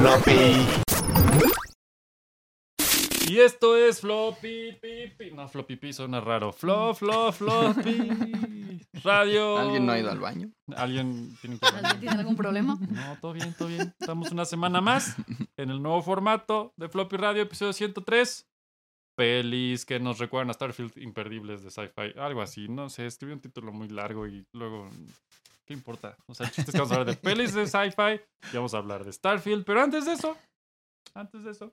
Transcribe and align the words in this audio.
floppy. 0.00 0.56
Y 3.28 3.38
esto 3.38 3.76
es 3.76 4.00
Floppy 4.00 4.72
Pipi. 4.80 5.30
No, 5.32 5.46
Floppy 5.46 5.76
Pi 5.76 5.92
suena 5.92 6.20
raro. 6.20 6.52
Flo, 6.52 6.94
Flo, 6.94 7.30
Floppy. 7.32 8.80
Radio. 9.04 9.58
¿Alguien 9.58 9.86
no 9.86 9.92
ha 9.92 9.98
ido 9.98 10.10
al 10.10 10.18
baño? 10.18 10.50
¿Alguien 10.74 11.36
tiene 11.40 11.58
que 11.58 11.66
ir 11.66 11.74
al 11.74 11.76
¿Alguien 11.76 11.82
baño? 11.84 12.00
tiene 12.00 12.16
algún 12.16 12.36
problema? 12.36 12.78
No, 12.80 13.18
todo 13.20 13.32
bien, 13.34 13.54
todo 13.56 13.68
bien. 13.68 13.94
Estamos 14.00 14.32
una 14.32 14.44
semana 14.44 14.80
más 14.80 15.16
en 15.56 15.70
el 15.70 15.80
nuevo 15.82 16.02
formato 16.02 16.72
de 16.76 16.88
Floppy 16.88 17.16
Radio, 17.16 17.42
episodio 17.42 17.72
103. 17.72 18.48
Pelis 19.16 19.84
que 19.84 20.00
nos 20.00 20.18
recuerdan 20.18 20.50
a 20.50 20.54
Starfield 20.54 20.96
imperdibles 20.96 21.62
de 21.62 21.70
sci-fi. 21.70 22.18
Algo 22.18 22.40
así, 22.42 22.68
no 22.68 22.88
sé, 22.88 23.06
escribí 23.06 23.32
un 23.34 23.40
título 23.40 23.70
muy 23.70 23.88
largo 23.88 24.26
y 24.26 24.46
luego. 24.52 24.88
¿Qué 25.70 25.74
importa? 25.74 26.16
O 26.26 26.34
sea, 26.34 26.46
el 26.46 26.52
chiste 26.52 26.72
es 26.72 26.74
que 26.74 26.78
vamos 26.78 26.90
a 26.90 26.94
hablar 26.96 27.14
de 27.14 27.22
pelis 27.22 27.54
de 27.54 27.64
sci-fi 27.64 28.20
y 28.52 28.56
vamos 28.56 28.74
a 28.74 28.78
hablar 28.78 29.04
de 29.04 29.12
Starfield. 29.12 29.64
Pero 29.64 29.80
antes 29.80 30.04
de 30.04 30.14
eso, 30.14 30.36
antes 31.14 31.44
de 31.44 31.52
eso, 31.52 31.72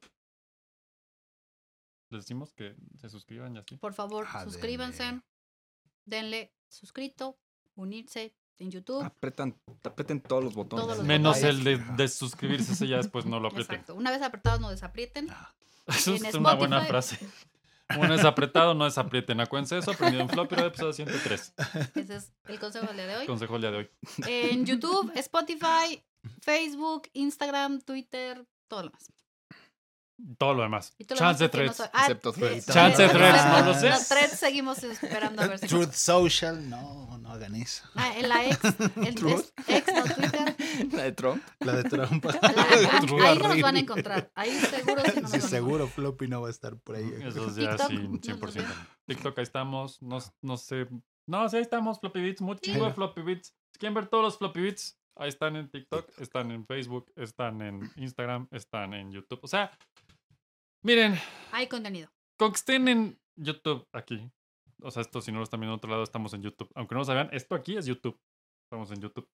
les 2.12 2.22
decimos 2.22 2.54
que 2.54 2.76
se 3.02 3.10
suscriban 3.10 3.55
y 3.55 3.58
así. 3.58 3.76
Por 3.78 3.96
favor, 3.96 4.28
Ah, 4.32 4.44
suscríbanse. 4.44 5.02
denle. 5.04 5.24
Denle 6.05 6.54
suscrito, 6.70 7.40
unirse 7.74 8.36
en 8.60 8.70
YouTube. 8.70 9.04
Apretan, 9.04 9.60
aprieten 9.84 10.22
todos 10.22 10.44
los 10.44 10.54
botones. 10.54 10.86
Todos 10.86 10.98
los 11.00 11.08
Menos 11.08 11.38
botones. 11.38 11.58
el 11.58 11.64
de, 11.64 11.77
de 11.96 12.08
suscribirse, 12.08 12.74
ese 12.74 12.88
ya 12.88 12.98
después 12.98 13.26
no 13.26 13.40
lo 13.40 13.48
aprieten. 13.48 13.77
Exacto. 13.77 13.96
Una 13.96 14.12
vez 14.12 14.22
apretados, 14.22 14.60
no 14.62 14.70
desaprieten. 14.70 15.27
Eso 15.88 16.16
En 16.16 16.24
es 16.24 16.36
una 16.36 16.54
buena 16.54 16.86
frase. 16.86 17.18
Uno 17.96 18.14
es 18.14 18.26
apretado, 18.26 18.73
no 18.73 18.86
desaprieten. 18.86 19.40
Acuérdense 19.40 19.77
eso, 19.77 19.91
aprendido 19.91 20.22
en 20.22 20.30
Floppy 20.30 20.55
Radio, 20.55 20.68
episodio 20.70 20.94
103. 20.94 21.54
Ese 21.96 22.16
es 22.16 22.34
el 22.48 22.60
consejo 22.60 22.88
del 22.88 22.98
día 22.98 23.07
de 23.07 23.18
hoy. 23.18 23.26
Consejo 23.26 23.55
el 23.55 23.62
día 23.62 23.71
de 23.71 23.77
hoy. 23.77 23.90
En 24.27 24.66
YouTube, 24.66 25.12
Spotify, 25.16 26.04
Facebook, 26.41 27.10
Instagram, 27.13 27.80
Twitter, 27.82 28.46
todo 28.68 28.84
lo 28.84 28.91
más. 28.91 29.12
Todo 30.40 30.55
lo 30.55 30.63
demás. 30.63 30.93
Y 30.98 31.05
todo 31.05 31.15
lo 31.15 31.20
Chance 31.20 31.43
demás 31.43 31.51
porque 31.51 31.65
no 31.68 31.73
threads. 31.73 31.77
soy- 31.77 31.87
Ah, 31.93 32.01
Excepto 32.01 32.34
Threads. 32.34 32.65
Chance 32.65 33.05
eh, 33.05 33.10
threads, 33.10 33.35
excepto- 33.35 33.60
no 33.60 33.65
lo 33.68 33.73
sé. 33.76 33.90
Los 33.90 34.07
threads 34.07 34.32
seguimos 34.40 34.84
esperando 34.84 35.41
a 35.43 35.48
ver 35.48 35.59
si. 35.59 35.68
Truth 35.68 35.91
Social, 35.93 36.70
no, 36.70 37.18
no 37.20 37.32
hagan 37.32 37.55
eso. 37.55 37.84
Ah, 37.96 38.18
en 38.18 38.29
la 38.29 38.46
ex, 38.46 38.59
el 38.96 39.15
Truth. 39.15 39.46
ex, 39.68 39.87
no 39.93 40.04
Twitter. 40.15 40.55
La 40.91 41.04
de 41.04 41.12
Trump. 41.12 41.43
La 41.59 41.74
de 41.74 41.84
Trump. 41.84 42.26
la- 42.26 42.32
ahí 43.29 43.37
no 43.37 43.48
nos 43.48 43.62
van 43.62 43.76
a 43.76 43.79
encontrar. 43.79 44.32
Ahí 44.35 44.51
seguro 44.51 44.71
sí 44.71 44.85
no 44.87 44.96
nos 44.96 45.04
Sí, 45.04 45.05
van 45.05 45.07
a 45.07 45.18
encontrar. 45.20 45.41
seguro 45.41 45.87
Floppy 45.87 46.27
no 46.27 46.41
va 46.41 46.48
a 46.48 46.52
estar 46.52 46.77
por 46.77 46.96
ahí. 46.96 47.12
Eso 47.24 47.49
ya 47.55 47.71
TikTok, 47.77 47.87
sí, 47.90 47.96
no 47.98 48.12
lo 48.12 48.20
100%. 48.20 48.52
sé. 48.52 48.65
TikTok, 49.07 49.37
ahí 49.37 49.43
estamos. 49.43 50.02
No, 50.02 50.18
no 50.41 50.57
sé. 50.57 50.87
No, 51.27 51.48
sí, 51.49 51.57
ahí 51.57 51.62
estamos. 51.62 51.99
Floppy 51.99 52.21
Bits. 52.21 52.41
Muy 52.41 52.57
chingo 52.57 52.85
de 52.85 52.91
Sí. 52.91 52.96
Floppy 52.96 53.21
Bits. 53.21 53.54
Si 53.74 53.79
quieren 53.79 53.93
ver 53.93 54.07
todos 54.07 54.24
los 54.24 54.37
Floppy 54.37 54.62
Bits, 54.62 54.98
ahí 55.15 55.29
están 55.29 55.55
en 55.55 55.70
TikTok, 55.70 56.07
están 56.20 56.52
en 56.52 56.65
Facebook, 56.65 57.12
están 57.15 57.62
en 57.62 57.91
Instagram, 57.98 58.48
están 58.52 58.93
en 58.93 59.12
YouTube. 59.12 59.40
O 59.43 59.48
sea, 59.48 59.71
miren, 60.88 61.16
Hay 61.52 61.68
contenido. 61.68 62.10
con 62.40 62.52
que 62.52 62.55
estén 62.57 62.88
en 62.88 63.20
YouTube 63.35 63.85
aquí. 63.93 64.31
O 64.81 64.90
sea, 64.91 65.02
esto 65.02 65.22
si 65.22 65.31
no 65.31 65.40
lo 65.40 65.44
están 65.44 65.59
viendo 65.59 65.74
en 65.74 65.78
otro 65.78 65.90
lado, 65.90 66.03
estamos 66.03 66.34
en 66.34 66.41
YouTube. 66.44 66.72
Aunque 66.75 66.96
no 66.96 67.00
lo 67.00 67.06
sabían, 67.06 67.30
esto 67.34 67.56
aquí 67.56 67.78
es 67.78 67.85
YouTube. 67.85 68.18
Estamos 68.66 68.91
en 68.91 69.02
YouTube. 69.02 69.28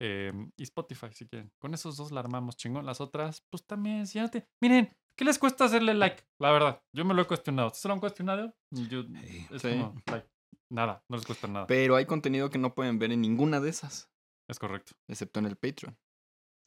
Eh, 0.00 0.32
y 0.56 0.62
Spotify, 0.64 1.06
si 1.12 1.26
quieren. 1.26 1.52
Con 1.60 1.72
esos 1.74 1.96
dos 1.96 2.10
la 2.10 2.20
armamos 2.20 2.56
chingón. 2.56 2.84
Las 2.84 3.00
otras, 3.00 3.42
pues 3.50 3.64
también, 3.64 4.06
si 4.06 4.18
ya 4.18 4.28
te... 4.28 4.46
Miren, 4.60 4.94
¿qué 5.16 5.24
les 5.24 5.38
cuesta 5.38 5.64
hacerle 5.66 5.94
like? 5.94 6.24
La 6.40 6.50
verdad, 6.50 6.82
yo 6.94 7.04
me 7.04 7.14
lo 7.14 7.22
he 7.22 7.26
cuestionado. 7.26 7.68
¿Ustedes 7.68 7.82
se 7.82 7.88
lo 7.88 7.94
han 7.94 8.00
cuestionado? 8.00 8.54
Yo, 8.70 9.02
Sí. 9.04 9.46
es 9.52 9.62
Sí. 9.62 9.70
como, 9.70 9.94
like, 10.06 10.28
nada, 10.70 11.04
no 11.08 11.16
les 11.16 11.24
cuesta 11.26 11.46
nada. 11.46 11.66
Pero 11.68 11.94
hay 11.96 12.06
contenido 12.06 12.50
que 12.50 12.58
no 12.58 12.74
pueden 12.74 12.98
ver 12.98 13.12
en 13.12 13.20
ninguna 13.20 13.60
de 13.60 13.70
esas, 13.70 14.10
es 14.48 14.58
correcto. 14.58 14.94
excepto 15.08 15.38
en 15.38 15.46
el 15.46 15.56
Patreon. 15.56 15.96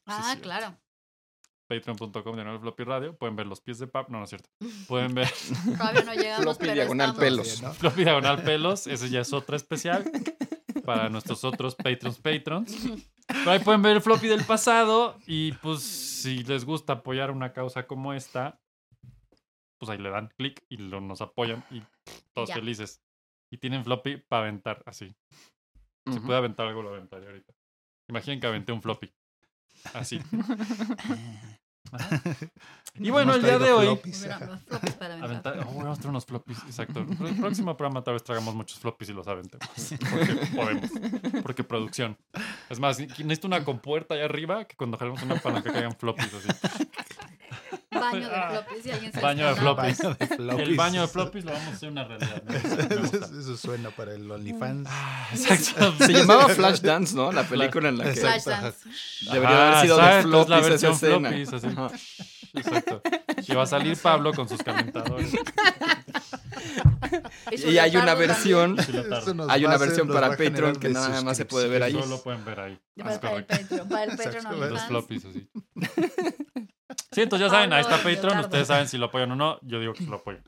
Ah, 0.08 0.36
claro. 0.40 0.78
Patreon.com 1.66 2.36
de 2.36 2.44
nuevo 2.44 2.60
Floppy 2.60 2.84
Radio. 2.84 3.16
Pueden 3.16 3.36
ver 3.36 3.46
los 3.46 3.60
pies 3.60 3.78
de 3.78 3.86
Pap. 3.86 4.08
No, 4.08 4.18
no 4.18 4.24
es 4.24 4.30
cierto. 4.30 4.48
Pueden 4.88 5.14
ver 5.14 5.28
Todavía 5.78 6.02
no 6.02 6.14
llegamos, 6.14 6.44
Floppy 6.58 6.72
diagonal 6.74 7.10
estamos. 7.10 7.24
pelos. 7.30 7.62
¿no? 7.62 7.72
Floppy 7.74 8.04
Diagonal 8.04 8.42
Pelos. 8.42 8.86
Ese 8.86 9.10
ya 9.10 9.20
es 9.20 9.32
otro 9.32 9.56
especial 9.56 10.10
para 10.84 11.08
nuestros 11.08 11.42
otros 11.44 11.74
Patrons 11.74 12.18
Patrons. 12.18 12.76
Pero 13.26 13.50
ahí 13.50 13.58
pueden 13.58 13.82
ver 13.82 13.96
el 13.96 14.02
floppy 14.02 14.28
del 14.28 14.44
pasado 14.44 15.18
y 15.26 15.50
pues 15.54 15.82
si 15.82 16.44
les 16.44 16.64
gusta 16.64 16.92
apoyar 16.94 17.32
una 17.32 17.52
causa 17.52 17.84
como 17.88 18.12
esta, 18.12 18.60
pues 19.78 19.90
ahí 19.90 19.98
le 19.98 20.10
dan 20.10 20.28
clic 20.38 20.64
y 20.68 20.76
lo, 20.76 21.00
nos 21.00 21.20
apoyan 21.20 21.64
y 21.72 21.82
todos 22.32 22.50
Ya. 22.50 22.54
felices. 22.54 23.02
Y 23.50 23.58
tienen 23.58 23.82
floppy 23.84 24.18
para 24.18 24.42
aventar 24.42 24.82
así. 24.86 25.12
Si 26.12 26.20
puede 26.20 26.38
aventar 26.38 26.68
algo, 26.68 26.82
lo 26.82 26.90
aventaría 26.90 27.28
ahorita. 27.28 27.52
Imaginen 28.08 28.38
que 28.38 28.46
aventé 28.46 28.70
un 28.70 28.80
floppy. 28.80 29.12
Así. 29.94 30.20
Ajá. 31.92 32.20
Y 32.98 33.10
bueno, 33.10 33.34
el 33.34 33.42
día 33.42 33.58
de 33.58 33.72
hoy... 33.72 33.88
Aventar, 35.22 35.58
oh, 35.60 35.74
vamos 35.74 35.98
a 35.98 36.00
traer 36.00 36.08
unos 36.08 36.24
floppies, 36.24 36.58
exacto. 36.64 37.00
El 37.00 37.36
próximo 37.36 37.76
programa 37.76 38.02
tal 38.02 38.14
vez 38.14 38.24
traigamos 38.24 38.54
muchos 38.54 38.78
floppies 38.78 39.10
y 39.10 39.12
los 39.12 39.28
aventemos. 39.28 39.68
Porque 40.10 40.46
podemos. 40.56 40.90
Porque 41.42 41.64
producción. 41.64 42.16
Es 42.70 42.80
más, 42.80 42.98
necesito 42.98 43.48
una 43.48 43.64
compuerta 43.64 44.14
allá 44.14 44.24
arriba 44.24 44.64
que 44.64 44.76
cuando 44.76 44.96
jalemos 44.96 45.22
una 45.22 45.36
palanca 45.36 45.70
caigan 45.72 45.94
floppies 45.94 46.32
así. 46.32 46.48
Baño 47.90 48.28
de 48.28 48.42
floppies. 48.50 48.82
Si 48.82 48.90
alguien 48.90 49.12
se 49.12 49.20
Baño 49.20 49.48
de 49.48 49.54
floppies. 49.56 49.98
Baño 49.98 50.14
de 50.18 50.26
floppies. 50.26 50.68
El 50.68 50.76
baño 50.76 51.00
de 51.02 51.08
floppies 51.08 51.44
lo 51.44 51.52
vamos 51.52 51.68
a 51.68 51.72
hacer 51.72 51.88
una 51.90 52.04
realidad. 52.04 52.42
Eso, 53.04 53.40
eso 53.40 53.56
suena 53.56 53.90
para 53.90 54.14
el 54.14 54.30
OnlyFans. 54.30 54.88
Ah, 54.90 55.28
Exacto. 55.32 55.94
Se 56.06 56.12
llamaba 56.12 56.48
Flashdance, 56.48 57.14
¿no? 57.14 57.32
La 57.32 57.44
película 57.44 57.88
en 57.88 57.98
la 57.98 58.04
que. 58.04 58.20
Flashdance. 58.20 58.88
debería 59.32 59.68
haber 59.68 59.82
sido 59.82 59.96
de 59.98 60.22
floppies 60.22 60.48
la 60.48 60.58
esa 60.58 60.68
versión 60.68 60.92
escena. 60.92 61.28
floppies, 61.28 61.52
así. 61.52 61.66
Ajá. 61.76 61.90
Exacto. 62.54 63.02
Y 63.46 63.54
va 63.54 63.62
a 63.62 63.66
salir 63.66 63.96
Pablo 64.00 64.32
con 64.32 64.48
sus 64.48 64.62
calentadores. 64.62 65.32
Y 67.52 67.78
hay 67.78 67.96
una 67.96 68.14
versión, 68.14 68.76
lo 69.34 69.50
hay 69.50 69.64
una 69.64 69.76
versión 69.76 70.08
para 70.08 70.30
Patreon 70.30 70.76
que 70.76 70.88
nada 70.88 71.22
más 71.22 71.36
se 71.36 71.44
puede 71.44 71.68
ver 71.68 71.82
ahí. 71.82 71.92
Solo 71.92 72.22
pueden 72.22 72.44
ver 72.44 72.60
ahí. 72.60 72.80
Para 72.96 73.36
el. 73.36 73.44
Patreon. 73.44 73.88
Para 73.88 74.04
el 74.04 74.10
Patreon 74.10 74.34
Exacto. 74.34 74.56
Los 74.56 74.62
OnlyFans. 74.62 74.88
floppies 74.88 75.24
así. 75.24 75.48
Sí, 77.12 77.22
entonces 77.22 77.48
ya 77.48 77.50
saben, 77.50 77.72
ahí 77.72 77.80
está 77.80 77.96
Patreon. 77.96 78.40
Ustedes 78.40 78.66
saben 78.68 78.88
si 78.88 78.98
lo 78.98 79.06
apoyan 79.06 79.30
o 79.32 79.36
no. 79.36 79.58
Yo 79.62 79.80
digo 79.80 79.92
que 79.92 80.04
lo 80.04 80.16
apoyan. 80.16 80.44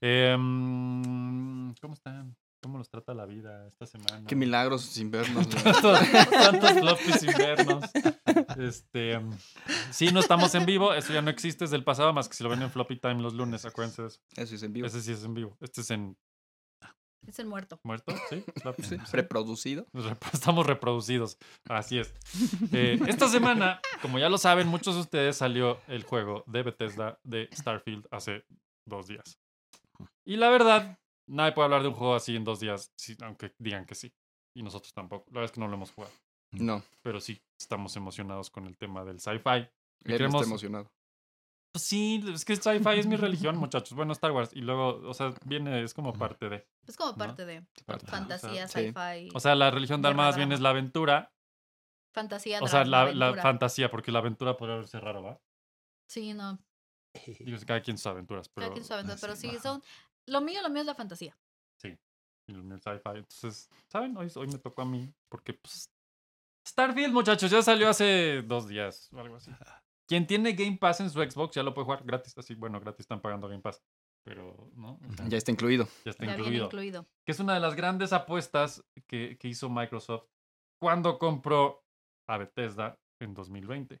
Em, 0.00 1.74
¿Cómo 1.80 1.94
están? 1.94 2.36
¿Cómo 2.64 2.78
los 2.78 2.88
trata 2.88 3.12
la 3.12 3.26
vida 3.26 3.66
esta 3.68 3.84
semana? 3.84 4.26
Qué 4.26 4.34
milagros 4.34 4.80
sin 4.80 5.10
vernos. 5.10 5.46
Tantos, 5.50 5.98
tantos 6.30 6.72
floppies 6.72 7.22
invernos. 7.22 7.84
Este, 8.58 9.12
em, 9.12 9.30
sí, 9.90 10.08
no 10.12 10.20
estamos 10.20 10.54
en 10.54 10.64
vivo. 10.64 10.94
Eso 10.94 11.12
ya 11.12 11.20
no 11.20 11.28
existe, 11.28 11.66
es 11.66 11.70
del 11.70 11.84
pasado, 11.84 12.14
más 12.14 12.26
que 12.26 12.34
si 12.34 12.42
lo 12.42 12.48
ven 12.48 12.62
en 12.62 12.70
Floppy 12.70 12.96
Time 12.96 13.20
los 13.20 13.34
lunes. 13.34 13.66
Acuérdense 13.66 14.00
de 14.00 14.08
eso. 14.08 14.20
Eso 14.36 14.54
es 14.54 14.62
en 14.62 14.72
vivo. 14.72 14.86
Ese 14.86 15.02
sí 15.02 15.12
es 15.12 15.22
en 15.24 15.34
vivo. 15.34 15.58
Este 15.60 15.82
es 15.82 15.90
en 15.90 16.16
Es 17.26 17.38
el 17.38 17.46
muerto. 17.46 17.78
muerto, 17.84 18.14
¿sí? 18.30 18.42
Floppy. 18.62 18.82
Sí, 18.82 18.96
Reproducido. 19.12 19.86
Nos 19.92 20.06
rep- 20.06 20.32
Estamos 20.32 20.66
reproducidos. 20.66 21.36
Así 21.68 21.98
es. 21.98 22.14
Eh, 22.72 22.98
esta 23.06 23.28
semana, 23.28 23.82
como 24.00 24.18
ya 24.18 24.30
lo 24.30 24.38
saben, 24.38 24.68
muchos 24.68 24.94
de 24.94 25.02
ustedes 25.02 25.36
salió 25.36 25.80
el 25.86 26.02
juego 26.02 26.44
de 26.46 26.62
Bethesda 26.62 27.18
de 27.24 27.50
Starfield 27.52 28.06
hace 28.10 28.46
dos 28.86 29.06
días. 29.06 29.38
Y 30.24 30.36
la 30.36 30.48
verdad, 30.48 30.98
nadie 31.26 31.52
puede 31.52 31.64
hablar 31.66 31.82
de 31.82 31.88
un 31.88 31.94
juego 31.94 32.14
así 32.14 32.34
en 32.36 32.44
dos 32.44 32.60
días, 32.60 32.92
si- 32.96 33.16
aunque 33.22 33.54
digan 33.58 33.84
que 33.86 33.94
sí. 33.94 34.12
Y 34.56 34.62
nosotros 34.62 34.92
tampoco. 34.92 35.24
La 35.30 35.40
verdad 35.40 35.44
es 35.46 35.52
que 35.52 35.60
no 35.60 35.68
lo 35.68 35.74
hemos 35.74 35.90
jugado. 35.92 36.12
No, 36.52 36.82
Pero 37.02 37.20
sí, 37.20 37.42
estamos 37.58 37.96
emocionados 37.96 38.48
con 38.50 38.66
el 38.66 38.76
tema 38.78 39.04
del 39.04 39.18
sci-fi. 39.20 39.50
Y 39.50 39.58
él 39.58 39.66
está 40.04 40.12
queremos- 40.12 40.44
emocionado. 40.46 40.92
Pues 41.72 41.82
sí, 41.84 42.24
es 42.32 42.44
que 42.44 42.54
sci-fi 42.54 43.00
es 43.00 43.06
mi 43.08 43.16
religión, 43.16 43.56
muchachos. 43.56 43.96
Bueno, 43.96 44.12
Star 44.12 44.30
Wars. 44.30 44.50
Y 44.54 44.60
luego, 44.60 45.00
o 45.08 45.12
sea, 45.14 45.34
viene, 45.44 45.82
es 45.82 45.92
como 45.92 46.12
parte 46.12 46.48
de. 46.48 46.68
Es 46.86 46.96
como 46.96 47.16
parte 47.16 47.44
de 47.44 47.66
Parte. 47.84 48.06
fantasía, 48.06 48.68
sí. 48.68 48.92
sci-fi. 48.92 49.30
O 49.34 49.40
sea, 49.40 49.56
la 49.56 49.72
religión 49.72 50.00
de 50.00 50.08
Guerra, 50.10 50.16
más 50.22 50.36
bien 50.36 50.52
es 50.52 50.60
la 50.60 50.70
aventura. 50.70 51.32
fantasía. 52.12 52.60
O 52.62 52.68
sea, 52.68 52.84
drama, 52.84 53.10
la, 53.12 53.30
la 53.32 53.42
fantasía, 53.42 53.90
porque 53.90 54.12
la 54.12 54.20
aventura 54.20 54.56
podría 54.56 54.76
verse 54.76 55.00
raro, 55.00 55.24
¿va? 55.24 55.40
Sí, 56.08 56.32
no. 56.32 56.60
Digo, 57.40 57.58
cada 57.66 57.82
quien 57.82 57.98
sus 57.98 58.06
aventuras, 58.06 58.48
pero. 58.48 58.66
Cada 58.66 58.74
quien 58.74 58.84
su 58.84 58.92
aventura, 58.94 59.18
pero 59.20 59.34
sí, 59.34 59.50
son. 59.60 59.82
Lo 60.26 60.40
mío, 60.40 60.62
lo 60.62 60.70
mío 60.70 60.80
es 60.82 60.86
la 60.86 60.94
fantasía. 60.94 61.36
y 62.46 62.52
lo 62.52 62.62
mío 62.62 62.76
es 62.76 62.82
sci-fi. 62.82 63.16
Entonces, 63.18 63.70
¿saben? 63.88 64.16
Hoy, 64.18 64.30
hoy 64.36 64.46
me 64.48 64.58
tocó 64.58 64.82
a 64.82 64.84
mí, 64.84 65.10
porque 65.30 65.54
pues. 65.54 65.90
Starfield, 66.66 67.12
muchachos, 67.12 67.50
ya 67.50 67.62
salió 67.62 67.88
hace 67.88 68.42
dos 68.42 68.68
días 68.68 69.10
o 69.12 69.20
algo 69.20 69.36
así. 69.36 69.50
Quien 70.08 70.26
tiene 70.26 70.52
Game 70.52 70.76
Pass 70.78 71.00
en 71.00 71.08
su 71.10 71.22
Xbox 71.22 71.54
ya 71.54 71.62
lo 71.62 71.72
puede 71.72 71.84
jugar 71.86 72.04
gratis. 72.04 72.36
Así, 72.36 72.54
bueno, 72.54 72.78
gratis 72.80 73.00
están 73.00 73.20
pagando 73.22 73.48
Game 73.48 73.62
Pass. 73.62 73.82
Pero, 74.26 74.70
¿no? 74.74 74.98
O 75.08 75.12
sea, 75.16 75.28
Ya 75.28 75.36
está 75.38 75.50
incluido. 75.50 75.86
ya 76.04 76.10
está 76.10 76.24
ya 76.26 76.32
incluido. 76.36 76.66
incluido. 76.66 77.06
Que 77.26 77.32
es 77.32 77.40
una 77.40 77.54
de 77.54 77.60
las 77.60 77.74
grandes 77.74 78.12
apuestas 78.12 78.82
que, 79.06 79.36
que 79.38 79.48
hizo 79.48 79.68
Microsoft 79.70 80.26
cuando 80.80 81.18
compró 81.18 81.82
a 82.28 82.36
Bethesda 82.38 82.98
en 83.20 83.34
2020. 83.34 84.00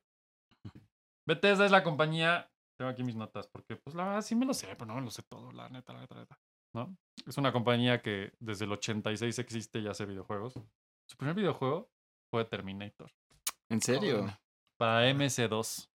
Bethesda 1.26 1.64
es 1.64 1.70
la 1.70 1.82
compañía. 1.82 2.50
Tengo 2.76 2.90
aquí 2.90 3.02
mis 3.04 3.14
notas, 3.16 3.46
porque 3.46 3.76
pues 3.76 3.94
la 3.94 4.04
verdad 4.04 4.22
sí 4.22 4.34
me 4.34 4.46
lo 4.46 4.54
sé, 4.54 4.66
pero 4.68 4.86
no 4.86 4.94
me 4.96 5.02
lo 5.02 5.10
sé 5.10 5.22
todo, 5.22 5.52
la 5.52 5.68
neta, 5.68 5.92
la 5.92 6.00
neta, 6.00 6.14
la 6.14 6.20
neta. 6.22 6.38
¿No? 6.74 6.96
Es 7.26 7.38
una 7.38 7.52
compañía 7.52 8.02
que 8.02 8.32
desde 8.40 8.64
el 8.64 8.72
86 8.72 9.38
existe 9.38 9.78
y 9.78 9.86
hace 9.86 10.04
videojuegos. 10.06 10.54
Su 11.06 11.16
primer 11.16 11.36
videojuego 11.36 11.88
fue 12.30 12.44
Terminator. 12.46 13.12
¿En 13.68 13.80
serio? 13.80 14.26
Para 14.76 15.08
MS2. 15.10 15.88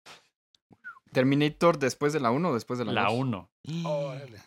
¿Terminator 1.12 1.78
después 1.80 2.14
de 2.14 2.20
la 2.20 2.32
1 2.32 2.50
o 2.50 2.54
después 2.54 2.80
de 2.80 2.86
la 2.86 2.94
2? 2.94 3.04
La 3.04 3.10
1. 3.10 3.50
Órale. 3.86 4.42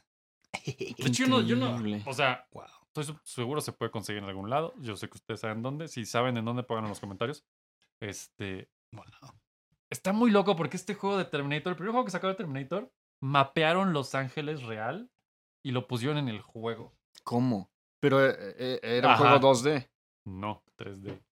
De 0.64 0.94
hecho, 1.08 1.24
yo 1.24 1.26
no, 1.28 1.40
yo 1.42 1.56
no- 1.56 1.70
Increíble. 1.76 2.02
O 2.06 2.12
sea, 2.14 2.46
Wow. 2.52 2.64
estoy 2.94 3.16
seguro 3.24 3.60
se 3.60 3.72
puede 3.72 3.90
conseguir 3.90 4.22
en 4.22 4.28
algún 4.28 4.48
lado. 4.48 4.72
Yo 4.78 4.96
sé 4.96 5.08
que 5.08 5.16
ustedes 5.16 5.40
saben 5.40 5.60
dónde. 5.62 5.88
Si 5.88 6.06
saben 6.06 6.36
en 6.36 6.44
dónde, 6.44 6.62
pongan 6.62 6.84
en 6.84 6.90
los 6.90 7.00
comentarios. 7.00 7.44
Este. 8.00 8.70
Wow. 8.92 9.04
Está 9.92 10.14
muy 10.14 10.30
loco 10.30 10.56
porque 10.56 10.78
este 10.78 10.94
juego 10.94 11.18
de 11.18 11.26
Terminator, 11.26 11.72
el 11.72 11.76
primer 11.76 11.92
juego 11.92 12.06
que 12.06 12.10
sacó 12.10 12.26
de 12.26 12.34
Terminator, 12.34 12.90
mapearon 13.20 13.92
Los 13.92 14.14
Ángeles 14.14 14.62
real 14.62 15.10
y 15.62 15.72
lo 15.72 15.86
pusieron 15.86 16.16
en 16.16 16.28
el 16.30 16.40
juego. 16.40 16.96
¿Cómo? 17.24 17.70
Pero 18.00 18.26
eh, 18.26 18.34
eh, 18.58 18.80
era 18.82 19.08
un 19.08 19.14
Ajá. 19.14 19.38
juego 19.38 19.52
2D. 19.54 19.90
No, 20.24 20.64
3D. 20.78 21.22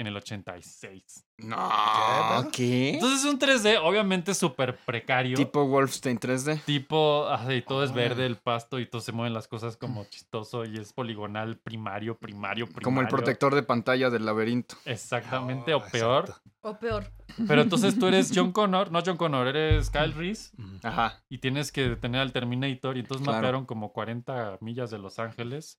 En 0.00 0.06
el 0.06 0.16
86. 0.16 1.26
No? 1.36 2.48
¿qué? 2.52 2.94
Entonces 2.94 3.20
es 3.22 3.24
un 3.30 3.38
3D, 3.38 3.78
obviamente 3.82 4.32
súper 4.34 4.78
precario. 4.86 5.36
Tipo 5.36 5.66
Wolfenstein 5.66 6.18
3D. 6.18 6.62
Tipo, 6.64 7.26
ah, 7.28 7.52
y 7.52 7.60
todo 7.60 7.84
es 7.84 7.92
verde 7.92 8.24
el 8.24 8.36
pasto 8.36 8.78
y 8.78 8.86
todo 8.86 9.02
se 9.02 9.12
mueven 9.12 9.34
las 9.34 9.46
cosas 9.46 9.76
como 9.76 10.06
chistoso 10.06 10.64
y 10.64 10.78
es 10.78 10.94
poligonal 10.94 11.58
primario, 11.58 12.16
primario, 12.16 12.64
primario. 12.66 12.84
Como 12.84 13.02
el 13.02 13.08
protector 13.08 13.54
de 13.54 13.62
pantalla 13.62 14.08
del 14.08 14.24
laberinto. 14.24 14.76
Exactamente, 14.86 15.74
Oh, 15.74 15.78
o 15.78 15.84
peor. 15.90 16.24
exacto. 16.30 16.50
O 16.62 16.78
peor. 16.78 17.12
Pero 17.46 17.60
entonces 17.60 17.98
tú 17.98 18.06
eres 18.06 18.30
John 18.34 18.52
Connor, 18.52 18.90
no 18.90 19.02
John 19.04 19.18
Connor, 19.18 19.48
eres 19.48 19.90
Kyle 19.90 20.14
Reese. 20.14 20.50
Ajá. 20.82 21.22
y 21.28 21.38
tienes 21.38 21.72
que 21.72 21.88
detener 21.90 22.22
al 22.22 22.32
Terminator 22.32 22.96
y 22.96 23.00
entonces 23.00 23.22
Claro. 23.24 23.36
mapearon 23.38 23.66
como 23.66 23.92
40 23.92 24.56
millas 24.62 24.90
de 24.90 24.98
Los 24.98 25.18
Ángeles. 25.18 25.78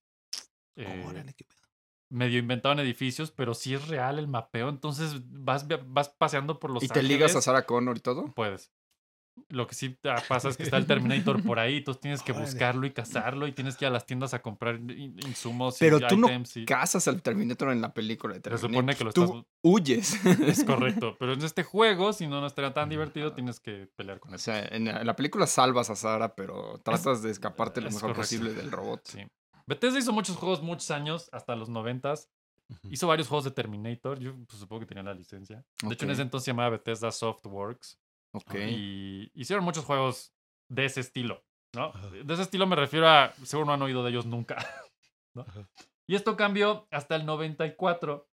Eh. 0.75 1.03
Medio 2.11 2.37
inventaron 2.39 2.79
edificios, 2.79 3.31
pero 3.31 3.53
sí 3.53 3.73
es 3.73 3.87
real 3.87 4.19
el 4.19 4.27
mapeo. 4.27 4.69
Entonces 4.69 5.15
vas, 5.29 5.65
vas 5.87 6.09
paseando 6.09 6.59
por 6.59 6.69
Los 6.71 6.83
¿Y 6.83 6.87
te 6.87 7.01
ligas 7.01 7.35
a 7.35 7.41
Sarah 7.41 7.65
Connor 7.65 7.97
y 7.97 8.01
todo? 8.01 8.25
Puedes. 8.35 8.71
Lo 9.47 9.65
que 9.65 9.73
sí 9.75 9.97
pasa 10.27 10.49
es 10.49 10.57
que 10.57 10.63
está 10.63 10.75
el 10.75 10.85
Terminator 10.85 11.41
por 11.41 11.57
ahí, 11.57 11.81
tú 11.81 11.95
tienes 11.95 12.21
que 12.21 12.33
buscarlo 12.33 12.85
y 12.85 12.91
cazarlo 12.91 13.47
y 13.47 13.53
tienes 13.53 13.77
que 13.77 13.85
ir 13.85 13.87
a 13.87 13.91
las 13.91 14.05
tiendas 14.05 14.33
a 14.33 14.41
comprar 14.41 14.75
in- 14.75 15.17
insumos 15.25 15.77
Pero 15.79 15.99
y 15.99 16.07
tú 16.07 16.17
no 16.17 16.27
items 16.27 16.57
y- 16.57 16.65
Cazas 16.65 17.07
al 17.07 17.21
Terminator 17.21 17.71
en 17.71 17.79
la 17.81 17.93
película 17.93 18.33
de 18.33 18.39
Se 18.39 18.43
Terminator. 18.43 18.69
supone 18.75 18.95
que 18.95 19.03
lo 19.05 19.13
Tú 19.13 19.23
estás... 19.23 19.45
huyes. 19.63 20.25
Es 20.45 20.65
correcto, 20.65 21.15
pero 21.19 21.31
en 21.31 21.41
este 21.43 21.63
juego, 21.63 22.11
si 22.11 22.27
no, 22.27 22.41
no 22.41 22.47
estaría 22.47 22.73
tan 22.73 22.89
divertido, 22.89 23.31
tienes 23.31 23.61
que 23.61 23.87
pelear 23.95 24.19
con 24.19 24.33
O 24.33 24.35
eso. 24.35 24.45
sea, 24.45 24.65
en 24.65 24.83
la, 24.85 25.15
película 25.15 25.47
salvas 25.47 25.89
a 25.89 25.95
Sarah, 25.95 26.35
pero 26.35 26.81
tratas 26.83 27.23
de 27.23 27.31
escaparte 27.31 27.79
lo 27.79 27.87
mejor 27.87 28.01
correcto. 28.01 28.21
posible 28.21 28.53
del 28.53 28.69
robot. 28.69 29.01
Sí. 29.05 29.19
Bethesda 29.71 29.99
hizo 29.99 30.11
muchos 30.11 30.35
juegos 30.35 30.61
muchos 30.61 30.91
años, 30.91 31.29
hasta 31.31 31.55
los 31.55 31.69
noventas. 31.69 32.29
Ujú. 32.67 32.89
Hizo 32.91 33.07
varios 33.07 33.29
juegos 33.29 33.45
de 33.45 33.51
Terminator, 33.51 34.19
yo 34.19 34.35
pues, 34.45 34.59
supongo 34.59 34.81
que 34.81 34.85
tenían 34.85 35.05
la 35.05 35.13
licencia. 35.13 35.63
De 35.81 35.93
hecho, 35.93 36.03
en 36.03 36.11
ese 36.11 36.23
entonces 36.23 36.43
se 36.43 36.51
llamaba 36.51 36.71
Bethesda 36.71 37.09
Softworks. 37.09 37.97
Ok. 38.33 38.53
Y 38.55 39.31
hicieron 39.33 39.63
muchos 39.63 39.85
juegos 39.85 40.33
de 40.67 40.83
ese 40.83 40.99
estilo. 40.99 41.45
De 41.71 42.33
ese 42.33 42.43
estilo 42.43 42.67
me 42.67 42.75
refiero 42.75 43.07
a, 43.07 43.33
seguro 43.43 43.67
no 43.67 43.73
han 43.73 43.81
oído 43.81 44.03
de 44.03 44.09
ellos 44.09 44.25
nunca. 44.25 44.57
Y 46.07 46.15
esto 46.15 46.35
cambió 46.35 46.89
hasta 46.91 47.15
el 47.15 47.25
94. 47.25 48.29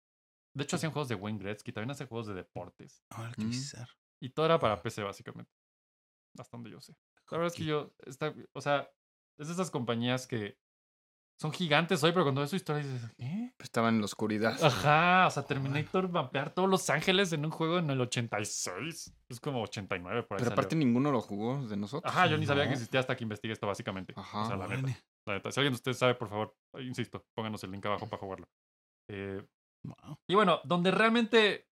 De 0.54 0.64
hecho, 0.64 0.78
hacían 0.78 0.94
juegos 0.94 1.10
de 1.10 1.16
Wayne 1.16 1.40
Gretzky, 1.40 1.74
también 1.74 1.92
hacen 1.92 2.08
juegos 2.08 2.28
de 2.28 2.34
deportes. 2.34 3.04
Órale, 3.10 3.36
qué 3.36 3.44
bizarro. 3.44 3.92
Y 4.22 4.30
todo 4.30 4.46
era 4.46 4.60
para 4.60 4.82
PC, 4.82 5.04
básicamente. 5.04 5.52
Hasta 6.38 6.56
donde 6.56 6.70
yo 6.70 6.80
sé. 6.80 6.96
La 7.30 7.38
verdad 7.38 7.48
es 7.48 7.58
que 7.60 7.66
yo, 7.66 7.92
está, 8.06 8.34
o 8.54 8.62
sea, 8.62 8.90
es 9.38 9.48
de 9.48 9.54
esas 9.54 9.72
compañías 9.72 10.26
que 10.26 10.58
son 11.40 11.52
gigantes 11.52 12.04
hoy, 12.04 12.12
pero 12.12 12.24
cuando 12.24 12.42
ves 12.42 12.50
su 12.50 12.56
historia 12.56 12.84
dices, 12.84 13.12
¿qué? 13.18 13.54
Estaba 13.60 13.90
en 13.90 14.00
la 14.00 14.06
oscuridad. 14.06 14.58
Ajá, 14.64 15.28
o 15.28 15.32
sea, 15.32 15.44
Terminator 15.44 16.08
mapear 16.10 16.54
todos 16.54 16.70
Los 16.70 16.90
Ángeles 16.90 17.34
en 17.34 17.44
un 17.46 17.52
juego 17.52 17.78
en 17.80 17.90
el 17.90 18.00
86. 18.02 19.14
Es 19.30 19.40
como 19.40 19.62
89 19.64 20.24
por 20.24 20.36
ahí. 20.36 20.40
Pero 20.40 20.40
salió. 20.40 20.54
aparte 20.54 20.76
ninguno 20.76 21.12
lo 21.12 21.22
jugó 21.22 21.68
de 21.68 21.76
nosotros. 21.78 22.12
Ajá, 22.14 22.28
yo 22.28 22.38
ni 22.38 22.46
sabía 22.46 22.68
que 22.68 22.74
existía 22.74 23.00
hasta 23.00 23.16
que 23.16 23.24
investigué 23.24 23.54
esto, 23.54 23.68
básicamente. 23.68 24.14
Ajá, 24.16 24.44
o 24.44 24.48
sea, 24.48 24.56
la 24.58 24.68
neta, 24.68 24.88
la 25.28 25.34
neta. 25.36 25.52
Si 25.52 25.60
alguien 25.60 25.74
de 25.74 25.76
ustedes 25.76 25.98
sabe, 25.98 26.16
por 26.16 26.30
favor, 26.30 26.56
insisto, 26.80 27.26
pónganos 27.36 27.64
el 27.64 27.72
link 27.72 27.86
abajo 27.86 28.08
para 28.08 28.20
jugarlo. 28.20 28.48
Eh, 29.10 29.46
Wow. 29.84 30.18
y 30.28 30.34
bueno, 30.34 30.62
donde 30.64 30.90
realmente 30.90 31.68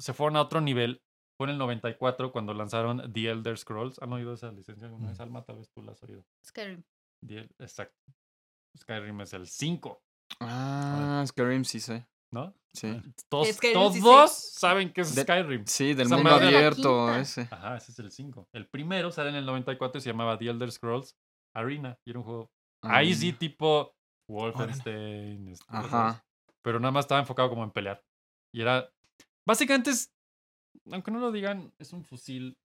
se 0.00 0.12
fueron 0.12 0.34
a 0.36 0.40
otro 0.42 0.60
nivel 0.60 1.00
fue 1.38 1.46
en 1.46 1.50
el 1.52 1.58
94 1.58 2.32
cuando 2.32 2.52
lanzaron 2.52 3.12
The 3.12 3.30
Elder 3.30 3.56
Scrolls. 3.56 4.02
¿Han 4.02 4.12
oído 4.12 4.32
esa 4.34 4.50
licencia 4.50 4.86
alguna 4.88 5.08
vez, 5.10 5.18
Mm. 5.20 5.22
Alma? 5.22 5.44
Tal 5.44 5.58
vez 5.58 5.70
tú 5.70 5.80
la 5.82 5.92
has 5.92 6.02
oído. 6.02 6.24
Skyrim. 6.44 6.82
Exacto. 7.60 7.94
Skyrim 8.76 9.20
es 9.20 9.32
el 9.32 9.46
5, 9.46 10.02
Ah, 10.40 11.22
Skyrim 11.26 11.64
sí 11.64 11.80
sé. 11.80 12.06
¿no? 12.32 12.52
Sí. 12.72 13.00
Todos, 13.28 13.48
Skyrim 13.48 13.88
sí 13.92 13.98
sé. 13.98 14.02
todos 14.02 14.32
saben 14.54 14.92
que 14.92 15.02
es 15.02 15.14
De- 15.14 15.22
Skyrim. 15.22 15.64
Sí, 15.66 15.94
del 15.94 16.06
Esa 16.06 16.16
mundo 16.16 16.30
madre- 16.32 16.48
abierto 16.56 17.06
La 17.06 17.12
quinta. 17.14 17.20
ese. 17.20 17.48
Ajá, 17.50 17.76
ese 17.76 17.92
es 17.92 17.98
el 18.00 18.10
5. 18.10 18.48
El 18.52 18.66
primero 18.68 19.10
sale 19.12 19.28
en 19.30 19.36
el 19.36 19.46
94 19.46 19.98
y 19.98 20.02
se 20.02 20.10
llamaba 20.10 20.36
The 20.38 20.46
Elder 20.48 20.72
Scrolls 20.72 21.16
Arena. 21.54 21.96
Y 22.04 22.10
era 22.10 22.18
un 22.18 22.24
juego 22.24 22.50
Ahí 22.82 23.12
Ah, 23.12 23.14
sí, 23.16 23.32
tipo 23.32 23.94
Wolfenstein. 24.28 25.48
este, 25.48 25.64
sabes, 25.64 25.86
Ajá. 25.92 26.24
Pero 26.62 26.80
nada 26.80 26.92
más 26.92 27.04
estaba 27.04 27.20
enfocado 27.20 27.48
como 27.48 27.64
en 27.64 27.70
pelear. 27.70 28.02
Y 28.52 28.60
era. 28.62 28.90
Básicamente 29.46 29.90
es. 29.90 30.12
Aunque 30.90 31.10
no 31.10 31.18
lo 31.20 31.30
digan, 31.32 31.72
es 31.78 31.92
un 31.92 32.04
fusil 32.04 32.58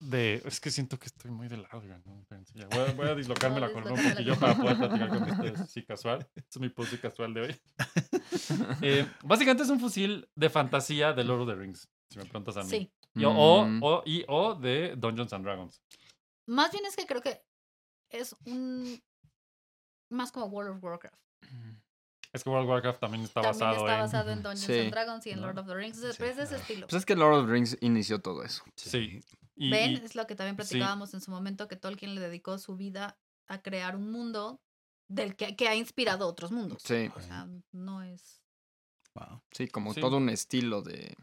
de. 0.00 0.42
Es 0.44 0.60
que 0.60 0.70
siento 0.70 0.98
que 0.98 1.06
estoy 1.06 1.30
muy 1.30 1.46
de 1.48 1.58
lado. 1.58 1.82
no, 1.82 2.24
ya. 2.54 2.66
Voy, 2.68 2.78
a, 2.80 2.92
voy 2.94 3.08
a 3.08 3.14
dislocarme 3.14 3.60
No, 3.60 3.66
la 3.68 3.72
columna 3.72 4.02
un 4.02 4.10
poquillo 4.10 4.38
para 4.38 4.54
poder 4.56 4.76
platicar 4.78 5.08
con 5.08 5.22
ustedes 5.30 5.60
así 5.60 5.84
casual. 5.84 6.26
Es 6.34 6.58
mi 6.58 6.68
post 6.68 6.94
casual 7.00 7.32
de 7.34 7.40
hoy. 7.42 7.60
Eh, 8.82 9.06
básicamente 9.24 9.62
es 9.62 9.68
un 9.70 9.78
fusil 9.80 10.28
de 10.34 10.48
fantasía 10.50 11.12
de 11.12 11.22
Lord 11.24 11.42
of 11.42 11.48
the 11.48 11.54
Rings. 11.54 11.88
Si 12.08 12.18
me 12.18 12.24
preguntas 12.24 12.56
a 12.56 12.62
mí. 12.62 12.68
Sí. 12.68 12.92
Y, 13.14 13.24
o, 13.24 13.30
o, 13.32 13.64
Mm. 13.66 13.80
o- 13.82 14.02
y, 14.04 14.24
o 14.28 14.54
de 14.54 14.94
Dungeons 14.96 15.32
and 15.32 15.44
Dragons. 15.44 15.80
Más 16.46 16.72
bien 16.72 16.84
es 16.86 16.96
que 16.96 17.06
creo 17.06 17.20
que 17.20 17.42
es 18.10 18.34
un. 18.46 19.00
Más 20.10 20.32
como 20.32 20.46
World 20.46 20.76
of 20.76 20.82
Warcraft. 20.84 21.16
Es 22.32 22.44
que 22.44 22.50
World 22.50 22.64
of 22.66 22.70
Warcraft 22.70 23.00
también 23.00 23.24
está 23.24 23.40
También 23.42 23.58
basado 23.60 23.76
está 23.86 23.94
en. 23.94 24.00
basado 24.00 24.30
en 24.30 24.42
Dungeons 24.42 24.66
Sí. 24.66 24.78
and 24.78 24.90
Dragons 24.92 25.26
y 25.26 25.30
en. 25.30 25.40
Lord 25.40 25.58
of 25.58 25.66
the 25.66 25.74
Rings. 25.74 25.98
Es, 26.02 26.16
Sí, 26.16 26.22
es 26.24 26.36
de 26.36 26.42
ese 26.44 26.48
claro. 26.50 26.62
estilo. 26.62 26.86
Pues 26.86 27.00
es 27.00 27.06
que 27.06 27.16
Lord 27.16 27.34
of 27.40 27.46
the 27.46 27.52
Rings 27.52 27.76
inició 27.80 28.20
todo 28.20 28.42
eso. 28.44 28.62
Sí. 28.76 29.20
Y- 29.56 29.70
Ven, 29.70 29.90
y- 29.92 29.94
es 29.96 30.14
lo 30.14 30.26
que 30.26 30.34
también 30.36 30.54
sí. 30.54 30.56
platicábamos 30.74 31.12
en 31.14 31.20
su 31.20 31.30
momento, 31.30 31.66
que 31.68 31.76
Tolkien 31.76 32.14
le 32.14 32.20
dedicó 32.20 32.56
su 32.58 32.76
vida 32.76 33.18
a 33.48 33.60
crear 33.62 33.96
un 33.96 34.10
mundo 34.12 34.60
del 35.08 35.34
que, 35.34 35.56
que 35.56 35.66
ha 35.68 35.74
inspirado 35.74 36.28
otros 36.28 36.52
mundos. 36.52 36.82
Sí, 36.84 37.10
O 37.16 37.20
sea, 37.20 37.48
no 37.72 38.02
es 38.02 38.40
Wow. 39.16 39.42
sí, 39.50 39.66
como 39.66 39.92
Sí. 39.92 40.00
todo 40.00 40.18
un 40.18 40.28
estilo 40.28 40.82
de 40.82 41.16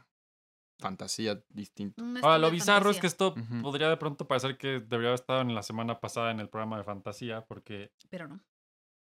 fantasía 0.80 1.42
distinto. 1.50 2.04
Ahora, 2.22 2.38
lo 2.38 2.52
bizarro 2.52 2.90
es 2.92 3.00
que 3.00 3.08
esto 3.08 3.34
podría 3.64 3.90
de 3.90 3.98
pronto 3.98 4.28
parecer 4.28 4.58
que 4.58 4.80
debería 4.82 5.10
haber 5.10 5.14
estado 5.22 5.42
en 5.42 5.56
la 5.56 5.64
semana 5.64 6.00
pasada 6.00 6.30
en 6.32 6.40
el 6.42 6.50
programa 6.50 6.78
de 6.78 6.84
fantasía, 6.84 7.46
porque 7.46 7.92
Pero 8.10 8.28
no. 8.28 8.40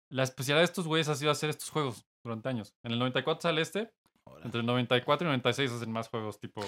La 0.09 0.23
especialidad 0.23 0.61
de 0.61 0.65
estos 0.65 0.87
güeyes 0.87 1.07
ha 1.09 1.15
sido 1.15 1.31
hacer 1.31 1.49
estos 1.49 1.69
juegos 1.69 2.05
durante 2.23 2.49
años. 2.49 2.73
En 2.83 2.91
el 2.91 2.99
94 2.99 3.41
sale 3.41 3.61
este, 3.61 3.91
entre 4.43 4.61
el 4.61 4.65
94 4.67 5.25
y 5.25 5.29
96 5.29 5.71
hacen 5.71 5.91
más 5.91 6.07
juegos 6.09 6.39
tipo 6.39 6.61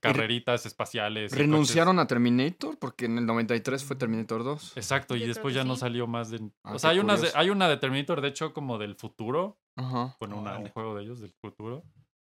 carreritas 0.00 0.66
espaciales. 0.66 1.32
¿Renunciaron 1.32 1.98
a 1.98 2.06
Terminator? 2.06 2.78
Porque 2.78 3.06
en 3.06 3.18
el 3.18 3.26
93 3.26 3.84
fue 3.84 3.96
Terminator 3.96 4.44
2. 4.44 4.76
Exacto, 4.76 5.16
y 5.16 5.20
Yo 5.20 5.26
después 5.28 5.54
ya 5.54 5.64
no 5.64 5.76
salió 5.76 6.06
más 6.06 6.30
de... 6.30 6.50
Ah, 6.62 6.74
o 6.74 6.78
sea, 6.78 6.90
hay, 6.90 6.98
unas 6.98 7.20
de- 7.20 7.28
curioso. 7.28 7.38
hay 7.38 7.50
una 7.50 7.68
de 7.68 7.76
Terminator, 7.78 8.20
de 8.20 8.28
hecho, 8.28 8.52
como 8.52 8.78
del 8.78 8.96
futuro. 8.96 9.58
Ajá. 9.76 10.16
Bueno, 10.20 10.38
una- 10.38 10.58
un 10.58 10.68
juego 10.68 10.94
de 10.94 11.02
ellos 11.04 11.20
del 11.20 11.32
futuro. 11.40 11.84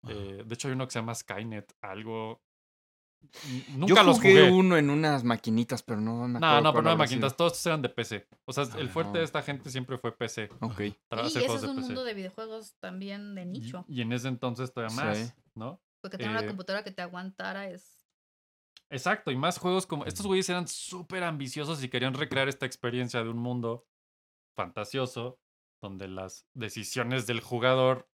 Eh, 0.09 0.43
de 0.47 0.55
hecho, 0.55 0.69
hay 0.69 0.75
uno 0.75 0.87
que 0.87 0.93
se 0.93 0.99
llama 0.99 1.15
Skynet, 1.15 1.75
algo... 1.83 2.41
N- 3.47 3.65
Yo 3.69 3.77
Nunca 3.79 4.03
los 4.03 4.17
jugué 4.17 4.31
jugué. 4.49 4.51
uno 4.51 4.77
en 4.77 4.91
unas 4.91 5.23
maquinitas, 5.25 5.83
pero 5.83 6.01
no 6.01 6.27
me 6.27 6.41
No, 6.41 6.47
acuerdo 6.47 6.63
no, 6.63 6.73
pero 6.73 6.73
cuál 6.73 6.85
no 6.85 6.91
de 6.91 6.97
maquinitas, 6.97 7.31
sido. 7.33 7.37
todos 7.37 7.53
estos 7.53 7.67
eran 7.67 7.83
de 7.83 7.89
PC. 7.91 8.27
O 8.45 8.53
sea, 8.53 8.65
el 8.79 8.89
fuerte 8.89 9.11
Ajá. 9.11 9.19
de 9.19 9.25
esta 9.25 9.43
gente 9.43 9.71
siempre 9.71 9.99
fue 9.99 10.17
PC. 10.17 10.49
Ok. 10.61 10.81
Y 10.81 10.97
ese 11.27 11.45
es 11.45 11.63
un 11.63 11.77
mundo 11.81 12.03
de 12.05 12.15
videojuegos 12.15 12.75
también 12.81 13.35
de 13.35 13.45
nicho. 13.47 13.85
Y, 13.89 14.01
en 14.03 14.13
ese 14.13 14.29
entonces 14.29 14.73
todavía 14.73 14.91
Sí. 15.15 15.21
más, 15.23 15.37
¿no? 15.55 15.81
Porque 16.01 16.17
tener 16.19 16.35
eh, 16.35 16.39
una 16.39 16.47
computadora 16.49 16.83
que 16.83 16.91
te 16.91 17.03
aguantara 17.03 17.69
es. 17.69 17.99
Exacto, 18.93 19.31
y 19.31 19.37
más 19.37 19.59
juegos 19.59 19.87
como... 19.87 20.05
Estos 20.07 20.27
güeyes 20.27 20.49
eran 20.49 20.67
súper 20.67 21.23
ambiciosos 21.23 21.83
y 21.85 21.89
querían 21.89 22.15
recrear 22.15 22.49
esta 22.49 22.67
experiencia 22.67 23.23
de 23.23 23.29
un 23.29 23.39
mundo 23.39 23.87
fantasioso 24.57 25.39
donde 25.83 26.09
las 26.09 26.47
decisiones 26.55 27.27
del 27.27 27.41
jugador 27.41 28.09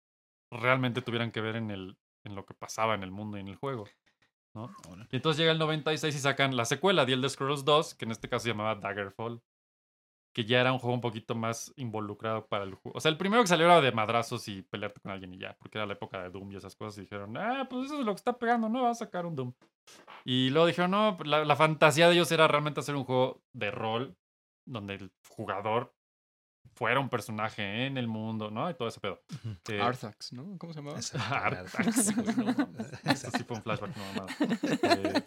realmente 0.51 1.01
tuvieran 1.01 1.31
que 1.31 1.41
ver 1.41 1.55
en, 1.55 1.71
el, 1.71 1.97
en 2.25 2.35
lo 2.35 2.45
que 2.45 2.53
pasaba 2.53 2.93
en 2.93 3.03
el 3.03 3.11
mundo 3.11 3.37
y 3.37 3.41
en 3.41 3.47
el 3.47 3.55
juego. 3.55 3.85
Y 5.11 5.15
entonces 5.17 5.39
llega 5.39 5.51
el 5.51 5.59
96 5.59 6.15
y 6.15 6.19
sacan 6.19 6.55
la 6.55 6.65
secuela, 6.65 7.05
The 7.05 7.13
Elder 7.13 7.29
Scrolls 7.29 7.65
2, 7.65 7.95
que 7.95 8.05
en 8.05 8.11
este 8.11 8.29
caso 8.29 8.43
se 8.43 8.49
llamaba 8.49 8.75
Daggerfall, 8.75 9.41
que 10.33 10.45
ya 10.45 10.61
era 10.61 10.73
un 10.73 10.79
juego 10.79 10.93
un 10.93 11.01
poquito 11.01 11.35
más 11.35 11.73
involucrado 11.77 12.47
para 12.47 12.63
el 12.65 12.75
juego. 12.75 12.97
O 12.97 13.01
sea, 13.01 13.09
el 13.09 13.17
primero 13.17 13.41
que 13.41 13.47
salió 13.47 13.65
era 13.65 13.81
de 13.81 13.91
madrazos 13.91 14.47
y 14.47 14.61
pelearte 14.63 15.01
con 15.01 15.11
alguien 15.11 15.33
y 15.33 15.39
ya, 15.39 15.57
porque 15.57 15.77
era 15.77 15.85
la 15.85 15.93
época 15.93 16.21
de 16.21 16.29
Doom 16.29 16.51
y 16.51 16.55
esas 16.57 16.75
cosas, 16.75 16.97
y 16.97 17.01
dijeron, 17.01 17.37
ah, 17.37 17.67
pues 17.69 17.85
eso 17.85 17.99
es 17.99 18.05
lo 18.05 18.13
que 18.13 18.19
está 18.19 18.37
pegando, 18.37 18.69
no, 18.69 18.83
va 18.83 18.91
a 18.91 18.95
sacar 18.95 19.25
un 19.25 19.35
Doom. 19.35 19.53
Y 20.23 20.49
luego 20.49 20.67
dijeron, 20.67 20.91
no, 20.91 21.17
la, 21.23 21.45
la 21.45 21.55
fantasía 21.55 22.07
de 22.07 22.15
ellos 22.15 22.31
era 22.31 22.47
realmente 22.47 22.79
hacer 22.81 22.95
un 22.95 23.05
juego 23.05 23.43
de 23.53 23.71
rol, 23.71 24.17
donde 24.65 24.95
el 24.95 25.11
jugador 25.29 25.94
fuera 26.73 26.99
un 26.99 27.09
personaje 27.09 27.85
en 27.85 27.97
el 27.97 28.07
mundo, 28.07 28.49
¿no? 28.51 28.69
Y 28.69 28.73
todo 28.73 28.87
ese 28.87 28.99
pedo. 28.99 29.21
Eh, 29.69 29.81
Arthax, 29.81 30.33
¿no? 30.33 30.57
¿Cómo 30.57 30.73
se 30.73 30.79
llamaba? 30.79 30.97
Güey, 32.15 32.35
no 32.37 32.53
mames. 32.53 32.91
Eso 33.03 33.31
sí 33.31 33.43
fue 33.43 33.57
un 33.57 33.63
flashback, 33.63 33.95
no. 33.95 34.25
Eh, 34.89 35.23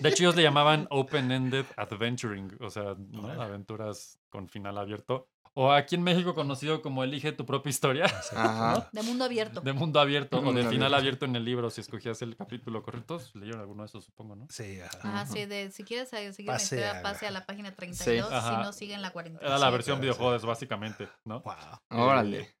De 0.00 0.08
hecho, 0.08 0.24
ellos 0.24 0.36
le 0.36 0.42
llamaban 0.42 0.86
Open-Ended 0.90 1.66
Adventuring, 1.76 2.56
o 2.60 2.70
sea, 2.70 2.94
¿no? 2.98 3.28
Aventuras 3.40 4.18
con 4.28 4.48
final 4.48 4.78
abierto. 4.78 5.28
O 5.56 5.70
aquí 5.72 5.94
en 5.94 6.02
México 6.02 6.34
conocido 6.34 6.82
como 6.82 7.04
Elige 7.04 7.30
tu 7.30 7.46
propia 7.46 7.70
historia, 7.70 8.06
Ajá. 8.06 8.88
De 8.92 9.02
mundo 9.04 9.24
abierto. 9.24 9.60
de 9.60 9.72
mundo 9.72 10.00
abierto, 10.00 10.40
o 10.40 10.52
de 10.52 10.64
final 10.68 10.92
abierto. 10.94 11.26
en 11.26 11.36
el 11.36 11.44
libro, 11.44 11.70
si 11.70 11.80
escogías 11.80 12.20
el 12.22 12.34
capítulo 12.36 12.82
correcto. 12.82 13.20
Leyeron 13.34 13.60
alguno 13.60 13.82
de 13.84 13.86
esos, 13.86 14.04
supongo, 14.04 14.34
¿no? 14.34 14.46
Sí, 14.50 14.80
ajá. 14.80 14.98
Ah, 15.04 15.26
sí, 15.26 15.46
de 15.46 15.70
si 15.70 15.84
quieres 15.84 16.12
eh, 16.12 16.32
seguir 16.32 16.48
la 16.48 16.54
Pase 16.54 16.64
historia, 16.76 16.98
a- 16.98 17.02
pase 17.02 17.26
a 17.28 17.30
la 17.30 17.46
página 17.46 17.72
32, 17.72 18.28
si 18.28 18.34
Ajá. 18.34 18.62
no 18.64 18.72
siguen 18.72 19.00
la 19.00 19.10
47. 19.12 19.46
Era 19.46 19.58
la 19.58 19.70
versión 19.70 19.98
sí. 19.98 20.02
videojuegos, 20.02 20.44
básicamente, 20.44 21.08
¿no? 21.24 21.40
Wow. 21.42 21.54
Órale. 21.90 22.52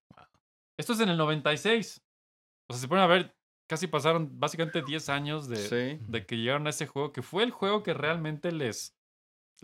Esto 0.78 0.92
es 0.92 1.00
en 1.00 1.08
el 1.08 1.16
96. 1.16 2.00
O 2.68 2.74
sea, 2.74 2.80
se 2.80 2.86
ponen 2.88 3.02
a 3.04 3.08
ver, 3.08 3.36
casi 3.68 3.86
pasaron 3.88 4.38
básicamente 4.38 4.82
10 4.82 5.08
años 5.08 5.48
de, 5.48 5.56
Sí. 5.56 5.98
de 6.06 6.26
que 6.26 6.36
llegaron 6.36 6.66
a 6.68 6.70
ese 6.70 6.86
juego, 6.86 7.12
que 7.12 7.22
fue 7.22 7.42
el 7.42 7.50
juego 7.50 7.82
que 7.82 7.92
realmente 7.92 8.52
les, 8.52 8.94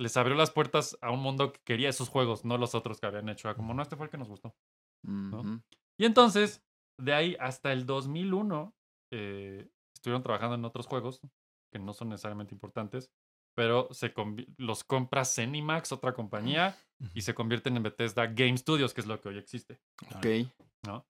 les 0.00 0.16
abrió 0.16 0.35
las 0.35 0.50
puertas 0.50 0.97
a 1.02 1.11
un 1.11 1.21
mundo 1.21 1.52
que 1.52 1.61
quería 1.62 1.90
esos 1.90 2.09
juegos, 2.09 2.45
no 2.45 2.57
los 2.57 2.75
otros 2.75 3.00
que 3.00 3.07
habían 3.07 3.28
hecho. 3.28 3.49
Era 3.49 3.57
como, 3.57 3.75
no, 3.75 3.83
este 3.83 3.97
fue 3.97 4.07
el 4.07 4.11
que 4.11 4.19
nos 4.19 4.28
gustó. 4.28 4.54
Y 5.99 6.04
entonces, 6.07 6.64
de 6.99 7.12
ahí 7.12 7.37
hasta 7.38 7.73
el 7.73 7.85
2001, 7.85 8.75
eh, 9.12 9.69
estuvieron 9.95 10.23
trabajando 10.23 10.54
en 10.54 10.64
otros 10.64 10.87
juegos 10.87 11.21
que 11.71 11.78
no 11.78 11.92
son 11.92 12.09
necesariamente 12.09 12.54
importantes, 12.54 13.11
pero 13.54 13.88
se 13.92 14.14
los 14.57 14.85
compra 14.85 15.25
Zenimax, 15.25 15.92
otra 15.92 16.14
compañía, 16.14 16.76
y 17.14 17.21
se 17.21 17.35
convierten 17.35 17.76
en 17.76 17.83
Bethesda 17.83 18.26
Game 18.26 18.57
Studios, 18.57 18.95
que 18.95 19.02
es 19.02 19.07
lo 19.07 19.21
que 19.21 19.28
hoy 19.28 19.38
existe. 19.38 19.80
Ok. 20.16 20.26
¿no? 20.87 21.07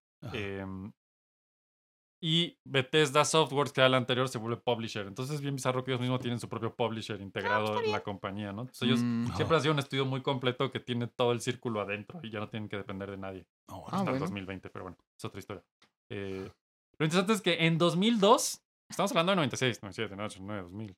Y 2.23 2.59
Bethesda 2.65 3.25
Softworks, 3.25 3.73
que 3.73 3.81
era 3.81 3.89
el 3.89 3.95
anterior, 3.95 4.29
se 4.29 4.37
vuelve 4.39 4.59
publisher. 4.59 5.07
Entonces 5.07 5.37
es 5.37 5.41
bien 5.41 5.55
bizarro 5.55 5.83
que 5.83 5.91
ellos 5.93 6.00
mismos 6.03 6.21
tienen 6.21 6.39
su 6.39 6.49
propio 6.49 6.75
publisher 6.75 7.21
integrado 7.21 7.81
en 7.81 7.91
la 7.91 8.00
compañía, 8.03 8.53
¿no? 8.53 8.62
Entonces 8.62 8.83
ellos 8.83 9.00
Mm, 9.03 9.35
siempre 9.37 9.57
han 9.57 9.62
sido 9.62 9.73
un 9.73 9.79
estudio 9.79 10.05
muy 10.05 10.21
completo 10.23 10.71
que 10.71 10.81
tiene 10.81 11.07
todo 11.07 11.33
el 11.33 11.41
círculo 11.41 11.81
adentro 11.81 12.21
y 12.23 12.31
ya 12.31 12.39
no 12.41 12.49
tienen 12.49 12.69
que 12.69 12.77
depender 12.77 13.11
de 13.11 13.17
nadie. 13.17 13.47
Ah, 13.69 13.81
Hasta 13.87 13.99
el 13.99 14.05
bueno. 14.05 14.19
2020, 14.21 14.69
pero 14.71 14.85
bueno, 14.85 14.99
es 15.17 15.25
otra 15.25 15.39
historia. 15.39 15.65
Eh, 16.11 16.50
lo 16.99 17.05
interesante 17.07 17.33
es 17.33 17.41
que 17.41 17.65
en 17.67 17.79
2002, 17.79 18.61
estamos 18.91 19.11
hablando 19.12 19.31
de 19.33 19.37
96, 19.37 19.83
97, 19.83 20.15
98, 20.17 20.43
99, 20.43 20.62
2000. 20.71 20.97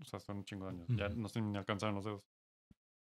O 0.00 0.04
sea, 0.04 0.20
son 0.20 0.36
un 0.38 0.44
chingo 0.44 0.66
de 0.66 0.70
años. 0.72 0.86
Ya 0.90 1.08
no 1.08 1.28
sé 1.28 1.40
ni 1.40 1.56
alcanzaron 1.56 1.96
los 1.96 2.04
dedos. 2.04 2.24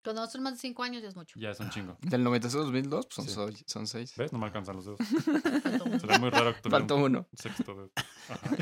Cuando 0.04 0.26
son 0.28 0.42
más 0.44 0.54
de 0.54 0.60
5 0.60 0.84
años 0.84 1.02
ya 1.04 1.10
es 1.10 1.16
mucho. 1.16 1.40
Ya 1.40 1.52
es 1.52 1.60
un 1.60 1.70
chingo. 1.70 1.98
Del 2.02 2.24
96 2.24 2.56
al 2.60 2.66
2002, 2.66 3.06
pues 3.06 3.16
son, 3.16 3.26
Sí. 3.26 3.32
soy- 3.32 3.64
son 3.68 3.88
seis. 3.88 4.14
¿Ves? 4.18 4.34
No 4.34 4.40
me 4.40 4.46
alcanzan 4.48 4.76
los 4.78 4.86
dedos. 4.86 5.00
Faltó 5.62 5.84
uno. 5.86 6.00
Sería 6.00 6.20
muy 6.20 6.30
raro 6.30 6.54
que 6.56 6.62
tuviera 6.62 6.80
Faltó 6.80 6.96
un- 6.98 7.04
uno. 7.04 7.28
Un 7.32 7.38
sexto 7.38 7.74
dedo. 7.76 7.92
Ajá. 8.30 8.58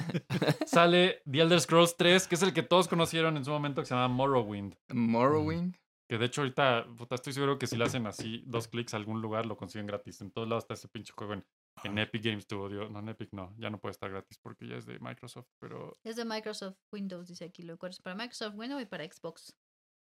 Sale 0.66 1.22
The 1.30 1.40
Elder 1.42 1.62
Scrolls 1.62 1.96
3, 1.98 2.28
que 2.28 2.36
es 2.36 2.42
el 2.44 2.54
que 2.54 2.64
todos 2.64 2.88
conocieron 2.88 3.38
en 3.38 3.46
su 3.46 3.52
momento, 3.52 3.82
que 3.82 3.86
se 3.88 3.94
llama 3.96 4.08
Morrowind. 4.08 4.76
Morrowind. 4.90 5.76
Que 6.08 6.18
de 6.18 6.26
hecho 6.26 6.42
ahorita, 6.42 6.88
puta, 6.98 7.16
estoy 7.16 7.34
seguro 7.34 7.60
que 7.60 7.68
si 7.68 7.78
le 7.78 7.84
hacen 7.86 8.08
así 8.08 8.42
dos 8.48 8.68
clics 8.68 8.94
a 8.96 8.98
algún 8.98 9.22
lugar, 9.22 9.46
lo 9.46 9.56
consiguen 9.58 9.86
gratis. 9.86 10.20
En 10.22 10.32
todos 10.32 10.48
lados 10.50 10.64
está 10.64 10.74
ese 10.74 10.88
pinche 10.88 11.14
juego 11.16 11.34
en, 11.34 11.46
en 11.84 12.00
Epic 12.00 12.24
Games 12.24 12.46
Studio. 12.46 12.90
No, 12.90 12.98
en 13.00 13.10
Epic 13.10 13.30
no, 13.32 13.54
ya 13.60 13.70
no 13.70 13.80
puede 13.80 13.92
estar 13.92 14.10
gratis 14.10 14.40
porque 14.42 14.68
ya 14.68 14.78
es 14.78 14.88
de 14.88 14.98
Microsoft, 15.00 15.48
pero... 15.60 15.96
Es 16.04 16.16
de 16.16 16.26
Microsoft 16.26 16.78
Windows, 16.92 17.28
dice 17.28 17.46
aquí. 17.46 17.62
Lo 17.62 17.74
encuentras 17.74 18.02
para 18.02 18.16
Microsoft 18.16 18.56
Windows 18.56 18.82
y 18.82 18.86
para 18.86 19.04
Xbox. 19.06 19.56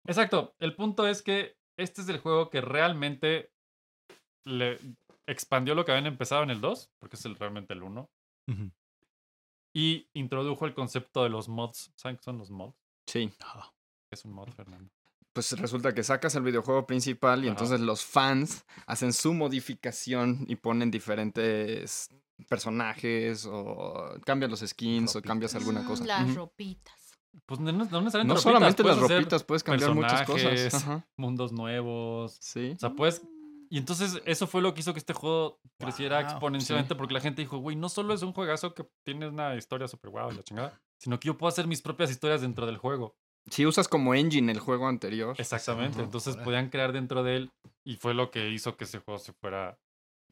Exacto, 0.06 0.54
el 0.58 0.74
punto 0.74 1.06
es 1.06 1.22
que 1.22 1.56
este 1.76 2.02
es 2.02 2.08
el 2.08 2.18
juego 2.18 2.50
que 2.50 2.60
realmente 2.60 3.50
le 4.44 4.78
expandió 5.26 5.74
lo 5.74 5.84
que 5.84 5.92
habían 5.92 6.06
empezado 6.06 6.42
en 6.42 6.50
el 6.50 6.60
2, 6.60 6.90
porque 6.98 7.16
es 7.16 7.24
el, 7.24 7.36
realmente 7.36 7.72
el 7.72 7.82
1, 7.82 8.10
Ujú. 8.48 8.70
y 9.74 10.08
introdujo 10.12 10.66
el 10.66 10.74
concepto 10.74 11.22
de 11.22 11.30
los 11.30 11.48
mods. 11.48 11.92
¿Saben 11.96 12.16
qué 12.16 12.22
son 12.22 12.38
los 12.38 12.50
mods? 12.50 12.76
Sí. 13.06 13.32
Ajá. 13.40 13.72
¿Qué 14.10 14.14
es 14.16 14.24
un 14.24 14.32
mod, 14.32 14.48
Fernando? 14.50 14.90
Pues 15.32 15.50
resulta 15.58 15.92
que 15.94 16.04
sacas 16.04 16.34
el 16.36 16.42
videojuego 16.44 16.86
principal 16.86 17.40
y 17.42 17.48
Ajá. 17.48 17.52
entonces 17.52 17.80
los 17.80 18.04
fans 18.04 18.64
hacen 18.86 19.12
su 19.12 19.34
modificación 19.34 20.44
y 20.46 20.56
ponen 20.56 20.90
diferentes 20.92 22.08
personajes 22.48 23.46
o 23.50 24.14
cambian 24.24 24.50
los 24.50 24.60
skins 24.60 25.16
o 25.16 25.22
cambias 25.22 25.54
alguna 25.56 25.80
Mm, 25.82 25.86
cosa. 25.86 26.04
Las 26.04 26.34
ropitas. 26.34 27.03
Pues 27.46 27.60
no, 27.60 27.72
no 27.72 27.78
necesariamente 27.84 28.14
No 28.14 28.34
ropitas, 28.34 28.42
solamente 28.42 28.82
las 28.82 28.98
ropitas, 28.98 29.44
puedes 29.44 29.62
cambiar 29.62 29.94
muchas 29.94 30.22
cosas. 30.22 30.74
Ajá. 30.74 31.06
Mundos 31.16 31.52
nuevos. 31.52 32.36
Sí. 32.40 32.72
O 32.76 32.78
sea, 32.78 32.90
puedes... 32.90 33.22
Y 33.70 33.78
entonces 33.78 34.22
eso 34.24 34.46
fue 34.46 34.62
lo 34.62 34.72
que 34.72 34.80
hizo 34.80 34.92
que 34.92 34.98
este 35.00 35.14
juego 35.14 35.58
creciera 35.78 36.20
Wow, 36.20 36.30
exponencialmente 36.30 36.94
porque 36.94 37.14
la 37.14 37.20
gente 37.20 37.42
dijo, 37.42 37.58
güey, 37.58 37.76
no 37.76 37.88
solo 37.88 38.14
es 38.14 38.22
un 38.22 38.32
juegazo 38.32 38.72
que 38.72 38.86
tiene 39.02 39.26
una 39.26 39.56
historia 39.56 39.88
súper 39.88 40.10
guau 40.10 40.30
y 40.30 40.36
la 40.36 40.42
chingada, 40.42 40.80
sino 40.98 41.18
que 41.18 41.26
yo 41.26 41.36
puedo 41.36 41.48
hacer 41.48 41.66
mis 41.66 41.82
propias 41.82 42.10
historias 42.10 42.42
dentro 42.42 42.66
del 42.66 42.76
juego. 42.76 43.16
Si 43.50 43.66
usas 43.66 43.88
como 43.88 44.14
engine 44.14 44.52
el 44.52 44.60
juego 44.60 44.86
anterior. 44.86 45.34
Exactamente. 45.38 45.96
Ajá, 45.96 46.04
Entonces 46.04 46.36
podían 46.36 46.68
crear 46.68 46.92
dentro 46.92 47.24
de 47.24 47.36
él 47.36 47.52
y 47.84 47.96
fue 47.96 48.14
lo 48.14 48.30
que 48.30 48.48
hizo 48.50 48.76
que 48.76 48.84
ese 48.84 49.00
juego 49.00 49.18
se 49.18 49.32
fuera 49.32 49.78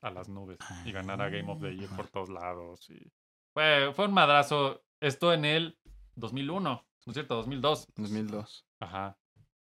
a 0.03 0.11
las 0.11 0.29
nubes 0.29 0.59
y 0.85 0.93
ganara 0.93 1.29
Game 1.29 1.51
of 1.51 1.61
the 1.61 1.75
Year 1.75 1.89
Ajá. 1.89 1.97
por 1.97 2.09
todos 2.09 2.29
lados. 2.29 2.89
Y 2.91 3.13
fue, 3.55 3.93
fue 3.95 4.07
un 4.07 4.15
madrazo. 4.15 4.83
Esto 5.01 5.33
en 5.33 5.45
el 5.45 5.79
2001, 6.15 6.85
¿no 7.07 7.11
es 7.11 7.15
cierto? 7.15 7.35
2002. 7.37 7.89
2002. 7.97 8.67
Ajá. 8.81 9.19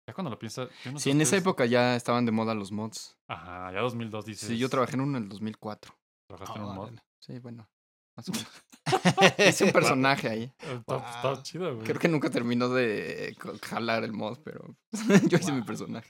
Ya 0.08 0.14
cuando 0.14 0.32
lo 0.32 0.40
piensas. 0.40 0.70
yo 0.84 0.92
no 0.92 0.98
sé 1.00 1.04
Sí, 1.04 1.12
en 1.12 1.22
esa 1.22 1.38
época 1.38 1.66
ya 1.66 1.96
estaban 1.96 2.26
de 2.26 2.32
moda 2.32 2.56
los 2.56 2.72
mods. 2.72 3.18
Ajá, 3.28 3.72
ya 3.72 3.82
2002 3.82 4.26
dices. 4.26 4.50
Sí, 4.50 4.58
yo 4.58 4.68
trabajé 4.70 4.96
en 4.96 5.02
uno 5.02 5.18
en 5.18 5.24
el 5.26 5.30
2004. 5.30 5.94
¿Trabajaste 6.28 6.60
en 6.60 6.66
un 6.66 6.76
mod? 6.76 6.92
Sí, 7.20 7.38
bueno. 7.40 7.70
Más 8.18 8.28
o 8.30 8.32
menos. 8.34 8.48
Hice 9.48 9.66
un 9.66 9.72
personaje 9.72 10.28
ahí. 10.30 10.44
Eh, 10.44 10.80
Está, 10.80 10.98
está 10.98 11.34
Wow. 11.34 11.44
chido, 11.44 11.74
güey. 11.76 11.86
Creo 11.86 12.00
que 12.00 12.08
nunca 12.08 12.30
terminó 12.30 12.70
de 12.70 13.36
jalar 13.62 14.04
el 14.04 14.14
mod, 14.14 14.40
pero 14.44 14.76
yo 15.32 15.38
hice 15.38 15.52
mi 15.52 15.60
Wow. 15.60 15.68
personaje. 15.68 16.10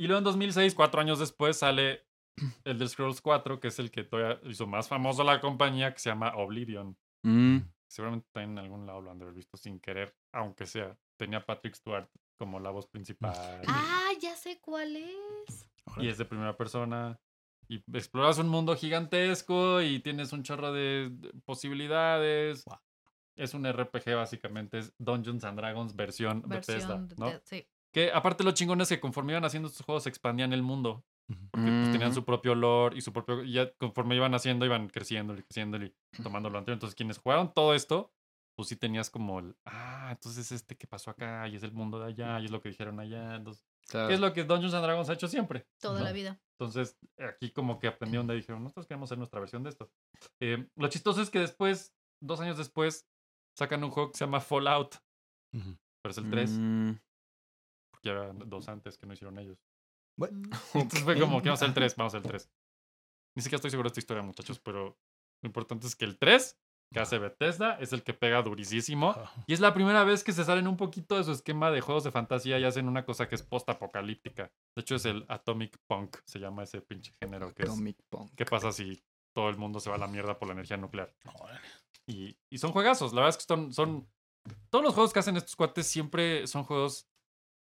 Y 0.00 0.06
luego 0.06 0.18
en 0.18 0.24
2006, 0.24 0.74
cuatro 0.74 1.00
años 1.00 1.18
después, 1.20 1.56
sale 1.58 2.06
el 2.64 2.78
de 2.78 2.88
Scrolls 2.88 3.20
4, 3.20 3.60
que 3.60 3.68
es 3.68 3.78
el 3.78 3.90
que 3.90 4.04
todavía 4.04 4.40
hizo 4.48 4.66
más 4.66 4.88
famoso 4.88 5.22
a 5.22 5.24
la 5.24 5.40
compañía, 5.40 5.92
que 5.92 6.00
se 6.00 6.10
llama 6.10 6.34
Oblivion. 6.36 6.96
Mm, 7.24 7.58
Seguramente 7.90 8.28
también 8.32 8.52
en 8.52 8.58
algún 8.64 8.86
lado 8.86 9.00
lo 9.00 9.10
han 9.10 9.18
de 9.18 9.24
haber 9.24 9.34
visto 9.34 9.56
sin 9.56 9.80
querer, 9.80 10.14
aunque 10.38 10.66
sea. 10.66 10.96
Tenía 11.16 11.44
Patrick 11.44 11.74
Stewart 11.74 12.08
como 12.38 12.60
la 12.60 12.70
voz 12.70 12.86
principal. 12.86 13.62
Ah, 13.66 14.10
ya 14.20 14.36
sé 14.36 14.60
cuál 14.60 14.96
es. 14.96 15.68
y 15.96 16.08
es 16.08 16.18
de 16.18 16.24
primera 16.24 16.56
persona. 16.56 17.18
Y 17.68 17.82
exploras 17.92 18.38
un 18.38 18.48
mundo 18.48 18.74
gigantesco 18.76 19.82
y 19.82 20.00
tienes 20.00 20.32
un 20.32 20.42
chorro 20.42 20.72
de 20.72 21.10
de 21.10 21.32
posibilidades. 21.44 22.64
Es 23.36 23.54
un 23.54 23.64
RPG 23.70 24.14
básicamente, 24.14 24.78
es 24.78 24.92
Dungeons 24.98 25.44
and 25.44 25.58
Dragons 25.58 25.94
versión, 25.94 26.42
Bethesda, 26.46 26.96
Versión 26.96 27.08
de- 27.08 27.14
¿no? 27.16 27.26
de- 27.30 27.40
sí. 27.44 27.66
Que 27.92 28.10
aparte 28.12 28.44
lo 28.44 28.52
chingón 28.52 28.80
es 28.80 28.88
que 28.88 29.00
conforme 29.00 29.32
iban 29.32 29.44
haciendo 29.44 29.68
estos 29.68 29.84
juegos 29.84 30.02
se 30.04 30.08
expandían 30.08 30.52
el 30.52 30.62
mundo. 30.62 31.04
Porque 31.50 31.66
pues, 31.68 31.90
tenían 31.92 32.10
Ujú. 32.10 32.20
su 32.20 32.24
propio 32.24 32.54
lore 32.54 32.96
y 32.96 33.00
su 33.02 33.12
propio. 33.12 33.42
Y 33.44 33.52
ya 33.52 33.70
conforme 33.74 34.16
iban 34.16 34.34
haciendo, 34.34 34.64
iban 34.64 34.88
creciendo 34.88 35.34
y 35.34 35.42
creciendo 35.42 35.76
y 35.78 35.94
tomando 36.22 36.48
lo 36.48 36.58
anterior. 36.58 36.76
Entonces, 36.76 36.94
quienes 36.96 37.18
jugaron 37.18 37.52
todo 37.52 37.74
esto, 37.74 38.10
pues 38.58 38.70
sí 38.70 38.74
tenías 38.74 39.08
como 39.08 39.38
el. 39.38 39.56
Ah, 39.64 40.08
entonces 40.10 40.50
este 40.50 40.76
que 40.76 40.88
pasó 40.88 41.12
acá 41.12 41.46
y 41.46 41.54
es 41.54 41.62
el 41.62 41.70
mundo 41.70 42.00
de 42.00 42.06
allá 42.06 42.40
y 42.40 42.46
es 42.46 42.50
lo 42.50 42.60
que 42.60 42.70
dijeron 42.70 42.98
allá. 42.98 43.36
Entonces, 43.36 43.64
claro. 43.88 44.08
¿qué 44.08 44.14
es 44.14 44.20
lo 44.20 44.32
que 44.32 44.42
Dungeons 44.42 44.74
and 44.74 44.82
Dragons 44.84 45.08
ha 45.08 45.12
hecho 45.12 45.28
siempre? 45.28 45.68
Toda 45.80 46.00
¿no? 46.00 46.04
la 46.04 46.10
vida. 46.10 46.40
Entonces, 46.58 46.98
aquí 47.20 47.52
como 47.52 47.78
que 47.78 47.86
aprendieron 47.86 48.26
de 48.26 48.34
dijeron, 48.34 48.64
nosotros 48.64 48.88
queremos 48.88 49.06
hacer 49.06 49.18
nuestra 49.18 49.38
versión 49.38 49.62
de 49.62 49.70
esto. 49.70 49.92
Eh, 50.40 50.68
lo 50.74 50.88
chistoso 50.88 51.22
es 51.22 51.30
que 51.30 51.38
después, 51.38 51.94
dos 52.20 52.40
años 52.40 52.58
después, 52.58 53.08
sacan 53.56 53.84
un 53.84 53.92
juego 53.92 54.10
que 54.10 54.18
se 54.18 54.24
llama 54.24 54.40
Fallout, 54.40 54.96
pero 55.52 56.10
es 56.10 56.18
el 56.18 56.28
3, 56.28 56.50
Mm, 56.50 56.90
porque 57.92 58.08
eran 58.10 58.38
dos 58.50 58.68
antes 58.68 58.98
que 58.98 59.06
no 59.06 59.12
hicieron 59.12 59.38
ellos. 59.38 59.64
Bueno, 60.16 60.36
Mm. 60.36 60.50
Entonces 60.74 61.04
fue 61.04 61.20
como 61.20 61.40
que 61.42 61.48
vamos 61.48 61.62
al 61.62 61.74
3, 61.74 61.94
vamos 61.94 62.14
al 62.16 62.22
3. 62.24 62.50
Ni 63.36 63.42
siquiera 63.44 63.58
estoy 63.58 63.70
seguro 63.70 63.88
de 63.88 63.92
esta 63.92 64.00
historia, 64.00 64.24
muchachos, 64.24 64.58
pero 64.58 64.98
lo 65.42 65.46
importante 65.46 65.86
es 65.86 65.94
que 65.94 66.06
el 66.06 66.18
3, 66.18 66.58
que 66.92 67.00
hace 67.00 67.18
Bethesda, 67.18 67.78
es 67.80 67.92
el 67.92 68.02
que 68.02 68.14
pega 68.14 68.42
durísimo. 68.42 69.14
Y 69.46 69.52
es 69.52 69.60
la 69.60 69.74
primera 69.74 70.04
vez 70.04 70.24
que 70.24 70.32
se 70.32 70.44
salen 70.44 70.66
un 70.66 70.76
poquito 70.76 71.16
de 71.16 71.24
su 71.24 71.32
esquema 71.32 71.70
de 71.70 71.80
juegos 71.80 72.04
de 72.04 72.10
fantasía 72.10 72.58
y 72.58 72.64
hacen 72.64 72.88
una 72.88 73.04
cosa 73.04 73.28
que 73.28 73.34
es 73.34 73.42
post-apocalíptica. 73.42 74.50
De 74.74 74.82
hecho, 74.82 74.94
es 74.94 75.04
el 75.04 75.24
Atomic 75.28 75.78
Punk, 75.86 76.16
se 76.24 76.38
llama 76.38 76.62
ese 76.62 76.80
pinche 76.80 77.12
género 77.20 77.52
que 77.54 77.64
es. 77.64 77.68
Atomic 77.68 77.98
Punk. 78.08 78.32
¿Qué 78.34 78.44
pasa 78.44 78.72
si 78.72 79.02
todo 79.34 79.48
el 79.50 79.56
mundo 79.56 79.80
se 79.80 79.90
va 79.90 79.96
a 79.96 79.98
la 79.98 80.08
mierda 80.08 80.38
por 80.38 80.48
la 80.48 80.54
energía 80.54 80.76
nuclear? 80.76 81.14
Y, 82.06 82.36
y 82.48 82.58
son 82.58 82.72
juegazos. 82.72 83.12
La 83.12 83.22
verdad 83.22 83.38
es 83.38 83.46
que 83.46 83.54
son, 83.54 83.72
son. 83.72 84.08
Todos 84.70 84.84
los 84.84 84.94
juegos 84.94 85.12
que 85.12 85.18
hacen 85.18 85.36
estos 85.36 85.56
cuates 85.56 85.86
siempre 85.86 86.46
son 86.46 86.64
juegos 86.64 87.07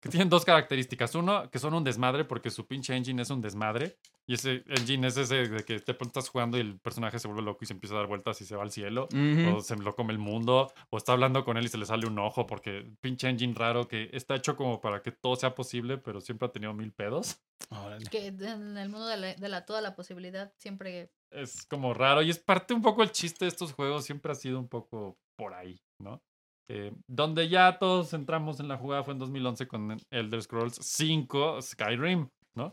que 0.05 0.11
tienen 0.11 0.29
dos 0.29 0.45
características. 0.45 1.15
Uno, 1.15 1.51
que 1.51 1.59
son 1.59 1.73
un 1.73 1.83
desmadre 1.83 2.27
porque 2.27 2.51
su 2.51 2.67
pinche 2.67 2.95
engine 2.95 3.23
es 3.23 3.31
un 3.31 3.41
desmadre. 3.41 3.97
Y 4.27 4.35
ese 4.35 4.63
engine 4.67 5.07
es 5.09 5.17
ese 5.17 5.49
de 5.49 5.65
que 5.65 5.81
pronto 5.81 6.19
estás 6.21 6.29
jugando 6.29 6.59
y 6.59 6.61
el 6.61 6.79
personaje 6.79 7.19
se 7.19 7.27
vuelve 7.27 7.43
loco 7.43 7.61
y 7.63 7.67
se 7.67 7.73
empieza 7.73 7.95
a 7.95 7.99
dar 7.99 8.07
vueltas 8.07 8.39
y 8.43 8.45
se 8.45 8.55
va 8.55 8.63
al 8.63 8.71
cielo. 8.71 9.09
Ujú. 9.13 9.57
O 9.57 9.61
se 9.63 9.77
lo 9.77 9.95
come 9.97 10.13
el 10.13 10.19
mundo. 10.19 10.71
O 10.91 10.99
está 10.99 11.13
hablando 11.13 11.43
con 11.43 11.57
él 11.57 11.65
y 11.65 11.69
se 11.69 11.79
le 11.79 11.87
sale 11.87 12.07
un 12.07 12.19
ojo 12.19 12.47
porque 12.47 12.87
pinche 13.01 13.29
engine 13.31 13.55
raro 13.57 13.89
que 13.89 14.11
está 14.13 14.35
hecho 14.35 14.57
como 14.57 14.79
para 14.83 15.01
que 15.01 15.11
todo 15.11 15.37
sea 15.37 15.55
posible, 15.55 15.97
pero 15.97 16.21
siempre 16.21 16.47
ha 16.49 16.53
tenido 16.53 16.75
mil 16.75 16.93
pedos. 16.93 17.41
Órale. 17.71 18.05
Que 18.11 18.27
en 18.27 18.77
el 18.77 18.91
mundo 18.91 19.07
de 19.07 19.17
la, 19.17 19.35
de 19.35 19.49
la- 19.49 19.65
toda 19.65 19.81
la 19.81 19.95
posibilidad 19.97 20.53
siempre 20.59 21.11
es 21.31 21.65
como 21.67 21.95
raro 21.95 22.21
y 22.23 22.29
es 22.29 22.39
parte 22.39 22.75
un 22.75 22.83
poco 22.83 23.03
el 23.03 23.11
chiste 23.11 23.47
de 23.47 23.49
estos 23.49 23.73
juegos, 23.73 24.05
siempre 24.05 24.31
ha 24.33 24.35
sido 24.35 24.59
un 24.61 24.69
poco 24.69 25.19
por 25.37 25.55
ahí, 25.55 25.81
¿no? 25.99 26.23
Eh, 26.69 26.93
donde 27.07 27.49
ya 27.49 27.79
todos 27.79 28.15
entramos 28.15 28.59
en 28.61 28.69
la 28.69 28.79
jugada 28.79 29.05
fue 29.05 29.13
en 29.13 29.19
2011 29.19 29.67
con 29.67 29.97
Elder 30.11 30.43
Scrolls 30.43 30.77
5 30.81 31.61
Skyrim, 31.61 32.29
¿no? 32.55 32.73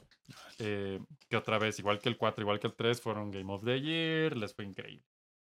Eh, 0.60 1.00
que 1.29 1.36
otra 1.38 1.60
vez, 1.60 1.77
igual 1.79 2.00
que 2.00 2.07
el 2.10 2.17
4, 2.17 2.41
igual 2.43 2.60
que 2.60 2.67
el 2.67 2.74
3, 2.75 3.01
fueron 3.01 3.31
Game 3.31 3.51
of 3.51 3.63
the 3.65 3.81
Year, 3.81 4.38
les 4.38 4.53
fue 4.55 4.63
increíble. 4.65 5.03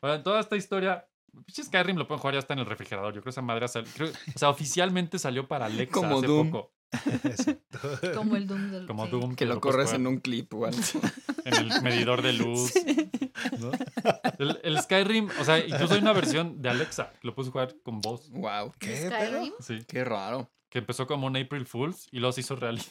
Ahora, 0.03 0.23
toda 0.23 0.39
esta 0.39 0.57
historia, 0.57 1.09
Skyrim 1.51 1.97
lo 1.97 2.07
pueden 2.07 2.21
jugar 2.21 2.35
ya 2.35 2.39
hasta 2.39 2.55
en 2.55 2.61
el 2.61 2.67
refrigerador. 2.67 3.13
Yo 3.13 3.21
creo 3.21 3.25
que 3.25 3.31
esa 3.31 3.43
madre, 3.43 3.67
sal- 3.67 3.87
creo- 3.93 4.11
o 4.13 4.39
sea, 4.39 4.51
oficialmente 4.51 5.19
salió 5.19 5.49
para 5.49 5.67
Alexa 5.67 5.93
Como 5.95 6.19
hace 6.19 6.27
Doom. 6.29 6.51
poco. 6.53 6.73
Exacto. 7.25 7.79
Como 8.15 8.37
el 8.37 8.47
Doom 8.47 8.71
del 8.71 8.87
Como 8.87 9.05
sí. 9.05 9.11
Doom. 9.11 9.35
Que 9.35 9.45
lo 9.45 9.61
puedes 9.61 9.77
corres 9.77 9.93
en 9.93 10.07
un 10.07 10.19
clip 10.19 10.53
o 10.55 10.67
algo. 10.67 10.79
en 11.45 11.55
el 11.55 11.83
medidor 11.83 12.23
de 12.23 12.33
luz. 12.33 12.73
¿no? 13.59 13.71
El, 14.39 14.59
el 14.63 14.81
Skyrim, 14.81 15.29
o 15.41 15.45
sea, 15.45 15.59
incluso 15.59 15.95
hay 15.95 16.01
una 16.01 16.13
versión 16.13 16.61
de 16.63 16.71
Alexa 16.71 17.13
que 17.21 17.27
lo 17.29 17.35
puedes 17.35 17.51
jugar 17.53 17.75
con 17.83 18.01
voz. 18.01 18.31
Wow, 18.31 18.73
¿Qué? 18.79 19.07
Skyrim. 19.07 19.53
Sí, 19.61 19.79
qué 19.87 20.05
raro. 20.05 20.51
que 20.71 20.79
empezó 20.79 21.07
como 21.07 21.27
un 21.27 21.37
April 21.37 21.67
Fools 21.67 22.09
y 22.11 22.19
luego 22.19 22.33
se 22.33 22.41
hizo 22.41 22.57
realidad. 22.57 22.87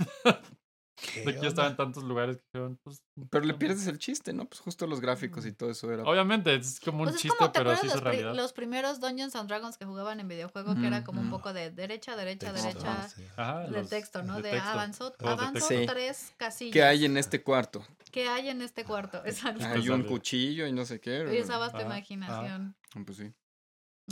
¿Qué 1.13 1.21
De 1.21 1.35
que 1.35 1.41
ya 1.41 1.47
estaba 1.49 1.67
en 1.67 1.75
tantos 1.77 2.03
lugares 2.03 2.37
que 2.37 2.43
dijeron, 2.53 2.79
pues. 2.83 3.03
Pero 3.29 3.45
le 3.45 3.53
pierdes 3.53 3.85
el 3.85 3.99
chiste, 3.99 4.33
¿no? 4.33 4.45
Pues 4.45 4.59
justo 4.61 4.87
los 4.87 4.99
gráficos 4.99 5.45
y 5.45 5.51
todo 5.51 5.69
eso 5.69 5.91
era. 5.91 6.03
Obviamente, 6.03 6.55
es 6.55 6.79
como 6.79 6.99
un 6.99 7.03
Pues 7.05 7.17
es 7.17 7.21
chiste, 7.21 7.37
como, 7.37 7.51
¿te 7.51 7.59
pero 7.59 7.71
los, 7.71 7.79
pri- 7.81 7.99
realidad. 8.01 8.33
los 8.35 8.51
primeros 8.53 8.99
Dungeons 8.99 9.35
and 9.35 9.47
Dragons 9.47 9.77
que 9.77 9.85
jugaban 9.85 10.19
en 10.19 10.27
videojuego? 10.27 10.73
Que 10.75 10.87
era 10.87 11.03
como 11.03 11.21
un 11.21 11.27
Mm. 11.27 11.31
poco 11.31 11.53
de 11.53 11.69
derecha, 11.69 12.15
derecha, 12.15 12.51
Texto, 12.51 12.67
derecha. 12.67 13.09
sí. 13.09 13.23
Ajá, 13.37 13.59
De 13.61 13.71
los- 13.71 13.89
texto, 13.89 14.23
¿no? 14.23 14.37
de 14.37 14.41
De, 14.41 14.49
texto. 14.51 14.69
avanzó, 14.69 15.15
avanzó 15.19 15.67
tres 15.85 16.33
casillas. 16.37 16.73
¿Qué 16.73 16.83
hay 16.83 17.05
en 17.05 17.17
este 17.17 17.43
cuarto? 17.43 17.85
¿Qué 18.11 18.27
hay 18.27 18.49
en 18.49 18.61
este 18.63 18.83
cuarto? 18.83 19.21
Exacto. 19.25 19.65
Hay 19.65 19.89
un 19.89 20.03
cuchillo 20.03 20.65
y 20.65 20.71
no 20.71 20.83
sé 20.85 20.99
qué. 20.99 21.25
Y 21.31 21.41
usabas 21.41 21.73
tu 21.73 21.81
imaginación. 21.81 22.75
Pues 23.05 23.17
sí. 23.17 23.31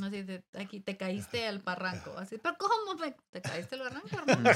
Así 0.03 0.23
de, 0.23 0.43
aquí 0.55 0.81
te 0.81 0.97
caíste 0.97 1.47
al 1.47 1.59
barranco. 1.59 2.17
Así, 2.17 2.37
pero 2.37 2.55
¿cómo 2.57 2.95
me, 2.99 3.15
te 3.29 3.41
caíste 3.41 3.75
al 3.75 3.81
barranco, 3.81 4.07
hermano? 4.27 4.49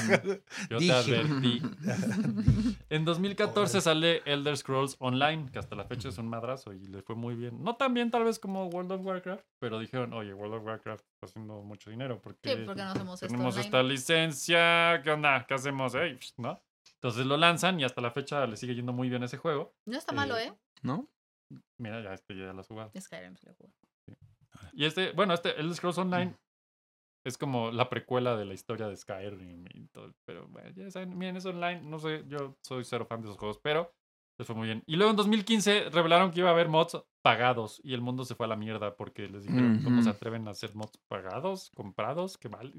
Yo 0.68 0.78
te 0.78 0.92
advertí. 0.92 1.62
En 2.90 3.04
2014 3.04 3.80
sale 3.80 4.20
Elder 4.26 4.56
Scrolls 4.56 4.96
Online, 4.98 5.48
que 5.52 5.58
hasta 5.60 5.76
la 5.76 5.84
fecha 5.84 6.08
es 6.08 6.18
un 6.18 6.28
madrazo 6.28 6.72
y 6.72 6.80
le 6.88 7.02
fue 7.02 7.14
muy 7.14 7.34
bien. 7.36 7.62
No 7.62 7.76
tan 7.76 7.94
bien 7.94 8.10
tal 8.10 8.24
vez 8.24 8.38
como 8.40 8.66
World 8.66 8.92
of 8.92 9.06
Warcraft, 9.06 9.44
pero 9.60 9.78
dijeron, 9.78 10.12
oye, 10.12 10.34
World 10.34 10.54
of 10.56 10.64
Warcraft 10.64 11.04
está 11.14 11.26
haciendo 11.26 11.62
mucho 11.62 11.88
dinero 11.90 12.20
porque 12.20 12.56
Sí, 12.56 12.62
porque 12.66 12.82
no 12.82 12.88
hacemos 12.90 13.14
esto 13.22 13.26
tenemos 13.28 13.54
online. 13.54 13.64
esta 13.66 13.82
licencia, 13.82 15.00
¿qué 15.04 15.10
onda? 15.12 15.46
¿Qué 15.46 15.54
hacemos? 15.54 15.92
¿No? 16.36 16.60
Entonces 16.94 17.24
lo 17.26 17.36
lanzan 17.36 17.78
y 17.80 17.84
hasta 17.84 18.00
la 18.00 18.10
fecha 18.10 18.44
le 18.46 18.56
sigue 18.56 18.74
yendo 18.74 18.92
muy 18.92 19.08
bien 19.08 19.22
ese 19.22 19.36
juego. 19.38 19.74
No 19.86 19.96
está 19.96 20.12
malo, 20.12 20.36
Eh, 20.36 20.46
¿eh? 20.48 20.52
¿No? 20.82 21.08
Mira, 21.78 22.02
ya 22.02 22.12
este 22.12 22.36
ya 22.36 22.52
lo 22.52 22.60
has 22.60 22.66
jugado. 22.66 22.90
Skyrim 23.00 23.36
se 23.36 23.46
lo 23.46 23.54
jugó. 23.54 23.70
Y 24.80 24.86
este, 24.86 25.12
bueno, 25.12 25.34
este 25.34 25.60
Elder 25.60 25.74
Scrolls 25.74 25.98
Online 25.98 26.34
es 27.26 27.36
como 27.36 27.70
la 27.70 27.90
precuela 27.90 28.34
de 28.34 28.46
la 28.46 28.54
historia 28.54 28.88
de 28.88 28.96
Skyrim 28.96 29.66
y 29.74 29.88
todo. 29.88 30.14
Pero 30.24 30.48
bueno, 30.48 30.70
ya 30.74 30.90
saben, 30.90 31.18
miren, 31.18 31.36
es 31.36 31.44
online. 31.44 31.82
No 31.82 31.98
sé, 31.98 32.24
yo 32.28 32.56
soy 32.62 32.82
cero 32.84 33.04
fan 33.06 33.20
de 33.20 33.26
esos 33.28 33.36
juegos, 33.38 33.58
pero 33.62 33.92
les 34.38 34.46
fue 34.46 34.56
muy 34.56 34.66
bien. 34.68 34.82
Y 34.86 34.96
luego 34.96 35.10
en 35.10 35.16
2015 35.16 35.90
revelaron 35.90 36.30
que 36.30 36.40
iba 36.40 36.48
a 36.48 36.52
haber 36.52 36.68
mods 36.70 36.96
pagados 37.22 37.78
y 37.84 37.92
el 37.92 38.00
mundo 38.00 38.24
se 38.24 38.34
fue 38.34 38.46
a 38.46 38.48
la 38.48 38.56
mierda 38.56 38.96
porque 38.96 39.28
les 39.28 39.44
dijeron, 39.44 39.82
¿cómo 39.84 40.00
se 40.00 40.08
atreven 40.08 40.48
a 40.48 40.52
hacer 40.52 40.74
mods 40.74 40.98
pagados, 41.08 41.70
comprados? 41.76 42.38
Qué 42.38 42.48
mal. 42.48 42.72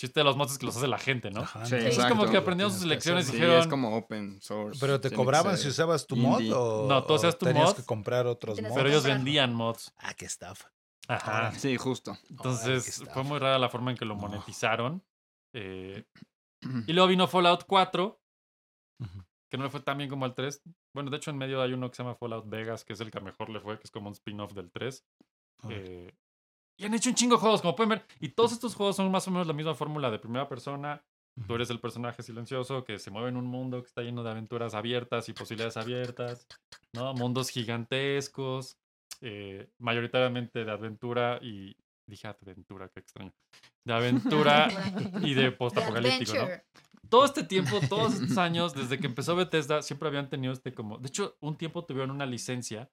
Chiste 0.00 0.20
de 0.20 0.24
los 0.24 0.36
mods 0.36 0.52
es 0.52 0.58
que 0.58 0.66
los 0.66 0.76
hace 0.76 0.86
la 0.86 0.98
gente, 0.98 1.32
¿no? 1.32 1.40
Ajá, 1.40 1.66
Sí, 1.66 1.74
no, 1.74 1.80
es 1.80 1.98
como 2.06 2.30
que 2.30 2.36
aprendieron 2.36 2.72
sus 2.72 2.84
lecciones 2.84 3.24
y 3.24 3.30
Sí, 3.30 3.32
dijeron, 3.32 3.58
es 3.58 3.66
como 3.66 3.96
open 3.96 4.40
source. 4.40 4.78
Pero 4.80 5.00
te 5.00 5.10
cobraban 5.10 5.58
si 5.58 5.66
usabas 5.66 6.06
tu 6.06 6.14
mod 6.14 6.38
indie. 6.38 6.54
o 6.54 6.86
No, 6.88 7.02
tú 7.02 7.14
hacías 7.16 7.36
tu 7.36 7.46
tenías 7.46 7.70
mod, 7.70 7.76
que 7.78 7.82
comprar 7.82 8.28
otros 8.28 8.62
mods. 8.62 8.74
pero 8.76 8.88
ellos 8.88 9.02
vendían 9.02 9.52
mods. 9.52 9.92
Ah, 9.96 10.14
qué 10.14 10.24
estafa. 10.24 10.70
Ajá. 11.08 11.52
Sí, 11.52 11.76
justo. 11.76 12.16
Entonces 12.30 13.02
fue 13.12 13.22
muy 13.24 13.38
rara 13.38 13.58
la 13.58 13.68
forma 13.68 13.90
en 13.90 13.96
que 13.96 14.04
lo 14.04 14.14
monetizaron. 14.14 15.02
eh, 15.54 16.04
y 16.86 16.92
luego 16.92 17.08
vino 17.08 17.26
Fallout 17.26 17.64
4, 17.66 18.20
Ujú. 19.00 19.24
que 19.50 19.56
no 19.56 19.64
le 19.64 19.70
fue 19.70 19.80
tan 19.80 19.96
bien 19.98 20.10
como 20.10 20.26
el 20.26 20.34
3. 20.34 20.60
Bueno, 20.94 21.10
de 21.10 21.16
hecho 21.16 21.30
en 21.30 21.38
medio 21.38 21.62
hay 21.62 21.72
uno 21.72 21.88
que 21.90 21.96
se 21.96 22.02
llama 22.02 22.14
Fallout 22.16 22.48
Vegas, 22.48 22.84
que 22.84 22.92
es 22.92 23.00
el 23.00 23.10
que 23.10 23.20
mejor 23.20 23.48
le 23.48 23.60
fue, 23.60 23.76
que 23.78 23.84
es 23.84 23.90
como 23.90 24.08
un 24.08 24.12
spin-off 24.12 24.52
del 24.52 24.70
3. 24.70 25.04
Órale. 25.62 26.06
Eh, 26.08 26.14
y 26.80 26.84
han 26.84 26.94
hecho 26.94 27.08
un 27.08 27.14
chingo 27.16 27.36
de 27.36 27.40
juegos, 27.40 27.60
como 27.62 27.74
pueden 27.74 27.90
ver. 27.90 28.06
Y 28.20 28.28
todos 28.30 28.52
estos 28.52 28.74
juegos 28.74 28.96
son 28.96 29.10
más 29.10 29.26
o 29.26 29.30
menos 29.30 29.46
la 29.46 29.52
misma 29.52 29.74
fórmula 29.74 30.10
de 30.10 30.18
primera 30.18 30.48
persona. 30.48 31.02
Tú 31.46 31.54
eres 31.54 31.70
el 31.70 31.78
personaje 31.80 32.22
silencioso 32.24 32.84
que 32.84 32.98
se 32.98 33.12
mueve 33.12 33.28
en 33.28 33.36
un 33.36 33.46
mundo 33.46 33.80
que 33.80 33.86
está 33.86 34.02
lleno 34.02 34.24
de 34.24 34.30
aventuras 34.30 34.74
abiertas 34.74 35.28
y 35.28 35.32
posibilidades 35.32 35.76
abiertas, 35.76 36.48
¿no? 36.92 37.14
Mundos 37.14 37.50
gigantescos, 37.50 38.76
eh, 39.20 39.70
mayoritariamente 39.78 40.64
de 40.64 40.70
aventura 40.70 41.38
y... 41.42 41.76
Dije 42.06 42.26
aventura, 42.26 42.88
qué 42.88 43.00
extraño. 43.00 43.34
De 43.84 43.92
aventura 43.92 44.68
y 45.22 45.34
de 45.34 45.52
postapocalíptico, 45.52 46.32
¿no? 46.38 46.46
Todo 47.10 47.26
este 47.26 47.42
tiempo, 47.44 47.80
todos 47.86 48.14
estos 48.14 48.38
años, 48.38 48.72
desde 48.74 48.98
que 48.98 49.06
empezó 49.06 49.36
Bethesda, 49.36 49.82
siempre 49.82 50.08
habían 50.08 50.30
tenido 50.30 50.54
este 50.54 50.72
como... 50.72 50.96
De 50.96 51.08
hecho, 51.08 51.36
un 51.40 51.56
tiempo 51.56 51.84
tuvieron 51.84 52.10
una 52.10 52.24
licencia 52.24 52.90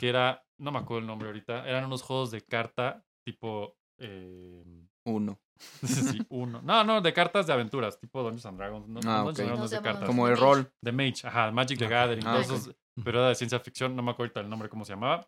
que 0.00 0.08
era... 0.08 0.44
No 0.58 0.72
me 0.72 0.78
acuerdo 0.80 1.00
el 1.00 1.06
nombre 1.06 1.28
ahorita. 1.28 1.68
Eran 1.68 1.84
unos 1.84 2.02
juegos 2.02 2.32
de 2.32 2.40
carta 2.40 3.04
tipo... 3.24 3.76
eh, 4.00 4.64
Uno. 5.04 5.38
sí, 5.84 6.18
uno. 6.30 6.60
No, 6.62 6.82
no, 6.82 7.00
de 7.00 7.12
cartas 7.12 7.46
de 7.46 7.52
aventuras, 7.52 7.98
tipo 8.00 8.20
Dungeons 8.22 8.46
and 8.46 8.58
Dragons. 8.58 8.88
No, 8.88 9.00
Ah, 9.06 9.22
Dungeons 9.22 9.30
ok. 9.30 9.38
and 9.40 9.48
Dragons 9.48 9.70
de 9.70 9.80
cartas. 9.80 10.06
Como 10.06 10.26
el 10.28 10.36
rol. 10.36 10.72
De 10.82 10.90
Mage, 10.92 11.24
ajá, 11.26 11.50
Magic 11.52 11.78
the. 11.78 11.86
Gathering, 11.86 12.26
Ah, 12.26 12.32
todos 12.42 12.50
ok. 12.50 12.56
esos, 12.56 12.76
pero 13.04 13.20
era 13.20 13.28
de 13.28 13.34
ciencia 13.36 13.60
ficción, 13.60 13.94
no 13.94 14.02
me 14.02 14.10
acuerdo 14.10 14.30
ahorita 14.30 14.40
el 14.40 14.48
nombre, 14.50 14.68
cómo 14.68 14.84
se 14.84 14.92
llamaba. 14.92 15.26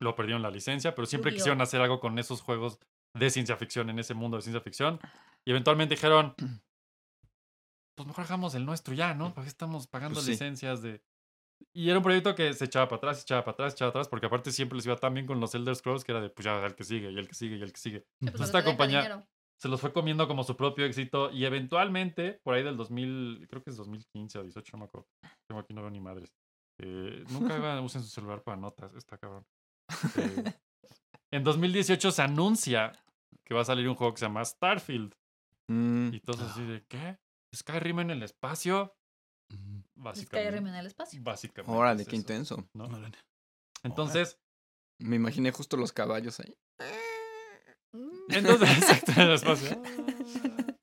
Lo 0.00 0.14
perdieron 0.16 0.42
la 0.42 0.50
licencia, 0.50 0.94
pero 0.94 1.06
siempre 1.06 1.30
Yu-Gi-Oh. 1.30 1.38
quisieron 1.38 1.60
hacer 1.60 1.80
algo 1.80 2.00
con 2.00 2.18
esos 2.18 2.40
juegos 2.42 2.78
de 3.16 3.30
ciencia 3.30 3.56
ficción, 3.56 3.90
en 3.90 3.98
ese 3.98 4.14
mundo 4.14 4.36
de 4.36 4.42
ciencia 4.42 4.60
ficción. 4.60 4.98
Y 5.46 5.50
eventualmente 5.50 5.94
dijeron, 5.94 6.34
pues 7.96 8.06
mejor 8.06 8.24
hagamos 8.24 8.54
el 8.54 8.64
nuestro 8.66 8.94
ya, 8.94 9.14
¿no? 9.14 9.32
¿Para 9.34 9.44
qué 9.44 9.48
estamos 9.50 9.86
pagando 9.86 10.14
Pues 10.14 10.26
sí. 10.26 10.32
licencias 10.32 10.82
de...? 10.82 11.02
Y 11.72 11.88
era 11.88 11.98
un 11.98 12.02
proyecto 12.02 12.34
que 12.34 12.52
se 12.52 12.64
echaba 12.64 12.88
para 12.88 12.96
atrás, 12.98 13.18
se 13.18 13.22
echaba 13.22 13.44
para 13.44 13.52
atrás, 13.54 13.72
se 13.72 13.76
echaba 13.76 13.92
para 13.92 14.00
atrás, 14.02 14.08
porque 14.10 14.26
aparte 14.26 14.50
siempre 14.50 14.76
les 14.76 14.86
iba 14.86 14.96
tan 14.96 15.14
bien 15.14 15.26
con 15.26 15.40
los 15.40 15.54
Elder 15.54 15.74
Scrolls 15.76 16.04
que 16.04 16.12
era 16.12 16.20
de, 16.20 16.28
pues 16.28 16.44
ya, 16.44 16.64
el 16.66 16.74
que 16.74 16.84
sigue, 16.84 17.10
y 17.12 17.16
el 17.18 17.28
que 17.28 17.34
sigue, 17.34 17.56
y 17.56 17.62
el 17.62 17.72
que 17.72 17.78
sigue. 17.80 18.00
Sí, 18.20 18.26
pues, 18.26 18.38
lo 18.40 18.44
esta 18.44 18.64
compañía- 18.64 19.24
se 19.60 19.68
los 19.68 19.80
fue 19.80 19.92
comiendo 19.92 20.26
como 20.26 20.42
su 20.42 20.56
propio 20.56 20.84
éxito 20.84 21.30
y 21.30 21.44
eventualmente, 21.44 22.40
por 22.42 22.54
ahí 22.54 22.64
del 22.64 22.76
2000, 22.76 23.46
creo 23.48 23.62
que 23.62 23.70
es 23.70 23.76
2015 23.76 24.40
o 24.40 24.42
18, 24.42 24.72
no 24.76 24.78
me 24.80 24.84
acuerdo. 24.86 25.06
Tengo 25.48 25.60
aquí 25.60 25.72
no 25.72 25.80
veo 25.80 25.90
ni 25.90 26.00
madres. 26.00 26.34
Eh, 26.82 27.24
nunca 27.30 27.80
usen 27.80 28.02
su 28.02 28.08
celular 28.08 28.42
para 28.42 28.56
notas, 28.56 28.92
está 28.96 29.16
cabrón. 29.16 29.46
En 31.32 31.42
2018 31.42 32.12
se 32.12 32.22
anuncia 32.22 32.92
que 33.44 33.54
va 33.54 33.62
a 33.62 33.64
salir 33.64 33.88
un 33.88 33.96
juego 33.96 34.14
que 34.14 34.20
se 34.20 34.26
llama 34.26 34.44
Starfield. 34.44 35.12
Mm, 35.68 36.14
Y 36.14 36.20
todos 36.20 36.42
así 36.42 36.62
de, 36.64 36.84
¿qué? 36.88 37.18
¿Skyrim 37.54 38.00
en 38.00 38.10
el 38.10 38.22
espacio? 38.22 38.94
Ujú. 39.52 39.82
Básicamente. 39.96 40.48
Skyrim 40.50 40.66
en 40.68 40.74
el 40.76 40.86
espacio. 40.86 41.20
Básicamente. 41.22 41.76
Órale, 41.76 42.02
es 42.02 42.08
qué 42.08 42.16
eso, 42.16 42.22
intenso. 42.22 42.68
¿no? 42.74 42.84
Órale. 42.84 43.18
Entonces, 43.82 44.38
Me 45.00 45.16
imaginé 45.16 45.50
justo 45.50 45.76
los 45.76 45.92
caballos 45.92 46.38
ahí. 46.38 46.56
Mm. 47.92 48.30
Entonces, 48.32 48.68
exacto, 48.78 49.12
en 49.12 49.20
el 49.20 49.32
espacio. 49.34 49.82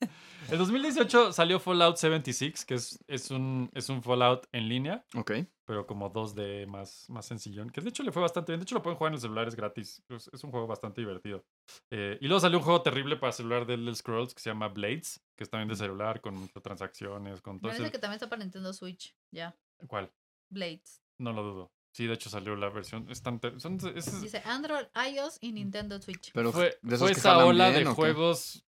En 0.52 0.58
2018 0.58 1.32
salió 1.32 1.60
Fallout 1.60 1.96
76, 1.96 2.66
que 2.66 2.74
es, 2.76 3.00
es, 3.08 3.32
un, 3.32 3.70
es 3.74 3.88
un 3.90 4.04
Fallout 4.04 4.48
en 4.52 4.68
línea, 4.68 5.06
Ok. 5.16 5.32
pero 5.66 5.88
como 5.88 6.12
2D 6.12 6.68
más, 6.68 7.10
más 7.10 7.26
sencillón, 7.26 7.70
que 7.70 7.80
de 7.80 7.90
hecho 7.90 8.04
le 8.04 8.12
fue 8.12 8.22
bastante 8.22 8.52
bien. 8.52 8.60
De 8.60 8.64
hecho 8.64 8.76
lo 8.76 8.84
pueden 8.84 8.98
jugar 8.98 9.12
en 9.12 9.16
el 9.16 9.22
celular, 9.22 9.48
es 9.48 9.56
gratis. 9.56 10.04
Es, 10.10 10.30
es 10.34 10.44
un 10.44 10.52
juego 10.52 10.68
bastante 10.68 11.00
divertido. 11.00 11.46
Eh, 11.90 12.18
y 12.20 12.28
luego 12.28 12.42
salió 12.42 12.58
un 12.58 12.66
juego 12.66 12.82
terrible 12.82 13.16
para 13.16 13.32
celular 13.32 13.66
de 13.66 13.76
Elder 13.76 13.96
Scrolls 13.96 14.34
que 14.34 14.42
se 14.42 14.50
llama 14.50 14.68
Blades, 14.68 15.24
que 15.38 15.46
es 15.46 15.50
también 15.50 15.70
de 15.70 15.76
celular, 15.76 16.20
con 16.20 16.40
microtransacciones, 16.42 17.42
con 17.42 17.60
todo 17.60 17.70
Parece 17.70 17.84
ese... 17.84 17.92
que 17.94 18.00
también 18.00 18.16
está 18.18 18.28
para 18.30 18.44
Nintendo 18.44 18.74
Switch. 18.74 19.16
Ya. 19.32 19.56
¿Cuál? 19.88 20.12
Blades. 20.50 21.02
No 21.18 21.32
lo 21.32 21.44
dudo. 21.44 21.72
Sí, 21.94 22.08
de 22.08 22.14
hecho 22.14 22.30
salió 22.30 22.56
la 22.56 22.70
versión... 22.70 23.06
Es 23.10 23.22
tan 23.22 23.40
ter- 23.40 23.60
son- 23.60 23.80
es- 23.96 24.22
Dice 24.22 24.42
Android, 24.46 24.86
iOS 25.14 25.38
y 25.42 25.52
Nintendo 25.54 26.02
Switch. 26.02 26.32
Pero 26.34 26.52
fue, 26.52 26.78
de 26.82 26.96
esos 26.96 27.00
fue 27.08 27.14
que 27.14 27.20
esa 27.20 27.46
ola 27.46 27.70
bien, 27.70 27.84
de 27.86 27.90
juegos 27.92 28.66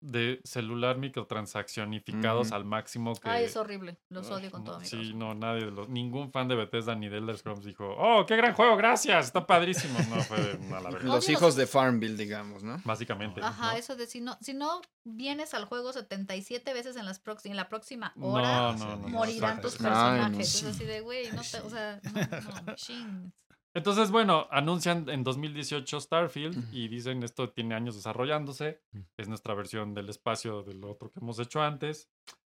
de 0.00 0.40
celular 0.44 0.98
microtransaccionificados 0.98 2.52
al 2.52 2.64
máximo 2.64 3.14
que... 3.14 3.28
Ay, 3.28 3.44
es 3.44 3.56
horrible. 3.56 3.98
Los 4.08 4.30
odio 4.30 4.50
con 4.50 4.62
no, 4.62 4.70
todo 4.70 4.80
mi 4.80 4.86
Sí, 4.86 5.12
no, 5.14 5.34
nadie 5.34 5.64
de 5.64 5.70
los, 5.70 5.88
ningún 5.88 6.30
fan 6.30 6.48
de 6.48 6.54
Bethesda 6.54 6.94
ni 6.94 7.08
de 7.08 7.18
Elder 7.18 7.36
Scrolls 7.36 7.64
dijo, 7.64 7.94
oh, 7.98 8.24
qué 8.26 8.36
gran 8.36 8.54
juego, 8.54 8.76
gracias, 8.76 9.26
está 9.26 9.46
padrísimo. 9.46 9.98
No, 10.08 10.22
fue 10.22 10.38
a 10.38 10.80
la 10.80 10.90
verga. 10.90 11.06
Los 11.14 11.28
hijos 11.28 11.56
de 11.56 11.66
Farmville, 11.66 12.16
digamos, 12.16 12.62
¿no? 12.62 12.80
Básicamente. 12.84 13.40
Ajá, 13.42 13.72
¿no? 13.72 13.78
eso 13.78 13.96
de 13.96 14.06
si 14.06 14.20
no, 14.20 14.38
si 14.40 14.54
no 14.54 14.80
vienes 15.04 15.54
al 15.54 15.64
juego 15.64 15.92
77 15.92 16.72
veces 16.72 16.96
en, 16.96 17.04
las 17.04 17.20
en 17.44 17.56
la 17.56 17.68
próxima 17.68 18.12
hora, 18.20 18.72
no, 18.72 18.96
no. 18.96 19.08
morirán 19.08 19.60
tus 19.60 19.76
personajes. 19.76 20.62
no. 20.62 20.68
Es 20.68 20.76
así 20.76 20.84
de, 20.84 21.00
güey, 21.00 21.30
no 21.32 21.42
te, 21.42 21.60
o 21.60 21.70
sea, 21.70 22.00
no, 22.02 22.62
no, 22.66 22.74
ching. 22.76 23.32
Entonces, 23.78 24.10
bueno, 24.10 24.46
anuncian 24.50 25.08
en 25.08 25.22
2018 25.24 26.00
Starfield 26.00 26.72
y 26.74 26.88
dicen 26.88 27.22
esto 27.22 27.50
tiene 27.50 27.74
años 27.74 27.94
desarrollándose. 27.94 28.80
Mm. 28.92 28.98
Es 29.16 29.28
nuestra 29.28 29.54
versión 29.54 29.94
del 29.94 30.08
espacio 30.08 30.62
del 30.64 30.82
otro 30.84 31.10
que 31.10 31.20
hemos 31.20 31.38
hecho 31.38 31.62
antes. 31.62 32.08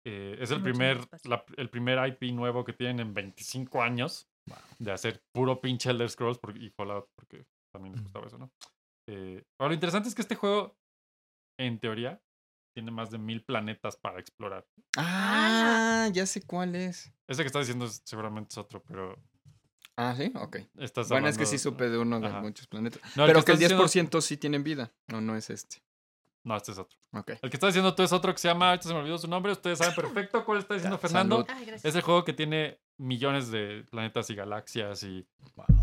Eh, 0.04 0.36
es 0.40 0.50
el 0.50 0.60
primer, 0.62 0.98
la- 1.24 1.44
el 1.56 1.70
primer 1.70 1.98
IP 2.08 2.32
nuevo 2.32 2.64
que 2.64 2.72
tienen 2.72 2.98
en 3.00 3.14
25 3.14 3.82
años 3.82 4.28
de 4.80 4.90
hacer 4.90 5.22
puro 5.32 5.60
pinche 5.60 5.90
Elder 5.90 6.10
Scrolls 6.10 6.38
por- 6.38 6.56
y 6.56 6.70
Fallout, 6.70 7.08
porque 7.14 7.46
también 7.72 7.92
les 7.92 8.00
Mm. 8.02 8.04
gustaba 8.04 8.26
eso, 8.26 8.38
¿no? 8.38 8.50
Eh, 9.08 9.44
ahora, 9.60 9.68
lo 9.70 9.74
interesante 9.74 10.08
es 10.08 10.14
que 10.16 10.22
este 10.22 10.34
juego 10.34 10.76
en 11.60 11.78
teoría, 11.78 12.20
tiene 12.74 12.90
más 12.90 13.10
de 13.10 13.18
mil 13.18 13.44
planetas 13.44 13.96
para 13.96 14.18
explorar. 14.18 14.66
Ah, 14.96 16.08
ya 16.12 16.24
sé 16.26 16.42
cuál 16.44 16.74
es. 16.74 17.12
Ese 17.28 17.42
que 17.42 17.46
estás 17.46 17.66
diciendo 17.66 17.86
seguramente 17.86 18.48
es 18.50 18.58
otro, 18.58 18.82
pero 18.82 19.16
Ah, 19.96 20.14
sí, 20.16 20.32
ok. 20.34 20.56
estás 20.78 21.08
Bueno, 21.08 21.28
es 21.28 21.36
que 21.36 21.46
sí 21.46 21.58
supe 21.58 21.88
de 21.90 21.98
uno 21.98 22.18
de 22.20 22.28
Ajá. 22.28 22.40
muchos 22.40 22.66
planetas. 22.66 23.00
No, 23.16 23.26
Pero 23.26 23.44
que 23.44 23.52
el 23.52 23.58
estás 23.58 23.58
diciendo- 23.58 23.84
10% 24.18 24.20
sí 24.22 24.36
tienen 24.36 24.64
vida. 24.64 24.90
No, 25.08 25.20
no 25.20 25.36
es 25.36 25.50
este. 25.50 25.82
No, 26.44 26.56
este 26.56 26.72
es 26.72 26.78
otro. 26.78 26.98
Ok. 27.12 27.30
El 27.40 27.50
que 27.50 27.56
estás 27.56 27.68
diciendo 27.68 27.94
tú 27.94 28.02
es 28.02 28.12
otro 28.12 28.32
que 28.32 28.38
se 28.38 28.48
llama, 28.48 28.70
ahorita 28.70 28.88
se 28.88 28.94
me 28.94 29.00
olvidó 29.00 29.16
su 29.16 29.28
nombre, 29.28 29.52
ustedes 29.52 29.78
saben 29.78 29.94
perfecto 29.94 30.44
cuál 30.44 30.58
está 30.58 30.74
diciendo 30.74 30.96
Ya, 31.00 31.00
Fernando. 31.00 31.46
Ay. 31.48 31.68
Es 31.82 31.94
el 31.94 32.00
juego 32.02 32.24
que 32.24 32.32
tiene 32.32 32.80
millones 32.98 33.50
de 33.52 33.84
planetas 33.90 34.28
y 34.30 34.34
galaxias 34.34 35.02
y... 35.04 35.24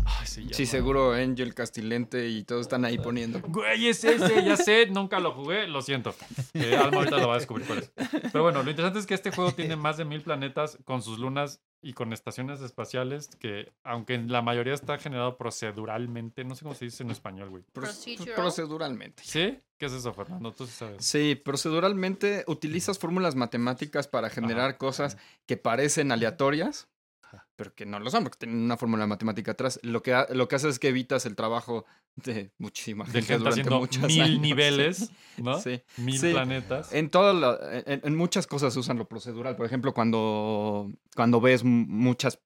Ay, 0.04 0.26
se 0.26 0.52
Sí, 0.52 0.66
seguro 0.66 1.12
Angel 1.12 1.54
Castilente 1.54 2.28
y 2.28 2.44
todos 2.44 2.62
están 2.62 2.84
ahí 2.84 2.98
poniendo. 2.98 3.40
Güey, 3.40 3.88
es 3.88 4.04
ese, 4.04 4.44
ya 4.44 4.56
sé, 4.56 4.86
nunca 4.86 5.18
lo 5.18 5.32
jugué, 5.32 5.66
lo 5.66 5.80
siento. 5.82 6.14
Eh, 6.52 6.76
Alma 6.76 6.98
ahorita 6.98 7.16
lo 7.18 7.28
va 7.28 7.34
a 7.34 7.38
descubrir 7.38 7.66
cuál 7.66 7.78
es. 7.78 7.92
Pero 8.30 8.42
bueno, 8.42 8.62
lo 8.62 8.68
interesante 8.68 8.98
es 8.98 9.06
que 9.06 9.14
este 9.14 9.30
juego 9.30 9.52
tiene 9.52 9.76
más 9.76 9.96
de 9.96 10.04
mil 10.04 10.20
planetas 10.22 10.78
con 10.84 11.00
sus 11.00 11.18
lunas 11.18 11.62
y 11.82 11.92
con 11.94 12.12
estaciones 12.12 12.60
espaciales 12.60 13.28
que, 13.38 13.72
aunque 13.84 14.14
en 14.14 14.30
la 14.30 14.42
mayoría 14.42 14.74
está 14.74 14.98
generado 14.98 15.36
proceduralmente, 15.38 16.44
no 16.44 16.54
sé 16.54 16.62
cómo 16.64 16.74
se 16.74 16.84
dice 16.86 17.02
en 17.02 17.10
español, 17.10 17.48
güey. 17.50 17.62
Pro- 17.72 17.82
Procedural. 17.84 18.34
Proceduralmente. 18.34 19.22
¿Sí? 19.24 19.58
¿Qué 19.78 19.86
es 19.86 19.92
eso, 19.92 20.12
Fernando? 20.12 20.52
Tú 20.52 20.66
sí 20.66 20.72
sabes. 20.72 21.04
Sí, 21.04 21.34
proceduralmente 21.42 22.44
utilizas 22.46 22.98
fórmulas 22.98 23.34
matemáticas 23.34 24.08
para 24.08 24.28
generar 24.28 24.76
cosas 24.76 25.16
que 25.46 25.56
parecen 25.56 26.12
aleatorias, 26.12 26.88
Ajá. 27.32 27.48
pero 27.54 27.72
que 27.74 27.86
no 27.86 28.00
lo 28.00 28.10
son, 28.10 28.24
porque 28.24 28.38
tienen 28.38 28.58
una 28.58 28.76
fórmula 28.76 29.06
matemática 29.06 29.52
atrás. 29.52 29.78
Lo 29.82 30.02
que, 30.02 30.14
ha- 30.14 30.26
lo 30.30 30.48
que 30.48 30.56
hace 30.56 30.68
es 30.68 30.78
que 30.80 30.88
evitas 30.88 31.26
el 31.26 31.36
trabajo 31.36 31.84
de 32.16 32.52
muchísima 32.58 33.04
De 33.04 33.22
gente 33.22 33.38
durante 33.38 33.70
muchos 33.70 34.02
mil 34.02 34.20
años. 34.22 34.40
niveles, 34.40 35.12
¿no? 35.36 35.58
Sí. 35.60 35.80
Mil 35.96 36.18
Sí. 36.18 36.32
planetas. 36.32 36.92
En, 36.92 37.08
todas 37.08 37.60
en, 37.86 38.00
en 38.04 38.16
muchas 38.16 38.46
cosas 38.46 38.76
usan 38.76 38.98
lo 38.98 39.06
procedural. 39.08 39.54
Por 39.56 39.64
ejemplo, 39.66 39.94
cuando, 39.94 40.90
cuando 41.14 41.40
ves 41.40 41.62
muchas, 41.62 42.40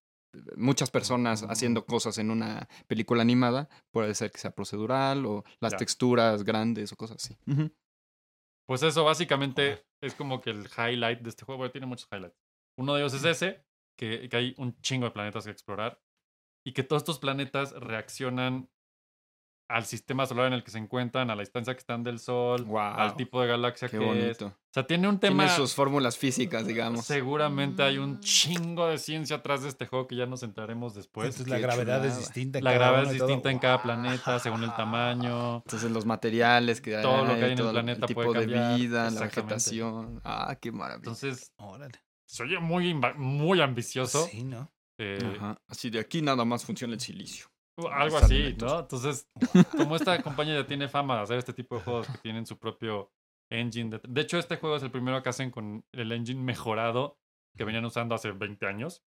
muchas 0.57 0.91
personas 0.91 1.45
haciendo 1.49 1.87
cosas 1.87 2.19
en 2.19 2.31
una 2.31 2.69
película 2.87 3.23
animada, 3.23 3.69
puede 3.91 4.15
ser 4.15 4.31
que 4.31 4.39
sea 4.39 4.51
procedural 4.55 5.25
o 5.25 5.45
las 5.61 5.73
Ya. 5.73 5.79
texturas 5.79 6.45
grandes 6.45 6.93
o 6.93 6.97
cosas 6.97 7.25
así. 7.25 7.39
Pues 8.67 8.83
eso 8.83 9.05
básicamente 9.05 9.85
es 10.03 10.15
como 10.15 10.41
que 10.41 10.51
el 10.51 10.67
highlight 10.77 11.21
de 11.21 11.29
este 11.31 11.45
juego. 11.45 11.59
Bueno, 11.59 11.73
tiene 11.73 11.87
muchos 11.87 12.09
highlights. 12.13 12.37
Uno 12.77 12.95
de 12.95 13.01
ellos 13.03 13.15
es 13.15 13.25
ese, 13.25 13.64
que, 13.97 14.29
que 14.29 14.37
hay 14.37 14.55
un 14.59 14.79
chingo 14.81 15.07
de 15.07 15.11
planetas 15.13 15.45
que 15.45 15.51
explorar 15.51 16.01
y 16.67 16.73
que 16.73 16.83
todos 16.83 17.03
estos 17.03 17.19
planetas 17.19 17.73
reaccionan 17.73 18.69
al 19.67 19.87
sistema 19.87 20.27
solar 20.27 20.49
en 20.49 20.53
el 20.53 20.63
que 20.63 20.71
se 20.71 20.77
encuentran, 20.79 21.31
a 21.31 21.35
la 21.35 21.41
distancia 21.41 21.73
que 21.73 21.79
están 21.81 22.05
del 22.05 22.19
Sol, 22.19 22.65
Guau, 22.65 22.99
al 23.01 23.17
tipo 23.17 23.41
de 23.41 23.49
galaxia 23.49 23.89
Qué 23.89 23.99
que 23.99 24.05
es. 24.05 24.09
bonito. 24.11 24.47
O 24.49 24.71
sea, 24.75 24.87
tiene 24.87 25.09
un 25.09 25.19
tema... 25.19 25.45
Tiene 25.45 25.57
sus 25.57 25.75
fórmulas 25.75 26.19
físicas, 26.19 26.67
digamos. 26.67 27.07
Seguramente 27.07 27.83
hay 27.83 27.97
un 27.97 28.17
Mm. 28.17 28.21
chingo 28.21 28.87
de 28.89 28.99
ciencia 28.99 29.37
atrás 29.37 29.63
de 29.63 29.71
este 29.71 29.87
juego 29.87 30.07
que 30.07 30.17
ya 30.17 30.27
nos 30.27 30.43
entraremos 30.43 30.95
después. 30.95 31.29
Entonces 31.29 31.49
la 31.49 31.59
gravedad 31.59 32.05
es 32.05 32.13
chulada. 32.13 32.19
distinta. 32.21 32.59
en 32.59 32.65
La 32.65 32.73
cada 32.73 32.85
gravedad 32.91 33.11
es 33.11 33.17
y 33.17 33.19
todo. 33.19 33.27
distinta 33.29 33.51
en 33.51 33.59
cada 33.59 33.77
Wow. 33.77 33.83
planeta 33.85 34.39
según 34.39 34.65
el 34.65 34.75
tamaño. 34.77 35.57
Entonces 35.57 35.91
los 35.91 36.05
materiales 36.05 36.83
que 36.83 36.99
Todo 36.99 37.25
lo 37.25 37.35
que 37.35 37.45
hay 37.45 37.53
en 37.53 37.59
el 37.59 37.71
planeta 37.71 38.07
tipo 38.07 38.23
puede 38.23 38.41
de 38.41 38.53
cambiar. 38.53 38.79
vida, 38.79 39.03
la 39.05 39.09
Exactamente. 39.09 39.55
vegetación. 39.55 40.21
Ah, 40.25 40.59
qué 40.61 40.73
maravilla. 40.73 40.97
Entonces, 40.99 41.53
Órale. 41.57 41.95
Se 42.35 42.43
oye 42.43 42.59
muy, 42.59 42.95
muy 43.17 43.61
ambicioso. 43.61 44.27
Sí, 44.27 44.43
¿no? 44.43 44.69
eh, 44.99 45.19
Ajá. 45.37 45.57
Así 45.69 45.89
de 45.91 46.01
aquí 46.01 46.21
nada 46.21 46.45
más 46.45 46.65
funciona 46.65 46.95
el 46.95 47.01
silicio. 47.01 47.47
Uh, 47.77 47.87
Algo 47.89 48.17
así. 48.19 48.57
¿no? 48.61 48.81
Entonces, 48.81 49.29
como 49.77 49.95
esta 49.97 50.21
compañía 50.23 50.55
ya 50.55 50.67
tiene 50.67 50.89
fama 50.89 51.17
de 51.17 51.23
hacer 51.23 51.39
este 51.39 51.53
tipo 51.53 51.77
de 51.77 51.83
juegos 51.83 52.07
que 52.09 52.19
tienen 52.19 52.45
su 52.47 52.59
propio 52.59 53.13
engine. 53.51 53.91
De, 53.91 54.01
de 54.09 54.21
hecho, 54.21 54.39
este 54.39 54.57
juego 54.57 54.77
es 54.77 54.83
el 54.83 54.91
primero 54.91 55.23
que 55.23 55.29
hacen 55.29 55.51
con 55.53 55.85
el 55.93 56.11
engine 56.13 56.41
mejorado 56.43 57.19
que 57.57 57.65
venían 57.65 57.85
usando 57.85 58.15
hace 58.17 58.33
20 58.33 58.67
años. 58.67 59.03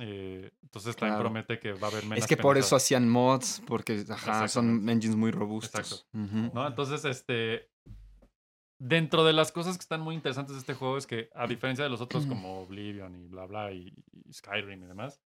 Eh, 0.00 0.50
entonces 0.62 0.96
también 0.96 1.16
Claro. 1.16 1.24
promete 1.30 1.58
que 1.58 1.72
va 1.72 1.88
a 1.88 1.90
haber 1.90 2.04
menos 2.04 2.18
Es 2.18 2.26
que 2.26 2.36
por 2.36 2.56
eso 2.58 2.76
hacían 2.76 3.08
mods, 3.08 3.60
porque 3.66 4.04
ajá, 4.08 4.46
son 4.48 4.88
engines 4.88 5.16
muy 5.16 5.32
robustos. 5.32 6.06
Exacto. 6.14 6.66
Entonces, 6.68 7.04
este. 7.04 7.70
Dentro 8.84 9.24
de 9.24 9.32
las 9.32 9.52
cosas 9.52 9.76
que 9.76 9.82
están 9.82 10.00
muy 10.00 10.16
interesantes 10.16 10.56
de 10.56 10.60
este 10.60 10.74
juego 10.74 10.96
es 10.96 11.06
que, 11.06 11.30
a 11.34 11.46
diferencia 11.46 11.84
de 11.84 11.90
los 11.90 12.00
otros 12.00 12.26
como 12.26 12.62
Oblivion 12.62 13.14
y 13.14 13.28
bla 13.28 13.46
bla 13.46 13.70
y, 13.70 13.94
y 14.12 14.32
Skyrim 14.32 14.82
y 14.82 14.86
demás, 14.86 15.22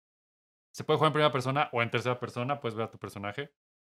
se 0.72 0.84
puede 0.84 0.96
jugar 0.96 1.10
en 1.10 1.12
primera 1.12 1.32
persona 1.32 1.68
o 1.70 1.82
en 1.82 1.90
tercera 1.90 2.18
persona, 2.18 2.58
puedes 2.60 2.74
ver 2.74 2.86
a 2.86 2.90
tu 2.90 2.98
personaje, 2.98 3.52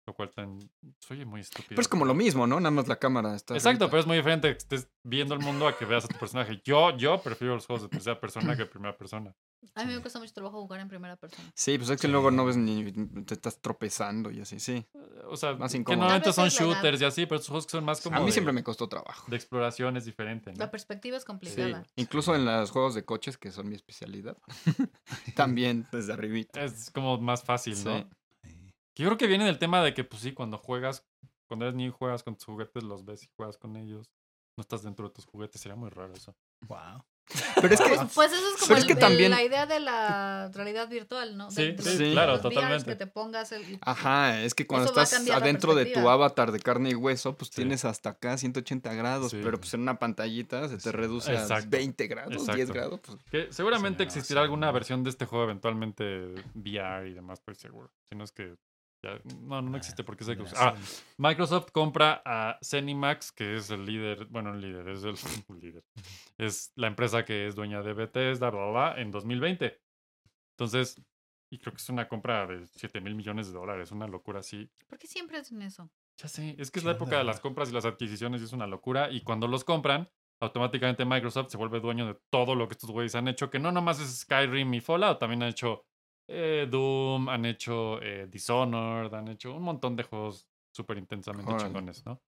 lo 0.07 0.15
cual 0.15 0.31
tan, 0.31 0.59
se 0.99 1.13
oye 1.13 1.27
muy 1.27 1.43
estúpido. 1.43 1.69
Pero 1.69 1.83
es 1.83 1.89
como 1.89 2.07
lo 2.07 2.15
mismo, 2.15 2.47
¿no? 2.47 2.61
Nada 2.61 2.71
más 2.71 2.89
la 2.89 2.97
cámara 2.97 3.35
está. 3.35 3.53
Exacto, 3.53 3.85
arriba. 3.85 3.91
pero 3.91 4.01
es 4.01 4.07
muy 4.07 4.17
diferente 4.17 4.51
que 4.51 4.57
estés 4.57 4.89
viendo 5.03 5.35
el 5.35 5.41
mundo 5.41 5.69
a 5.69 5.77
que 5.77 5.85
veas 5.85 6.07
a 6.07 6.09
tu 6.09 6.19
personaje. 6.19 6.63
Yo, 6.65 6.97
yo 6.97 7.21
prefiero 7.21 7.55
los 7.55 7.67
juegos 7.67 7.83
de 7.83 7.89
tercera 7.91 8.19
persona 8.19 8.57
que 8.57 8.63
de 8.63 8.67
primera 8.67 8.97
persona. 8.97 9.35
A 9.75 9.85
mí 9.85 9.95
me 9.95 10.01
cuesta 10.01 10.19
mucho 10.19 10.33
trabajo 10.33 10.61
jugar 10.61 10.81
en 10.81 10.89
primera 10.89 11.17
persona. 11.17 11.53
Sí, 11.55 11.79
pues 11.79 11.91
es 11.91 12.01
que 12.01 12.09
luego 12.09 12.31
no 12.31 12.45
ves 12.45 12.57
ni. 12.57 12.91
te 13.25 13.35
estás 13.35 13.61
tropezando 13.61 14.31
y 14.31 14.41
así, 14.41 14.59
sí. 14.59 14.85
O 15.33 15.37
sea, 15.37 15.55
Más 15.55 15.73
que 15.73 15.79
normalmente 15.81 16.33
son 16.33 16.49
shooters 16.49 17.01
y 17.01 17.05
así, 17.05 17.27
pero 17.27 17.37
estos 17.37 17.49
juegos 17.49 17.67
que 17.67 17.71
son 17.73 17.85
más 17.85 18.01
como 18.01 18.17
A 18.17 18.21
mí 18.21 18.27
de, 18.27 18.33
siempre 18.33 18.53
me 18.53 18.63
costó 18.63 18.89
trabajo. 18.89 19.25
de 19.31 19.37
exploración 19.37 19.97
es 19.97 20.05
diferente, 20.05 20.53
¿no? 20.53 20.59
La 20.59 20.71
perspectiva 20.71 21.17
es 21.17 21.23
Sí, 21.23 21.27
complicada. 21.27 21.85
incluso 21.97 22.35
en 22.35 22.45
los 22.45 22.71
juegos 22.71 22.95
de 22.95 23.05
coches, 23.05 23.39
que 23.39 23.51
son 23.51 23.69
mi 23.69 23.75
especialidad. 23.75 24.37
También 25.35 25.87
desde 25.93 26.13
arribita. 26.13 26.63
Es 26.63 26.91
como 26.91 27.19
más 27.19 27.43
fácil, 27.45 27.73
¿no? 27.85 27.99
Sí. 27.99 28.07
Sí. 28.45 28.73
Que 28.95 29.03
Yo 29.05 29.09
creo 29.09 29.19
que 29.19 29.27
viene 29.27 29.45
del 29.47 29.59
tema 29.59 29.83
de 29.83 29.95
que, 29.95 30.05
pues 30.05 30.23
sí, 30.23 30.33
cuando 30.33 30.59
juegas, 30.59 31.07
cuando 31.49 31.65
eres 31.65 31.75
niño 31.75 31.89
y 31.89 31.93
juegas 31.93 32.23
con 32.23 32.35
tus 32.37 32.45
juguetes, 32.45 32.83
los 32.83 33.05
ves 33.05 33.25
y 33.25 33.29
juegas 33.37 33.57
con 33.57 33.77
ellos. 33.77 34.11
No 34.57 34.61
estás 34.61 34.83
dentro 34.83 35.09
de 35.09 35.15
tus 35.15 35.25
juguetes, 35.25 35.61
sería 35.63 35.77
muy 35.77 35.89
raro 35.89 36.13
eso. 36.13 36.35
Wow. 36.69 37.03
Pero 37.61 37.75
es 37.75 37.81
que. 37.81 37.89
Pues, 37.95 38.01
pues 38.15 38.33
eso 38.33 38.43
es 38.49 38.55
como 38.61 38.67
Pero 38.69 38.75
es 38.77 38.81
el- 38.83 38.87
que 38.87 38.93
el- 38.95 38.99
también- 38.99 39.31
la 39.31 39.43
idea 39.43 39.65
de 39.67 39.81
la 39.81 40.51
realidad 40.53 40.89
virtual, 40.89 41.37
¿no? 41.37 41.49
De- 41.49 41.55
Sí, 41.55 41.73
de 41.73 41.83
sí, 41.83 41.97
sí, 41.99 42.13
claro, 42.13 42.41
totalmente. 42.41 42.85
Que 42.85 42.97
te 42.97 43.07
pongas 43.07 43.53
el, 43.53 43.79
Ajá, 43.81 44.43
es 44.43 44.55
que 44.55 44.67
cuando 44.67 44.91
Eso 44.91 45.01
estás 45.01 45.29
adentro 45.31 45.75
de 45.75 45.87
tu 45.87 46.09
avatar 46.09 46.53
de 46.53 46.59
carne 46.61 46.91
y 46.91 46.95
hueso, 46.95 47.37
pues 47.37 47.49
Sí. 47.51 47.57
tienes 47.57 47.85
hasta 47.85 48.11
acá 48.11 48.37
180 48.37 48.93
grados, 48.95 49.31
Sí. 49.31 49.41
pero 49.43 49.59
pues 49.59 49.73
en 49.75 49.81
una 49.81 49.99
pantallita 49.99 50.69
se 50.69 50.77
te 50.77 50.83
Sí. 50.83 50.91
reduce 50.91 51.31
a 51.31 51.41
Exacto. 51.41 51.69
20 51.71 52.07
grados, 52.07 52.33
10 52.47 52.49
Exacto. 52.69 52.73
grados. 52.75 53.01
Pues, 53.01 53.19
Que 53.31 53.53
seguramente 53.53 54.03
existirá 54.03 54.41
sí, 54.41 54.45
alguna 54.45 54.71
versión 54.73 55.03
de 55.05 55.11
este 55.11 55.25
juego 55.25 55.45
eventualmente 55.45 56.35
VR 56.55 57.09
y 57.09 57.15
demás, 57.15 57.39
estoy 57.39 57.55
seguro. 57.55 57.91
Si 58.11 58.17
no 58.17 58.25
es 58.25 58.33
que 58.33 58.57
ya, 59.03 59.21
no, 59.41 59.61
no 59.63 59.77
existe 59.77 60.05
porque 60.05 60.25
Mira, 60.25 60.45
Ah. 60.57 60.75
Microsoft 61.19 61.71
compra 61.73 62.23
a 62.25 62.59
Zenimax, 62.65 63.33
que 63.33 63.57
es 63.57 63.71
el 63.71 63.85
líder, 63.85 64.27
bueno, 64.27 64.53
el 64.55 64.61
líder, 64.61 64.89
es 64.89 65.03
el 65.05 65.15
líder. 65.61 65.85
Es 66.39 66.73
la 66.77 66.87
empresa 66.87 67.25
que 67.25 67.47
es 67.47 67.55
dueña 67.55 67.83
de 67.83 67.93
Bethesda, 67.95 68.51
bla, 68.51 68.61
bla, 68.63 68.71
bla, 68.71 69.01
en 69.03 69.11
2020. 69.11 69.81
Entonces, 70.57 71.03
y 71.51 71.59
creo 71.59 71.73
que 71.73 71.83
es 71.83 71.89
una 71.89 72.09
compra 72.09 72.47
de 72.47 72.67
7 72.67 73.01
mil 73.01 73.15
millones 73.15 73.49
de 73.49 73.53
dólares, 73.55 73.91
una 73.91 74.07
locura 74.07 74.41
así. 74.41 74.71
¿Por 74.89 74.99
qué 74.99 75.07
siempre 75.07 75.39
hacen 75.39 75.61
eso? 75.63 75.91
Ya 76.19 76.29
sé, 76.29 76.55
es 76.59 76.71
que 76.71 76.79
es 76.79 76.85
¿Qué 76.85 76.91
la 76.91 76.93
época 76.93 77.19
de 77.19 77.25
las 77.25 77.41
compras 77.41 77.71
y 77.71 77.73
las 77.73 77.85
adquisiciones 77.85 78.41
y 78.41 78.45
es 78.45 78.53
una 78.53 78.67
locura. 78.67 79.11
Y 79.11 79.23
cuando 79.23 79.49
los 79.49 79.65
compran, 79.65 80.09
automáticamente 80.41 81.05
Microsoft 81.05 81.51
se 81.51 81.57
vuelve 81.57 81.81
dueño 81.81 82.07
de 82.07 82.19
todo 82.31 82.55
lo 82.55 82.69
que 82.69 82.73
estos 82.73 82.91
güeyes 82.91 83.15
han 83.15 83.29
hecho, 83.29 83.51
que 83.51 83.59
no 83.59 83.73
nomás 83.73 84.01
es 84.01 84.21
Skyrim 84.21 84.73
y 84.75 84.81
Fallout, 84.81 85.19
también 85.19 85.43
han 85.43 85.49
hecho 85.51 85.85
eh, 86.29 86.67
Doom, 86.71 87.29
han 87.29 87.45
hecho 87.45 88.01
eh, 88.03 88.27
Dishonored, 88.29 89.13
han 89.15 89.29
hecho 89.29 89.55
un 89.55 89.63
montón 89.63 89.97
de 89.97 90.05
juegos 90.05 90.49
súper 90.75 90.99
intensamente 90.99 91.51
Órale. 91.51 91.67
chingones, 91.69 92.07
¿no? 92.07 92.21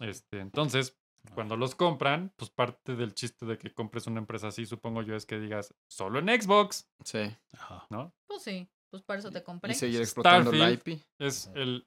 Este, 0.00 0.40
entonces, 0.40 0.98
cuando 1.34 1.56
los 1.56 1.74
compran, 1.74 2.32
pues 2.36 2.50
parte 2.50 2.96
del 2.96 3.14
chiste 3.14 3.46
de 3.46 3.58
que 3.58 3.72
compres 3.72 4.06
una 4.06 4.18
empresa 4.18 4.48
así, 4.48 4.66
supongo 4.66 5.02
yo, 5.02 5.14
es 5.14 5.26
que 5.26 5.38
digas 5.38 5.74
solo 5.88 6.18
en 6.18 6.28
Xbox, 6.28 6.90
sí. 7.04 7.34
Ajá. 7.52 7.86
¿no? 7.90 8.12
Pues 8.26 8.42
sí, 8.42 8.68
pues 8.90 9.02
para 9.02 9.20
eso 9.20 9.30
te 9.30 9.42
compré. 9.42 9.72
Y 9.72 9.74
seguir 9.74 10.00
explotando 10.00 10.52
la 10.52 10.70
Starfield. 10.70 10.98
IP. 10.98 11.04
Es 11.18 11.50
el. 11.54 11.86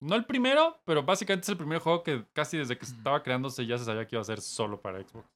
No 0.00 0.16
el 0.16 0.24
primero, 0.26 0.80
pero 0.84 1.02
básicamente 1.02 1.44
es 1.44 1.48
el 1.50 1.56
primer 1.56 1.78
juego 1.78 2.02
que 2.02 2.26
casi 2.32 2.58
desde 2.58 2.76
que 2.76 2.84
estaba 2.84 3.22
creándose 3.22 3.64
ya 3.64 3.78
se 3.78 3.84
sabía 3.84 4.06
que 4.06 4.16
iba 4.16 4.20
a 4.20 4.24
ser 4.24 4.40
solo 4.40 4.80
para 4.80 5.00
Xbox. 5.02 5.28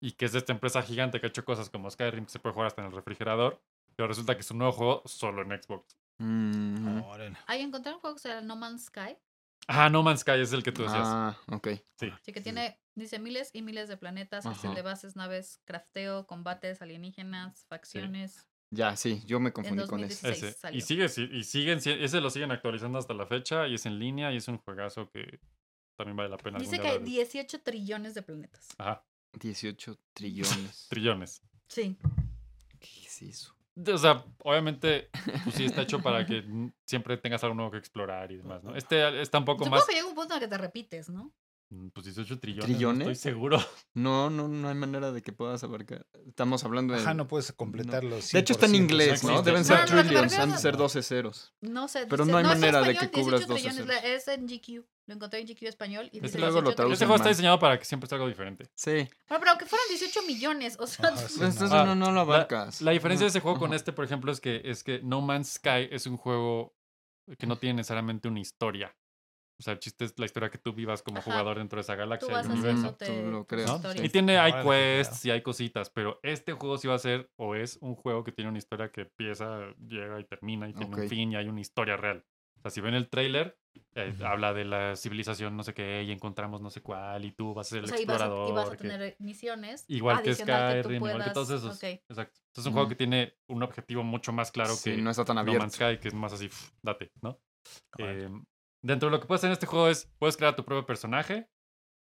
Y 0.00 0.12
que 0.12 0.24
es 0.24 0.32
de 0.32 0.38
esta 0.38 0.52
empresa 0.52 0.82
gigante 0.82 1.20
que 1.20 1.26
ha 1.26 1.28
hecho 1.28 1.44
cosas 1.44 1.70
como 1.70 1.90
Skyrim, 1.90 2.24
que 2.24 2.30
se 2.30 2.38
puede 2.38 2.52
jugar 2.52 2.68
hasta 2.68 2.82
en 2.82 2.88
el 2.88 2.94
refrigerador. 2.94 3.60
Pero 3.96 4.08
resulta 4.08 4.34
que 4.34 4.40
es 4.40 4.50
un 4.50 4.58
nuevo 4.58 4.72
juego 4.72 5.02
solo 5.06 5.42
en 5.42 5.62
Xbox. 5.62 5.96
Mm, 6.18 7.02
Órale. 7.02 7.36
Ahí 7.46 7.60
encontré 7.62 7.92
un 7.92 7.98
juego 8.00 8.16
que 8.16 8.22
se 8.22 8.28
llama 8.28 8.42
No 8.42 8.56
Man's 8.56 8.84
Sky. 8.86 9.16
Ah, 9.68 9.88
No 9.88 10.02
Man's 10.02 10.20
Sky 10.20 10.40
es 10.40 10.52
el 10.52 10.62
que 10.62 10.72
tú 10.72 10.82
decías. 10.82 11.02
Ah, 11.04 11.36
ok. 11.48 11.68
Así 12.20 12.32
que 12.32 12.40
tiene, 12.40 12.80
dice 12.94 13.18
miles 13.18 13.50
y 13.52 13.62
miles 13.62 13.88
de 13.88 13.96
planetas, 13.96 14.44
Ajá. 14.46 14.74
de 14.74 14.82
bases, 14.82 15.14
naves, 15.16 15.60
crafteo, 15.64 16.26
combates, 16.26 16.82
alienígenas, 16.82 17.64
facciones. 17.68 18.46
Ya, 18.70 18.96
sí, 18.96 19.22
yo 19.26 19.38
me 19.38 19.52
confundí 19.52 19.86
con 19.86 20.00
2016. 20.00 20.42
ese. 20.64 20.74
Y, 20.74 20.80
sigue, 20.80 21.08
si- 21.10 21.28
y 21.30 21.44
siguen, 21.44 21.80
si- 21.80 21.90
ese 21.90 22.20
lo 22.20 22.30
siguen 22.30 22.50
actualizando 22.52 22.98
hasta 22.98 23.12
la 23.14 23.26
fecha 23.26 23.68
y 23.68 23.74
es 23.74 23.84
en 23.86 23.98
línea 23.98 24.32
y 24.32 24.38
es 24.38 24.48
un 24.48 24.56
juegazo 24.58 25.10
que 25.10 25.40
también 25.96 26.16
vale 26.16 26.30
la 26.30 26.38
pena. 26.38 26.58
Dice 26.58 26.80
que 26.80 26.88
hay 26.88 26.98
darle- 26.98 27.04
18 27.04 27.60
trillones 27.62 28.14
de 28.14 28.22
planetas. 28.22 28.68
Ajá, 28.78 29.04
18 29.34 29.98
trillones. 30.14 30.86
trillones. 30.90 31.42
Sí. 31.68 31.98
¿Qué 32.80 33.06
es 33.06 33.22
eso? 33.22 33.54
O 33.74 33.98
sea, 33.98 34.24
obviamente, 34.44 35.08
pues 35.44 35.56
sí 35.56 35.64
está 35.64 35.82
hecho 35.82 36.00
para 36.02 36.26
que 36.26 36.44
siempre 36.84 37.16
tengas 37.16 37.42
algo 37.42 37.54
nuevo 37.54 37.70
que 37.70 37.78
explorar 37.78 38.30
y 38.30 38.36
demás, 38.36 38.62
¿no? 38.62 38.74
Este 38.76 39.20
está 39.22 39.38
un 39.38 39.44
poco 39.44 39.64
Supongo 39.64 39.76
más. 39.80 39.86
que 39.86 39.94
llega 39.94 40.06
un 40.06 40.14
punto 40.14 40.34
en 40.34 40.42
el 40.42 40.48
que 40.48 40.54
te 40.54 40.58
repites, 40.58 41.08
¿no? 41.08 41.32
Mm, 41.72 41.88
Pues 41.88 42.04
18 42.06 42.38
trillones. 42.38 42.66
¿Trillones? 42.66 43.06
No 43.06 43.12
estoy 43.12 43.32
seguro. 43.32 43.58
No, 43.94 44.28
no, 44.30 44.46
no 44.48 44.68
hay 44.68 44.74
manera 44.74 45.10
de 45.10 45.22
que 45.22 45.32
puedas 45.32 45.62
abarcar. 45.64 46.06
Estamos 46.26 46.64
hablando 46.64 46.92
de. 46.94 47.00
Ajá, 47.00 47.14
no 47.14 47.26
puedes 47.28 47.50
completarlo. 47.52 48.16
de 48.16 48.38
hecho, 48.38 48.52
está 48.52 48.66
en 48.66 48.72
100%, 48.72 48.76
inglés, 48.76 49.24
¿no? 49.24 49.42
Deben 49.42 49.60
No, 49.62 49.64
ser 49.66 49.78
no, 49.94 50.02
trillions, 50.02 50.32
han 50.38 50.52
de 50.52 50.58
ser 50.58 50.76
12 50.76 51.02
ceros. 51.02 51.54
No 51.62 51.88
sé. 51.88 52.06
Pero 52.08 52.24
no 52.26 52.36
hay 52.36 52.44
manera 52.44 52.82
de 52.82 52.94
que 52.96 53.10
cubras 53.10 53.40
18 53.40 53.46
12 53.48 53.62
trillones, 53.62 53.86
la- 53.86 53.98
Es 54.14 54.28
en 54.28 54.46
GQ. 54.46 54.84
Lo 55.06 55.14
encontré 55.14 55.40
en 55.40 55.46
GQ 55.48 55.62
español 55.66 56.08
y 56.12 56.20
dice 56.20 56.38
luego 56.38 56.56
lo 56.60 56.70
18 56.70 56.76
traducen 56.76 56.92
Este 56.94 57.06
juego 57.06 57.16
está 57.16 57.28
diseñado 57.30 57.58
para 57.58 57.76
que 57.78 57.84
siempre 57.84 58.08
sea 58.08 58.16
algo 58.16 58.28
diferente. 58.28 58.70
Sí. 58.74 58.92
Bueno, 58.92 59.40
pero 59.40 59.50
aunque 59.50 59.66
fueran 59.66 59.86
18 59.88 60.22
millones, 60.26 60.76
o 60.78 60.86
sea, 60.86 61.08
Ajá, 61.08 61.28
sí, 61.28 61.38
Pues 61.38 61.60
no. 61.60 61.66
Ah, 61.74 61.84
no, 61.84 61.94
no 61.96 62.12
lo 62.12 62.20
abarcas. 62.20 62.80
la 62.82 62.92
diferencia 62.92 63.24
de 63.24 63.30
ese 63.30 63.40
juego 63.40 63.56
Ajá. 63.56 63.66
con 63.66 63.74
este, 63.74 63.92
por 63.92 64.04
ejemplo, 64.04 64.30
es 64.30 64.40
que, 64.40 64.62
es 64.64 64.84
que 64.84 65.00
No 65.02 65.20
Man's 65.20 65.54
Sky 65.54 65.88
es 65.90 66.06
un 66.06 66.16
juego 66.16 66.76
que 67.38 67.46
no 67.46 67.56
tiene 67.56 67.74
necesariamente 67.78 68.28
una 68.28 68.40
historia. 68.40 68.94
O 69.58 69.62
sea, 69.62 69.74
el 69.74 69.78
chiste 69.78 70.04
es 70.04 70.18
la 70.18 70.24
historia 70.26 70.50
que 70.50 70.58
tú 70.58 70.72
vivas 70.72 71.02
como 71.02 71.18
Ajá. 71.18 71.30
jugador 71.30 71.58
dentro 71.58 71.76
de 71.76 71.82
esa 71.82 71.92
tú 71.94 71.98
galaxia 72.00 72.32
vas 72.34 72.46
y 72.46 72.50
universo. 72.50 72.96
Tú 72.96 73.12
lo 73.30 73.46
creas, 73.46 73.80
¿no? 73.82 74.04
Y 74.04 74.08
tiene, 74.08 74.38
hay 74.38 74.52
qué 74.52 74.62
quests 74.62 75.24
y 75.26 75.30
hay 75.30 75.42
cositas, 75.42 75.90
pero 75.90 76.18
este 76.22 76.52
juego 76.52 76.78
sí 76.78 76.88
va 76.88 76.94
a 76.94 76.98
ser 76.98 77.30
o 77.36 77.54
es 77.54 77.78
un 77.80 77.94
juego 77.94 78.24
que 78.24 78.32
tiene 78.32 78.48
una 78.48 78.58
historia 78.58 78.90
que 78.90 79.02
empieza, 79.02 79.60
llega 79.86 80.18
y 80.18 80.24
termina 80.24 80.68
y 80.68 80.72
tiene 80.72 80.92
Ok. 80.94 81.02
un 81.02 81.08
fin 81.08 81.32
y 81.32 81.36
hay 81.36 81.46
una 81.48 81.60
historia 81.60 81.96
real. 81.96 82.24
O 82.58 82.62
sea, 82.62 82.70
si 82.70 82.80
ven 82.80 82.94
el 82.94 83.08
tráiler, 83.08 83.58
eh, 83.94 84.12
Ujú. 84.14 84.24
habla 84.26 84.52
de 84.52 84.64
la 84.64 84.96
civilización 84.96 85.56
no 85.56 85.62
sé 85.62 85.74
qué 85.74 86.02
y 86.02 86.12
encontramos 86.12 86.60
no 86.60 86.70
sé 86.70 86.80
cuál 86.82 87.24
y 87.24 87.32
tú 87.32 87.54
vas 87.54 87.66
a 87.68 87.70
ser 87.70 87.78
el 87.80 87.84
O 87.84 87.88
sea, 87.88 88.00
y 88.00 88.04
vas, 88.04 88.20
a, 88.20 88.26
explorador. 88.26 88.48
y 88.50 88.52
vas 88.52 88.68
a 88.68 88.76
que- 88.76 88.88
tener 88.88 89.16
misiones. 89.18 89.84
Igual 89.88 90.22
que 90.22 90.30
tú 90.34 90.42
Skyrim, 90.42 90.94
igual 90.96 91.24
que 91.24 91.30
todos 91.30 91.50
esos. 91.50 91.76
ok. 91.76 91.84
Exacto. 91.84 92.40
Entonces 92.40 92.58
es 92.58 92.66
un 92.66 92.72
juego 92.72 92.86
Ujú. 92.86 92.88
que 92.90 92.96
tiene 92.96 93.34
un 93.48 93.62
objetivo 93.62 94.02
mucho 94.02 94.32
más 94.32 94.50
claro 94.52 94.74
Sí, 94.74 94.90
que 94.90 94.96
no 95.02 95.10
está 95.10 95.24
tan 95.24 95.36
No 95.36 95.40
abierto. 95.40 95.60
Man's 95.60 95.74
Sky, 95.74 95.98
que 95.98 96.08
es 96.08 96.14
más 96.14 96.32
así, 96.32 96.48
pf, 96.48 96.70
date, 96.82 97.10
¿no? 97.22 97.40
Eh, 97.98 98.28
dentro 98.82 99.08
de 99.08 99.16
lo 99.16 99.20
que 99.20 99.26
puedes 99.26 99.40
hacer 99.40 99.48
en 99.48 99.52
este 99.54 99.66
juego 99.66 99.88
es, 99.88 100.10
puedes 100.18 100.36
crear 100.36 100.54
tu 100.56 100.64
propio 100.64 100.84
personaje, 100.86 101.48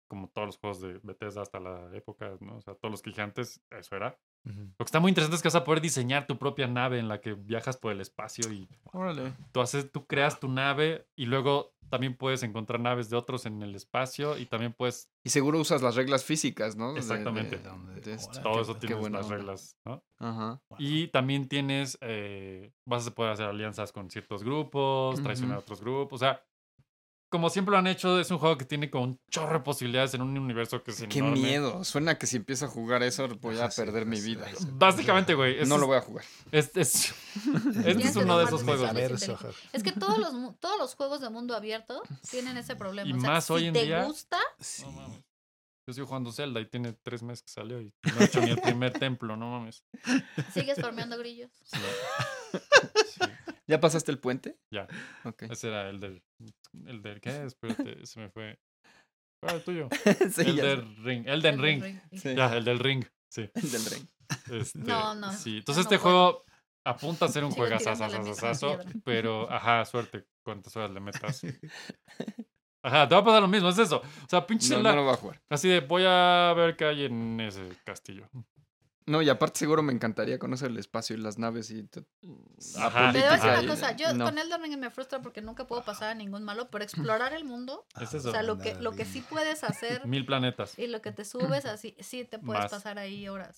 como 0.08 0.28
todos 0.30 0.48
los 0.48 0.58
juegos 0.58 0.82
de 0.82 1.00
Bethesda 1.04 1.42
hasta 1.42 1.60
la 1.60 1.90
época, 1.96 2.36
¿no? 2.42 2.58
O 2.58 2.62
sea, 2.62 2.76
todos 2.76 2.92
los 2.92 3.02
que 3.02 3.12
dije 3.12 3.22
antes, 3.22 3.62
eso 3.70 3.96
era. 3.96 4.20
Ujú. 4.46 4.60
Lo 4.60 4.78
que 4.78 4.84
está 4.84 5.00
muy 5.00 5.10
interesante 5.10 5.36
es 5.38 5.42
que 5.42 5.48
vas 5.48 5.56
a 5.56 5.64
poder 5.64 5.80
diseñar 5.82 6.28
tu 6.28 6.38
propia 6.38 6.68
nave 6.68 7.00
en 7.00 7.08
la 7.08 7.22
que 7.22 7.34
viajas 7.34 7.78
por 7.78 7.92
el 7.94 8.02
espacio 8.02 8.52
y 8.52 8.68
Órale. 8.92 9.34
tú, 9.54 9.62
haces, 9.62 9.90
tú 9.92 10.06
creas 10.08 10.40
tu 10.40 10.50
nave 10.50 11.08
y 11.16 11.28
luego 11.28 11.74
también 11.90 12.16
puedes 12.18 12.42
encontrar 12.44 12.80
naves 12.80 13.10
de 13.10 13.16
otros 13.18 13.46
en 13.46 13.62
el 13.62 13.76
espacio 13.76 14.38
y 14.38 14.46
también 14.48 14.74
puedes, 14.74 15.10
Y 15.24 15.30
seguro 15.30 15.60
usas 15.60 15.82
las 15.82 15.96
reglas 15.96 16.26
físicas, 16.26 16.76
¿no? 16.76 16.94
De- 16.94 17.00
Exactamente. 17.00 17.58
de- 17.58 17.64
de 17.64 17.70
órale. 17.70 18.42
todo 18.42 18.80
qué 18.80 18.88
eso 18.88 18.98
buena 18.98 19.20
las 19.20 19.30
reglas, 19.30 19.78
¿no? 19.86 20.04
Ajá. 20.18 20.62
Y 20.78 21.08
también 21.10 21.48
tienes, 21.48 21.98
eh, 22.02 22.74
vas 22.86 23.08
a 23.08 23.12
poder 23.16 23.34
hacer 23.34 23.46
alianzas 23.46 23.92
con 23.94 24.10
ciertos 24.10 24.44
grupos, 24.44 25.22
traicionar 25.22 25.56
a 25.56 25.60
Ujú. 25.60 25.64
otros 25.66 25.82
grupos. 25.82 26.22
O 26.22 26.26
sea, 26.26 26.44
como 27.32 27.50
siempre 27.50 27.72
lo 27.72 27.78
han 27.80 27.88
hecho, 27.88 28.20
es 28.20 28.30
un 28.30 28.38
juego 28.38 28.58
que 28.58 28.66
tiene 28.66 28.90
como 28.92 29.06
un 29.06 29.20
chorro 29.32 29.54
de 29.54 29.60
posibilidades 29.62 30.14
en 30.14 30.22
un 30.22 30.38
universo 30.38 30.84
que 30.84 30.92
es 30.92 31.04
Qué 31.10 31.20
enorme. 31.20 31.40
miedo. 31.42 31.84
Suena 31.86 32.18
que 32.18 32.28
si 32.28 32.36
empiezo 32.38 32.66
a 32.66 32.68
jugar 32.68 33.02
eso 33.04 33.28
voy 33.40 33.58
a 33.58 33.72
sí, 33.72 33.82
perder 33.82 34.06
mi 34.06 34.18
sí, 34.18 34.36
vida. 34.36 34.46
sí. 34.56 34.68
Básicamente, 34.74 35.34
güey. 35.34 35.60
es- 35.62 35.68
No 35.70 35.78
lo 35.78 35.88
voy 35.88 35.98
a 35.98 36.02
jugar. 36.02 36.26
Es, 36.52 36.70
es- 36.76 37.14
este 37.86 37.92
es 38.10 38.16
uno 38.18 38.38
de 38.38 38.44
esos 38.46 38.64
juegos. 38.64 38.90
Es 39.72 39.82
que 39.82 39.92
todos 39.94 40.18
los, 40.18 40.34
mu- 40.34 40.54
todos 40.54 40.78
los 40.78 40.94
juegos 40.96 41.22
de 41.22 41.30
mundo 41.30 41.56
abierto 41.56 42.04
tienen 42.30 42.58
ese 42.58 42.76
problema. 42.76 43.10
Y 43.10 43.14
o 43.14 43.20
sea, 43.22 43.30
más 43.32 43.46
si 43.46 43.54
hoy 43.54 43.66
en 43.68 43.74
te 43.74 43.86
día- 43.86 44.04
gusta, 44.04 44.38
Sí. 44.60 44.84
Yo 45.88 45.92
estoy 45.92 46.06
jugando 46.06 46.32
Zelda 46.32 46.60
y 46.62 46.66
tiene 46.68 46.94
tres 47.04 47.24
meses 47.24 47.44
que 47.44 47.52
salió 47.52 47.82
y 47.82 47.94
no 48.14 48.20
he 48.22 48.26
hecho 48.26 48.40
ni 48.42 48.52
el 48.52 48.62
primer 48.62 48.94
templo, 48.94 49.36
no 49.36 49.50
mames. 49.50 49.84
sigues 50.54 50.80
farmeando 50.80 51.18
grillos. 51.18 51.52
Sí. 51.64 51.78
Sí, 53.08 53.20
¿Ya 53.68 53.80
pasaste 53.80 54.12
el 54.12 54.20
puente? 54.20 54.58
Ya. 54.74 54.88
Ese 55.50 55.70
era 55.70 55.90
el 55.90 56.00
del. 56.02 56.22
¿El 56.86 57.02
del 57.02 57.22
qué? 57.22 57.44
Espérate, 57.46 58.06
se 58.06 58.20
me 58.20 58.30
fue. 58.30 58.60
¿Cuál 59.42 59.50
era 59.50 59.58
el 59.58 59.64
tuyo? 59.64 59.90
sí, 60.34 60.42
el 60.42 60.56
del 60.58 60.96
ring. 61.04 61.26
Elden 61.28 61.62
Ring. 61.62 62.02
Sí. 62.12 62.36
Ya, 62.36 62.54
el 62.56 62.66
del 62.66 62.80
ring. 62.80 63.06
Sí. 63.32 63.50
El 63.54 63.72
del 63.72 63.86
ring. 63.86 64.08
Este, 64.52 64.80
No, 64.80 65.16
no, 65.16 65.32
Sí. 65.32 65.58
Entonces 65.60 65.86
no 65.86 65.90
este 65.92 66.00
puedo. 66.00 66.14
juego 66.34 66.46
apunta 66.86 67.26
a 67.26 67.30
ser 67.30 67.46
un 67.46 67.52
Sigo 67.54 67.66
piedra. 67.68 68.84
pero 69.06 69.50
ajá, 69.50 69.86
suerte 69.86 70.26
cuántas 70.44 70.76
horas 70.76 70.92
le 70.92 71.00
metas. 71.00 71.42
Ajá, 72.84 73.08
te 73.08 73.16
va 73.16 73.22
a 73.22 73.24
pasar 73.26 73.42
lo 73.42 73.48
mismo, 73.48 73.70
es 73.70 73.78
eso. 73.78 73.98
O 73.98 74.30
sea, 74.30 74.46
pinche 74.48 74.70
No, 74.70 74.76
Zelda, 74.76 74.90
no 74.92 74.96
lo 74.98 75.04
voy 75.06 75.14
a 75.14 75.18
jugar. 75.18 75.42
así 75.50 75.68
de 75.70 75.80
voy 75.82 76.04
a 76.08 76.54
ver 76.56 76.76
qué 76.76 76.86
hay 76.86 77.06
en 77.06 77.40
ese 77.40 77.68
castillo. 77.86 78.28
No, 79.08 79.22
y 79.22 79.30
aparte 79.30 79.60
seguro 79.60 79.82
me 79.82 79.92
encantaría 79.92 80.38
conocer 80.38 80.70
el 80.70 80.78
espacio 80.78 81.16
y 81.16 81.20
las 81.20 81.38
naves 81.40 81.72
y 81.72 81.90
Ajá. 82.78 83.12
Te 83.12 83.20
voy 83.20 83.28
a 83.28 83.32
decir 83.34 83.50
una 83.50 83.68
cosa, 83.68 83.96
yo 83.98 84.14
no. 84.14 84.26
con 84.26 84.38
Elden 84.38 84.62
Ring 84.62 84.78
me 84.78 84.92
frustra 84.92 85.22
porque 85.22 85.42
nunca 85.42 85.66
puedo 85.66 85.84
pasar 85.84 86.12
a 86.12 86.14
ningún 86.16 86.44
malo, 86.44 86.70
pero 86.70 86.84
explorar 86.84 87.34
el 87.34 87.44
mundo, 87.44 87.86
Es 88.00 88.14
eso. 88.14 88.30
o 88.30 88.32
sea, 88.32 88.44
lo 88.44 88.60
que, 88.60 88.76
lo 88.76 88.92
que 88.92 89.06
sí 89.06 89.22
puedes 89.28 89.64
hacer 89.64 90.06
Mil 90.06 90.26
planetas. 90.26 90.78
y 90.78 90.88
lo 90.88 91.02
que 91.02 91.12
te 91.12 91.26
subes 91.26 91.66
así, 91.66 91.96
sí 92.00 92.26
te 92.26 92.38
puedes 92.40 92.64
Más. 92.64 92.72
pasar 92.72 93.00
ahí 93.00 93.28
horas. 93.28 93.58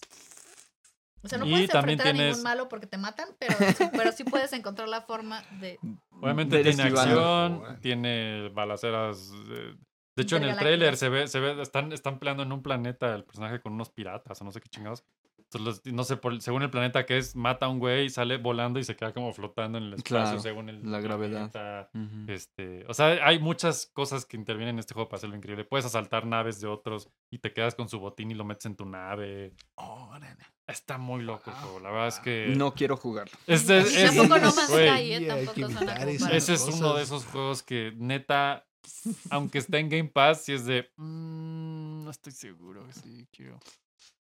O 1.24 1.28
sea, 1.28 1.38
no 1.38 1.46
Y 1.46 1.52
puedes 1.52 1.70
también 1.70 2.00
enfrentar 2.00 2.08
a 2.08 2.14
tienes- 2.18 2.38
ningún 2.38 2.44
malo 2.44 2.70
porque 2.70 2.86
te 2.88 2.98
matan, 2.98 3.30
pero, 3.40 3.56
pero 3.94 4.12
sí 4.12 4.24
puedes 4.26 4.52
encontrar 4.54 4.90
la 4.90 5.02
forma 5.02 5.42
de... 5.60 5.80
Obviamente 6.12 6.58
de 6.58 6.64
tiene 6.64 6.84
acción, 6.84 7.64
tiene 7.82 8.50
balaceras. 8.50 9.32
eh, 9.50 9.76
De 10.16 10.24
hecho, 10.24 10.36
en 10.38 10.44
el 10.44 10.58
tráiler 10.58 10.98
se 10.98 11.10
ve, 11.10 11.28
se 11.28 11.40
ve, 11.40 11.62
están, 11.62 11.92
están 11.94 12.20
peleando 12.20 12.44
en 12.44 12.52
un 12.52 12.62
planeta 12.62 13.16
el 13.16 13.24
personaje 13.24 13.62
con 13.62 13.74
unos 13.74 13.90
piratas 13.90 14.42
o 14.42 14.44
no 14.46 14.52
sé 14.52 14.60
qué 14.62 14.70
chingados. 14.70 15.04
Entonces, 15.38 15.84
los- 15.86 15.94
no 15.94 16.04
sé, 16.04 16.18
por- 16.18 16.42
según 16.42 16.64
el 16.64 16.70
planeta 16.72 17.06
que 17.06 17.18
es, 17.18 17.36
mata 17.36 17.68
a 17.68 17.70
un 17.70 17.78
güey, 17.80 18.10
sale 18.10 18.38
volando 18.38 18.80
y 18.80 18.84
se 18.84 18.96
queda 18.96 19.14
como 19.14 19.32
flotando 19.34 19.78
en 19.78 19.84
el 19.86 19.94
espacio 19.94 20.24
Claro, 20.24 20.40
según 20.40 20.70
el 20.70 20.92
la 20.92 21.00
gravedad. 21.00 21.52
planeta. 21.52 21.90
Este, 22.28 22.86
o 22.88 22.94
sea, 22.94 23.26
hay 23.26 23.40
muchas 23.40 23.86
cosas 23.94 24.26
que 24.26 24.36
intervienen 24.36 24.76
en 24.76 24.80
este 24.80 24.94
juego 24.96 25.10
para 25.10 25.18
hacerlo 25.18 25.36
increíble. 25.36 25.64
Puedes 25.66 25.86
asaltar 25.86 26.26
naves 26.26 26.60
de 26.60 26.68
otros 26.68 27.08
y 27.32 27.38
te 27.40 27.54
quedas 27.54 27.76
con 27.76 27.88
su 27.88 28.00
botín 28.00 28.32
y 28.32 28.34
lo 28.34 28.46
metes 28.46 28.66
en 28.66 28.76
tu 28.76 28.86
nave. 28.86 29.54
Órale. 29.76 30.38
Está 30.66 30.98
muy 30.98 31.22
loco 31.24 31.50
el 31.50 31.56
Wow, 31.56 31.64
juego. 31.64 31.80
La 31.82 31.92
verdad 31.92 32.08
es 32.08 32.20
que. 32.20 32.54
No 32.56 32.74
quiero 32.74 32.96
jugarlo. 32.96 33.38
Este, 33.48 33.80
es- 33.80 34.16
tampoco 34.16 34.38
No 34.40 34.48
¿eh? 34.48 35.28
Tampoco 35.28 36.32
Ese 36.32 36.54
es 36.54 36.62
uno 36.62 36.94
de 36.96 37.04
esos 37.04 37.26
juegos 37.26 37.64
que 37.64 37.94
neta, 37.98 38.66
aunque 39.30 39.58
está 39.58 39.78
en 39.80 39.90
Game 39.90 40.10
Pass, 40.10 40.46
sí 40.46 40.54
es 40.54 40.66
de. 40.66 40.90
"Mm, 40.96 42.04
no 42.06 42.12
estoy 42.12 42.32
seguro 42.32 42.86
que 42.88 42.94
sí 42.94 43.28
quiero 43.32 43.60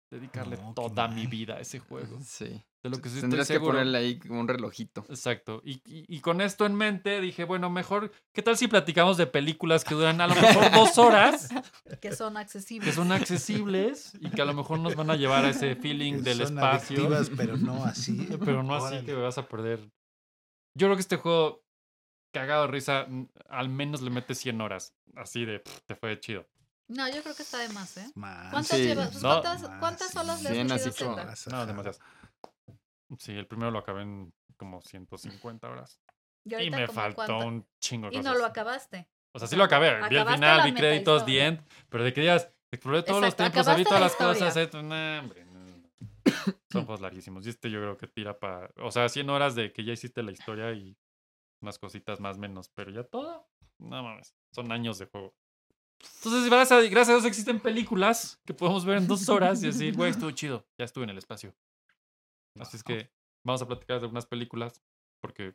dedicarle 0.10 0.58
No, 0.58 0.74
toda 0.74 1.08
mi 1.08 1.28
vida 1.28 1.56
a 1.56 1.60
ese 1.60 1.80
juego. 1.80 2.18
Sí. 2.24 2.64
De 2.82 2.90
lo 2.90 3.02
que 3.02 3.10
sí 3.10 3.20
Tendrías 3.20 3.42
estoy 3.44 3.56
que 3.56 3.60
seguro. 3.60 3.74
ponerle 3.74 3.98
ahí 3.98 4.20
un 4.30 4.48
relojito. 4.48 5.06
Exacto. 5.10 5.62
Y, 5.66 5.82
y- 5.86 6.06
y 6.08 6.22
con 6.22 6.40
esto 6.40 6.66
en 6.66 6.76
mente 6.76 7.20
dije, 7.20 7.44
bueno, 7.44 7.70
mejor, 7.70 8.10
¿qué 8.34 8.42
tal 8.42 8.56
si 8.56 8.70
platicamos 8.70 9.18
de 9.18 9.28
películas 9.28 9.84
que 9.84 9.96
duran 9.96 10.22
a 10.22 10.28
lo 10.28 10.36
mejor 10.36 10.72
dos 10.72 10.98
horas, 10.98 11.50
que 12.02 12.14
son 12.16 12.38
accesibles. 12.38 12.88
que 12.90 12.96
son 12.96 13.12
accesibles 13.12 14.14
y 14.22 14.30
que 14.30 14.42
a 14.42 14.46
lo 14.46 14.54
mejor 14.54 14.80
nos 14.80 14.96
van 14.96 15.10
a 15.10 15.18
llevar 15.18 15.44
a 15.44 15.50
ese 15.50 15.76
feeling 15.76 16.24
del 16.24 16.38
Son 16.38 16.58
espacio? 16.58 17.10
pero 17.36 17.58
no 17.58 17.84
así. 17.84 18.30
Pero 18.46 18.64
no 18.64 18.76
así 18.76 18.86
Órale. 18.88 19.06
que 19.06 19.14
me 19.14 19.22
vas 19.24 19.38
a 19.38 19.46
perder. 19.50 19.80
Yo 20.74 20.88
creo 20.88 20.96
que 20.96 21.02
este 21.02 21.18
juego, 21.18 21.66
cagado 22.34 22.62
de 22.62 22.68
risa, 22.72 23.08
al 23.50 23.68
menos 23.68 24.02
le 24.02 24.10
metes 24.10 24.38
100 24.38 24.62
horas. 24.62 24.94
Así 25.18 25.44
de, 25.44 25.60
pff, 25.60 25.82
te 25.86 25.96
fue 25.96 26.18
chido. 26.22 26.48
No, 26.90 27.08
yo 27.08 27.22
creo 27.22 27.36
que 27.36 27.44
está 27.44 27.60
de 27.60 27.70
más, 27.70 27.96
¿eh? 27.98 28.12
Más. 28.16 28.52
¿Cuántas 28.52 28.78
Sí. 28.78 28.84
llevas? 28.84 29.10
Pues, 29.12 29.24
No. 29.24 29.30
¿Cuántas, 29.42 29.62
Más, 29.62 29.80
cuántas 29.80 30.16
horas 30.16 30.42
le 30.42 30.50
has 30.50 30.86
metido 30.86 31.10
No, 31.52 31.66
demasiadas. 31.66 32.00
Sí, 33.20 33.32
el 33.34 33.48
primero 33.48 33.72
lo 33.72 33.80
acabé 33.80 34.02
en 34.04 34.34
como 34.58 34.82
150 34.82 35.70
horas. 35.70 36.02
Y 36.46 36.70
me 36.72 36.88
faltó 36.88 37.16
cuánto- 37.16 37.38
un 37.40 37.68
chingo 37.80 38.08
de 38.10 38.16
Y 38.16 38.18
cosas. 38.20 38.34
no 38.34 38.40
lo 38.40 38.46
acabaste. 38.46 39.08
O 39.34 39.40
sea, 39.40 39.48
sí 39.48 39.56
lo 39.56 39.64
acabé. 39.64 39.90
Vi 39.90 39.96
el 39.96 40.04
acabaste 40.22 40.34
final, 40.36 40.72
vi 40.72 40.74
créditos, 40.74 41.26
the 41.26 41.46
end. 41.46 41.62
Pero 41.90 42.04
de 42.04 42.14
que 42.14 42.22
digas, 42.22 42.52
exploré 42.72 43.04
todos 43.04 43.22
los 43.22 43.36
templos, 43.36 43.66
vi 43.68 43.72
acabaste 43.72 43.84
todas 43.86 44.00
la 44.02 44.08
las 44.08 44.16
cosas. 44.16 44.84
nah, 44.84 45.20
hombre. 45.20 45.46
Son 46.72 46.86
juegos 46.86 47.02
larguísimos. 47.02 47.46
Y 47.46 47.50
este 47.50 47.70
yo 47.70 47.80
creo 47.80 47.98
que 47.98 48.08
tira 48.08 48.40
para. 48.40 48.72
O 48.82 48.92
sea, 48.92 49.10
100 49.10 49.30
horas 49.30 49.56
de 49.56 49.72
que 49.74 49.84
ya 49.84 49.94
hiciste 49.94 50.24
la 50.24 50.32
historia 50.32 50.72
y 50.74 50.98
unas 51.62 51.78
cositas 51.80 52.20
más 52.20 52.38
menos. 52.38 52.70
Pero 52.70 52.92
ya 52.92 53.04
todo. 53.04 53.48
No 53.78 54.02
mames. 54.04 54.36
Son 54.52 54.72
años 54.72 54.98
de 54.98 55.06
juego. 55.06 55.36
Entonces, 56.02 56.46
gracias 56.50 56.72
a, 56.72 56.82
gracias 56.84 57.10
a 57.10 57.14
Dios 57.14 57.26
existen 57.26 57.60
películas 57.60 58.40
que 58.46 58.54
podemos 58.54 58.86
ver 58.86 58.98
en 58.98 59.08
dos 59.08 59.28
horas 59.30 59.62
y 59.64 59.68
decir, 59.68 59.96
güey, 59.96 60.12
estuvo 60.12 60.32
chido. 60.32 60.66
Ya 60.78 60.86
estuve 60.86 61.04
en 61.06 61.10
el 61.12 61.18
espacio. 61.18 61.54
Así 62.60 62.78
es 62.78 62.84
que 62.84 63.10
vamos 63.44 63.62
a 63.62 63.68
platicar 63.68 64.00
de 64.00 64.04
algunas 64.06 64.26
películas 64.26 64.82
porque 65.22 65.54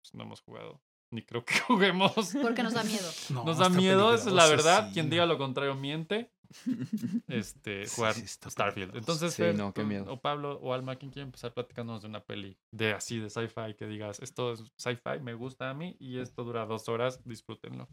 pues, 0.00 0.14
no 0.14 0.22
hemos 0.24 0.40
jugado. 0.40 0.80
Ni 1.10 1.22
creo 1.22 1.44
que 1.44 1.58
juguemos. 1.66 2.12
Porque 2.42 2.62
nos 2.62 2.74
da 2.74 2.84
miedo. 2.84 3.08
No, 3.30 3.44
Nos 3.44 3.58
da 3.58 3.68
miedo, 3.68 4.14
esa 4.14 4.28
es 4.28 4.34
la 4.34 4.46
verdad. 4.46 4.88
sí. 4.88 4.94
Quien 4.94 5.10
diga 5.10 5.26
lo 5.26 5.38
contrario 5.38 5.74
miente. 5.74 6.32
Este, 7.28 7.86
Sí, 7.86 7.94
jugar 7.96 8.14
sí 8.14 8.22
está 8.24 8.50
Starfield. 8.50 8.96
Entonces, 8.96 9.32
Sí, 9.34 9.42
Fer, 9.42 9.54
no, 9.56 9.72
qué 9.74 9.84
miedo. 9.84 10.10
o 10.12 10.20
Pablo 10.20 10.58
o 10.62 10.72
Alma, 10.72 10.96
¿quién 10.96 11.10
quiere 11.10 11.24
empezar 11.24 11.52
platicándonos 11.54 12.02
de 12.02 12.08
una 12.08 12.24
peli 12.24 12.56
de 12.72 12.92
así, 12.92 13.18
de 13.18 13.28
sci-fi, 13.30 13.74
que 13.76 13.86
digas, 13.86 14.20
esto 14.20 14.52
es 14.52 14.64
sci-fi, 14.76 15.20
me 15.22 15.34
gusta 15.34 15.70
a 15.70 15.74
mí 15.74 15.96
y 15.98 16.18
esto 16.18 16.44
dura 16.44 16.64
dos 16.66 16.88
horas, 16.88 17.20
disfrútenlo. 17.24 17.86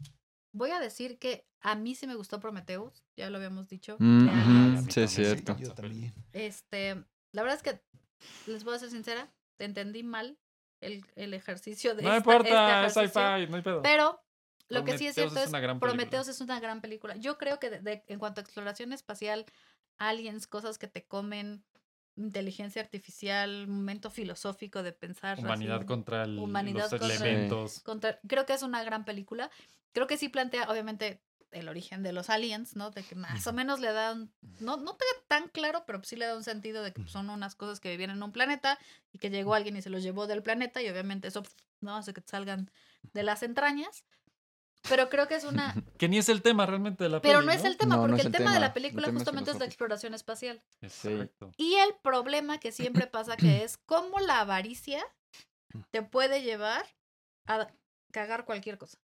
Voy 0.52 0.70
a 0.70 0.80
decir 0.80 1.18
que 1.18 1.46
a 1.60 1.74
mí 1.74 1.94
sí 1.94 2.06
me 2.06 2.14
gustó 2.14 2.40
Prometheus, 2.40 3.04
ya 3.16 3.28
lo 3.30 3.36
habíamos 3.38 3.68
dicho. 3.68 3.96
Mm, 3.98 4.26
ujú, 4.76 4.90
Sí, 4.90 5.00
es 5.02 5.10
Sí, 5.10 5.24
cierto. 5.24 5.56
Yo 5.58 5.74
también. 5.74 6.14
Este, 6.32 6.94
la 7.32 7.42
verdad 7.42 7.56
es 7.56 7.62
que 7.62 7.80
les 8.50 8.64
voy 8.64 8.74
a 8.74 8.78
ser 8.78 8.90
sincera, 8.90 9.30
te 9.56 9.64
entendí 9.64 10.02
mal 10.02 10.38
el, 10.80 11.04
el 11.16 11.34
ejercicio 11.34 11.94
de 11.94 12.02
No 12.02 12.08
esta- 12.08 12.18
importa, 12.18 12.86
este 12.86 13.04
es 13.04 13.10
sci-fi, 13.12 13.46
no 13.50 13.56
hay 13.56 13.62
pedo. 13.62 13.82
Pero 13.82 14.20
Lo 14.68 14.84
que 14.84 14.98
sí 14.98 15.06
es 15.06 15.14
cierto 15.14 15.38
es 15.38 15.52
es. 15.52 15.78
Prometheus 15.80 16.28
es 16.28 16.40
una 16.40 16.58
gran 16.60 16.80
película. 16.80 17.16
Yo 17.16 17.38
creo 17.38 17.58
que 17.60 17.70
de- 17.70 17.80
de- 17.80 18.04
en 18.08 18.18
cuanto 18.18 18.40
a 18.40 18.44
exploración 18.44 18.92
espacial, 18.92 19.46
aliens, 19.98 20.46
cosas 20.46 20.76
que 20.78 20.88
te 20.88 21.04
comen, 21.06 21.64
inteligencia 22.16 22.82
artificial, 22.82 23.66
momento 23.68 24.10
filosófico 24.10 24.82
de 24.82 24.92
pensar. 24.92 25.38
Humanidad 25.38 25.76
así, 25.78 25.86
contra 25.86 26.24
el- 26.24 26.38
Humanidad 26.38 26.90
los 26.90 27.00
contra- 27.00 27.14
elementos. 27.26 27.80
contra- 27.80 28.20
creo 28.26 28.46
que 28.46 28.54
es 28.54 28.62
una 28.62 28.82
gran 28.84 29.04
película. 29.04 29.50
Creo 29.92 30.06
que 30.06 30.16
sí 30.16 30.28
plantea, 30.28 30.70
obviamente, 30.70 31.20
el 31.52 31.68
origen 31.68 32.02
de 32.02 32.12
los 32.12 32.28
aliens, 32.28 32.74
¿no? 32.76 32.90
De 32.90 33.02
que 33.02 33.14
más 33.14 33.46
o 33.46 33.52
menos 33.52 33.80
le 33.80 33.92
dan, 33.92 34.30
no, 34.60 34.76
no 34.76 34.94
te 34.96 35.04
tan 35.28 35.48
claro, 35.48 35.84
pero 35.86 36.02
sí 36.02 36.16
le 36.16 36.26
da 36.26 36.36
un 36.36 36.42
sentido 36.44 36.82
de 36.82 36.92
que 36.92 37.06
son 37.06 37.30
unas 37.30 37.54
cosas 37.54 37.80
que 37.80 37.88
vivían 37.90 38.10
en 38.10 38.22
un 38.22 38.32
planeta 38.32 38.78
y 39.12 39.18
que 39.18 39.30
llegó 39.30 39.54
alguien 39.54 39.76
y 39.76 39.82
se 39.82 39.88
los 39.90 40.02
llevó 40.02 40.26
del 40.26 40.42
planeta 40.42 40.82
y 40.82 40.88
obviamente 40.88 41.28
eso, 41.28 41.42
¿no? 41.80 41.96
Hace 41.96 42.12
que 42.12 42.20
te 42.20 42.28
salgan 42.30 42.70
de 43.14 43.22
las 43.22 43.42
entrañas. 43.42 44.04
Pero 44.88 45.08
creo 45.08 45.28
que 45.28 45.34
es 45.34 45.44
una... 45.44 45.74
Que 45.98 46.08
ni 46.08 46.18
es 46.18 46.28
el 46.28 46.42
tema 46.42 46.66
realmente 46.66 47.04
de 47.04 47.10
la 47.10 47.20
Pero 47.20 47.38
peli, 47.38 47.46
no 47.46 47.52
es 47.52 47.64
el 47.64 47.76
tema, 47.76 47.96
No, 47.96 48.02
porque 48.02 48.20
el 48.20 48.26
el 48.26 48.32
tema, 48.32 48.52
de 48.52 48.60
la 48.60 48.72
película 48.74 49.10
justamente 49.10 49.50
es 49.50 49.58
la 49.58 49.64
exploración 49.64 50.14
espacial. 50.14 50.62
Exacto. 50.80 51.52
Y 51.56 51.74
el 51.74 51.94
problema 52.02 52.58
que 52.58 52.72
siempre 52.72 53.06
pasa 53.06 53.36
que 53.36 53.64
es 53.64 53.78
cómo 53.78 54.20
la 54.20 54.40
avaricia 54.40 55.04
te 55.90 56.02
puede 56.02 56.42
llevar 56.42 56.84
a 57.46 57.68
cagar 58.12 58.44
cualquier 58.44 58.78
cosa. 58.78 58.98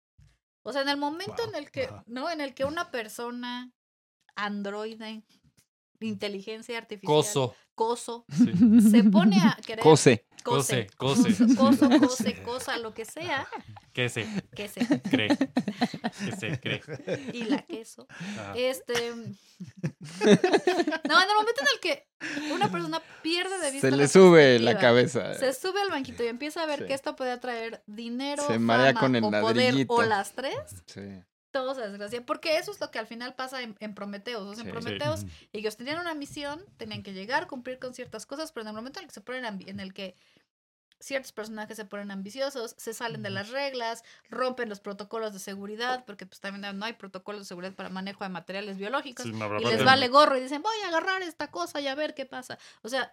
O 0.62 0.72
sea, 0.72 0.82
en 0.82 0.88
el 0.88 0.96
momento 0.96 1.42
Wow, 1.42 1.48
en 1.48 1.54
el 1.56 1.70
que. 1.70 1.88
¿no? 2.06 2.30
En 2.30 2.40
el 2.40 2.54
que 2.54 2.64
una 2.64 2.90
persona 2.90 3.72
androide, 4.36 5.22
inteligencia 6.00 6.78
artificial, 6.78 7.14
Coso. 7.16 7.54
coso, 7.74 8.24
Sí. 8.36 8.52
se 8.90 9.04
pone 9.04 9.36
a 9.36 9.56
querer 9.64 9.82
Cose. 9.82 10.26
Cose, 10.42 10.86
cose. 10.96 11.36
coso, 11.54 11.88
cose, 12.00 12.42
cosa, 12.42 12.78
lo 12.78 12.94
que 12.94 13.04
sea, 13.04 13.46
Que 13.92 14.08
se 14.08 14.26
que 14.56 14.68
se 14.68 15.02
cree. 15.02 15.28
Que 15.36 16.32
se 16.38 16.58
cree. 16.60 16.80
y 17.34 17.44
la 17.44 17.60
queso. 17.62 18.06
Ajá. 18.08 18.54
Este. 18.56 18.94
No, 19.14 21.22
en 21.22 21.28
el 21.28 21.36
momento 21.36 21.60
en 21.60 21.66
el 21.74 21.80
que 21.82 22.06
una 22.54 22.70
persona 22.70 23.02
pierde 23.22 23.58
de 23.58 23.70
vista. 23.70 23.88
Se 23.88 23.90
la 23.90 23.96
le 23.98 24.08
sube 24.08 24.58
la 24.60 24.78
cabeza. 24.78 25.34
Se 25.34 25.52
sube 25.52 25.80
al 25.82 25.90
banquito 25.90 26.24
y 26.24 26.28
empieza 26.28 26.62
a 26.62 26.66
ver 26.66 26.78
Sí. 26.80 26.86
que 26.86 26.94
esto 26.94 27.14
puede 27.16 27.32
atraer 27.32 27.82
dinero, 27.86 28.46
Se 28.46 28.58
marea 28.58 28.94
fama 28.94 29.00
con 29.00 29.16
el 29.16 29.24
o 29.24 29.30
poder 29.30 29.56
ladrillito. 29.56 29.92
o 29.92 30.02
las 30.02 30.32
tres, 30.32 30.54
Sí. 30.86 31.02
Todo 31.50 31.74
se 31.74 31.82
desgracia. 31.82 32.24
Porque 32.24 32.56
eso 32.56 32.70
es 32.72 32.80
lo 32.80 32.90
que 32.90 32.98
al 32.98 33.06
final 33.06 33.34
pasa 33.34 33.62
en, 33.62 33.76
en 33.80 33.94
Prometeos. 33.94 34.42
O 34.42 34.54
sea, 34.54 34.62
en 34.64 34.68
Sí. 34.68 34.72
Prometeos 34.72 35.26
ellos 35.52 35.76
tenían 35.76 36.00
una 36.00 36.14
misión, 36.14 36.64
tenían 36.76 37.02
que 37.02 37.12
llegar, 37.12 37.46
cumplir 37.46 37.78
con 37.78 37.94
ciertas 37.94 38.26
cosas, 38.26 38.52
pero 38.52 38.62
en 38.62 38.68
el 38.68 38.74
momento 38.74 38.98
en 39.00 39.04
el 39.04 39.08
que 39.08 39.14
se 39.14 39.20
ponen 39.20 39.44
en 39.66 39.80
el 39.80 39.92
que 39.94 40.14
ciertos 41.00 41.32
personajes 41.32 41.76
se 41.76 41.86
ponen 41.86 42.10
ambiciosos, 42.10 42.74
se 42.76 42.92
salen 42.92 43.22
de 43.22 43.30
las 43.30 43.48
reglas, 43.48 44.04
rompen 44.28 44.68
los 44.68 44.80
protocolos 44.80 45.32
de 45.32 45.38
seguridad, 45.38 46.04
porque 46.04 46.26
pues 46.26 46.40
también 46.40 46.78
no 46.78 46.84
hay 46.84 46.92
protocolos 46.92 47.40
de 47.42 47.46
seguridad 47.46 47.72
para 47.74 47.88
manejo 47.88 48.22
de 48.24 48.30
materiales 48.30 48.76
biológicos, 48.76 49.24
Sí, 49.24 49.32
y 49.32 49.64
les 49.64 49.82
vale 49.82 50.08
gorro 50.08 50.36
y 50.36 50.42
dicen, 50.42 50.62
voy 50.62 50.76
a 50.84 50.88
agarrar 50.88 51.22
esta 51.22 51.50
cosa 51.50 51.80
y 51.80 51.88
a 51.88 51.94
ver 51.94 52.14
qué 52.14 52.26
pasa. 52.26 52.58
O 52.82 52.88
sea, 52.90 53.10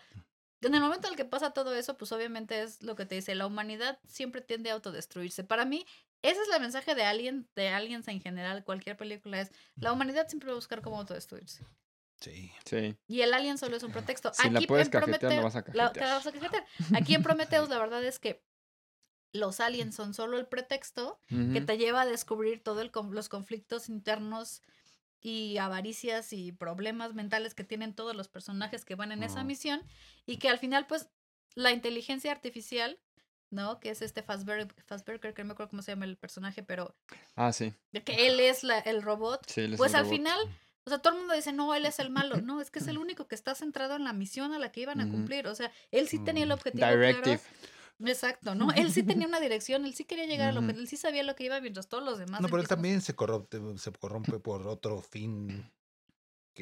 en 0.62 0.76
el 0.76 0.82
momento 0.82 1.08
en 1.08 1.14
el 1.14 1.18
que 1.18 1.26
pasa 1.26 1.52
todo 1.52 1.74
eso, 1.74 1.98
pues 1.98 2.12
obviamente 2.12 2.62
es 2.62 2.84
lo 2.84 2.96
que 2.96 3.06
te 3.06 3.16
dice, 3.16 3.36
la 3.36 3.48
humanidad 3.48 4.00
siempre 4.06 4.42
tiende 4.42 4.70
a 4.70 4.74
autodestruirse. 4.74 5.46
Para 5.46 5.64
mí, 5.64 5.86
ese 6.22 6.42
es 6.42 6.48
el 6.54 6.62
mensaje 6.62 6.96
de 6.96 7.04
Alien, 7.04 7.48
de 7.56 7.70
Aliens 7.70 8.08
en 8.08 8.22
general, 8.22 8.64
cualquier 8.64 8.98
película 8.98 9.40
es, 9.42 9.52
la 9.76 9.92
humanidad 9.94 10.28
siempre 10.28 10.48
va 10.48 10.54
a 10.54 10.56
buscar 10.56 10.82
cómo 10.82 10.98
autodestruirse. 11.00 11.66
Sí. 12.20 12.52
Sí. 12.66 12.98
Y 13.08 13.22
el 13.22 13.34
alien 13.34 13.58
solo 13.60 13.78
es 13.78 13.84
un 13.84 13.92
pretexto. 13.92 14.34
Si 14.34 14.50
la 14.50 14.60
puedes 14.62 14.88
en 14.88 14.92
cajetear, 14.92 15.22
la 15.22 15.40
Prometeo- 15.40 15.44
vas 15.44 15.56
a 15.56 15.64
la- 15.74 15.92
te 15.94 16.00
la 16.00 16.14
vas 16.16 16.26
a 16.28 16.32
cajetear. 16.32 16.66
Aquí 16.96 17.14
en 17.14 17.22
Prometheus 17.22 17.70
la 17.70 17.78
verdad 17.78 18.04
es 18.04 18.18
que 18.18 18.44
los 19.34 19.60
aliens 19.60 19.94
son 19.94 20.14
solo 20.16 20.40
el 20.40 20.48
pretexto 20.48 21.20
que 21.54 21.62
te 21.62 21.78
lleva 21.78 22.02
a 22.02 22.06
descubrir 22.08 22.64
todos 22.64 22.90
los 23.12 23.30
conflictos 23.30 23.88
internos 23.88 24.64
y 25.22 25.58
avaricias 25.58 26.34
y 26.34 26.52
problemas 26.54 27.14
mentales 27.14 27.54
que 27.54 27.64
tienen 27.64 27.94
todos 27.94 28.16
los 28.16 28.30
personajes 28.30 28.84
que 28.86 28.96
van 28.96 29.12
en 29.12 29.22
esa 29.24 29.44
misión 29.44 29.84
y 30.26 30.38
que 30.38 30.50
al 30.50 30.58
final 30.58 30.88
pues 30.88 31.10
la 31.54 31.72
inteligencia 31.72 32.32
artificial, 32.32 33.00
¿no? 33.50 33.80
Que 33.80 33.90
es 33.92 34.02
este 34.02 34.24
Fassberger, 34.24 34.68
Fassberger 34.86 35.34
que 35.34 35.44
no 35.44 35.48
me 35.48 35.54
acuerdo 35.54 35.70
cómo 35.70 35.82
se 35.82 35.92
llama 35.92 36.06
el 36.06 36.18
personaje, 36.18 36.64
pero 36.64 36.96
Ah, 37.36 37.54
sí. 37.54 37.74
de 37.92 38.04
que 38.04 38.28
él 38.28 38.40
es 38.40 38.64
la- 38.64 38.80
el 38.80 39.02
robot, 39.02 39.42
Sí, 39.48 39.62
él 39.62 39.74
es 39.74 39.78
pues 39.78 39.92
el 39.92 39.98
al 39.98 40.04
robot. 40.06 40.18
final, 40.18 40.40
o 40.86 40.90
sea, 40.90 41.00
todo 41.00 41.14
el 41.14 41.20
mundo 41.20 41.34
dice, 41.34 41.54
no, 41.54 41.74
él 41.76 41.86
es 41.86 42.00
el 42.00 42.10
malo. 42.10 42.36
No, 42.46 42.62
es 42.62 42.72
que 42.72 42.80
es 42.80 42.88
el 42.88 42.98
único 42.98 43.28
que 43.28 43.36
está 43.36 43.56
centrado 43.56 43.96
en 43.96 44.04
la 44.04 44.14
misión 44.14 44.54
a 44.54 44.60
la 44.60 44.72
que 44.72 44.82
iban 44.82 45.02
a 45.02 45.10
cumplir. 45.10 45.48
O 45.48 45.56
sea, 45.56 45.72
él 45.92 46.08
sí 46.08 46.20
tenía 46.20 46.44
el 46.44 46.50
Mm. 46.50 46.54
objetivo 46.54 46.88
Directive. 46.88 47.40
claro. 47.40 47.42
Exacto, 48.12 48.54
¿no? 48.54 48.72
Él 48.74 48.92
sí 48.92 49.02
tenía 49.02 49.28
una 49.28 49.40
dirección, 49.40 49.86
él 49.86 49.96
sí 49.96 50.04
quería 50.06 50.26
llegar 50.28 50.50
a 50.50 50.52
lo 50.52 50.62
que 50.62 50.72
él 50.74 50.88
sí 50.88 50.98
sabía 50.98 51.24
lo 51.24 51.36
que 51.36 51.46
iba, 51.46 51.60
mientras 51.62 51.88
todos 51.88 52.04
los 52.04 52.20
demás. 52.20 52.42
No, 52.42 52.48
pero 52.48 52.62
él 52.62 52.68
también 52.68 53.02
se 53.02 53.16
corrompe, 53.16 53.60
se 53.78 53.92
corrompe 53.92 54.38
por 54.40 54.68
otro 54.68 55.02
fin 55.02 55.68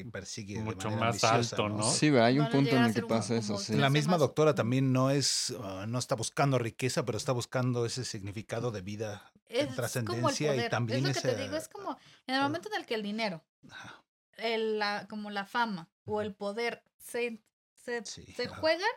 que 0.04 0.06
persigue. 0.06 0.56
de 0.56 0.64
Mucho 0.64 0.90
manera 0.90 1.12
más 1.14 1.24
alto, 1.24 1.70
¿no? 1.70 1.84
Sí, 1.84 2.10
¿verdad? 2.10 2.28
hay 2.28 2.40
un 2.40 2.46
a 2.46 2.50
punto 2.50 2.76
en 2.76 2.84
el 2.84 2.94
que 2.94 3.02
pasa 3.04 3.36
eso, 3.38 3.58
sí. 3.58 3.76
La 3.76 3.90
misma 3.90 4.18
doctora 4.18 4.54
también 4.54 4.92
no 4.92 5.10
es, 5.10 5.56
ah, 5.62 5.86
no 5.88 6.00
está 6.00 6.16
buscando 6.16 6.58
riqueza, 6.60 7.06
pero 7.06 7.18
está 7.18 7.32
buscando 7.32 7.86
ese 7.86 8.04
significado 8.04 8.72
de 8.72 8.82
vida 8.82 9.32
es 9.48 9.74
trascendencia 9.76 10.56
y 10.56 10.70
también 10.70 11.00
es 11.00 11.06
lo 11.06 11.14
que 11.14 11.22
te 11.22 11.32
ese- 11.32 11.42
digo, 11.42 11.56
es 11.56 11.68
como 11.70 11.98
en 12.28 12.36
el 12.36 12.42
momento 12.42 12.68
en 12.74 12.80
el 12.82 12.86
que 12.86 12.96
el 12.96 13.04
dinero, 13.04 13.44
el, 14.38 14.80
la, 14.80 15.08
como 15.10 15.30
la 15.32 15.46
fama 15.46 15.90
o 16.04 16.22
el 16.22 16.34
poder 16.34 16.84
se, 16.98 17.42
se, 17.76 18.04
Sí, 18.06 18.26
se 18.36 18.48
ajá. 18.48 18.56
juegan, 18.56 18.90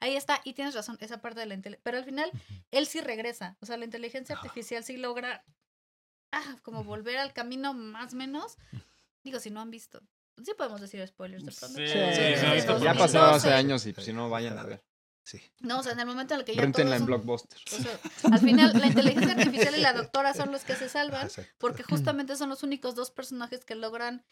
ahí 0.00 0.16
está, 0.16 0.40
y 0.44 0.52
tienes 0.52 0.74
razón, 0.74 0.98
esa 1.00 1.22
parte 1.22 1.40
de 1.40 1.46
la 1.46 1.54
inteligencia. 1.54 1.82
Pero 1.84 1.98
al 1.98 2.04
final, 2.04 2.30
él 2.70 2.86
sí 2.86 3.00
regresa. 3.00 3.56
O 3.60 3.66
sea, 3.66 3.76
la 3.78 3.84
inteligencia 3.86 4.34
artificial 4.36 4.84
sí 4.84 4.96
logra 4.98 5.44
ah, 6.32 6.56
como 6.62 6.84
volver 6.84 7.16
al 7.18 7.32
camino 7.32 7.72
más 7.74 8.12
o 8.12 8.16
menos. 8.16 8.58
Digo, 9.24 9.38
si 9.38 9.50
no 9.50 9.60
han 9.60 9.70
visto. 9.70 10.02
Sí 10.44 10.52
podemos 10.56 10.80
decir 10.80 11.06
spoilers 11.06 11.44
de 11.44 11.52
Sí, 11.52 11.58
Prometheus. 11.60 11.90
sí, 11.92 11.98
Es 11.98 12.40
sí, 12.40 12.46
sí, 12.46 12.60
sí, 12.60 12.66
ya 12.66 12.72
2012. 12.72 12.98
pasó 12.98 13.22
hace 13.24 13.52
años 13.52 13.84
y 13.86 13.92
pues, 13.92 14.06
si 14.06 14.12
no, 14.12 14.30
vayan 14.30 14.58
a 14.58 14.64
ver. 14.64 14.82
Sí. 15.24 15.40
No, 15.60 15.78
o 15.78 15.82
sea, 15.84 15.92
en 15.92 16.00
el 16.00 16.06
momento 16.06 16.34
en 16.34 16.40
el 16.40 16.46
que 16.46 16.54
ya 16.54 16.62
Rentenla 16.62 16.96
todos 16.96 17.00
en 17.00 17.06
Blockbuster. 17.06 17.58
o 17.72 17.82
sea, 17.82 18.00
al 18.32 18.40
final, 18.40 18.72
la 18.78 18.86
inteligencia 18.88 19.32
artificial 19.34 19.74
y 19.76 19.80
la 19.80 19.92
doctora 19.92 20.34
son 20.34 20.50
los 20.50 20.64
que 20.64 20.74
se 20.74 20.88
salvan, 20.88 21.26
exacto. 21.26 21.52
porque 21.58 21.84
justamente 21.84 22.34
son 22.36 22.48
los 22.48 22.62
únicos 22.64 22.94
dos 22.96 23.10
personajes 23.12 23.64
que 23.64 23.74
logran 23.76 24.24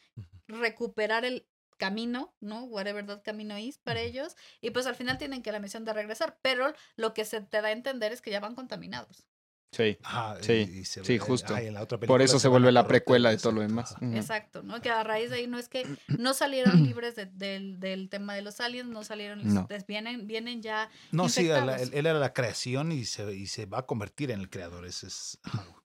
recuperar 0.49 1.25
el 1.25 1.47
camino, 1.77 2.35
¿no? 2.41 2.65
Whatever 2.65 3.07
that 3.07 3.23
camino 3.23 3.57
is 3.59 3.79
para 3.79 4.01
ellos. 4.01 4.37
Y 4.61 4.71
pues 4.71 4.87
al 4.87 4.97
final 4.97 5.17
tienen 5.17 5.43
que 5.43 5.53
la 5.53 5.61
misión 5.61 5.85
de 5.85 5.93
regresar, 5.93 6.39
pero 6.43 6.75
lo 6.97 7.15
que 7.15 7.25
se 7.25 7.41
te 7.41 7.63
da 7.63 7.69
a 7.69 7.73
entender 7.73 8.13
es 8.13 8.21
que 8.21 8.31
ya 8.31 8.41
van 8.41 8.55
contaminados. 8.55 9.25
Sí. 9.73 9.97
Sí, 10.41 10.53
y- 10.53 10.79
y 10.81 10.85
se 10.85 11.05
sí, 11.05 11.19
justo. 11.19 11.57
en 11.57 11.75
la 11.75 11.83
otra 11.83 11.97
Por 11.99 12.23
eso 12.23 12.41
se 12.41 12.49
vuelve 12.49 12.73
la 12.73 12.87
precuela 12.89 13.31
de 13.31 13.39
todo 13.39 13.53
lo 13.53 13.61
demás. 13.61 13.93
ajá. 13.97 14.17
Exacto, 14.17 14.63
¿no? 14.65 14.81
Que 14.81 14.91
a 14.91 15.05
raíz 15.05 15.31
de 15.31 15.37
ahí 15.37 15.47
no 15.47 15.59
es 15.59 15.69
que 15.69 15.87
no 16.19 16.35
salieron 16.35 16.83
libres 16.83 17.15
de- 17.15 17.27
del, 17.27 17.79
del 17.79 18.09
tema 18.09 18.35
de 18.35 18.43
los 18.43 18.61
aliens, 18.61 18.89
no 18.91 19.05
salieron, 19.05 19.41
No. 19.55 19.67
les- 19.71 19.87
vienen, 19.87 20.27
vienen 20.27 20.61
ya 20.61 20.91
No, 21.13 21.29
sí, 21.29 21.49
él, 21.49 21.69
él 21.69 22.07
era 22.07 22.19
la 22.19 22.33
creación 22.33 22.91
y 22.91 23.05
se, 23.05 23.33
y 23.35 23.47
se 23.47 23.67
va 23.67 23.79
a 23.81 23.87
convertir 23.87 24.31
en 24.33 24.41
el 24.41 24.51
creador. 24.51 24.85
Ese 24.87 25.07
es, 25.07 25.39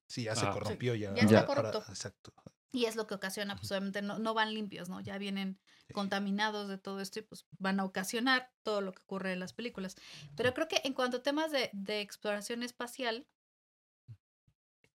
sí, 0.08 0.24
ya 0.24 0.36
se 0.36 0.46
Ah. 0.48 0.52
corrompió. 0.52 0.96
Ya, 0.96 1.14
ya 1.14 1.22
está 1.22 1.46
corrupto. 1.46 1.84
exacto. 1.88 2.34
Y 2.72 2.86
es 2.86 2.96
lo 2.98 3.08
que 3.08 3.14
ocasiona, 3.14 3.56
pues 3.56 3.72
obviamente 3.72 4.02
no, 4.02 4.20
no 4.20 4.34
van 4.34 4.54
limpios, 4.54 4.90
¿no? 4.90 5.00
Ya 5.00 5.18
vienen 5.18 5.60
Sí. 5.88 5.94
contaminados 5.94 6.68
de 6.68 6.78
todo 6.80 7.00
esto 7.00 7.20
y 7.20 7.22
pues 7.22 7.46
van 7.60 7.80
a 7.80 7.86
ocasionar 7.86 8.52
todo 8.64 8.82
lo 8.82 8.92
que 8.92 9.02
ocurre 9.04 9.32
en 9.34 9.40
las 9.40 9.54
películas. 9.54 9.96
Pero 10.36 10.54
creo 10.56 10.68
que 10.68 10.82
en 10.84 10.94
cuanto 10.94 11.18
a 11.18 11.24
temas 11.24 11.52
de, 11.52 11.70
de 11.74 12.02
exploración 12.02 12.64
espacial, 12.64 13.28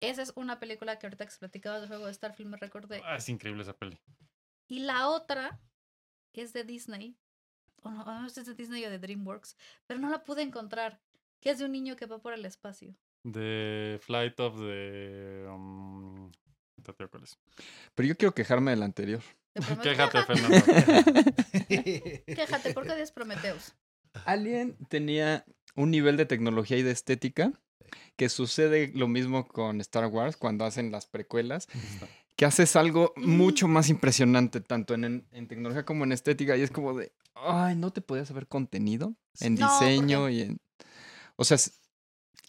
esa 0.00 0.22
es 0.22 0.32
una 0.34 0.58
película 0.58 0.98
que 0.98 1.06
ahorita 1.06 1.26
que 1.26 1.32
platicabas 1.38 1.82
de 1.82 1.88
juego 1.88 2.06
de 2.06 2.14
Starfield 2.14 2.50
me 2.50 2.56
recordé. 2.56 3.02
Ah, 3.04 3.16
es 3.16 3.28
increíble 3.28 3.62
esa 3.62 3.76
peli. 3.76 3.98
Y 4.68 4.80
la 4.80 5.08
otra 5.08 5.60
es 6.32 6.52
de 6.52 6.64
Disney, 6.64 7.16
o 7.82 7.90
no, 7.90 8.04
no 8.22 8.28
sé 8.28 8.36
si 8.36 8.40
es 8.40 8.46
de 8.46 8.54
Disney 8.54 8.84
o 8.84 8.90
de 8.90 8.98
DreamWorks, 8.98 9.56
pero 9.86 10.00
no 10.00 10.08
la 10.08 10.24
pude 10.24 10.42
encontrar, 10.42 11.00
que 11.40 11.50
es 11.50 11.58
de 11.58 11.64
un 11.64 11.72
niño 11.72 11.96
que 11.96 12.06
va 12.06 12.18
por 12.18 12.32
el 12.32 12.44
espacio. 12.44 12.94
De 13.22 13.98
Flight 14.02 14.38
of 14.40 14.58
the. 14.58 15.46
Um, 15.48 16.30
cuál 17.10 17.22
es. 17.22 17.38
Pero 17.94 18.08
yo 18.08 18.16
quiero 18.16 18.34
quejarme 18.34 18.70
del 18.70 18.82
anterior. 18.82 19.22
Quéjate, 19.54 19.82
Quéjate, 19.82 20.24
Fernando. 20.24 20.56
quéjate, 22.26 22.72
¿por 22.72 22.84
qué 22.84 22.92
odias 22.92 23.12
Prometheus? 23.12 23.74
Alien 24.24 24.76
tenía 24.88 25.44
un 25.74 25.90
nivel 25.90 26.16
de 26.16 26.24
tecnología 26.24 26.78
y 26.78 26.82
de 26.82 26.92
estética 26.92 27.52
que 28.16 28.28
sucede 28.28 28.90
lo 28.94 29.08
mismo 29.08 29.46
con 29.48 29.80
Star 29.80 30.06
Wars 30.06 30.36
cuando 30.36 30.64
hacen 30.64 30.90
las 30.92 31.06
precuelas, 31.06 31.66
que 32.36 32.44
haces 32.46 32.76
algo 32.76 33.12
mucho 33.16 33.68
más 33.68 33.88
impresionante, 33.88 34.60
tanto 34.60 34.94
en, 34.94 35.26
en- 35.32 35.48
tecnología 35.48 35.84
como 35.84 36.04
en 36.04 36.12
estética, 36.12 36.56
y 36.56 36.62
es 36.62 36.70
como 36.70 36.94
de, 36.94 37.12
ay, 37.34 37.76
no 37.76 37.92
te 37.92 38.00
podías 38.00 38.30
haber 38.30 38.46
contenido 38.46 39.14
en 39.40 39.56
No, 39.56 39.68
diseño 39.80 40.20
porque- 40.20 40.32
y 40.34 40.40
en... 40.42 40.58
O 41.36 41.44
sea, 41.44 41.58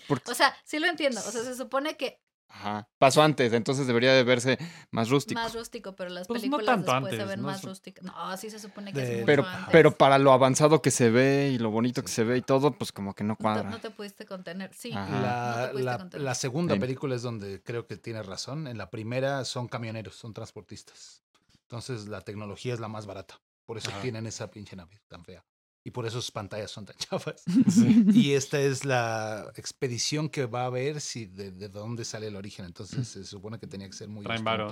porque- 0.07 0.31
O 0.31 0.35
sea, 0.35 0.55
sí 0.65 0.79
lo 0.79 0.87
entiendo. 0.87 1.19
O 1.27 1.31
sea, 1.31 1.43
se 1.43 1.55
supone 1.55 1.97
que 1.97 2.20
Ajá. 2.53 2.87
Pasó 2.97 3.21
antes, 3.23 3.53
entonces 3.53 3.87
debería 3.87 4.13
de 4.13 4.23
verse 4.23 4.57
más 4.91 5.09
rústico. 5.09 5.39
Más 5.39 5.53
rústico, 5.53 5.95
pero 5.95 6.09
las 6.09 6.27
Pues 6.27 6.43
no 6.43 6.57
películas 6.57 6.65
tanto 6.85 6.91
después 6.91 7.15
se 7.15 7.21
antes, 7.21 7.27
ven 7.35 7.41
¿no? 7.41 7.47
más 7.47 7.61
Su- 7.61 7.67
rústicas. 7.67 8.03
No, 8.03 8.37
sí 8.37 8.49
se 8.49 8.59
supone 8.59 8.91
que 8.93 8.99
De- 8.99 9.05
es 9.05 9.13
mucho 9.15 9.25
pero, 9.25 9.45
antes. 9.47 9.69
pero 9.71 9.91
para 9.97 10.17
lo 10.19 10.31
avanzado 10.33 10.81
que 10.81 10.91
se 10.91 11.09
ve 11.09 11.49
y 11.53 11.57
lo 11.57 11.71
bonito 11.71 12.01
que 12.01 12.09
se 12.09 12.23
ve 12.23 12.37
y 12.37 12.41
todo, 12.41 12.71
pues 12.73 12.91
como 12.91 13.13
que 13.15 13.23
no 13.23 13.29
no 13.29 13.35
te, 13.37 13.41
cuadra. 13.43 13.69
no 13.69 13.79
te 13.79 13.89
pudiste 13.89 14.25
contener. 14.25 14.73
Sí, 14.73 14.91
Ajá. 14.93 15.07
no 15.09 15.15
te 15.17 15.21
La, 15.21 15.69
pudiste 15.71 15.83
la- 15.85 15.97
contener. 15.97 16.25
la 16.25 16.35
segunda 16.35 16.73
Sí. 16.75 16.79
película 16.81 17.15
es 17.15 17.21
donde 17.21 17.61
creo 17.63 17.87
que 17.87 17.95
tienes 17.97 18.25
razón. 18.25 18.67
En 18.67 18.77
la 18.77 18.89
primera 18.89 19.45
son 19.45 19.67
camioneros, 19.67 20.15
son 20.15 20.33
transportistas. 20.33 21.23
Entonces 21.63 22.07
la 22.07 22.21
tecnología 22.21 22.73
es 22.73 22.79
la 22.79 22.89
más 22.89 23.05
barata. 23.05 23.39
Por 23.65 23.77
eso 23.77 23.89
Ajá. 23.89 24.01
tienen 24.01 24.25
esa 24.27 24.51
pinche 24.51 24.75
nave 24.75 24.99
tan 25.07 25.23
fea. 25.23 25.45
Y 25.83 25.91
por 25.91 26.05
eso 26.05 26.21
sus 26.21 26.31
pantallas 26.31 26.69
son 26.69 26.85
tan 26.85 26.95
chafas. 26.97 27.43
Sí. 27.69 28.05
Y 28.13 28.33
esta 28.33 28.59
es 28.59 28.85
la 28.85 29.51
expedición 29.55 30.29
que 30.29 30.45
va 30.45 30.65
a 30.65 30.69
ver 30.69 31.01
si 31.01 31.25
de, 31.25 31.51
de 31.51 31.69
dónde 31.69 32.05
sale 32.05 32.27
el 32.27 32.35
origen. 32.35 32.65
Entonces 32.65 33.07
se 33.07 33.23
supone 33.25 33.57
que 33.59 33.67
tenía 33.67 33.87
que 33.87 33.93
ser 33.93 34.07
muy. 34.07 34.25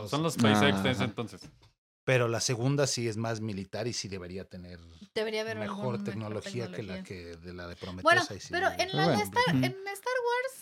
Son 0.08 0.22
los 0.24 0.34
SpaceX 0.36 0.84
de 0.84 0.92
ese 0.92 1.00
Ajá. 1.02 1.06
entonces. 1.06 1.42
Pero 2.06 2.28
la 2.28 2.40
segunda 2.40 2.88
sí 2.88 3.08
es 3.08 3.18
más 3.18 3.40
militar 3.40 3.88
y 3.88 3.94
sí 3.94 4.08
debería 4.08 4.44
tener 4.44 4.80
Debería 5.14 5.42
haber 5.42 5.58
mejor 5.60 5.92
algún 5.96 6.04
tecnología, 6.06 6.66
que 6.72 6.82
la 6.82 7.04
tecnología. 7.04 7.04
que 7.04 7.38
de 7.38 7.54
la 7.54 7.68
de 7.68 7.76
Prometheus. 7.76 8.04
Bueno, 8.04 8.24
sí 8.26 8.48
pero 8.50 8.68
en, 8.78 8.90
la 8.98 9.10
de 9.10 9.16
Bueno. 9.16 9.24
Star, 9.24 9.56
en 9.56 9.64
Star 9.64 10.14
Wars 10.26 10.59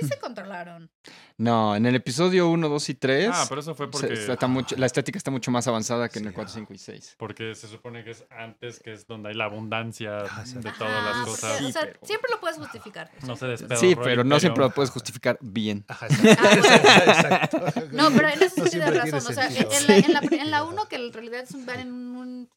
sí 0.00 0.06
se 0.06 0.18
controlaron. 0.18 0.90
No, 1.38 1.76
en 1.76 1.84
el 1.86 1.94
episodio 1.94 2.48
1, 2.50 2.68
2 2.68 2.88
y 2.88 2.94
3, 2.94 3.30
Ah, 3.32 3.44
pero 3.48 3.60
eso 3.60 3.74
fue 3.74 3.90
porque, 3.90 4.12
está 4.12 4.46
mucho, 4.46 4.76
la 4.76 4.86
estética 4.86 5.18
está 5.18 5.30
mucho 5.30 5.50
más 5.50 5.66
avanzada 5.68 6.08
que 6.08 6.18
en 6.18 6.24
Sí, 6.24 6.28
el 6.28 6.34
4, 6.34 6.50
ajá. 6.50 6.58
5 6.60 6.74
y 6.74 6.78
6. 6.78 7.14
porque 7.18 7.54
se 7.54 7.68
supone 7.68 8.04
que 8.04 8.10
es 8.12 8.24
antes, 8.30 8.80
que 8.80 8.92
es 8.92 9.06
donde 9.06 9.28
hay 9.30 9.34
la 9.34 9.44
abundancia 9.44 10.18
Ajá, 10.18 10.42
exacto. 10.42 10.68
de 10.68 10.74
todas 10.78 10.92
Ajá, 10.94 11.04
las 11.04 11.16
porque, 11.18 11.30
cosas. 11.32 11.58
Sí, 11.58 11.64
o 11.66 11.72
sea, 11.72 11.82
pero- 11.82 12.00
siempre 12.02 12.30
lo 12.32 12.40
puedes 12.40 12.56
justificar. 12.58 13.10
No 13.26 13.36
se 13.36 13.46
despedorró 13.46 13.80
Sí, 13.80 13.96
pero 13.96 14.24
no 14.24 14.40
siempre 14.40 14.62
lo 14.64 14.70
puedes 14.70 14.90
justificar 14.90 15.38
bien. 15.40 15.84
Ajá, 15.88 16.06
exacto. 16.06 16.42
Ah, 16.42 17.00
Exacto. 17.06 17.88
No, 17.92 18.10
pero 18.12 18.28
en 18.28 18.42
eso 18.42 18.54
sí 18.66 18.78
No 18.78 18.90
tienes 18.92 19.10
razón. 19.12 19.32
O 19.32 19.34
sea, 19.34 19.46
en 19.48 19.86
la, 19.86 19.96
en, 19.96 20.12
la, 20.12 20.20
en 20.42 20.50
la 20.50 20.64
uno 20.64 20.88
que 20.88 20.96
en 20.96 21.12
realidad 21.12 21.40
es 21.40 21.50
un, 21.52 21.66
van 21.66 21.80
en 21.80 21.92
un 21.92 22.50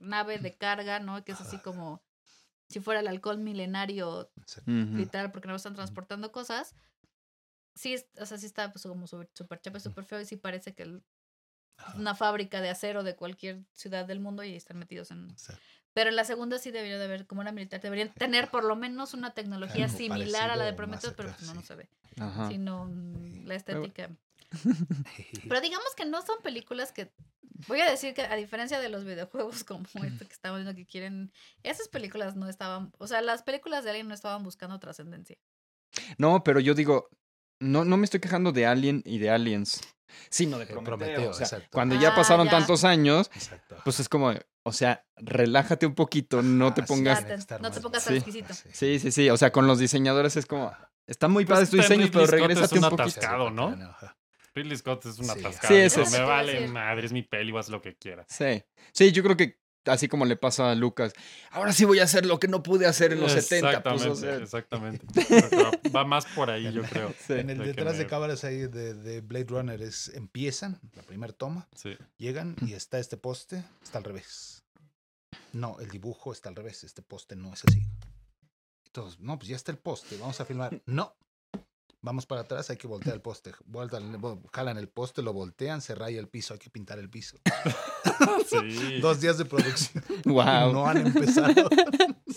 nave 0.00 0.38
de 0.38 0.56
carga, 0.56 1.00
¿no? 1.00 1.24
Que 1.24 1.32
es 1.32 1.40
así 1.40 1.58
como 1.58 2.02
si 2.68 2.80
fuera 2.80 3.00
el 3.00 3.08
alcohol 3.08 3.38
milenario 3.38 4.30
literal 4.96 5.30
porque 5.32 5.48
no 5.48 5.54
están 5.56 5.74
transportando 5.74 6.32
cosas. 6.32 6.74
Sí, 7.74 7.94
es- 7.94 8.06
o 8.18 8.26
sea, 8.26 8.38
sí 8.38 8.46
está 8.46 8.72
pues, 8.72 8.82
como 8.84 9.06
súper 9.06 9.28
super 9.34 9.60
chape, 9.60 9.80
súper 9.80 10.04
feo 10.04 10.20
y 10.20 10.24
sí 10.24 10.36
parece 10.36 10.74
que 10.74 10.82
el- 10.84 11.02
Ajá. 11.78 11.98
una 11.98 12.14
fábrica 12.14 12.60
de 12.62 12.70
acero 12.70 13.02
de 13.04 13.14
cualquier 13.16 13.62
ciudad 13.74 14.06
del 14.06 14.18
mundo 14.20 14.42
y 14.42 14.54
están 14.56 14.78
metidos 14.78 15.10
en... 15.10 15.30
Exacto. 15.30 15.60
Pero 15.92 16.10
en 16.10 16.16
la 16.16 16.24
segunda 16.24 16.58
sí 16.58 16.70
debería 16.70 16.98
de 16.98 17.04
haber, 17.04 17.26
como 17.26 17.42
era 17.42 17.52
militar, 17.52 17.80
deberían 17.80 18.12
tener 18.12 18.50
por 18.50 18.64
lo 18.64 18.76
menos 18.76 19.14
una 19.14 19.32
tecnología 19.34 19.84
Algo 19.86 19.96
similar 19.96 20.50
a 20.50 20.56
la 20.56 20.64
de 20.64 20.72
Prometheus, 20.74 21.14
pero 21.16 21.30
pues 21.30 21.42
no, 21.42 21.54
no 21.54 21.60
sí. 21.60 21.66
se 21.68 21.74
ve. 21.74 21.88
Ajá. 22.18 22.48
Sino 22.48 22.86
mm, 22.86 23.44
la 23.46 23.54
estética. 23.54 24.10
Pero 25.48 25.60
digamos 25.60 25.88
que 25.96 26.04
no 26.04 26.22
son 26.22 26.36
películas 26.42 26.92
que... 26.92 27.12
Voy 27.68 27.80
a 27.80 27.90
decir 27.90 28.14
que 28.14 28.22
a 28.22 28.34
diferencia 28.36 28.80
de 28.80 28.88
los 28.88 29.04
videojuegos 29.04 29.64
como 29.64 29.84
este 30.04 30.26
que 30.26 30.32
estamos 30.32 30.58
viendo 30.60 30.74
que 30.74 30.86
quieren... 30.86 31.32
Esas 31.62 31.88
películas 31.88 32.36
no 32.36 32.48
estaban... 32.48 32.92
O 32.98 33.06
sea, 33.06 33.20
las 33.22 33.42
películas 33.42 33.84
de 33.84 33.90
Alien 33.90 34.08
no 34.08 34.14
estaban 34.14 34.42
buscando 34.42 34.78
trascendencia. 34.78 35.36
No, 36.18 36.42
pero 36.44 36.60
yo 36.60 36.74
digo, 36.74 37.08
no, 37.60 37.84
no 37.84 37.96
me 37.96 38.04
estoy 38.04 38.20
quejando 38.20 38.52
de 38.52 38.66
Alien 38.66 39.02
y 39.06 39.18
de 39.18 39.30
Aliens, 39.30 39.80
sino 40.28 40.58
de 40.58 40.66
De 40.66 40.72
Prometeo. 40.72 40.96
Prometeo, 40.98 41.30
o 41.30 41.34
sea, 41.34 41.46
exacto. 41.46 41.68
cuando 41.72 41.94
ya 41.98 42.10
Ah, 42.10 42.14
pasaron 42.16 42.46
ya. 42.46 42.50
tantos 42.52 42.84
años, 42.84 43.30
Exacto. 43.34 43.76
pues 43.84 43.98
es 44.00 44.08
como, 44.08 44.32
o 44.64 44.72
sea, 44.72 45.06
relájate 45.16 45.86
un 45.86 45.94
poquito, 45.94 46.42
no 46.42 46.74
te 46.74 46.82
Ah, 46.82 46.86
pongas... 46.86 47.24
Te- 47.46 47.58
no 47.60 47.70
te 47.70 47.80
pongas 47.80 48.02
Sí. 48.02 48.08
tan 48.08 48.16
exquisito. 48.16 48.52
Sí, 48.54 48.98
sí, 48.98 49.10
sí, 49.10 49.30
o 49.30 49.36
sea, 49.36 49.52
con 49.52 49.66
los 49.66 49.78
diseñadores 49.78 50.36
es 50.36 50.44
como, 50.46 50.70
está 51.06 51.28
muy 51.28 51.44
padre 51.46 51.60
Pues 51.62 51.70
tu 51.70 51.76
diseño, 51.78 52.08
pero 52.12 52.26
regrésate 52.26 52.78
un 52.78 52.84
un 52.84 52.90
poquito. 52.90 53.02
atascado. 53.20 53.50
¿no? 53.50 53.74
Ridley 54.56 54.76
Scott 54.76 55.06
es 55.06 55.18
un 55.18 55.26
Sí. 55.26 55.30
atascado. 55.38 55.68
Sí, 55.74 55.80
ese 55.80 56.00
me 56.00 56.06
es- 56.06 56.20
vale 56.20 56.66
madre, 56.68 57.06
es 57.06 57.12
mi 57.12 57.22
peli, 57.22 57.56
haz 57.56 57.68
lo 57.68 57.80
que 57.80 57.94
quieras. 57.96 58.26
Sí, 58.28 58.64
sí, 58.92 59.12
yo 59.12 59.22
creo 59.22 59.36
que 59.36 59.60
así 59.84 60.08
como 60.08 60.24
le 60.24 60.34
pasa 60.36 60.72
a 60.72 60.74
Lucas, 60.74 61.12
ahora 61.52 61.72
sí 61.72 61.84
voy 61.84 62.00
a 62.00 62.04
hacer 62.04 62.26
lo 62.26 62.40
que 62.40 62.48
no 62.48 62.60
pude 62.62 62.86
hacer 62.86 63.12
en 63.12 63.20
los 63.20 63.30
70. 63.30 63.82
Pues, 63.84 64.04
o 64.06 64.16
sea, 64.16 64.36
Exactamente. 64.38 65.06
Pero 65.28 65.70
va 65.94 66.04
más 66.04 66.26
por 66.26 66.50
ahí, 66.50 66.72
yo 66.72 66.82
creo. 66.82 67.14
sí. 67.26 67.34
En 67.34 67.50
el 67.50 67.58
De 67.58 67.66
detrás 67.66 67.96
de 67.98 68.06
cámaras 68.08 68.42
ahí 68.42 68.56
de, 68.66 68.94
de 68.94 69.20
Blade 69.20 69.46
Runner 69.48 69.80
es 69.80 70.08
empiezan, 70.08 70.80
la 70.94 71.02
primera 71.02 71.32
toma, 71.32 71.68
Sí. 71.76 71.96
llegan 72.16 72.56
y 72.66 72.72
está 72.72 72.98
este 72.98 73.16
poste, 73.16 73.62
está 73.82 73.98
al 73.98 74.04
revés. 74.04 74.64
No, 75.52 75.78
el 75.80 75.88
dibujo 75.88 76.32
está 76.32 76.48
al 76.48 76.56
revés, 76.56 76.82
este 76.82 77.02
poste 77.02 77.36
no 77.36 77.52
es 77.54 77.62
así. 77.64 77.80
Todos, 78.92 79.20
no, 79.20 79.38
pues 79.38 79.48
ya 79.50 79.56
está 79.56 79.70
el 79.72 79.78
poste, 79.78 80.16
vamos 80.16 80.40
a 80.40 80.44
filmar. 80.46 80.82
No. 80.86 81.14
Vamos 82.06 82.24
para 82.24 82.42
atrás, 82.42 82.70
hay 82.70 82.76
que 82.76 82.86
voltear 82.86 83.16
el 83.16 83.20
poste. 83.20 83.52
Vueltan, 83.64 84.14
vo- 84.22 84.40
jalan 84.52 84.78
el 84.78 84.86
poste, 84.88 85.22
lo 85.22 85.32
voltean, 85.32 85.80
se 85.80 85.92
raya 85.96 86.20
el 86.20 86.28
piso, 86.28 86.54
hay 86.54 86.60
que 86.60 86.70
pintar 86.70 87.00
el 87.00 87.10
piso. 87.10 87.36
Sí. 88.48 89.00
Dos 89.00 89.20
días 89.20 89.38
de 89.38 89.44
producción 89.44 90.02
y 90.24 90.28
Wow. 90.30 90.72
no 90.72 90.86
han 90.86 90.98
empezado. 91.06 91.68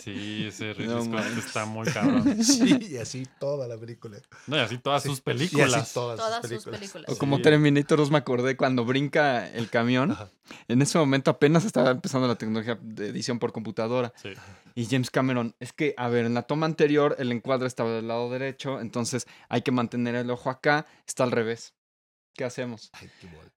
Sí, 0.03 0.45
ese 0.47 0.73
Ridley 0.73 1.07
No 1.07 1.19
está 1.19 1.65
muy 1.65 1.87
cabrón. 1.87 2.37
Sí, 2.43 2.79
y 2.91 2.97
así 2.97 3.27
toda 3.39 3.67
la 3.67 3.77
película. 3.77 4.17
No, 4.47 4.55
y 4.57 4.59
así 4.59 4.79
todas 4.79 5.03
Sí, 5.03 5.09
sus 5.09 5.19
Y 5.19 5.21
películas. 5.21 5.73
así 5.75 5.93
todas, 5.93 6.17
Todas 6.17 6.41
sus 6.41 6.49
sus 6.49 6.63
películas. 6.65 6.79
películas. 6.79 7.09
O 7.09 7.17
como 7.19 7.37
Sí. 7.37 7.43
Terminator 7.43 7.99
2 7.99 8.09
me 8.11 8.17
acordé 8.17 8.57
cuando 8.57 8.85
brinca 8.85 9.47
el 9.51 9.69
camión. 9.69 10.11
Ajá. 10.11 10.29
En 10.67 10.81
ese 10.81 10.97
momento 10.97 11.29
apenas 11.29 11.63
estaba 11.63 11.91
empezando 11.91 12.27
la 12.27 12.35
tecnología 12.35 12.79
de 12.81 13.09
edición 13.09 13.37
por 13.37 13.51
computadora. 13.51 14.11
Sí. 14.21 14.29
Y 14.75 14.85
James 14.85 15.11
Cameron, 15.11 15.55
es 15.59 15.73
que, 15.73 15.93
a 15.97 16.07
ver, 16.07 16.25
en 16.25 16.33
la 16.33 16.43
toma 16.43 16.65
anterior 16.65 17.15
el 17.19 17.31
encuadre 17.31 17.67
estaba 17.67 17.91
del 17.91 18.07
lado 18.07 18.29
derecho, 18.31 18.79
entonces 18.79 19.27
hay 19.49 19.58
que 19.61 19.71
mantener 19.71 20.15
el 20.15 20.29
ojo 20.31 20.49
acá, 20.49 20.85
está 21.07 21.23
al 21.23 21.31
revés. 21.31 21.73
¿Qué 22.35 22.43
hacemos? 22.45 22.89
Ay, 22.93 23.09
qué 23.19 23.27
bol- 23.27 23.51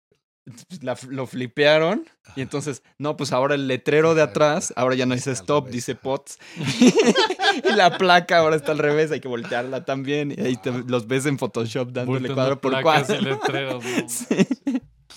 la- 0.81 0.99
lo 1.09 1.27
flipearon 1.29 2.05
y 2.35 2.41
entonces, 2.41 2.83
no, 2.99 3.17
pues 3.17 3.31
ahora 3.33 3.55
el 3.55 3.69
letrero 3.69 4.17
de 4.17 4.23
atrás, 4.23 4.73
ahora 4.75 4.97
ya 4.97 5.07
no 5.07 5.15
dice 5.15 5.31
stop, 5.31 5.69
dice. 5.69 5.95
POTS. 5.95 6.39
y 7.65 7.73
la 7.75 7.97
placa 7.97 8.39
ahora 8.39 8.57
está 8.57 8.73
al 8.73 8.79
revés, 8.79 9.13
hay 9.13 9.21
que 9.21 9.29
voltearla 9.29 9.85
también. 9.85 10.35
Y 10.37 10.41
ahí 10.41 10.57
te- 10.57 10.73
los 10.73 11.07
ves 11.07 11.27
en 11.27 11.39
Photoshop 11.39 11.93
dándole 11.93 12.19
Bultos 12.19 12.35
cuadro 12.35 12.61
por 12.61 12.83
cuadro. 12.83 13.15
y 13.17 13.21
letreros, 13.21 13.85
no. 13.85 14.09
Sí. 14.09 14.47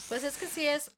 Pues 0.10 0.24
es 0.24 0.38
que 0.38 0.46
sí 0.46 0.68
es. 0.68 0.92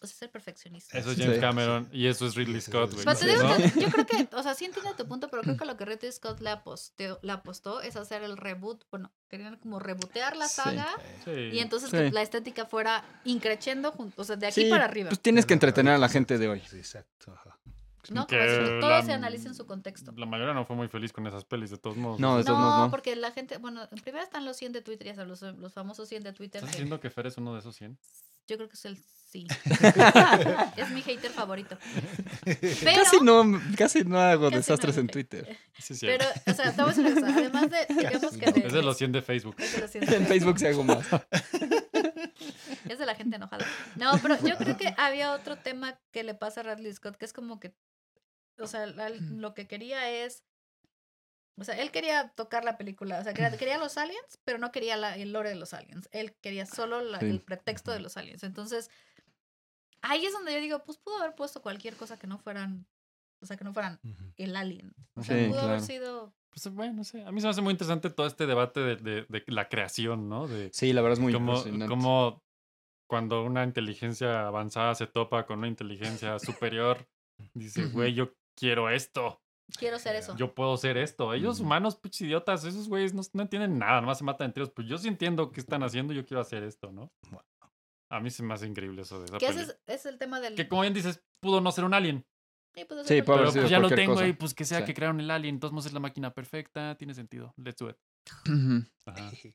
Pues 0.00 0.12
es 0.14 0.22
el 0.22 0.30
perfeccionista. 0.30 0.96
Eso 0.98 1.10
es 1.10 1.16
Sí. 1.18 1.22
James 1.24 1.38
Cameron 1.40 1.86
y 1.92 2.06
eso 2.06 2.26
es 2.26 2.34
Ridley 2.34 2.60
Scott, 2.62 2.92
güey. 2.94 3.16
Sí, 3.16 3.26
digo 3.26 3.42
¿no? 3.42 3.56
que 3.58 3.80
yo 3.80 3.90
creo 3.90 4.06
que, 4.06 4.28
o 4.34 4.42
sea, 4.42 4.54
sí 4.54 4.64
entiendo 4.64 4.94
tu 4.96 5.06
punto, 5.06 5.28
pero 5.28 5.42
creo 5.42 5.58
que 5.58 5.66
lo 5.66 5.76
que 5.76 5.84
Ridley 5.84 6.10
Scott 6.10 6.40
le 6.40 6.48
apostó, 6.48 7.18
le 7.22 7.32
apostó 7.32 7.82
es 7.82 7.96
hacer 7.96 8.22
el 8.22 8.38
reboot. 8.38 8.82
Bueno, 8.90 9.12
querían 9.28 9.56
como 9.56 9.78
rebotear 9.78 10.36
la 10.38 10.48
saga 10.48 10.88
Sí. 11.26 11.30
y 11.52 11.58
entonces 11.60 11.90
Sí. 11.90 11.96
que 11.98 12.10
la 12.12 12.22
estética 12.22 12.64
fuera 12.64 13.04
increciendo, 13.24 13.92
junto, 13.92 14.22
o 14.22 14.24
sea, 14.24 14.36
de 14.36 14.46
aquí 14.46 14.62
Sí, 14.64 14.70
para 14.70 14.86
arriba. 14.86 15.10
Pues 15.10 15.20
tienes 15.20 15.44
que 15.44 15.52
entretener 15.52 15.92
a 15.92 15.98
la 15.98 16.08
gente 16.08 16.38
de 16.38 16.48
hoy. 16.48 16.62
Sí, 16.68 16.78
exacto. 16.78 17.32
ajá. 17.34 17.58
¿No? 18.10 18.26
que 18.26 18.36
Como 18.38 18.80
todo 18.80 18.90
la- 18.90 19.02
se 19.02 19.12
analiza 19.12 19.48
en 19.48 19.54
su 19.54 19.66
contexto. 19.66 20.12
La 20.16 20.26
mayoría 20.26 20.54
no 20.54 20.64
fue 20.64 20.76
muy 20.76 20.88
feliz 20.88 21.12
con 21.12 21.26
esas 21.26 21.44
pelis, 21.44 21.70
de 21.70 21.76
todos 21.78 21.96
modos. 21.96 22.18
No, 22.20 22.38
de 22.38 22.44
todos 22.44 22.58
No, 22.58 22.64
modos, 22.64 22.80
no. 22.86 22.90
porque 22.90 23.14
la 23.16 23.30
gente, 23.32 23.58
bueno, 23.58 23.82
en 23.90 23.98
primera 24.00 24.24
están 24.24 24.44
los 24.44 24.56
100 24.56 24.72
de 24.72 24.82
Twitter, 24.82 25.06
ya 25.08 25.14
sabes, 25.14 25.28
los, 25.42 25.56
los 25.58 25.72
famosos 25.72 26.08
100 26.08 26.22
de 26.24 26.32
Twitter. 26.32 26.58
¿Estás 26.60 26.70
que 26.70 26.76
diciendo 26.78 27.00
que 27.00 27.10
Fer 27.10 27.26
es 27.26 27.36
uno 27.36 27.52
de 27.54 27.60
esos 27.60 27.76
100? 27.76 27.98
yo 28.48 28.56
creo 28.56 28.68
que 28.68 28.74
es 28.74 28.84
el 28.84 28.96
sí. 29.30 29.46
es 30.76 30.90
mi 30.90 31.02
hater 31.02 31.30
favorito. 31.30 31.78
Pero, 32.44 33.02
Casi 33.04 33.20
no, 33.22 33.44
casi 33.76 34.02
no 34.02 34.18
hago 34.18 34.46
Casi 34.46 34.56
desastres 34.56 34.96
en. 34.96 35.06
Twitter. 35.06 35.56
Sí, 35.78 35.94
sí. 35.94 36.06
pero, 36.06 36.24
o 36.46 36.52
sea, 36.52 36.72
decir 36.72 37.06
una 37.06 37.14
cosa, 37.14 37.28
además 37.38 37.70
de, 37.70 37.86
digamos 37.94 38.36
que 38.36 38.50
de, 38.50 38.66
Es 38.66 38.72
de 38.72 38.82
los 38.82 38.96
100 38.98 39.12
de 39.12 39.22
Facebook. 39.22 39.54
es 39.58 39.72
de 39.74 39.80
los 39.82 39.90
100 39.92 40.04
de 40.06 40.16
En 40.16 40.26
Facebook 40.26 40.58
sí 40.58 40.66
hago 40.66 40.82
más. 40.82 41.06
Es 42.88 42.98
de 42.98 43.06
la 43.06 43.14
gente 43.14 43.36
enojada. 43.36 43.64
No, 43.96 44.12
pero 44.20 44.36
yo 44.44 44.56
creo 44.56 44.76
que 44.76 44.92
había 44.98 45.32
otro 45.32 45.56
tema 45.56 45.98
que 46.10 46.24
le 46.24 46.34
pasa 46.34 46.60
a 46.60 46.64
Radley 46.64 46.92
Scott, 46.92 47.16
que 47.16 47.24
es 47.26 47.32
como 47.32 47.60
que, 47.60 47.72
o 48.64 48.66
sea, 48.68 48.86
la- 48.86 49.08
lo 49.10 49.54
que 49.54 49.66
quería 49.66 50.10
es, 50.10 50.44
o 51.58 51.64
sea, 51.64 51.78
él 51.78 51.90
quería 51.90 52.28
tocar 52.30 52.64
la 52.64 52.78
película, 52.78 53.18
o 53.20 53.22
sea, 53.24 53.34
quería, 53.34 53.56
quería 53.56 53.78
los 53.78 53.98
aliens, 53.98 54.38
pero 54.44 54.58
no 54.58 54.72
quería 54.72 54.96
la- 54.96 55.16
el 55.16 55.32
lore 55.32 55.50
de 55.50 55.56
los 55.56 55.74
aliens. 55.74 56.08
Él 56.12 56.34
quería 56.40 56.64
solo 56.66 57.00
la- 57.02 57.20
Sí. 57.20 57.26
el 57.26 57.40
pretexto 57.40 57.92
de 57.92 58.00
los 58.00 58.16
aliens. 58.16 58.42
Entonces, 58.44 58.90
ahí 60.02 60.24
es 60.24 60.32
donde 60.32 60.52
yo 60.54 60.60
digo, 60.60 60.82
pues 60.84 60.98
pudo 60.98 61.18
haber 61.18 61.34
puesto 61.34 61.60
cualquier 61.62 61.96
cosa 61.96 62.18
que 62.18 62.26
no 62.26 62.38
fueran, 62.38 62.86
o 63.42 63.46
sea, 63.46 63.56
que 63.56 63.64
no 63.64 63.72
fueran 63.74 64.00
el 64.36 64.56
alien. 64.56 64.94
O 65.14 65.22
sea, 65.22 65.36
Sí, 65.38 65.48
pudo 65.50 65.60
haber 65.60 65.80
sido... 65.80 66.34
Pues 66.52 66.68
bueno, 66.74 66.94
no 66.94 67.04
sé. 67.04 67.22
A 67.24 67.30
mí 67.30 67.40
se 67.40 67.46
me 67.46 67.50
hace 67.50 67.60
muy 67.62 67.70
interesante 67.72 68.10
todo 68.10 68.26
este 68.26 68.46
debate 68.46 68.80
de, 68.80 68.96
de- 68.96 69.26
de 69.28 69.44
la 69.46 69.68
creación, 69.68 70.28
¿no? 70.28 70.48
De 70.48 70.70
Sí, 70.72 70.92
la 70.92 71.00
verdad 71.00 71.18
es 71.18 71.22
muy 71.22 71.32
cómo, 71.32 71.52
impresionante. 71.52 71.86
cómo 71.88 72.42
cuando 73.08 73.44
una 73.44 73.62
inteligencia 73.64 74.46
avanzada 74.48 74.94
se 74.96 75.06
topa 75.06 75.46
con 75.46 75.58
una 75.58 75.68
inteligencia 75.68 76.38
superior, 76.40 77.08
dice, 77.54 77.86
güey, 77.86 78.14
yo 78.14 78.32
quiero 78.60 78.90
esto. 78.90 79.40
Quiero 79.78 79.98
ser 79.98 80.16
eso. 80.16 80.36
Yo 80.36 80.54
puedo 80.54 80.76
ser 80.76 80.96
esto. 80.96 81.32
Ellos 81.32 81.60
humanos, 81.60 81.96
pinches 81.96 82.22
idiotas, 82.22 82.64
esos 82.64 82.88
güeyes 82.88 83.14
no, 83.14 83.22
no 83.32 83.42
entienden 83.42 83.78
nada, 83.78 84.00
nomás 84.00 84.18
se 84.18 84.24
matan 84.24 84.46
entre 84.46 84.62
ellos. 84.64 84.72
Pues 84.74 84.86
yo 84.88 84.98
sí 84.98 85.08
entiendo 85.08 85.50
qué 85.52 85.60
están 85.60 85.82
haciendo, 85.84 86.12
yo 86.12 86.26
quiero 86.26 86.40
hacer 86.40 86.62
esto, 86.64 86.90
¿no? 86.92 87.10
A 88.10 88.18
mí 88.20 88.30
se 88.30 88.42
me 88.42 88.52
hace 88.54 88.66
increíble 88.66 89.02
eso 89.02 89.20
de 89.20 89.26
esa 89.26 89.38
que 89.38 89.46
ese 89.46 89.62
es, 89.62 89.78
es 89.86 90.06
el 90.06 90.18
tema 90.18 90.40
del... 90.40 90.56
Que 90.56 90.68
como 90.68 90.82
bien 90.82 90.92
dices, 90.94 91.22
pudo 91.40 91.60
no 91.60 91.70
ser 91.70 91.84
un 91.84 91.94
alien. 91.94 92.26
Sí, 92.74 92.84
pudo 92.84 93.02
Sí, 93.04 93.08
ser 93.08 93.24
puede 93.24 93.38
haber 93.40 93.52
Pero 93.52 93.62
pues 93.62 93.70
ya 93.70 93.78
lo 93.78 93.88
tengo 93.88 94.14
cosa. 94.14 94.26
y 94.26 94.32
pues 94.32 94.54
que 94.54 94.64
sea 94.64 94.80
Sí. 94.80 94.84
que 94.86 94.94
crearon 94.94 95.20
el 95.20 95.30
alien, 95.30 95.54
entonces 95.54 95.86
es 95.86 95.92
la 95.92 96.00
máquina 96.00 96.34
perfecta, 96.34 96.96
tiene 96.96 97.14
sentido. 97.14 97.54
Let's 97.56 97.76
do 97.78 97.90
it. 97.90 97.96
Ajá. 99.06 99.30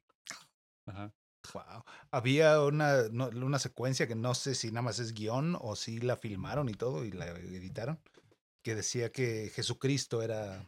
Ajá. 0.88 1.14
Wow. 1.54 1.84
Había 2.12 2.62
una, 2.62 3.10
no- 3.12 3.28
una 3.28 3.60
secuencia 3.60 4.08
que 4.08 4.16
no 4.16 4.34
sé 4.34 4.56
si 4.56 4.70
nada 4.70 4.82
más 4.84 5.00
es 5.00 5.14
guion 5.14 5.58
o 5.60 5.76
si 5.76 5.98
la 6.00 6.16
filmaron 6.16 6.70
y 6.70 6.74
todo 6.74 7.04
y 7.06 7.12
la 7.12 7.28
editaron, 7.28 8.00
que 8.66 8.74
decía 8.74 9.12
que 9.12 9.52
Jesucristo 9.54 10.24
era, 10.24 10.66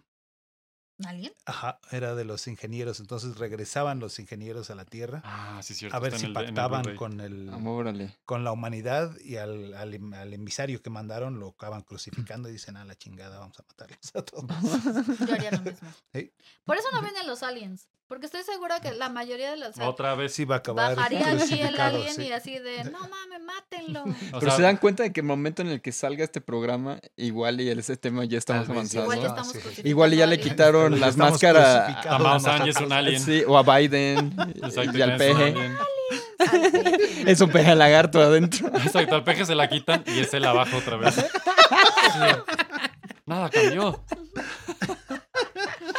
¿Alguien? 1.03 1.33
ajá, 1.45 1.79
era 1.91 2.13
de 2.13 2.25
los 2.25 2.47
ingenieros, 2.47 2.99
entonces 2.99 3.37
regresaban 3.39 3.99
los 3.99 4.19
ingenieros 4.19 4.69
a 4.69 4.75
la 4.75 4.85
Tierra 4.85 5.21
Ah, 5.25 5.59
sí, 5.63 5.73
cierto. 5.73 5.97
a 5.97 5.99
ver 5.99 6.13
está 6.13 6.19
si 6.19 6.25
en 6.27 6.31
el- 6.31 6.37
en 6.37 6.47
el 6.49 6.53
pactaban 6.53 6.95
con 6.95 7.19
el 7.21 7.49
con 8.23 8.43
la 8.43 8.51
humanidad 8.51 9.17
y 9.19 9.37
al, 9.37 9.73
al, 9.73 9.95
em- 9.95 10.13
al 10.13 10.31
emisario 10.31 10.79
que 10.83 10.91
mandaron 10.91 11.39
lo 11.39 11.47
acaban 11.49 11.81
crucificando 12.37 12.49
y 12.49 12.51
dicen, 12.51 12.77
a 12.77 12.85
la 12.85 12.93
chingada, 12.95 13.39
vamos 13.39 13.59
a 13.59 13.63
matarlos 13.63 14.15
a 14.15 14.21
todos. 14.21 14.45
Yo 15.27 15.33
haría 15.33 15.49
lo 15.51 15.61
mismo. 15.61 15.89
Sí. 16.13 16.31
Por 16.65 16.77
eso 16.77 16.87
no 16.93 17.01
vienen 17.01 17.25
los 17.25 17.41
aliens. 17.41 17.87
Porque 18.07 18.25
estoy 18.25 18.41
segura 18.43 18.79
que 18.79 18.93
la 18.93 19.09
mayoría 19.09 19.53
de 19.55 19.73
sea, 19.73 19.89
Otra 19.89 20.15
vez. 20.15 20.33
Sí 20.33 20.45
va 20.45 20.55
a 20.55 20.57
acabar 20.59 20.95
bajaría 20.95 21.29
aquí 21.31 21.59
el 21.59 21.79
alien 21.79 22.13
sí. 22.15 22.23
y 22.27 22.31
así 22.31 22.57
de, 22.57 22.85
no 22.85 22.99
mames, 22.99 23.41
mátenlo. 23.45 24.03
O 24.33 24.39
Pero 24.39 24.51
sea, 24.51 24.55
se 24.55 24.61
dan 24.61 24.77
cuenta 24.77 25.03
de 25.03 25.11
que 25.11 25.19
el 25.19 25.25
momento 25.25 25.61
en 25.61 25.67
el 25.67 25.81
que 25.81 25.91
salga 25.91 26.23
este 26.23 26.39
programa, 26.39 26.99
igual 27.17 27.59
y 27.59 27.69
ese 27.69 27.97
tema 27.97 28.23
ya 28.23 28.37
está 28.37 28.53
Tal 28.53 28.67
más 28.73 28.83
vez 28.83 28.91
ya 28.91 29.01
avanzado. 29.01 29.03
Igual 29.03 29.19
ya 29.19 29.25
Ah, 29.27 29.41
estamos 29.41 29.75
sí. 29.75 29.81
Igual 29.83 30.13
y 30.13 30.17
ya 30.17 30.25
le 30.25 30.39
quitaron 30.39 30.91
Pero 30.93 31.01
las 31.01 31.09
estamos 31.11 31.31
máscaras 31.31 31.65
a, 32.05 32.65
y 32.65 32.69
es 32.69 32.77
un 32.77 32.91
alien. 32.93 33.21
sí, 33.25 33.43
o 33.45 33.57
a 33.57 33.63
Biden 33.63 34.33
Exacto, 34.63 34.97
y 34.97 35.01
al 35.01 35.17
peje. 35.17 35.43
alien. 35.43 35.77
Al 36.39 36.71
peje. 36.71 37.31
Es 37.31 37.41
un 37.41 37.49
peje 37.49 37.75
lagarto 37.75 38.21
adentro. 38.21 38.69
Exacto, 38.69 39.15
al 39.15 39.23
peje 39.25 39.45
se 39.45 39.53
la 39.55 39.67
quitan 39.67 40.03
y 40.07 40.19
es 40.19 40.33
el 40.33 40.45
abajo 40.45 40.77
otra 40.77 40.95
vez. 40.95 41.15
Sí. 41.15 41.23
Nada 43.25 43.49
cambió. 43.49 44.01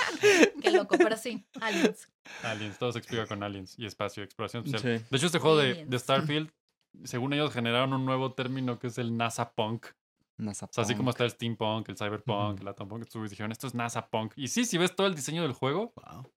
Qué 0.62 0.70
loco, 0.70 0.96
pero 0.98 1.16
sí, 1.16 1.46
aliens. 1.61 2.09
Aliens, 2.42 2.78
todo 2.78 2.92
se 2.92 2.98
explica 2.98 3.26
con 3.26 3.42
aliens 3.42 3.78
y 3.78 3.86
espacio, 3.86 4.22
exploración 4.22 4.64
espacial. 4.64 4.98
Sí. 4.98 5.04
De 5.11 5.16
hecho, 5.16 5.26
este 5.26 5.38
juego 5.38 5.56
de, 5.56 5.98
Starfield, 5.98 6.50
según 7.04 7.32
ellos, 7.32 7.52
generaron 7.52 7.92
un 7.92 8.04
nuevo 8.04 8.32
término 8.32 8.78
que 8.78 8.88
es 8.88 8.98
el 8.98 9.16
NASA 9.16 9.52
Punk. 9.52 9.86
O 10.40 10.54
sea, 10.54 10.68
así 10.76 10.94
como 10.94 11.11
está 11.11 11.24
el 11.24 11.30
steampunk, 11.30 11.88
el 11.88 11.96
cyberpunk, 11.96 12.54
Ujú. 12.54 12.62
el 12.62 12.68
atompunk, 12.68 13.04
dijeron, 13.28 13.50
esto 13.50 13.66
es 13.66 13.74
NASA 13.74 14.09
Punk. 14.09 14.34
Y 14.36 14.48
sí, 14.48 14.64
si 14.64 14.78
ves 14.78 14.94
todo 14.94 15.09
el 15.09 15.16
diseño 15.16 15.42
del 15.42 15.52
juego, 15.52 15.92
Wow. 15.96 16.30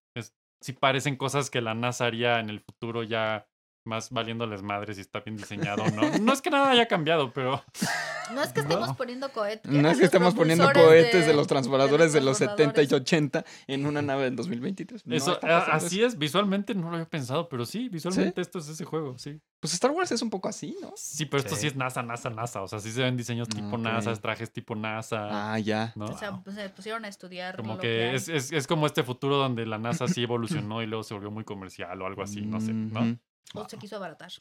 sí 0.59 0.73
parecen 0.73 1.15
cosas 1.17 1.49
que 1.51 1.61
la 1.61 1.75
NASA 1.75 2.05
haría 2.05 2.39
en 2.39 2.49
el 2.49 2.61
futuro 2.61 3.03
ya 3.03 3.47
más 3.83 4.09
valiéndoles 4.11 4.61
madres 4.61 4.95
si 4.97 5.01
está 5.01 5.21
bien 5.21 5.37
diseñado, 5.37 5.83
¿no? 5.91 6.01
No 6.21 6.33
es 6.33 6.41
que 6.41 6.49
nada 6.49 6.69
haya 6.69 6.87
cambiado, 6.87 7.31
pero 7.33 7.63
No 8.33 8.41
es 8.43 8.53
que 8.53 8.59
estemos 8.61 8.89
No. 8.89 8.95
poniendo 8.95 9.29
cohetes. 9.31 9.71
No 9.71 9.89
es 9.89 9.97
que 9.97 10.05
estemos 10.05 10.33
poniendo 10.35 10.71
cohetes 10.71 11.25
de, 11.25 11.33
los 11.33 11.47
transbordadores 11.47 12.13
de 12.13 12.21
los 12.21 12.37
70 12.37 12.83
y 12.83 12.93
80 12.93 13.45
en 13.67 13.85
una 13.85 14.01
nave 14.01 14.25
del 14.25 14.35
2023. 14.35 15.05
No 15.07 15.15
eso, 15.15 15.39
así 15.43 16.03
es, 16.03 16.17
visualmente 16.17 16.75
no 16.75 16.89
lo 16.89 16.95
había 16.95 17.09
pensado, 17.09 17.49
pero 17.49 17.65
sí, 17.65 17.89
visualmente 17.89 18.41
esto 18.41 18.59
es 18.59 18.67
ese 18.69 18.85
juego, 18.85 19.17
sí. 19.17 19.39
Pues 19.59 19.73
Star 19.73 19.91
Wars 19.91 20.11
es 20.11 20.21
un 20.23 20.29
poco 20.31 20.49
así, 20.49 20.75
¿no? 20.81 20.91
Sí, 20.95 21.25
pero 21.25 21.43
esto 21.43 21.55
sí 21.55 21.67
es 21.67 21.75
NASA, 21.75 22.01
NASA, 22.01 22.29
NASA, 22.31 22.61
o 22.63 22.67
sea, 22.67 22.79
sí 22.79 22.91
se 22.91 23.01
ven 23.03 23.15
diseños 23.15 23.47
tipo 23.47 23.75
Ok. 23.75 23.79
NASA, 23.81 24.13
trajes 24.15 24.51
tipo 24.51 24.75
NASA, 24.75 25.53
Ah, 25.53 25.59
ya. 25.59 25.93
¿no? 25.95 26.05
O 26.05 26.17
sea, 26.17 26.41
pues, 26.43 26.55
se 26.55 26.69
pusieron 26.69 27.05
a 27.05 27.07
estudiar. 27.07 27.57
Como 27.57 27.77
que 27.77 28.15
es, 28.15 28.27
es, 28.27 28.51
es 28.51 28.65
como 28.65 28.85
este 28.87 29.03
futuro 29.03 29.37
donde 29.37 29.65
la 29.65 29.77
NASA 29.77 30.07
sí 30.07 30.23
evolucionó 30.23 30.81
y 30.81 30.87
luego 30.87 31.03
se 31.03 31.13
volvió 31.13 31.29
muy 31.31 31.43
comercial 31.43 32.01
o 32.01 32.07
algo 32.07 32.23
así, 32.23 32.41
no 32.41 32.59
sé, 32.59 32.73
¿no? 32.73 33.17
O 33.53 33.67
se 33.67 33.77
quiso 33.77 33.97
abaratar. 33.97 34.31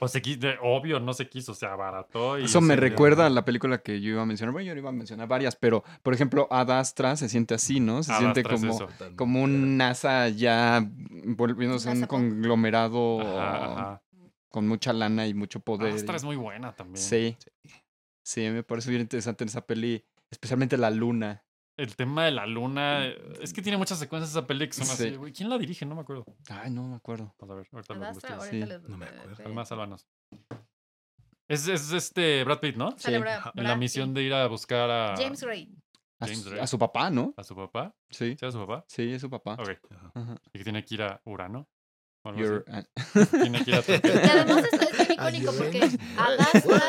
O 0.00 0.06
se 0.06 0.22
quiso, 0.22 0.46
obvio, 0.62 1.00
no 1.00 1.12
se 1.12 1.28
quiso, 1.28 1.54
se 1.54 1.66
abarató. 1.66 2.38
Y 2.38 2.44
Eso 2.44 2.60
me 2.60 2.76
recuerda 2.76 3.26
a 3.26 3.30
la 3.30 3.44
película 3.44 3.82
que 3.82 4.00
yo 4.00 4.10
iba 4.10 4.22
a 4.22 4.26
mencionar. 4.26 4.52
Bueno, 4.52 4.68
yo 4.68 4.74
no 4.74 4.80
iba 4.80 4.90
a 4.90 4.92
mencionar 4.92 5.26
varias, 5.26 5.56
pero 5.56 5.82
por 6.02 6.14
ejemplo, 6.14 6.46
Ad 6.50 6.70
Astra 6.70 7.16
se 7.16 7.28
siente 7.28 7.54
así, 7.54 7.80
¿no? 7.80 8.02
Se 8.04 8.12
Ad 8.12 8.18
siente 8.20 8.40
es 8.40 8.46
como, 8.46 8.72
eso. 8.72 8.88
como 9.16 9.42
un 9.42 9.76
NASA 9.76 10.28
ya 10.28 10.88
volviéndose 11.24 11.88
un 11.88 11.94
NASA 11.94 12.06
pop. 12.06 12.18
conglomerado 12.20 13.20
Ajá, 13.20 13.72
ajá. 13.72 14.02
con 14.50 14.68
mucha 14.68 14.92
lana 14.92 15.26
y 15.26 15.34
mucho 15.34 15.58
poder. 15.60 15.92
Astra 15.92 16.16
es 16.16 16.24
muy 16.24 16.36
buena 16.36 16.72
también. 16.72 17.02
Sí. 17.04 17.36
Sí, 18.22 18.48
me 18.50 18.62
parece 18.62 18.90
bien 18.90 19.02
interesante 19.02 19.42
en 19.42 19.48
esa 19.48 19.66
peli, 19.66 20.04
especialmente 20.30 20.76
la 20.76 20.90
luna. 20.90 21.42
El 21.80 21.96
tema 21.96 22.24
de 22.26 22.30
la 22.30 22.46
luna, 22.46 23.06
eh, 23.06 23.18
es 23.40 23.52
que 23.52 23.62
tiene 23.62 23.78
muchas 23.78 23.98
secuencias 23.98 24.30
esa 24.30 24.46
peli 24.46 24.66
que 24.66 24.74
son 24.74 24.82
así, 24.84 25.10
Sí. 25.10 25.16
güey. 25.16 25.32
¿Quién 25.32 25.48
la 25.48 25.56
dirige? 25.58 25.86
No 25.86 25.94
me 25.94 26.02
acuerdo. 26.02 26.24
Ay, 26.48 26.70
no 26.70 26.86
me 26.86 26.96
acuerdo. 26.96 27.34
Vamos 27.38 27.52
a 27.52 27.54
ver, 27.56 27.68
ahorita 27.72 27.94
lo 28.36 28.42
sí. 28.42 28.62
les- 28.64 28.82
No 28.82 28.96
me 28.98 29.06
acuerdo. 29.06 29.44
Alma, 29.46 29.64
sálvanos. 29.64 30.06
Es, 31.48 31.66
es 31.68 31.90
este 31.92 32.44
Brad 32.44 32.60
Pitt, 32.60 32.76
¿no? 32.76 32.94
Sí. 32.98 33.10
Brad- 33.12 33.52
En 33.56 33.64
la 33.64 33.76
misión 33.76 34.14
de 34.14 34.22
ir 34.22 34.34
a 34.34 34.46
buscar 34.46 34.90
a, 34.90 35.16
James 35.16 35.42
Gray. 35.42 35.68
A, 36.20 36.26
James 36.26 36.42
su, 36.42 36.50
Ray. 36.50 36.60
a 36.60 36.66
su 36.66 36.78
papá, 36.78 37.10
¿no? 37.10 37.32
a 37.36 37.42
su 37.42 37.56
papá. 37.56 37.94
Sí. 38.10 38.36
¿Sí 38.38 38.44
a 38.46 38.52
su 38.52 38.58
papá? 38.58 38.84
Sí, 38.86 39.12
es 39.14 39.20
su 39.22 39.30
papá. 39.30 39.54
Ok. 39.54 39.70
Ajá. 40.14 40.36
Y 40.52 40.58
que 40.58 40.64
tiene 40.64 40.84
que 40.84 40.94
ir 40.94 41.02
a 41.02 41.20
Urano. 41.24 41.66
Tiene 42.22 43.64
que 43.64 43.70
ir 43.70 43.76
a 43.76 43.80
Y 43.88 44.28
además 44.28 44.64
es, 44.70 44.99
icónico 45.28 45.52
porque. 45.52 45.80
Adastra, 46.18 46.82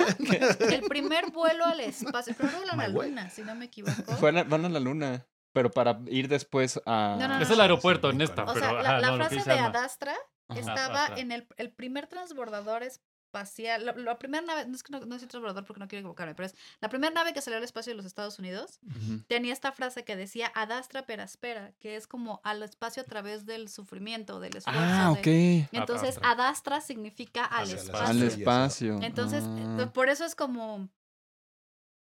el 0.76 0.82
primer 0.84 1.32
vuelo 1.32 1.66
al 1.66 1.80
espacio, 1.82 2.34
pero 2.38 2.52
no 2.52 2.62
a 2.62 2.66
la 2.66 2.76
My 2.88 2.94
way. 2.94 3.10
luna, 3.10 3.30
si 3.30 3.42
no 3.44 3.56
me 3.56 3.66
equivoco. 3.66 4.16
Fue 4.18 4.30
a 4.30 4.32
la- 4.32 4.44
van 4.44 4.66
a 4.66 4.70
la 4.70 4.80
luna, 4.80 5.26
pero 5.54 5.70
para 5.72 6.00
ir 6.08 6.28
después 6.28 6.80
a... 6.86 7.18
No, 7.20 7.28
no, 7.28 7.36
no. 7.38 7.42
Es 7.44 7.50
el 7.50 7.60
aeropuerto 7.62 8.10
en 8.10 8.22
esta, 8.22 8.44
O 8.44 8.54
pero 8.54 8.60
sea, 8.60 8.74
la, 8.74 8.80
ajá, 8.82 9.00
la 9.02 9.16
frase 9.16 9.50
de. 9.50 9.60
Adastra 9.60 10.16
estaba 10.56 11.08
en 11.18 11.32
el, 11.32 11.48
el 11.58 11.72
primer 11.72 12.08
transbordador 12.08 12.84
espacial, 13.32 13.86
la, 13.86 13.94
la 13.94 14.20
primera 14.20 14.46
nave, 14.46 14.66
no 14.68 14.76
es 14.76 14.84
que 14.84 14.92
no, 14.92 15.00
no 15.06 15.16
es 15.16 15.26
transbordador 15.26 15.64
porque 15.66 15.80
no 15.80 15.88
quiero 15.88 16.02
equivocarme, 16.02 16.36
pero 16.36 16.48
es 16.48 16.56
la 16.82 16.90
primera 16.90 17.14
nave 17.14 17.34
que 17.34 17.42
salió 17.42 17.58
al 17.58 17.64
espacio 17.64 17.92
de 17.92 17.96
los 17.98 18.06
Estados 18.06 18.38
Unidos, 18.40 18.80
tenía 19.28 19.54
esta 19.54 19.72
frase 19.72 20.04
que 20.04 20.16
decía 20.18 20.52
Adastra 20.54 21.06
per 21.06 21.22
aspera, 21.22 21.72
que 21.80 21.96
es 21.96 22.08
como 22.08 22.42
al 22.44 22.62
espacio 22.64 23.02
a 23.04 23.06
través 23.06 23.46
del 23.46 23.70
sufrimiento, 23.70 24.40
del 24.42 24.58
esfuerzo. 24.58 24.82
Ah, 24.84 25.14
de- 25.16 25.66
ok. 25.70 25.74
Entonces, 25.74 26.20
Adastra. 26.24 26.82
Significa 26.82 27.46
al 27.46 27.64
Hacia 27.66 27.76
espacio. 27.78 28.08
Al 28.08 28.24
espacio. 28.24 29.00
Entonces, 29.02 29.44
Ah. 29.46 29.78
eh, 29.84 29.88
por 29.94 30.10
eso 30.10 30.26
es 30.26 30.36
como 30.36 30.90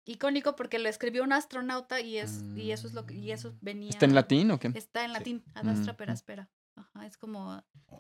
icónico 0.05 0.55
porque 0.55 0.79
lo 0.79 0.89
escribió 0.89 1.23
un 1.23 1.33
astronauta 1.33 1.99
y 2.01 2.17
es 2.17 2.41
y 2.55 2.71
eso 2.71 2.87
es 2.87 2.93
lo 2.93 3.05
que 3.05 3.13
y 3.15 3.31
eso 3.31 3.55
venía 3.61 3.89
¿Está 3.89 4.05
en 4.05 4.15
latín 4.15 4.51
o 4.51 4.59
qué? 4.59 4.71
Está 4.73 5.03
en 5.05 5.13
latín, 5.13 5.43
Adastra 5.53 5.93
Mm, 5.93 5.95
per 5.95 6.09
mm. 6.09 6.13
Ajá, 6.77 7.05
es 7.05 7.17
como 7.17 7.51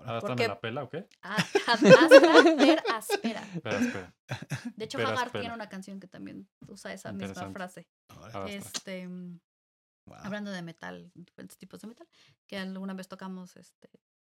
¿Adastra 0.03 0.19
porque- 0.21 0.43
me 0.43 0.47
la 0.49 0.59
pela 0.59 0.83
o 0.83 0.89
qué? 0.89 1.07
a- 1.21 1.35
Adastra 1.67 2.55
per 2.57 2.83
aspera. 2.93 3.41
Espera, 3.53 3.79
espera. 3.79 4.15
De 4.75 4.85
hecho, 4.85 4.97
aspera. 4.99 5.31
tiene 5.41 5.55
una 5.55 5.69
canción 5.69 5.99
que 5.99 6.07
también 6.07 6.49
usa 6.67 6.91
esa 6.93 7.13
misma 7.13 7.51
frase. 7.51 7.87
Este, 8.47 9.07
mm, 9.07 9.39
Wow. 10.07 10.17
hablando 10.23 10.51
de 10.51 10.61
metal, 10.61 11.09
diferentes 11.15 11.57
tipos 11.57 11.79
de 11.81 11.87
metal, 11.87 12.07
que 12.47 12.57
alguna 12.57 12.93
vez 12.93 13.07
tocamos 13.07 13.55
este, 13.55 13.89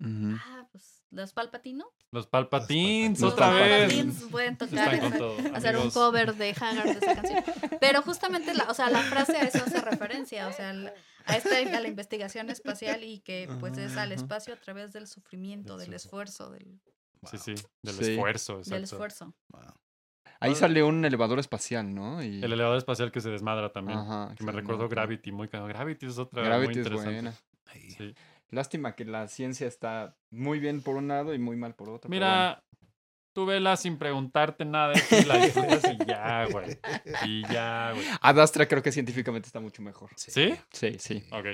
ah, 0.03 0.67
pues 0.71 1.03
los 1.09 1.33
Palpatino. 1.33 1.85
Los 2.11 2.27
Palpatines, 2.27 3.19
Los 3.21 3.33
otra 3.33 3.47
Los 3.49 3.59
vez. 3.59 3.79
Palpatines 3.79 4.23
pueden 4.29 4.57
tocar 4.57 5.17
todo. 5.17 5.37
hacer 5.55 5.77
un 5.77 5.89
cover 5.89 6.35
de 6.35 6.49
Haggard 6.51 6.85
de 6.85 6.91
esa 6.91 7.15
canción. 7.15 7.43
Pero 7.79 8.01
justamente, 8.03 8.53
la, 8.53 8.65
o 8.69 8.73
sea, 8.75 8.89
la 8.89 8.99
frase 9.01 9.37
a 9.37 9.41
eso 9.43 9.63
hace 9.63 9.81
referencia, 9.81 10.47
o 10.49 10.53
sea, 10.53 10.69
al- 10.71 10.93
a 11.25 11.37
esta 11.37 11.57
a 11.57 11.79
la 11.81 11.87
investigación 11.87 12.49
espacial 12.49 13.03
y 13.03 13.19
que 13.19 13.49
pues 13.59 13.77
es 13.77 13.97
al 13.97 14.11
espacio 14.11 14.53
a 14.53 14.57
través 14.57 14.93
del 14.93 15.07
sufrimiento, 15.07 15.77
Del 15.77 15.87
del 15.87 15.95
esfuerzo, 15.95 16.51
del, 16.51 16.79
Sí, 17.29 17.37
sí, 17.37 17.55
del 17.81 17.95
Sí. 17.95 18.11
esfuerzo, 18.11 18.53
del 18.53 18.61
exacto. 18.61 18.83
esfuerzo. 18.83 19.35
Wow. 19.49 19.61
Ahí 20.39 20.53
salió 20.53 20.87
un 20.87 21.03
elevador 21.05 21.39
espacial, 21.39 21.95
¿no? 21.95 22.21
Y... 22.21 22.43
El 22.43 22.51
elevador 22.53 22.77
espacial 22.77 23.11
que 23.11 23.21
se 23.21 23.29
desmadra 23.29 23.71
también. 23.71 23.97
Ajá, 23.99 24.35
que 24.35 24.43
me 24.43 24.51
desmadra. 24.51 24.87
Gravity, 24.87 25.31
muy 25.31 25.47
caro. 25.47 25.65
Gravity 25.65 26.05
es 26.07 26.17
otra 26.19 26.43
Gravity 26.43 26.73
muy 26.73 26.81
es 26.81 26.85
interesante. 26.85 27.13
buena. 27.13 27.33
Ahí. 27.65 27.89
Sí. 27.91 28.15
Lástima 28.49 28.95
que 28.95 29.05
la 29.05 29.27
ciencia 29.27 29.65
está 29.67 30.15
muy 30.29 30.59
bien 30.59 30.81
por 30.83 30.97
un 30.97 31.07
lado 31.07 31.33
y 31.33 31.39
muy 31.39 31.55
mal 31.55 31.73
por 31.73 31.89
otro. 31.89 32.09
pero 32.09 32.11
Mira, 32.11 32.63
tú 33.35 33.45
vela 33.45 33.75
sin 33.75 33.97
preguntarte 33.97 34.63
nada 34.63 34.93
ti, 34.93 35.25
la 35.25 35.37
disfrutas 35.37 35.83
y 35.93 36.05
ya, 36.05 36.45
güey. 36.45 36.79
Y 37.25 37.41
ya, 37.43 37.91
güey. 37.91 38.03
bueno. 38.05 38.19
Ad 38.21 38.39
Astra 38.39 38.65
creo 38.67 38.81
que 38.81 38.93
científicamente 38.93 39.47
está 39.47 39.59
mucho 39.59 39.81
mejor. 39.81 40.09
¿Sí? 40.15 40.55
Sí, 40.71 40.95
sí. 40.99 41.23
Ok. 41.31 41.45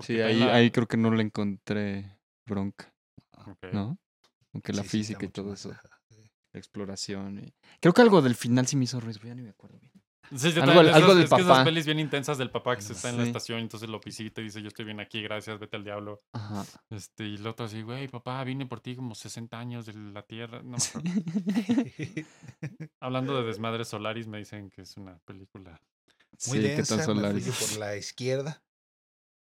Sí, 0.00 0.20
ahí, 0.20 0.38
la- 0.38 0.54
ahí 0.54 0.70
creo 0.70 0.86
que 0.86 0.98
no 0.98 1.10
le 1.10 1.22
encontré 1.22 2.18
bronca, 2.46 2.94
ok. 3.46 3.64
¿no? 3.72 3.98
Aunque 4.52 4.72
la 4.74 4.82
Sí, 4.82 4.88
sí, 4.88 5.00
está 5.00 5.18
física 5.18 5.24
y 5.26 5.28
todo 5.30 5.52
eso, 5.54 5.70
la 6.52 6.58
exploración. 6.60 7.38
y- 7.42 7.54
Creo 7.80 7.92
que 7.94 8.02
algo 8.02 8.20
del 8.22 8.34
final 8.34 8.66
sí 8.66 8.76
me 8.76 8.84
hizo 8.84 9.00
ruido, 9.00 9.18
ya 9.24 9.34
ni 9.34 9.42
me 9.42 9.50
acuerdo 9.50 9.78
bien. 9.80 9.92
Sí, 10.36 10.52
yo 10.52 10.62
Algo- 10.62 10.80
algo 10.80 10.90
esas- 10.90 11.08
del 11.14 11.24
es 11.24 11.30
que 11.30 11.36
esas 11.36 11.46
papá. 11.48 11.64
pelis 11.64 11.86
bien 11.86 11.98
intensas 11.98 12.36
del 12.38 12.50
papá 12.50 12.76
que 12.76 12.82
se 12.82 12.92
está 12.92 13.08
en 13.10 13.16
la 13.16 13.22
estación, 13.24 13.60
entonces 13.60 13.88
lo 13.88 13.98
visita 14.00 14.40
y 14.40 14.44
dice, 14.44 14.60
yo 14.62 14.68
estoy 14.68 14.84
bien 14.84 15.00
aquí, 15.00 15.22
gracias, 15.22 15.58
vete 15.58 15.76
al 15.76 15.84
diablo. 15.84 16.20
Ajá. 16.32 16.64
Este, 16.90 17.26
y 17.26 17.36
el 17.36 17.46
otro 17.46 17.66
así, 17.66 17.82
güey, 17.82 18.08
papá, 18.08 18.42
vine 18.44 18.66
por 18.66 18.80
ti 18.80 18.94
como 18.96 19.14
60 19.14 19.58
años 19.58 19.86
de 19.86 19.94
la 19.94 20.22
Tierra. 20.22 20.62
No. 20.62 20.76
Hablando 23.00 23.40
de 23.40 23.46
desmadres 23.46 23.88
Solaris, 23.88 24.26
me 24.26 24.38
dicen 24.38 24.70
que 24.70 24.82
es 24.82 24.96
una 24.96 25.18
película. 25.24 25.80
Muy 26.46 26.58
sí, 26.58 26.62
¿qué 26.62 26.68
densa, 26.76 27.04
por 27.04 27.78
la 27.78 27.96
izquierda. 27.96 28.62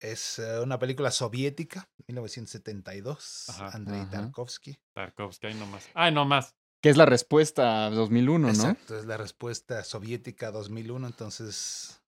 Es 0.00 0.38
eh, 0.38 0.60
una 0.60 0.78
película 0.78 1.10
soviética, 1.10 1.88
1972, 2.08 3.48
Ajá. 3.48 3.70
Andrei 3.76 4.00
Ajá. 4.00 4.10
Tarkovsky. 4.10 4.76
Tarkovsky, 4.92 5.46
ay, 5.46 5.54
no 5.54 5.66
más. 5.66 5.88
Ay, 5.94 6.12
no 6.12 6.24
más. 6.24 6.54
Que 6.84 6.90
es 6.90 6.98
la 6.98 7.06
respuesta 7.06 7.86
a 7.86 7.90
2001, 7.90 8.38
¿no? 8.46 8.52
Exacto, 8.52 8.98
es 8.98 9.06
la 9.06 9.16
respuesta 9.16 9.82
soviética 9.84 10.50
2001, 10.50 11.06
entonces 11.06 12.02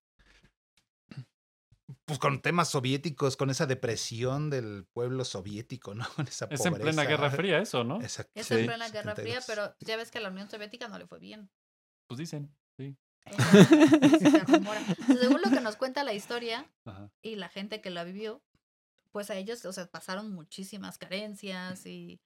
pues 2.05 2.19
con 2.19 2.43
temas 2.43 2.69
soviéticos, 2.69 3.37
con 3.37 3.49
esa 3.49 3.65
depresión 3.65 4.51
del 4.51 4.85
pueblo 4.93 5.25
soviético, 5.25 5.95
¿no? 5.95 6.05
Con 6.15 6.27
esa 6.27 6.47
Es 6.51 6.63
en 6.63 6.75
plena 6.75 7.05
Guerra. 7.05 7.31
Fría 7.31 7.57
eso, 7.57 7.83
¿no? 7.83 7.99
Exacto. 8.03 8.33
Es 8.35 8.45
Sí. 8.45 8.53
en 8.53 8.67
plena 8.67 8.87
Guerra 8.89 9.15
Fría, 9.15 9.41
72. 9.41 9.45
pero 9.47 9.75
ya 9.79 9.97
ves 9.97 10.11
que 10.11 10.19
a 10.19 10.21
la 10.21 10.29
Unión 10.29 10.47
Soviética 10.47 10.87
no 10.87 10.99
le 10.99 11.07
fue 11.07 11.17
bien. 11.17 11.49
Pues 12.05 12.19
dicen, 12.19 12.55
sí. 12.77 12.95
Se. 13.25 13.31
Según 15.19 15.41
lo 15.41 15.49
que 15.49 15.59
nos 15.59 15.75
cuenta 15.75 16.03
la 16.03 16.13
historia 16.13 16.71
Ajá. 16.85 17.09
y 17.23 17.35
la 17.37 17.49
gente 17.49 17.81
que 17.81 17.89
la 17.89 18.03
vivió, 18.03 18.43
pues 19.11 19.31
a 19.31 19.37
ellos, 19.37 19.65
o 19.65 19.73
sea, 19.73 19.87
pasaron 19.87 20.31
muchísimas 20.31 20.99
carencias 20.99 21.83
y... 21.87 22.21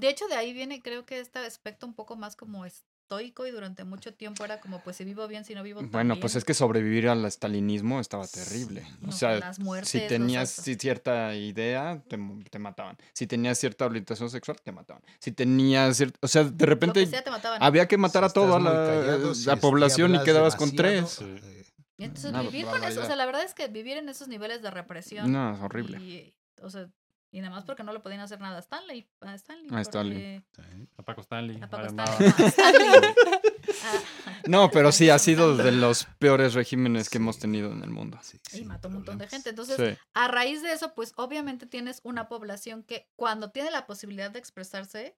De 0.00 0.08
hecho, 0.08 0.26
de 0.28 0.34
ahí 0.36 0.52
viene, 0.52 0.82
creo 0.82 1.04
que 1.06 1.20
este 1.20 1.38
aspecto 1.40 1.86
un 1.86 1.94
poco 1.94 2.16
más 2.16 2.36
como 2.36 2.64
estoico 2.64 3.46
y 3.46 3.50
durante 3.52 3.84
mucho 3.84 4.12
tiempo 4.14 4.44
era 4.44 4.60
como, 4.60 4.80
pues 4.82 4.96
si 4.96 5.04
vivo 5.04 5.26
bien, 5.28 5.44
si 5.44 5.54
no 5.54 5.62
vivo 5.62 5.80
tan 5.80 5.90
Bueno, 5.92 6.16
pues 6.20 6.34
es 6.34 6.44
que 6.44 6.54
sobrevivir 6.54 7.08
al 7.08 7.24
estalinismo 7.24 8.00
estaba 8.00 8.26
terrible. 8.26 8.84
No, 9.00 9.10
O 9.10 9.12
sea, 9.12 9.38
las 9.38 9.58
muertes, 9.60 9.88
si 9.90 10.00
tenías 10.08 10.50
cierta 10.50 11.34
idea, 11.34 12.02
te, 12.08 12.16
mu- 12.16 12.42
te 12.44 12.58
mataban. 12.58 12.96
Si 13.12 13.26
tenías 13.26 13.58
cierta 13.58 13.86
orientación 13.86 14.28
sexual, 14.30 14.58
te 14.62 14.72
mataban. 14.72 15.02
Si 15.20 15.30
tenías 15.32 15.96
cierta... 15.96 16.18
O 16.22 16.28
sea, 16.28 16.44
de 16.44 16.56
que 16.56 16.66
repente 16.66 17.06
sea 17.06 17.22
te 17.22 17.30
mataban. 17.30 17.62
había 17.62 17.86
que 17.86 17.96
matar 17.96 18.24
Si 18.24 18.30
a 18.30 18.32
toda 18.32 18.58
la, 18.58 18.70
callado, 18.72 19.34
si 19.34 19.46
la 19.46 19.52
es- 19.52 19.58
si 19.58 19.62
población 19.62 20.14
y 20.16 20.22
quedabas 20.24 20.56
con 20.56 20.74
tres. 20.74 21.08
Sí. 21.10 21.24
eh, 21.24 21.64
entonces 21.98 22.30
Una 22.32 22.42
vivir 22.42 22.66
con 22.66 22.82
eso, 22.84 23.00
o 23.02 23.06
sea, 23.06 23.16
la 23.16 23.24
verdad 23.24 23.42
es 23.44 23.54
que 23.54 23.68
vivir 23.68 23.96
en 23.96 24.08
esos 24.08 24.28
niveles 24.28 24.60
de 24.62 24.70
represión. 24.70 25.30
No, 25.32 25.54
es 25.54 25.60
horrible. 25.62 25.98
Y, 25.98 26.34
o 26.60 26.68
sea, 26.70 26.90
y 27.30 27.40
nada 27.40 27.54
más 27.54 27.64
porque 27.64 27.82
no 27.82 27.92
le 27.92 28.00
podían 28.00 28.20
hacer 28.20 28.40
nada 28.40 28.56
a 28.56 28.60
Stanley. 28.60 29.08
A 29.20 29.34
Stanley. 29.34 29.68
A 29.72 29.80
Stanley. 29.80 30.42
porque- 30.54 30.62
sí. 30.78 30.88
A 30.96 31.02
Paco 31.02 31.20
Stanley. 31.22 31.60
A 31.62 31.68
Paco 31.68 31.86
Stanley. 31.86 32.16
andaba. 32.18 32.34
no, 32.38 32.44
a 32.44 32.48
Stanley. 32.48 33.14
Ah, 33.84 34.00
No, 34.46 34.70
pero 34.70 34.92
sí 34.92 35.10
ha 35.10 35.18
sido 35.18 35.56
de 35.56 35.72
los 35.72 36.04
peores 36.18 36.54
regímenes 36.54 37.10
que 37.10 37.18
hemos 37.18 37.38
tenido 37.38 37.72
en 37.72 37.82
el 37.82 37.90
mundo. 37.90 38.18
Sí, 38.22 38.40
Y 38.54 38.64
mató 38.64 38.88
un 38.88 38.94
montón 38.94 39.18
de 39.18 39.26
gente. 39.28 39.50
Entonces, 39.50 39.76
Sí. 39.76 39.98
a 40.14 40.28
raíz 40.28 40.62
de 40.62 40.72
eso, 40.72 40.94
pues 40.94 41.12
obviamente 41.16 41.66
tienes 41.66 42.00
una 42.04 42.28
población 42.28 42.84
que 42.84 43.08
cuando 43.16 43.50
tiene 43.50 43.70
la 43.72 43.86
posibilidad 43.86 44.30
de 44.30 44.38
expresarse, 44.38 45.16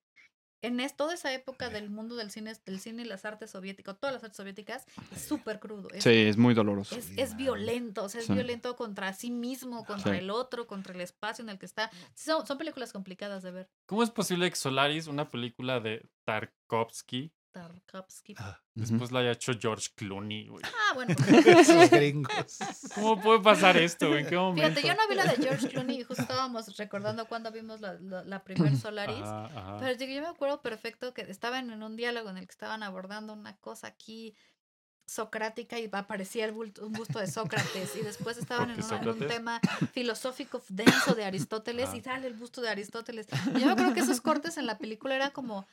en 0.62 0.80
es, 0.80 0.96
toda 0.96 1.14
esa 1.14 1.32
época 1.32 1.68
del 1.70 1.90
mundo 1.90 2.16
del 2.16 2.30
cine, 2.30 2.52
del 2.66 2.80
cine 2.80 3.02
y 3.02 3.04
las 3.04 3.24
artes 3.24 3.50
soviéticas, 3.50 3.98
todas 3.98 4.14
las 4.14 4.24
artes 4.24 4.36
soviéticas, 4.36 4.86
es 5.12 5.22
súper 5.22 5.61
crudo. 5.61 5.88
Es, 5.92 6.02
Sí, 6.04 6.11
es 6.11 6.36
muy 6.36 6.54
doloroso. 6.54 6.96
es, 6.96 7.36
violento, 7.36 8.04
o 8.04 8.09
sea, 8.09 8.20
es 8.20 8.26
Sí. 8.26 8.32
violento 8.32 8.74
contra 8.76 9.12
sí 9.12 9.30
mismo, 9.30 9.84
contra 9.84 10.12
Sí. 10.12 10.18
el 10.18 10.30
otro, 10.30 10.66
contra 10.66 10.94
el 10.94 11.00
espacio 11.00 11.42
en 11.42 11.50
el 11.50 11.59
que 11.59 11.66
está. 11.66 11.90
Son, 12.14 12.46
son 12.46 12.59
películas 12.59 12.92
complicadas 12.92 13.42
de 13.42 13.50
ver. 13.52 13.70
¿Cómo 13.86 14.02
es 14.02 14.11
posible 14.11 14.48
que 14.50 14.56
Solaris, 14.56 15.06
una 15.06 15.30
película 15.30 15.80
de 15.80 16.09
Tarkovsky, 16.24 17.32
Tarkovsky. 17.53 18.34
Ah, 18.38 18.61
después 18.74 19.11
la 19.12 19.20
haya 19.20 19.32
hecho 19.32 19.53
George 19.61 19.88
Clooney, 19.94 20.49
güey? 20.49 20.62
Ah, 20.64 20.94
bueno. 20.94 21.14
Esos 21.61 21.90
gringos. 21.90 22.59
¿Cómo 22.94 23.20
puede 23.20 23.40
pasar 23.40 23.76
esto, 23.76 24.09
güey? 24.09 24.22
¿En 24.22 24.28
qué 24.28 24.36
momento? 24.36 24.80
Fíjate, 24.80 24.86
yo 24.86 24.94
no 24.94 25.09
vi 25.09 25.14
la 25.14 25.24
de 25.24 25.36
George 25.42 25.68
Clooney, 25.68 26.03
justo 26.05 26.22
estábamos 26.22 26.76
recordando 26.76 27.26
cuando 27.26 27.51
vimos 27.51 27.80
la, 27.80 27.94
la, 27.94 28.24
la 28.24 28.44
primer 28.44 28.76
Solaris. 28.76 29.16
Ajá, 29.22 29.46
ajá. 29.46 29.76
Pero 29.80 29.99
yo, 29.99 30.07
yo 30.07 30.20
me 30.22 30.28
acuerdo 30.28 30.61
perfecto 30.62 31.12
que 31.14 31.22
estaban 31.22 31.70
en 31.70 31.82
un 31.82 31.96
diálogo 31.96 32.30
en 32.30 32.38
el 32.38 32.46
que 32.46 32.53
estaban 32.53 32.82
abordando 32.82 33.32
una 33.32 33.57
cosa 33.57 33.86
aquí 33.88 34.34
socrática 35.07 35.78
y 35.78 35.88
aparecía 35.90 36.44
el 36.44 36.53
bulto- 36.55 36.82
un 36.84 36.92
busto 36.92 37.18
de 37.18 37.26
Sócrates 37.26 37.96
y 37.96 38.01
después 38.03 38.36
estaban 38.36 38.70
en, 38.70 38.76
¿Por 38.76 38.88
qué 38.88 38.94
una- 38.96 39.03
en 39.03 39.22
un 39.22 39.26
tema 39.28 39.61
filosófico 39.94 40.62
denso 40.68 41.14
de 41.14 41.24
Aristóteles 41.24 41.94
y 41.94 42.03
sale 42.03 42.26
el 42.26 42.34
busto 42.34 42.61
de 42.61 42.68
Aristóteles. 42.68 43.26
Y 43.57 43.61
yo 43.61 43.66
me 43.66 43.72
acuerdo 43.72 43.94
que 43.94 44.01
esos 44.01 44.20
cortes 44.20 44.59
en 44.59 44.66
la 44.66 44.76
película 44.76 45.16
era 45.16 45.30
como... 45.30 45.66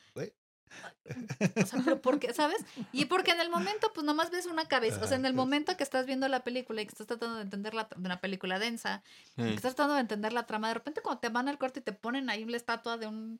O 1.62 1.66
sea, 1.66 1.82
pero 1.84 2.02
¿por 2.02 2.20
qué? 2.20 2.34
¿Sabes? 2.34 2.58
Y 2.92 3.06
porque 3.06 3.32
en 3.32 3.40
el 3.40 3.50
momento, 3.50 3.92
pues 3.94 4.06
nomás 4.06 4.32
ves 4.32 4.46
una 4.48 4.68
cabeza. 4.68 5.00
O 5.04 5.08
sea, 5.08 5.18
en 5.18 5.26
el 5.26 5.34
momento 5.34 5.78
que 5.78 5.84
estás 5.84 6.06
viendo 6.06 6.28
la 6.28 6.44
película 6.44 6.82
y 6.82 6.86
que 6.86 6.92
estás 6.92 7.08
tratando 7.08 7.36
de 7.36 7.42
entender 7.44 7.74
la, 7.74 7.84
de 7.96 8.06
una 8.06 8.20
película 8.22 8.60
densa, 8.60 9.04
que 9.36 9.54
estás 9.54 9.76
tratando 9.76 9.96
de 9.96 10.02
entender 10.02 10.34
la 10.34 10.46
trama, 10.46 10.68
de 10.70 10.74
repente 10.76 11.02
cuando 11.02 11.20
te 11.22 11.30
van 11.30 11.48
al 11.48 11.58
corte 11.58 11.80
y 11.80 11.84
te 11.84 11.94
ponen 11.94 12.30
ahí 12.30 12.44
una 12.44 12.58
estatua 12.58 12.98
de 12.98 13.08
un 13.08 13.40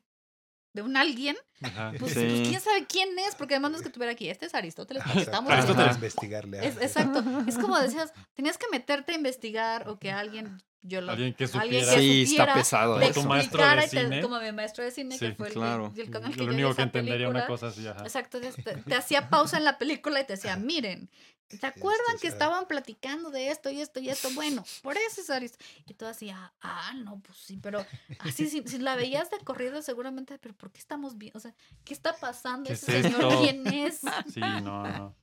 de 0.72 0.82
un 0.82 0.94
alguien, 0.94 1.36
Ajá. 1.62 1.92
pues, 1.98 2.12
Sí. 2.12 2.20
pues, 2.20 2.48
quién 2.48 2.60
sabe 2.60 2.84
quién 2.86 3.18
es, 3.18 3.34
porque 3.34 3.54
además 3.54 3.70
no 3.70 3.76
es 3.78 3.82
que 3.82 3.88
tuviera 3.88 4.12
aquí, 4.12 4.28
este 4.28 4.44
es 4.44 4.54
Aristóteles, 4.54 5.02
porque 5.04 5.20
estamos 5.22 5.50
Aristóteles. 5.50 5.94
investigarle. 5.94 6.66
Es, 6.66 6.76
exacto, 6.76 7.24
es 7.46 7.56
como 7.56 7.78
decías, 7.78 8.12
tenías 8.34 8.58
que 8.58 8.66
meterte 8.70 9.12
a 9.12 9.14
investigar 9.16 9.88
o 9.88 9.98
que 9.98 10.10
alguien, 10.12 10.62
yo 10.86 11.00
lo, 11.00 11.12
Alguien 11.12 11.34
que 11.34 11.44
alguien 11.44 11.62
supiera. 11.84 11.92
que 11.94 12.00
Sí, 12.00 12.22
está 12.36 12.54
pesado 12.54 12.98
te 12.98 13.10
Como 13.10 13.14
tu 13.14 13.28
maestro 13.28 13.66
de 13.66 13.82
te- 13.82 13.88
cine. 13.88 14.22
como 14.22 14.40
mi 14.40 14.52
maestro 14.52 14.84
de 14.84 14.90
cine, 14.90 15.18
que 15.18 15.28
Sí, 15.30 15.34
fue 15.34 15.48
el, 15.48 15.52
claro. 15.54 15.92
que, 15.94 16.02
el 16.02 16.14
el 16.14 16.34
que 16.36 16.42
único 16.42 16.74
que 16.74 16.82
entendería 16.82 17.28
una 17.28 17.46
cosa 17.46 17.68
así, 17.68 17.86
ajá. 17.86 18.02
Exacto, 18.02 18.40
te, 18.40 18.50
te 18.52 18.94
hacía 18.94 19.28
pausa 19.28 19.56
en 19.58 19.64
la 19.64 19.78
película 19.78 20.20
y 20.20 20.26
te 20.26 20.34
decía, 20.34 20.56
miren, 20.56 21.10
¿te 21.48 21.66
acuerdan 21.66 22.14
Este, 22.16 22.22
que 22.22 22.28
estaban 22.32 22.66
platicando 22.66 23.30
de 23.30 23.50
esto 23.50 23.70
y 23.70 23.80
esto 23.80 24.00
y 24.00 24.08
esto? 24.08 24.28
Bueno, 24.34 24.64
por 24.82 24.96
eso 24.96 25.20
es 25.20 25.30
Aristóteles. 25.30 25.72
Y 25.86 25.94
tú 25.94 26.06
así, 26.06 26.30
ah, 26.30 26.52
ah, 26.60 26.92
no, 27.04 27.20
pues 27.20 27.38
sí, 27.38 27.58
pero 27.62 27.84
así, 28.18 28.48
si, 28.48 28.62
si 28.66 28.78
la 28.78 28.96
veías 28.96 29.30
de 29.30 29.38
corrido, 29.38 29.80
seguramente, 29.82 30.38
pero 30.38 30.54
¿por 30.54 30.70
qué 30.72 30.78
estamos 30.80 31.16
bien? 31.18 31.32
O 31.36 31.40
sea, 31.40 31.54
¿qué 31.84 31.94
está 31.94 32.16
pasando? 32.16 32.66
¿Qué 32.68 32.72
¿Ese 32.74 32.98
es 32.98 33.06
señor 33.06 33.22
esto? 33.24 33.40
quién 33.42 33.66
es? 33.66 34.00
Sí, 34.32 34.40
no, 34.40 34.60
no. 34.86 35.16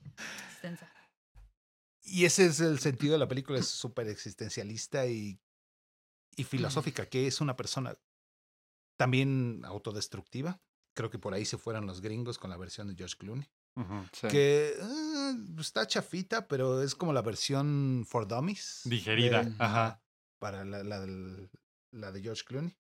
Extensa. 0.51 0.89
Y 2.05 2.26
ese 2.26 2.45
es 2.47 2.59
el 2.59 2.80
sentido 2.80 3.14
de 3.14 3.20
la 3.20 3.28
película, 3.30 3.59
es 3.59 3.68
súper 3.68 4.07
existencialista 4.09 5.05
y, 5.07 5.39
y 6.36 6.43
filosófica, 6.43 7.05
que 7.07 7.27
es 7.27 7.41
una 7.41 7.55
persona 7.55 7.95
también 8.97 9.61
autodestructiva. 9.65 10.59
Creo 10.95 11.09
que 11.09 11.19
por 11.19 11.34
ahí 11.34 11.45
se 11.45 11.57
fueron 11.57 11.88
los 11.88 12.01
gringos 12.01 12.38
con 12.38 12.49
la 12.49 12.57
versión 12.57 12.88
de 12.88 12.95
George 12.95 13.15
Clooney. 13.17 13.49
Sí. 14.11 14.27
Que 14.27 14.75
eh, 14.79 15.34
está 15.59 15.88
chafita, 15.88 16.47
pero 16.47 16.84
es 16.84 16.93
como 16.93 17.11
la 17.13 17.23
versión 17.23 18.05
for 18.07 18.27
dummies. 18.27 18.81
Digerida, 18.86 19.43
de- 19.43 19.55
ajá. 19.57 20.03
Para 20.39 20.63
la, 20.63 20.84
la, 20.84 21.05
la 21.91 22.11
de 22.11 22.21
George 22.21 22.43
Clooney. 22.45 22.77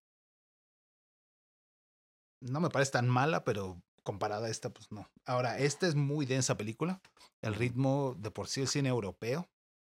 No 2.41 2.59
me 2.59 2.69
parece 2.69 2.91
tan 2.91 3.07
mala, 3.09 3.43
pero 3.43 3.81
comparada 4.03 4.47
a 4.47 4.49
esta, 4.49 4.69
pues 4.69 4.91
no. 4.91 5.09
Ahora, 5.25 5.57
esta 5.59 5.87
es 5.87 5.95
muy 5.95 6.25
densa 6.25 6.57
película. 6.57 7.01
El 7.41 7.55
ritmo 7.55 8.15
de 8.19 8.31
por 8.31 8.47
sí 8.47 8.61
el 8.61 8.67
cine 8.67 8.89
europeo 8.89 9.49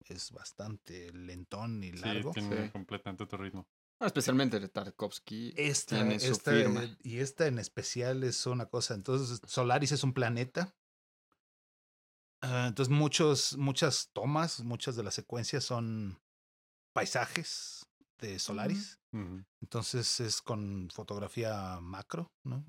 es 0.07 0.31
bastante 0.31 1.11
lentón 1.13 1.83
y 1.83 1.91
Sí, 1.91 1.99
largo. 2.01 2.31
tiene 2.31 2.65
Sí. 2.65 2.71
completamente 2.71 3.25
tu 3.25 3.37
ritmo. 3.37 3.67
Ah, 3.99 4.07
especialmente 4.07 4.59
de 4.59 4.67
Tarkovsky. 4.67 5.53
Esta, 5.55 5.95
tiene 5.95 6.19
su 6.19 6.33
esta, 6.33 6.51
firma. 6.51 6.97
y 7.03 7.19
esta 7.19 7.45
en 7.47 7.59
especial 7.59 8.23
es 8.23 8.45
una 8.47 8.65
cosa. 8.65 8.95
Entonces, 8.95 9.41
Solaris 9.47 9.91
es 9.91 10.03
un 10.03 10.13
planeta. 10.13 10.75
Ah, 12.41 12.65
entonces, 12.67 12.91
muchos, 12.91 13.55
muchas 13.57 14.09
tomas, 14.13 14.61
muchas 14.63 14.95
de 14.95 15.03
las 15.03 15.13
secuencias 15.13 15.63
son 15.63 16.19
paisajes 16.93 17.87
de 18.19 18.39
Solaris. 18.39 18.99
Entonces 19.61 20.19
es 20.19 20.41
con 20.41 20.89
fotografía 20.91 21.79
macro, 21.81 22.31
¿no? 22.43 22.65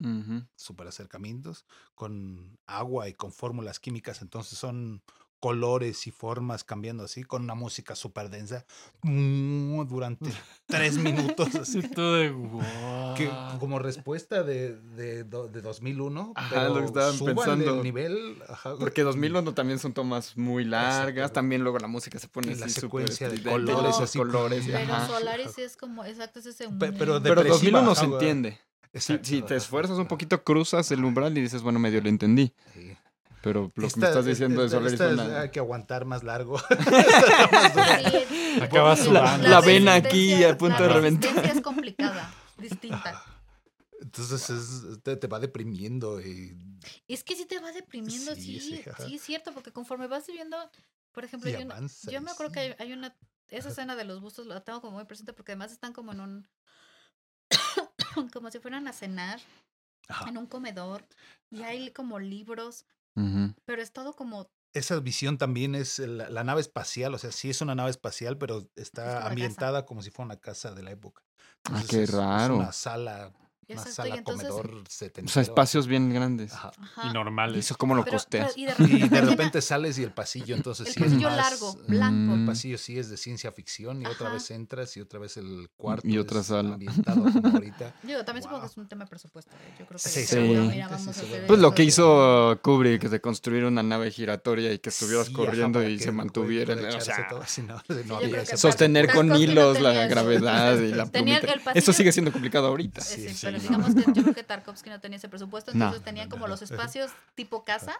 Ujú. 0.00 0.46
Super 0.56 0.88
acercamientos, 0.88 1.64
con 1.94 2.58
agua 2.66 3.08
y 3.08 3.14
con 3.14 3.32
fórmulas 3.32 3.80
químicas. 3.80 4.20
Entonces 4.22 4.58
son 4.58 5.02
colores 5.44 6.06
y 6.06 6.10
formas 6.10 6.64
cambiando 6.64 7.04
así, 7.04 7.22
con 7.22 7.42
una 7.42 7.54
música 7.54 7.94
súper 7.94 8.30
densa 8.30 8.64
mm, 9.02 9.82
durante 9.86 10.30
tres 10.66 10.96
minutos. 10.96 11.54
Así. 11.54 11.82
De 11.82 12.32
Que 13.14 13.26
"Guau". 13.26 13.58
como 13.60 13.78
respuesta 13.78 14.42
de, 14.42 14.74
de, 14.96 15.22
de 15.24 15.60
2001, 15.60 16.32
Ajá, 16.34 16.48
pero 16.48 16.68
lo 16.70 16.80
que 16.80 16.86
estaban 16.86 17.18
pensando. 17.18 17.74
el 17.76 17.82
nivel. 17.82 18.42
ajá, 18.48 18.74
Porque 18.78 19.02
2001 19.02 19.52
también 19.52 19.78
son 19.78 19.92
tomas 19.92 20.34
muy 20.38 20.64
largas. 20.64 21.08
Exacto. 21.10 21.32
También 21.34 21.62
luego 21.62 21.78
la 21.78 21.88
música 21.88 22.18
se 22.18 22.28
pone 22.28 22.56
la 22.56 22.64
así 22.64 22.80
secuencia 22.80 23.28
de 23.28 23.42
colores 23.42 24.00
estridente, 24.00 24.02
así, 24.04 24.18
colores 24.18 24.64
Pero 24.66 24.78
ajá. 24.94 25.06
Solaris 25.08 25.58
es 25.58 25.76
como, 25.76 26.06
exacto, 26.06 26.38
es 26.38 26.46
ese... 26.46 26.70
Pe- 26.70 26.92
pero 26.92 27.20
de- 27.20 27.28
Pero 27.28 27.42
depresiva, 27.42 27.82
2001 27.82 27.94
se 27.94 28.04
entiende. 28.06 28.50
Si, 28.94 29.12
Exacto, 29.12 29.24
si 29.28 29.38
te 29.40 29.46
ajá, 29.46 29.56
esfuerzas 29.56 29.98
un 29.98 30.06
poquito, 30.06 30.42
cruzas 30.42 30.90
el 30.92 31.04
umbral 31.04 31.36
y 31.36 31.42
dices, 31.42 31.60
bueno, 31.62 31.78
medio 31.80 32.00
lo 32.00 32.08
entendí. 32.08 32.54
Sí. 32.72 32.96
Pero 33.44 33.62
lo 33.62 33.70
que 33.72 33.80
me 33.82 33.86
estás 34.06 34.24
diciendo 34.24 34.60
de 34.62 34.66
esta- 34.66 34.78
esta 34.88 35.06
es 35.06 35.12
es- 35.12 35.18
una- 35.26 35.40
hay 35.42 35.50
que 35.50 35.58
aguantar 35.60 36.04
más 36.06 36.22
largo. 36.24 36.56
Acaba 38.62 38.90
La- 38.90 38.96
sudando. 38.96 39.48
La 39.48 39.60
vena 39.60 39.94
aquí 39.94 40.42
a 40.44 40.56
punto 40.56 40.80
la 40.80 40.88
de 40.88 40.94
reventar. 40.94 41.46
es 41.46 41.60
complicada, 41.60 42.32
distinta. 42.58 43.22
Entonces 44.00 44.50
es- 44.50 45.02
te, 45.02 45.16
te 45.16 45.26
va 45.26 45.38
deprimiendo. 45.40 46.20
Y, 46.20 46.56
Es 47.08 47.24
que 47.24 47.36
sí 47.36 47.46
te 47.46 47.58
va 47.60 47.72
deprimiendo, 47.72 48.34
Sí, 48.34 48.60
sí, 48.60 48.60
sí, 48.60 48.82
sí, 49.06 49.14
es 49.16 49.22
cierto, 49.22 49.52
porque 49.52 49.72
conforme 49.72 50.06
vas 50.06 50.26
viviendo, 50.26 50.56
por 51.12 51.24
ejemplo, 51.24 51.50
yo, 51.50 51.60
avanza. 51.60 52.10
yo 52.10 52.20
me 52.20 52.30
acuerdo 52.30 52.52
que 52.52 52.60
sí. 52.60 52.74
hay, 52.78 52.86
hay 52.88 52.92
una, 52.92 53.16
esa 53.48 53.68
escena 53.70 53.94
de 53.96 54.04
los 54.04 54.20
bustos 54.20 54.46
la 54.46 54.62
tengo 54.62 54.80
como 54.80 54.96
muy 54.96 55.04
presente 55.04 55.32
porque 55.32 55.52
además 55.52 55.72
están 55.72 55.92
como 55.92 56.12
en 56.12 56.20
un, 56.20 56.48
como 58.32 58.50
si 58.50 58.58
fueran 58.58 58.88
a 58.88 58.92
cenar, 58.92 59.40
Ajá. 60.08 60.28
en 60.28 60.36
un 60.38 60.46
comedor, 60.46 61.06
y 61.50 61.62
hay 61.62 61.90
como 61.92 62.18
libros, 62.18 62.84
Pero 63.64 63.82
es 63.82 63.92
todo 63.92 64.14
como, 64.14 64.50
Esa 64.72 64.98
visión 65.00 65.38
también 65.38 65.74
es 65.74 65.98
la, 66.00 66.28
la 66.30 66.42
nave 66.44 66.60
espacial, 66.60 67.14
o 67.14 67.18
sea, 67.18 67.30
sí 67.32 67.48
es 67.50 67.60
una 67.60 67.74
nave 67.74 67.90
espacial, 67.90 68.38
pero 68.38 68.68
está 68.76 69.04
casa. 69.04 69.26
ambientada 69.28 69.86
como 69.86 70.02
si 70.02 70.10
fuera 70.10 70.26
una 70.26 70.40
casa 70.40 70.72
de 70.74 70.82
la 70.82 70.90
época. 70.90 71.22
Ah, 71.64 71.82
Entonces 71.82 71.90
qué 71.90 72.02
es- 72.02 72.08
es 72.10 72.14
raro. 72.16 72.56
una 72.56 72.72
sala 72.72 73.32
Una 73.68 73.80
Exacto, 73.80 73.90
y 73.90 73.92
sala 73.94 74.14
entonces- 74.16 74.48
comedor 74.48 74.84
O 75.24 75.28
sea, 75.28 75.42
espacios 75.42 75.86
bien 75.86 76.12
grandes. 76.12 76.52
Ajá. 76.52 76.72
Ajá. 76.80 77.08
Y 77.08 77.12
normales. 77.12 77.58
¿Eso 77.64 77.76
cómo 77.76 77.94
lo 77.94 78.04
Pero- 78.04 78.16
costeas? 78.16 78.52
pero- 78.54 78.60
y 78.60 78.66
de 78.66 78.72
Y 78.78 78.98
repente, 78.98 79.08
de 79.14 79.20
llena- 79.20 79.30
repente 79.30 79.62
sales 79.62 79.98
y 79.98 80.02
el 80.02 80.12
pasillo, 80.12 80.54
entonces 80.54 80.86
el 80.88 80.92
sí 80.94 81.00
es 81.00 81.06
pasillo 81.06 81.28
más, 81.28 81.36
largo, 81.36 81.74
blanco. 81.88 82.36
Mm. 82.36 82.40
El 82.40 82.46
pasillo 82.46 82.78
sí 82.78 82.98
es 82.98 83.08
de 83.10 83.16
ciencia 83.16 83.52
ficción 83.52 84.02
y 84.02 84.06
otra 84.06 84.30
vez 84.30 84.50
entras 84.50 84.96
y 84.96 85.00
otra 85.00 85.18
vez 85.20 85.36
el 85.36 85.68
cuarto 85.76 86.06
Y 86.06 86.18
otra 86.18 86.40
es 86.40 86.46
sala. 86.46 86.74
ambientado 86.74 87.22
como 87.22 87.48
ahorita. 87.64 87.94
Yo 88.02 88.24
también 88.24 88.42
supongo 88.42 88.60
que 88.62 88.66
es 88.66 88.76
un 88.76 88.88
tema 88.88 89.04
de 89.04 89.10
presupuesto. 89.10 89.50
¿eh? 89.54 89.74
Yo 89.78 89.86
creo 89.86 89.98
que 90.00 90.08
Sí, 90.08 90.20
dijeron, 90.20 90.44
seguramente, 90.46 90.78
"No, 90.82 90.88
mira, 90.98 90.98
sí, 90.98 91.20
a 91.34 91.46
Pues 91.46 91.60
lo 91.60 91.68
esto". 91.68 91.74
que 91.74 91.82
hizo 91.84 92.60
Kubrick 92.62 93.02
de 93.08 93.20
construir 93.20 93.64
una 93.64 93.82
nave 93.82 94.10
giratoria 94.10 94.72
y 94.72 94.78
que 94.78 94.90
estuvieras 94.90 95.30
corriendo 95.30 95.82
y 95.88 95.98
se 95.98 96.08
el 96.10 96.14
mantuviera. 96.14 96.74
O 96.74 97.00
sea, 97.00 97.26
todo 97.28 97.42
no, 98.06 98.18
sostener 98.56 99.12
con 99.12 99.34
hilos 99.34 99.80
la 99.80 100.04
eso. 100.04 100.10
gravedad 100.14 100.78
y 100.78 100.92
la 100.92 101.04
el- 101.12 101.28
el 101.28 101.60
Esto 101.74 101.92
sigue 101.92 102.12
siendo 102.12 102.32
complicado 102.32 102.66
ahorita. 102.68 103.00
Sí, 103.00 103.28
Sí, 103.28 103.46
pero 103.58 103.62
digamos 103.68 103.94
no. 103.94 104.04
que 104.04 104.12
yo 104.12 104.22
creo 104.22 104.34
que 104.34 104.42
Tarkovsky 104.44 104.90
no 104.90 105.00
tenía 105.00 105.16
ese 105.18 105.28
presupuesto, 105.28 105.72
No. 105.72 105.84
entonces 105.86 106.04
tenían 106.04 106.28
como 106.28 106.46
los 106.48 106.62
espacios 106.62 107.12
tipo 107.34 107.64
casa, 107.64 107.96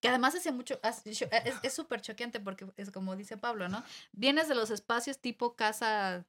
que 0.00 0.08
además 0.08 0.34
hace 0.34 0.52
mucho, 0.52 0.78
cho- 1.12 1.28
es 1.62 1.72
súper 1.72 2.00
choqueante 2.00 2.40
porque 2.40 2.66
es 2.76 2.90
como 2.90 3.16
dice 3.16 3.36
Pablo, 3.36 3.68
¿no? 3.68 3.82
Vienes 4.12 4.48
de 4.48 4.54
los 4.54 4.70
espacios 4.70 5.18
tipo 5.20 5.54
casa, 5.56 6.24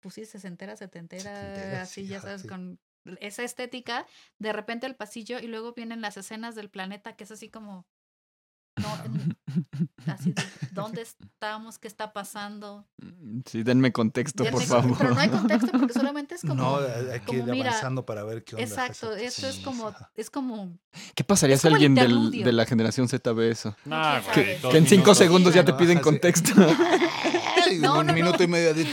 pues 0.00 0.14
sí, 0.14 0.24
sesentera, 0.24 0.76
setentera, 0.76 1.22
Setentera, 1.22 1.82
así, 1.82 2.02
sí, 2.02 2.06
ya 2.08 2.18
ajá, 2.18 2.26
sabes, 2.28 2.42
sí. 2.42 2.48
con 2.48 2.80
esa 3.20 3.42
estética, 3.42 4.06
de 4.38 4.52
repente 4.52 4.86
el 4.86 4.94
pasillo 4.94 5.38
y 5.38 5.46
luego 5.46 5.72
vienen 5.72 6.00
las 6.00 6.16
escenas 6.16 6.54
del 6.54 6.68
planeta 6.70 7.16
que 7.16 7.24
es 7.24 7.30
así 7.30 7.48
como, 7.48 7.86
no, 8.78 8.88
así 10.12 10.32
de, 10.32 10.42
¿dónde 10.72 11.02
estamos? 11.02 11.78
¿Qué 11.78 11.88
está 11.88 12.12
pasando? 12.12 12.86
Sí, 13.46 13.62
denme 13.62 13.92
contexto, 13.92 14.44
por 14.50 14.62
favor. 14.62 14.96
Pero 14.98 15.14
no 15.14 15.20
hay 15.20 15.28
contexto 15.30 15.70
porque 15.72 15.92
solamente 15.92 16.34
es 16.36 16.40
como... 16.42 16.54
No, 16.54 16.76
hay 16.78 17.20
que 17.20 17.26
como 17.26 17.38
ir 17.40 17.44
mira, 17.46 17.70
avanzando 17.70 18.04
para 18.06 18.24
ver 18.24 18.44
qué 18.44 18.56
onda. 18.56 18.66
Exacto, 18.66 19.14
esto 19.14 19.46
es 19.48 19.56
Sí, 19.56 19.62
como, 19.62 19.92
es 20.14 20.30
como, 20.30 20.78
¿Qué 21.14 21.24
pasaría 21.24 21.56
Es 21.56 21.62
si 21.62 21.68
alguien 21.68 21.94
del- 21.94 22.30
de 22.30 22.52
la 22.52 22.64
generación 22.66 23.08
Z 23.08 23.32
ve 23.32 23.50
eso? 23.50 23.76
Dos 23.84 24.26
Que 24.72 24.78
en 24.78 24.86
cinco 24.86 24.94
minutos. 24.96 25.18
segundos 25.18 25.54
ya 25.54 25.64
te 25.64 25.72
No, 25.72 25.78
piden 25.78 25.98
contexto. 26.00 26.52
Ay, 27.66 27.78
No, 27.78 27.98
un 28.00 28.06
no, 28.06 28.12
minuto 28.12 28.38
no. 28.38 28.44
y 28.44 28.48
medio 28.48 28.74
de... 28.74 28.84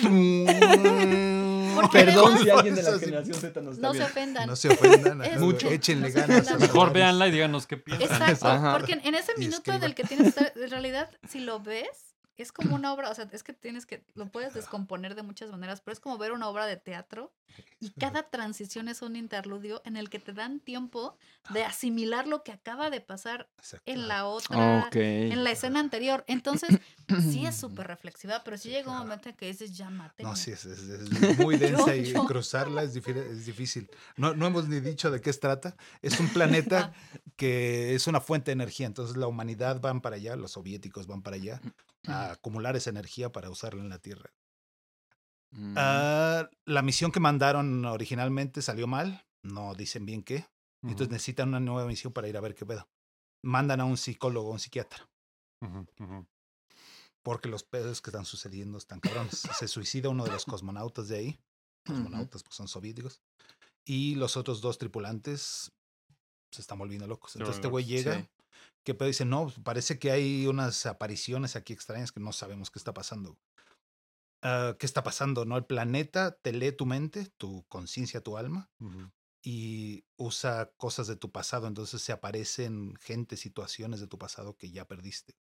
Perdón 1.91 2.38
si 2.39 2.49
alguien 2.49 2.76
de 2.76 2.84
la 2.84 2.99
generación 2.99 3.38
Z 3.39 3.61
nos 3.61 3.76
está 3.76 3.88
no 3.88 3.93
se 3.93 4.03
ofendan. 4.03 4.47
No 4.47 4.55
se 4.55 4.69
ofendan. 4.69 5.21
Es- 5.23 5.39
Mucho. 5.39 5.69
Échenle 5.69 6.09
no 6.09 6.13
ganas. 6.15 6.39
ofendan. 6.47 6.59
Mejor 6.59 6.93
véanla 6.93 7.28
y 7.28 7.32
díganos 7.32 7.67
qué 7.67 7.78
piensan. 7.78 8.21
Exacto, 8.21 8.47
Ajá. 8.47 8.78
porque 8.78 8.93
en, 8.93 9.15
ese 9.15 9.34
minuto 9.38 9.78
del 9.80 9.95
que 9.95 10.03
tienes 10.03 10.34
que 10.34 10.43
estar, 10.43 10.53
en 10.55 10.69
realidad, 10.69 11.09
si 11.30 11.39
lo 11.39 11.59
ves, 11.59 12.14
es 12.44 12.52
como 12.52 12.76
una 12.76 12.94
obra, 12.94 13.10
o 13.10 13.16
sea, 13.16 13.30
es 13.32 13.44
que 13.44 13.54
tienes 13.54 13.86
que, 13.86 14.04
lo 14.14 14.28
puedes 14.28 14.54
descomponer 14.54 15.16
de 15.16 15.24
muchas 15.24 15.50
maneras, 15.52 15.82
pero 15.82 15.94
es 15.94 16.00
como 16.00 16.18
ver 16.18 16.32
una 16.32 16.50
obra 16.50 16.66
de 16.66 16.78
teatro 16.78 17.34
y 17.80 17.92
cada 17.92 18.24
transición 18.30 18.88
es 18.90 19.02
un 19.02 19.16
interludio 19.16 19.82
en 19.86 19.96
el 19.96 20.10
que 20.10 20.20
te 20.20 20.34
dan 20.34 20.60
tiempo 20.60 21.18
de 21.52 21.64
asimilar 21.64 22.28
lo 22.28 22.44
que 22.44 22.52
acaba 22.52 22.90
de 22.90 23.00
pasar 23.02 23.50
Exacto. 23.58 23.90
en 23.92 24.08
la 24.08 24.26
otra, 24.26 24.86
Ok. 24.88 24.96
en 24.96 25.44
la 25.44 25.52
escena 25.52 25.80
anterior. 25.80 26.24
Entonces, 26.28 26.78
sí 27.32 27.46
es 27.46 27.56
súper 27.56 27.88
reflexiva, 27.88 28.44
pero 28.44 28.58
sí 28.58 28.70
llega 28.70 28.92
un 28.92 28.98
momento 28.98 29.30
en 29.30 29.36
que 29.36 29.48
dices, 29.48 29.76
ya 29.78 29.90
máteme. 29.90 30.30
No, 30.30 30.36
sí, 30.36 30.52
es, 30.52 30.66
es- 30.66 30.80
es 30.90 31.38
muy 31.38 31.58
densa 31.58 31.96
y 31.96 32.14
cruzarla 32.14 32.84
es, 32.84 32.96
es 32.96 33.46
difícil. 33.46 33.90
No, 34.18 34.34
no 34.34 34.46
hemos 34.48 34.68
ni 34.68 34.80
dicho 34.80 35.12
de 35.12 35.22
qué 35.22 35.32
se 35.32 35.40
trata. 35.40 35.76
Es 36.02 36.20
un 36.20 36.30
planeta 36.30 36.94
que 37.38 37.96
es 37.96 38.08
una 38.08 38.20
fuente 38.20 38.52
de 38.52 38.54
energía. 38.54 38.88
Entonces 38.88 39.16
la 39.18 39.28
humanidad 39.28 39.80
van 39.80 40.02
para 40.02 40.16
allá, 40.18 40.36
los 40.36 40.52
soviéticos 40.52 41.08
van 41.08 41.22
para 41.22 41.36
allá 41.38 41.62
a 42.08 42.32
acumular 42.32 42.76
esa 42.76 42.89
energía 42.89 43.32
para 43.32 43.49
usarla 43.49 43.82
en 43.82 43.89
la 43.89 43.99
Tierra. 43.99 44.34
Mm. 45.51 45.76
Ah, 45.78 46.49
la 46.66 46.82
misión 46.82 47.12
que 47.12 47.20
mandaron 47.20 47.86
originalmente 47.86 48.62
salió 48.62 48.88
mal. 48.88 49.26
No 49.41 49.74
dicen 49.76 50.06
bien 50.06 50.24
qué. 50.24 50.47
Entonces 50.84 51.10
necesitan 51.10 51.49
una 51.49 51.60
nueva 51.60 51.88
misión 51.88 52.14
para 52.14 52.28
ir 52.28 52.38
a 52.38 52.41
ver 52.41 52.53
qué 52.53 52.66
pedo. 52.66 52.88
Mandan 53.41 53.82
a 53.82 53.86
un 53.86 53.97
psicólogo, 53.97 54.51
un 54.51 54.60
psiquiatra. 54.60 55.10
Porque 57.24 57.49
los 57.49 57.64
pedos 57.64 58.01
que 58.01 58.12
están 58.12 58.26
sucediendo 58.26 58.78
están 58.78 58.99
cabrones. 58.99 59.47
Se 59.58 59.68
suicida 59.68 60.10
uno 60.10 60.26
de 60.26 60.32
los 60.32 60.45
cosmonautas 60.45 61.08
de 61.08 61.18
ahí. 61.18 61.39
Cosmonautas, 61.86 62.43
pues 62.43 62.56
son 62.56 62.68
soviéticos. 62.68 63.22
Y 63.84 64.16
los 64.16 64.38
otros 64.38 64.62
dos 64.62 64.78
tripulantes 64.78 65.72
se 66.51 66.62
están 66.62 66.78
volviendo 66.78 67.08
locos. 67.08 67.36
Entonces 67.36 67.58
este 67.58 67.68
güey 67.68 67.86
llega. 67.86 68.20
sí. 68.20 68.30
¿Qué 68.84 68.93
pedo? 68.93 69.07
Dice, 69.07 69.26
no, 69.26 69.51
parece 69.63 69.97
que 69.99 70.11
hay 70.11 70.47
unas 70.47 70.86
apariciones 70.86 71.55
aquí 71.55 71.74
extrañas 71.74 72.11
que 72.11 72.20
no 72.20 72.32
sabemos 72.34 72.70
qué 72.72 72.80
está 72.80 72.93
pasando. 72.93 73.38
Ah, 74.41 74.76
¿Qué 74.80 74.86
está 74.86 75.03
pasando? 75.03 75.45
¿No? 75.45 75.57
El 75.57 75.66
planeta 75.66 76.32
te 76.38 76.51
lee 76.53 76.72
tu 76.72 76.86
mente, 76.86 77.28
tu 77.38 77.66
conciencia, 77.68 78.22
tu 78.22 78.38
alma, 78.38 78.70
Ujú. 78.80 79.09
y 79.43 80.05
usa 80.18 80.72
cosas 80.78 81.07
de 81.07 81.16
tu 81.16 81.32
pasado. 81.32 81.68
Entonces 81.68 82.01
se 82.01 82.11
aparecen 82.11 82.93
gente, 83.01 83.38
situaciones 83.38 83.99
de 83.99 84.07
tu 84.07 84.18
pasado 84.20 84.55
que 84.55 84.70
ya 84.72 84.86
perdiste. 84.86 85.36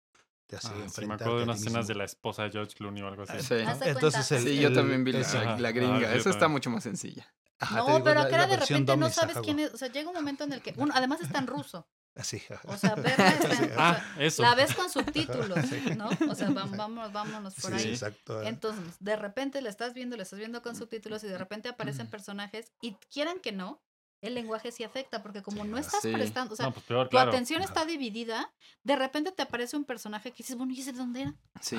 Te 0.46 0.58
hace 0.58 0.68
Ah, 0.68 0.90
sí, 0.90 1.06
me 1.08 1.14
acuerdo 1.16 1.38
de 1.38 1.44
unas 1.46 1.62
escenas 1.62 1.88
de 1.88 1.96
la 1.96 2.04
esposa 2.04 2.44
de 2.44 2.52
George 2.52 2.76
Clooney 2.76 3.02
o 3.02 3.08
algo 3.08 3.24
así. 3.24 3.40
Sí. 3.40 3.56
Haz 3.66 3.80
de 3.80 3.90
Entonces 3.90 4.32
el- 4.34 4.44
Sí, 4.44 4.60
yo 4.60 4.68
el- 4.68 4.76
también 4.76 5.04
vi 5.04 5.14
la, 5.14 5.58
la 5.58 5.72
gringa. 5.72 6.00
yo 6.00 6.08
Esa 6.20 6.30
está 6.30 6.48
mucho 6.48 6.70
más 6.70 6.84
sencilla. 6.84 7.34
Ajá, 7.58 7.78
No, 7.78 7.86
digo, 7.86 8.04
pero 8.04 8.22
la- 8.22 8.28
acá 8.28 8.48
de 8.48 8.58
repente 8.58 8.98
no 8.98 9.10
sabes 9.10 9.38
quién 9.44 9.60
es. 9.60 9.74
O 9.74 9.78
sea, 9.78 9.88
llega 9.92 10.10
un 10.10 10.16
momento 10.16 10.44
en 10.44 10.54
el 10.54 10.62
que. 10.62 10.74
Uno, 10.90 10.94
además 10.96 11.22
está 11.22 11.40
en 11.40 11.48
ruso. 11.48 11.88
Así. 12.16 12.42
O 12.66 12.76
sea, 12.78 12.96
verla 12.96 13.28
está 13.30 13.52
en- 13.54 13.58
Sí. 13.58 13.64
o 13.64 13.68
sea, 13.68 13.76
Ah, 13.78 14.16
eso. 14.20 14.42
la 14.44 14.56
ves 14.56 14.74
con 14.76 14.90
subtítulos, 14.90 15.60
Sí. 15.70 15.82
¿no? 15.96 16.10
O 16.30 16.36
sea, 16.36 16.50
vam- 16.50 16.76
vamos, 16.76 17.12
vámonos 17.14 17.56
por 17.56 17.72
Sí, 17.80 17.88
ahí. 17.88 17.94
exacto. 17.94 18.42
Entonces, 18.44 18.96
de 19.00 19.16
repente 19.16 19.62
le 19.62 19.70
estás 19.70 19.94
viendo, 19.94 20.18
le 20.18 20.24
estás 20.24 20.38
viendo 20.40 20.62
con 20.62 20.76
subtítulos 20.76 21.24
y 21.24 21.28
de 21.28 21.38
repente 21.38 21.70
aparecen 21.70 22.08
personajes 22.08 22.72
y 22.82 22.96
quieran 23.14 23.40
que 23.40 23.52
no, 23.54 23.82
el 24.22 24.36
lenguaje 24.36 24.72
sí 24.72 24.84
afecta 24.84 25.24
porque 25.24 25.42
como 25.42 25.64
no 25.64 25.78
estás 25.80 26.02
sí. 26.02 26.12
prestando, 26.12 26.54
o 26.54 26.56
sea, 26.58 26.68
no, 26.68 26.74
pues 26.74 26.86
peor, 26.86 27.08
tu 27.08 27.12
claro. 27.12 27.32
atención 27.32 27.62
está 27.64 27.86
dividida, 27.86 28.54
de 28.84 28.96
repente 28.96 29.32
te 29.32 29.42
aparece 29.42 29.78
un 29.78 29.86
personaje 29.86 30.32
que 30.32 30.38
dices, 30.44 30.58
bueno, 30.58 30.74
¿y 30.74 30.82
ese 30.82 30.92
de 30.92 31.00
dónde 31.00 31.22
era? 31.24 31.34
Sí. 31.62 31.78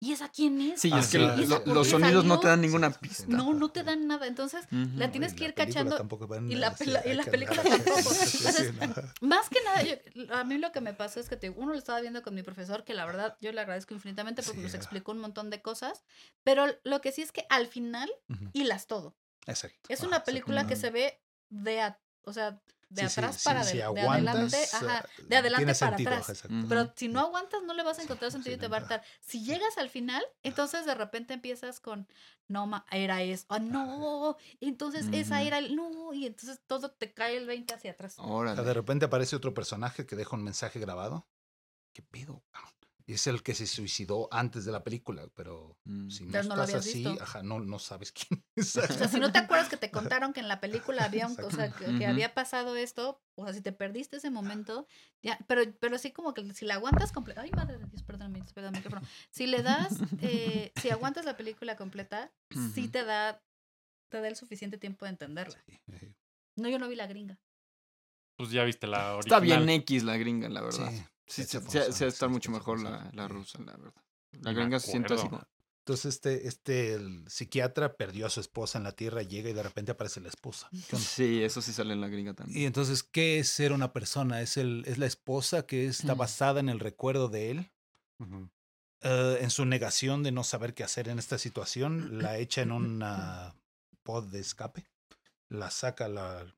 ¿Y 0.00 0.12
esa 0.12 0.28
quién 0.28 0.60
es? 0.60 0.80
Sí, 0.80 0.90
Ah, 0.92 1.00
es 1.00 1.06
que 1.06 1.12
sí. 1.12 1.18
lo- 1.18 1.36
¿Y 1.38 1.42
esa 1.42 1.54
lo- 1.56 1.64
por 1.64 1.74
los 1.74 1.88
sonidos 1.88 2.24
no 2.24 2.38
te 2.38 2.46
dan 2.46 2.60
ninguna 2.60 2.90
pista. 2.90 3.24
No, 3.26 3.52
no 3.52 3.68
te 3.70 3.82
dan 3.82 4.06
nada. 4.06 4.26
Entonces, 4.28 4.64
la 4.70 5.10
tienes 5.10 5.34
que 5.34 5.44
ir 5.44 5.54
cachando. 5.54 5.96
tampoco 5.96 6.26
van 6.28 6.50
y 6.50 6.54
la 6.54 6.72
película 6.74 7.62
tampoco. 7.62 8.10
Más 9.22 9.48
que 9.48 9.58
nada, 9.64 9.82
yo- 9.82 10.34
a 10.34 10.44
mí 10.44 10.58
lo 10.58 10.70
que 10.72 10.80
me 10.80 10.94
pasó 10.94 11.18
es 11.20 11.28
que 11.28 11.36
te, 11.36 11.50
uno 11.50 11.72
lo 11.72 11.78
estaba 11.78 12.00
viendo 12.00 12.22
con 12.22 12.34
mi 12.34 12.42
profesor, 12.42 12.84
que 12.84 12.94
la 12.94 13.06
verdad 13.06 13.36
yo 13.40 13.50
le 13.52 13.60
agradezco 13.60 13.94
infinitamente 13.94 14.42
porque 14.42 14.58
Sí, 14.58 14.64
nos 14.64 14.74
ah. 14.74 14.76
explicó 14.76 15.12
un 15.12 15.18
montón 15.18 15.50
de 15.50 15.62
cosas, 15.62 16.04
pero 16.44 16.66
lo 16.84 17.00
que 17.00 17.10
sí 17.12 17.22
es 17.22 17.32
que 17.32 17.44
al 17.50 17.66
final 17.66 18.08
Ujú. 18.28 18.50
hilas 18.52 18.86
todo. 18.86 19.16
Exacto. 19.46 19.78
Es 19.88 20.00
Ajá, 20.00 20.08
una 20.08 20.24
película 20.24 20.66
que 20.66 20.76
se 20.76 20.90
ve 20.90 21.20
de, 21.48 21.80
a- 21.80 22.00
o 22.22 22.32
sea, 22.32 22.60
de 22.88 23.02
Sí, 23.02 23.08
sí, 23.08 23.20
atrás 23.20 23.36
sí, 23.36 23.44
para 23.44 23.64
si 23.64 23.76
de 23.78 24.00
adelante, 24.00 24.62
eh, 24.62 24.68
ajá, 24.72 25.04
de 25.18 25.36
adelante 25.36 25.56
tiene 25.64 25.74
para 25.74 25.96
sentido, 25.96 26.14
atrás. 26.14 26.28
exacto. 26.30 26.66
Pero 26.68 26.92
si 26.96 27.08
no 27.08 27.20
aguantas, 27.20 27.62
no 27.62 27.74
le 27.74 27.82
vas 27.82 27.98
a 27.98 28.02
encontrar 28.02 28.30
sentido 28.32 28.56
y 28.56 28.58
te 28.58 28.68
va 28.68 28.76
a 28.76 28.80
hartar. 28.80 29.02
Si 29.20 29.44
llegas 29.44 29.76
al 29.78 29.90
final, 29.90 30.24
entonces 30.42 30.86
de 30.86 30.94
repente 30.94 31.34
empiezas 31.34 31.80
con, 31.80 32.08
no, 32.48 32.66
ma, 32.66 32.86
era 32.90 33.22
eso, 33.22 33.44
ah, 33.50 33.58
no, 33.58 34.36
entonces 34.60 35.08
esa 35.12 35.42
era 35.42 35.58
el, 35.58 35.76
no, 35.76 36.12
y 36.14 36.26
entonces 36.26 36.60
todo 36.66 36.90
te 36.92 37.12
cae 37.12 37.36
el 37.36 37.46
20 37.46 37.74
hacia 37.74 37.92
atrás. 37.92 38.18
O 38.18 38.48
sea, 38.48 38.64
de 38.64 38.72
Órale. 38.72 38.74
repente 38.74 39.04
aparece 39.06 39.36
otro 39.36 39.54
personaje 39.54 40.06
que 40.06 40.16
deja 40.16 40.34
un 40.36 40.44
mensaje 40.44 40.80
grabado. 40.80 41.28
¿Qué 41.92 42.02
pedo? 42.02 42.44
Y 43.08 43.14
es 43.14 43.26
el 43.26 43.42
que 43.42 43.54
se 43.54 43.66
suicidó 43.66 44.28
antes 44.30 44.66
de 44.66 44.72
la 44.72 44.84
película, 44.84 45.26
pero 45.34 45.78
Mm. 45.84 46.10
si 46.10 46.26
no 46.26 46.32
Pero 46.32 46.42
estás 46.42 46.74
así, 46.74 47.04
visto. 47.04 47.22
ajá, 47.22 47.42
no, 47.42 47.58
no 47.58 47.78
sabes 47.78 48.12
quién 48.12 48.44
es. 48.56 48.76
O 48.76 48.82
sea, 48.82 49.08
si 49.08 49.18
no 49.18 49.32
te 49.32 49.38
acuerdas 49.38 49.70
que 49.70 49.78
te 49.78 49.90
contaron 49.90 50.34
que 50.34 50.40
en 50.40 50.48
la 50.48 50.60
película 50.60 51.06
había 51.06 51.26
un, 51.26 51.34
o 51.42 51.50
sea, 51.50 51.72
que, 51.72 52.06
había 52.06 52.34
pasado 52.34 52.76
esto, 52.76 53.22
o 53.34 53.44
sea, 53.44 53.54
si 53.54 53.62
te 53.62 53.72
perdiste 53.72 54.18
ese 54.18 54.28
momento, 54.28 54.86
ya, 55.22 55.38
pero, 55.48 55.62
pero 55.80 55.96
sí 55.96 56.12
como 56.12 56.34
que 56.34 56.52
si 56.52 56.66
la 56.66 56.74
aguantas 56.74 57.10
completa, 57.10 57.40
ay 57.40 57.50
madre 57.52 57.78
de 57.78 57.86
Dios, 57.86 58.02
perdóname, 58.02 58.40
el 58.40 58.72
micrófono. 58.72 59.00
Si 59.30 59.46
le 59.46 59.62
das, 59.62 60.02
eh, 60.20 60.70
si 60.76 60.90
aguantas 60.90 61.24
la 61.24 61.38
película 61.38 61.76
completa, 61.76 62.30
sí 62.50 62.82
Ujú. 62.82 62.90
te 62.90 63.04
da, 63.04 63.42
te 64.10 64.20
da 64.20 64.28
el 64.28 64.36
suficiente 64.36 64.76
tiempo 64.76 65.06
de 65.06 65.12
entenderla. 65.12 65.58
Sí, 65.64 65.80
sí. 65.98 66.14
No, 66.56 66.68
yo 66.68 66.78
no 66.78 66.86
vi 66.88 66.94
la 66.94 67.06
gringa. 67.06 67.38
Pues 68.36 68.50
ya 68.50 68.64
viste 68.64 68.86
la 68.86 69.14
original. 69.14 69.20
Está 69.20 69.40
bien 69.40 69.68
X 69.70 70.04
la 70.04 70.18
gringa, 70.18 70.50
la 70.50 70.60
verdad. 70.60 70.90
Sí, 70.90 71.02
Sí, 71.28 71.44
sí, 71.44 71.58
forzado, 71.58 71.92
sí, 71.92 72.04
está 72.04 72.28
mucho 72.28 72.50
mejor 72.50 72.80
la, 72.80 73.10
la 73.12 73.28
rusa, 73.28 73.58
la 73.62 73.76
verdad. 73.76 74.02
La 74.40 74.52
gringa 74.52 74.78
se 74.80 74.90
siente 74.90 75.14
así. 75.14 75.28
Entonces 75.80 76.14
este, 76.16 76.46
este 76.46 76.92
el 76.92 77.24
psiquiatra 77.30 77.96
perdió 77.96 78.26
a 78.26 78.30
su 78.30 78.40
esposa 78.40 78.76
en 78.76 78.84
la 78.84 78.92
tierra, 78.92 79.22
llega 79.22 79.48
y 79.48 79.54
de 79.54 79.62
repente 79.62 79.92
aparece 79.92 80.20
la 80.20 80.28
esposa. 80.28 80.68
Sí, 80.72 81.42
eso 81.42 81.62
sí 81.62 81.72
sale 81.72 81.94
en 81.94 82.02
la 82.02 82.08
gringa 82.08 82.32
Y 82.32 82.34
también. 82.34 82.66
entonces, 82.66 83.02
¿qué 83.02 83.38
es 83.38 83.48
ser 83.48 83.72
una 83.72 83.92
persona? 83.94 84.42
Es, 84.42 84.58
el, 84.58 84.84
es 84.86 84.98
la 84.98 85.06
esposa 85.06 85.64
que 85.66 85.86
está 85.86 86.14
Mm. 86.14 86.18
basada 86.18 86.60
en 86.60 86.68
el 86.68 86.78
recuerdo 86.78 87.28
de 87.28 87.50
él, 87.52 87.70
eh, 89.00 89.38
en 89.40 89.50
su 89.50 89.64
negación 89.64 90.22
de 90.22 90.32
no 90.32 90.44
saber 90.44 90.74
qué 90.74 90.84
hacer 90.84 91.08
en 91.08 91.18
esta 91.18 91.38
situación, 91.38 92.20
la 92.20 92.36
echa 92.36 92.60
en 92.62 92.72
una 92.72 93.54
pod 94.02 94.24
de 94.30 94.40
escape, 94.40 94.86
la 95.48 95.70
saca 95.70 96.08
la, 96.08 96.54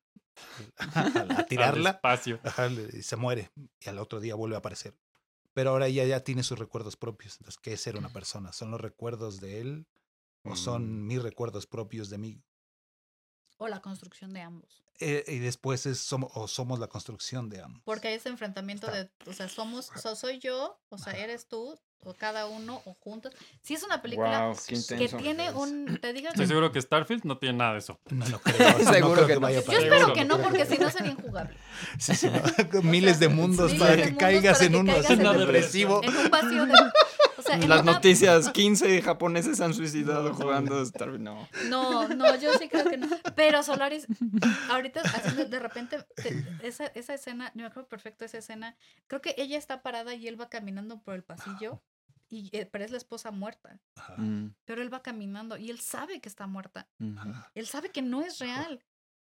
a, 0.78 1.45
tirarla 1.49 1.91
espacio. 1.91 2.41
y 2.93 3.03
se 3.03 3.16
muere 3.16 3.51
y 3.80 3.88
al 3.88 3.99
otro 3.99 4.20
día 4.20 4.34
vuelve 4.34 4.57
a 4.57 4.59
aparecer. 4.59 4.95
Pero 5.53 5.70
ahora 5.70 5.88
ella 5.88 6.05
ya 6.05 6.20
tiene 6.20 6.43
sus 6.43 6.59
recuerdos 6.59 6.97
propios. 6.97 7.34
Entonces, 7.38 7.59
¿qué 7.61 7.72
es 7.72 7.80
ser 7.80 7.97
una 7.97 8.12
persona? 8.12 8.53
¿Son 8.53 8.70
los 8.70 8.80
recuerdos 8.80 9.41
de 9.41 9.61
él 9.61 9.86
o 10.45 10.55
son 10.57 11.05
Mm. 11.05 11.07
mis 11.07 11.22
recuerdos 11.22 11.66
propios 11.66 12.09
de 12.11 12.18
mí? 12.18 12.43
O 13.61 13.69
la 13.69 13.81
construcción 13.81 14.33
de 14.33 14.41
ambos. 14.41 14.83
Eh, 15.03 15.25
y 15.29 15.39
después 15.39 15.87
es 15.87 15.99
somos, 16.01 16.31
o 16.35 16.49
somos 16.49 16.79
la 16.79 16.87
construcción 16.89 17.49
de 17.49 17.63
ambos. 17.63 17.83
Porque 17.85 18.09
hay 18.09 18.15
ese 18.15 18.29
enfrentamiento 18.29 18.87
Está. 18.89 19.05
de, 19.05 19.11
o 19.31 19.33
sea, 19.33 19.49
somos, 19.49 19.91
so- 20.03 20.17
soy 20.17 20.39
yo, 20.39 20.79
o 20.91 20.99
sea, 20.99 21.13
eres 21.15 21.47
tú, 21.47 21.79
o 22.03 22.15
cada 22.15 22.47
uno, 22.47 22.81
o 22.87 22.95
juntos. 22.95 23.33
Si 23.63 23.75
es 23.75 23.83
una 23.83 24.01
película 24.01 24.47
Wow, 24.49 24.57
que 24.97 25.09
tiene 25.19 25.53
un, 25.53 25.99
te 26.01 26.13
digo, 26.15 26.29
Estoy 26.29 26.47
seguro 26.47 26.73
que 26.73 26.81
Starfield 26.81 27.25
no 27.25 27.37
tiene 27.39 27.59
nada 27.59 27.73
de 27.75 27.79
eso. 27.81 27.99
No 28.11 28.27
lo 28.29 28.41
creo. 28.43 28.79
no 28.79 28.93
Seguro 28.93 29.15
creo 29.15 29.27
que 29.27 29.33
que 29.35 29.35
no. 29.35 29.41
vaya 29.41 29.61
yo 29.61 29.71
Seguro. 29.71 29.95
espero 29.97 30.13
que 30.15 30.25
no, 30.25 30.39
porque 30.43 30.65
si 30.67 30.79
no 30.79 30.91
sería 30.91 31.13
injugable. 31.13 31.57
Sí, 31.99 32.15
sí, 32.15 32.29
¿no? 32.31 32.83
Miles 32.83 33.21
de 33.21 33.29
mundos 33.29 33.75
para 33.75 33.91
de 33.93 33.97
que 33.97 34.03
mundos 34.05 34.19
caigas 34.19 34.59
para 34.59 34.67
en 34.67 34.73
que 34.73 35.13
en 35.33 35.39
depresivo. 35.39 36.01
En 36.03 36.17
un 36.17 36.31
vacío 36.31 36.67
de, 36.67 36.73
o 36.75 37.20
sea, 37.53 37.63
en 37.63 37.69
Las 37.69 37.83
una- 37.83 37.93
noticias, 37.93 38.51
15 38.51 39.03
japoneses 39.03 39.57
se 39.59 39.65
han 39.65 39.75
suicidado 39.75 40.35
jugando 40.35 40.85
Starfield. 40.85 41.21
No. 41.23 41.49
No, 41.69 42.09
no, 42.09 42.37
yo 42.37 42.53
sí 42.59 42.69
creo 42.69 42.85
que 42.89 42.97
no. 42.97 43.09
Pero 43.37 43.63
Solaris, 43.63 44.07
ahorita 44.71 45.01
haciendo 45.03 45.45
de 45.47 45.59
repente, 45.59 45.99
te- 46.17 46.45
esa, 46.63 46.87
esa 46.87 47.15
escena, 47.15 47.51
yo 47.55 47.63
me 47.63 47.67
acuerdo 47.67 47.89
perfecto 47.89 48.25
esa 48.25 48.39
escena. 48.39 48.77
Creo 49.07 49.21
que 49.21 49.35
ella 49.39 49.59
está 49.59 49.83
parada 49.83 50.15
y 50.15 50.27
él 50.29 50.41
va 50.41 50.49
caminando 50.49 51.01
por 51.03 51.15
el 51.15 51.23
pasillo, 51.23 51.83
y, 52.29 52.49
eh, 52.57 52.67
pero 52.71 52.85
es 52.85 52.93
la 52.93 52.97
esposa 52.99 53.33
muerta. 53.33 53.81
Ajá. 53.97 54.15
Mm, 54.17 54.55
Pero 54.65 54.83
él 54.83 54.93
va 54.93 55.03
caminando 55.03 55.57
y 55.57 55.71
él 55.71 55.81
sabe 55.81 56.21
que 56.21 56.29
está 56.29 56.47
muerta. 56.47 56.89
Él 57.55 57.67
sabe 57.67 57.91
que 57.91 58.03
no 58.03 58.23
es 58.23 58.39
real. 58.39 58.81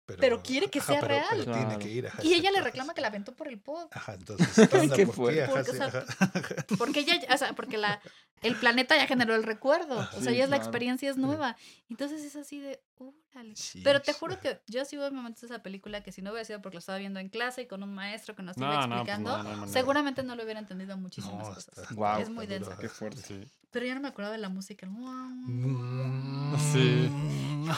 Pero 0.06 0.42
quiere 0.44 0.70
que 0.70 0.82
sea 0.82 1.00
pero- 1.00 1.08
real. 1.08 1.26
pero 1.30 1.44
tiene 1.46 1.62
Claro. 1.66 1.80
que 1.80 1.90
ir. 1.90 2.08
ajá, 2.08 2.24
Y 2.24 2.34
ella 2.34 2.52
le 2.52 2.62
reclama 2.62 2.94
que 2.94 3.02
la 3.02 3.08
aventó 3.08 3.36
por 3.36 3.48
el 3.48 3.60
pod. 3.60 3.88
Ajá, 3.92 4.14
entonces. 4.16 4.48
Qué 4.70 4.78
ajá, 4.78 5.12
Porque, 5.16 5.64
sí, 5.64 5.72
o 5.72 5.74
sea, 5.74 5.86
ajá. 5.88 6.66
Porque 6.78 7.00
ella, 7.02 7.20
o 7.34 7.38
sea, 7.38 7.54
porque 7.54 7.78
la, 7.78 8.02
el 8.42 8.56
planeta 8.56 8.98
ya 8.98 9.08
generó 9.08 9.36
el 9.36 9.44
recuerdo. 9.44 9.98
O 10.00 10.22
sea, 10.22 10.32
Sí, 10.32 10.38
ya 10.38 10.44
es 10.44 10.50
la 10.50 10.58
claro. 10.58 10.64
experiencia 10.64 11.10
es 11.10 11.18
nueva. 11.18 11.56
Entonces 11.90 12.22
es 12.24 12.36
así 12.36 12.60
de, 12.60 12.82
órale. 12.98 13.56
Sí, 13.56 13.82
Pero 13.84 14.02
te 14.02 14.12
sí. 14.14 14.18
juro 14.20 14.40
que 14.40 14.60
yo 14.68 14.84
sí 14.86 14.98
hubo 14.98 15.10
momentos 15.12 15.42
de 15.42 15.48
esa 15.48 15.64
película 15.64 16.04
que 16.04 16.12
si 16.12 16.22
no 16.22 16.32
hubiera 16.32 16.46
sido 16.46 16.62
porque 16.62 16.76
lo 16.76 16.80
estaba 16.80 16.98
viendo 16.98 17.20
en 17.20 17.30
clase 17.30 17.62
y 17.64 17.68
con 17.68 17.82
un 17.84 17.94
maestro 17.94 18.36
que 18.36 18.44
nos 18.44 18.58
No, 18.58 18.68
no, 18.68 18.74
pues 18.74 18.86
explicando, 18.90 19.44
no, 19.44 19.68
seguramente 19.68 20.24
no 20.24 20.36
lo 20.36 20.44
hubiera 20.44 20.60
entendido 20.60 20.98
muchísimas 20.98 21.38
No, 21.48 21.54
cosas. 21.56 21.70
está- 21.78 21.94
Guau. 21.96 22.22
es 22.22 22.30
muy 22.30 22.46
densa. 22.48 22.78
Qué 22.78 22.90
fuerte. 22.90 23.22
Sí. 23.22 23.44
Pero 23.74 23.86
ya 23.88 23.96
no 23.96 24.02
me 24.02 24.08
acordaba 24.08 24.32
de 24.34 24.38
la 24.42 24.50
música. 24.50 24.88
Mm, 24.88 26.56
Sí. 26.58 27.10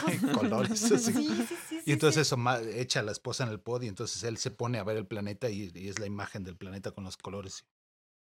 ay, 0.06 0.18
colores 0.34 0.78
Sí, 0.78 0.94
así. 0.94 1.12
sí, 1.12 1.46
sí, 1.48 1.54
sí, 1.68 1.80
Y 1.86 1.92
entonces 1.92 2.26
sí. 2.26 2.28
eso 2.28 2.36
ma- 2.36 2.60
echa 2.60 3.00
a 3.00 3.02
la 3.02 3.12
esposa 3.12 3.44
en 3.44 3.50
el 3.50 3.60
pod 3.60 3.82
y 3.82 3.88
entonces 3.88 4.22
él 4.22 4.36
se 4.36 4.50
pone 4.50 4.78
a 4.78 4.84
ver 4.84 4.98
el 4.98 5.06
planeta 5.06 5.48
y, 5.48 5.72
y 5.74 5.88
es 5.88 5.98
la 5.98 6.04
imagen 6.06 6.44
del 6.44 6.56
planeta 6.56 6.90
con 6.90 7.04
los 7.04 7.16
colores. 7.16 7.64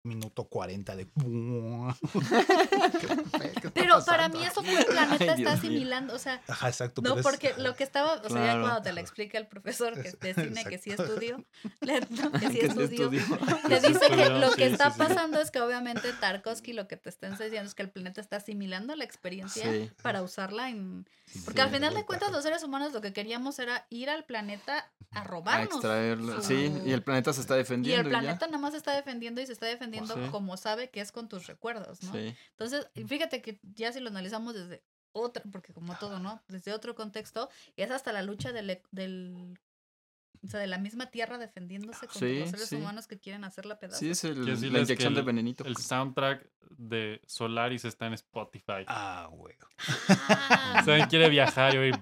Minuto 0.08 0.44
40 0.44 0.96
de... 0.96 1.06
¿Qué- 1.06 1.12
qué 3.00 3.06
está 3.06 3.70
Pero 3.72 4.04
para 4.04 4.28
mí 4.28 4.44
eso 4.44 4.62
fue 4.62 4.78
el 4.78 4.84
planeta 4.84 5.14
Ay, 5.18 5.28
está 5.28 5.34
Dios 5.34 5.38
mío. 5.38 5.48
asimilando, 5.50 6.14
o 6.14 6.18
sea, 6.18 6.42
Ajá, 6.46 6.68
exacto. 6.68 7.00
no 7.00 7.16
es- 7.16 7.22
porque 7.22 7.54
lo 7.56 7.74
que 7.74 7.84
estaba, 7.84 8.16
o 8.22 8.28
sea, 8.28 8.44
ya 8.54 8.60
cuando 8.60 8.82
te 8.82 8.92
lo 8.92 9.00
explica 9.00 9.38
el 9.38 9.46
profesor 9.46 9.94
que 9.94 10.12
de 10.12 10.34
cine 10.34 10.64
que 10.66 10.76
sí 10.76 10.90
estudió, 10.90 11.42
le- 11.80 12.00
no, 12.10 12.32
que 12.32 12.50
sí 12.50 12.60
estudió, 12.60 13.10
Sí, 13.10 13.16
dice 13.88 14.10
que 14.10 14.28
lo 14.28 14.50
sí, 14.50 14.56
que 14.56 14.66
sí, 14.66 14.72
está 14.72 14.90
sí. 14.90 14.98
pasando 14.98 15.40
es 15.40 15.50
que 15.50 15.60
obviamente 15.62 16.12
Tarkovsky 16.12 16.74
lo 16.74 16.86
que 16.86 16.98
te 16.98 17.08
está 17.08 17.28
enseñando 17.28 17.66
es 17.68 17.74
que 17.74 17.82
el 17.82 17.88
planeta 17.90 18.20
está 18.20 18.36
asimilando 18.36 18.94
la 18.96 19.04
experiencia 19.04 19.64
Sí. 19.72 19.90
para 20.02 20.20
usarla 20.22 20.68
en 20.68 21.06
Sí, 21.26 21.40
porque 21.46 21.62
al 21.62 21.70
final 21.70 21.94
de 21.94 22.04
cuentas 22.04 22.30
los 22.30 22.42
seres 22.42 22.62
humanos 22.62 22.92
lo 22.92 23.00
que 23.00 23.14
queríamos 23.14 23.58
era 23.58 23.86
ir 23.88 24.10
al 24.10 24.24
planeta 24.24 24.90
a 25.12 25.20
A 25.20 25.24
robarnos. 25.24 25.70
extraerlo. 25.76 26.36
su- 26.42 26.48
Sí, 26.48 26.70
y 26.84 26.92
el 26.92 27.02
planeta 27.02 27.32
se 27.32 27.40
está 27.40 27.54
y 27.54 27.58
defendiendo. 27.58 28.02
el 28.02 28.06
y 28.08 28.10
planeta 28.10 28.46
nada 28.46 28.58
más 28.58 28.72
se 28.72 28.76
está 28.76 28.92
defendiendo 28.94 29.40
y 29.40 29.46
se 29.46 29.52
está 29.54 29.64
defendiendo 29.66 29.93
Sí. 30.24 30.30
como 30.30 30.56
sabe 30.56 30.90
que 30.90 31.00
es 31.00 31.12
con 31.12 31.28
tus 31.28 31.46
recuerdos. 31.46 32.02
¿no? 32.02 32.12
Sí. 32.12 32.34
Entonces, 32.50 32.88
fíjate 33.06 33.42
que 33.42 33.60
ya 33.62 33.92
si 33.92 34.00
lo 34.00 34.08
analizamos 34.10 34.54
desde 34.54 34.84
otra, 35.12 35.44
porque 35.52 35.72
como 35.72 35.96
todo, 35.98 36.18
¿no? 36.18 36.42
Desde 36.48 36.72
otro 36.72 36.94
contexto, 36.94 37.48
es 37.76 37.90
hasta 37.90 38.12
la 38.12 38.22
lucha 38.22 38.52
del, 38.52 38.70
e- 38.70 38.82
del 38.90 39.58
o 40.42 40.46
sea, 40.48 40.60
de 40.60 40.66
la 40.66 40.78
misma 40.78 41.06
tierra 41.10 41.38
defendiéndose 41.38 42.06
contra 42.06 42.18
Sí, 42.28 42.40
los 42.40 42.50
seres 42.50 42.68
sí. 42.68 42.76
humanos 42.76 43.06
que 43.06 43.18
quieren 43.18 43.44
hacerla 43.44 43.78
pedazos. 43.78 43.98
Sí, 44.00 44.10
es 44.10 44.24
el- 44.24 44.44
la 44.44 44.80
inyección 44.80 45.14
de 45.14 45.22
venenito. 45.22 45.64
El 45.64 45.76
soundtrack 45.76 46.48
de 46.76 47.20
Solaris 47.26 47.84
está 47.84 48.06
en 48.06 48.14
Spotify. 48.14 48.84
Ah, 48.86 49.28
güey. 49.30 49.54
Ah, 50.18 50.82
alguien 50.86 51.08
quiere 51.08 51.28
viajar 51.28 51.74
y 51.74 51.78
oír 51.78 51.98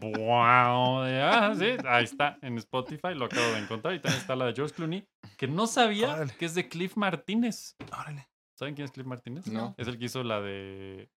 de, 1.05 1.21
ah, 1.23 1.55
sí, 1.59 1.67
ahí 1.87 2.05
está, 2.05 2.39
en 2.43 2.59
Spotify, 2.59 3.15
lo 3.15 3.27
acabo 3.27 3.47
de 3.53 3.59
encontrar. 3.59 3.95
Y 3.95 4.01
también 4.01 4.21
está 4.21 4.35
la 4.37 4.47
de 4.47 4.55
George 4.55 4.75
Clooney, 4.75 5.07
que 5.37 5.47
no 5.47 5.67
sabía 5.67 6.09
Órale. 6.15 6.35
que 6.39 6.47
es 6.47 6.55
de 6.55 6.69
Cliff 6.69 6.97
Martínez. 6.97 7.77
Órale. 7.97 8.29
¿Saben 8.55 8.75
quién 8.75 8.85
es 8.87 8.93
Cliff 8.93 9.07
Martínez? 9.07 9.47
No. 9.47 9.75
Es 9.77 9.89
el 9.89 9.99
que 9.99 10.05
hizo 10.07 10.23
la 10.23 10.41
de. 10.41 11.11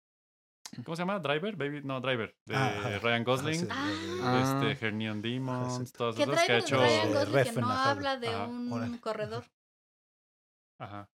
¿Cómo 0.83 0.95
se 0.95 1.01
llama? 1.03 1.19
¿Driver? 1.19 1.55
Baby? 1.55 1.81
No, 1.83 2.01
Driver. 2.01 2.35
De 2.45 2.55
Ah, 2.55 2.67
ajá. 2.79 2.99
Ryan 2.99 3.23
Gosling. 3.23 3.71
Ajá, 3.71 3.91
sí, 3.91 4.05
de- 4.07 4.21
Ah. 4.23 4.61
Este, 4.71 4.85
Hernion 4.85 5.21
Demons, 5.21 5.79
exacto. 5.79 5.97
todas 5.97 6.15
que 6.15 6.23
esas 6.23 6.43
que 6.45 6.51
ha 6.51 6.57
hecho. 6.57 6.77
Ryan 6.77 7.13
Gosling 7.13 7.43
que 7.55 7.61
no 7.61 7.69
habla 7.71 8.17
de 8.17 8.27
ajá, 8.27 8.45
un 8.47 8.71
órale. 8.73 8.99
corredor. 8.99 9.45
Ajá. 10.79 11.09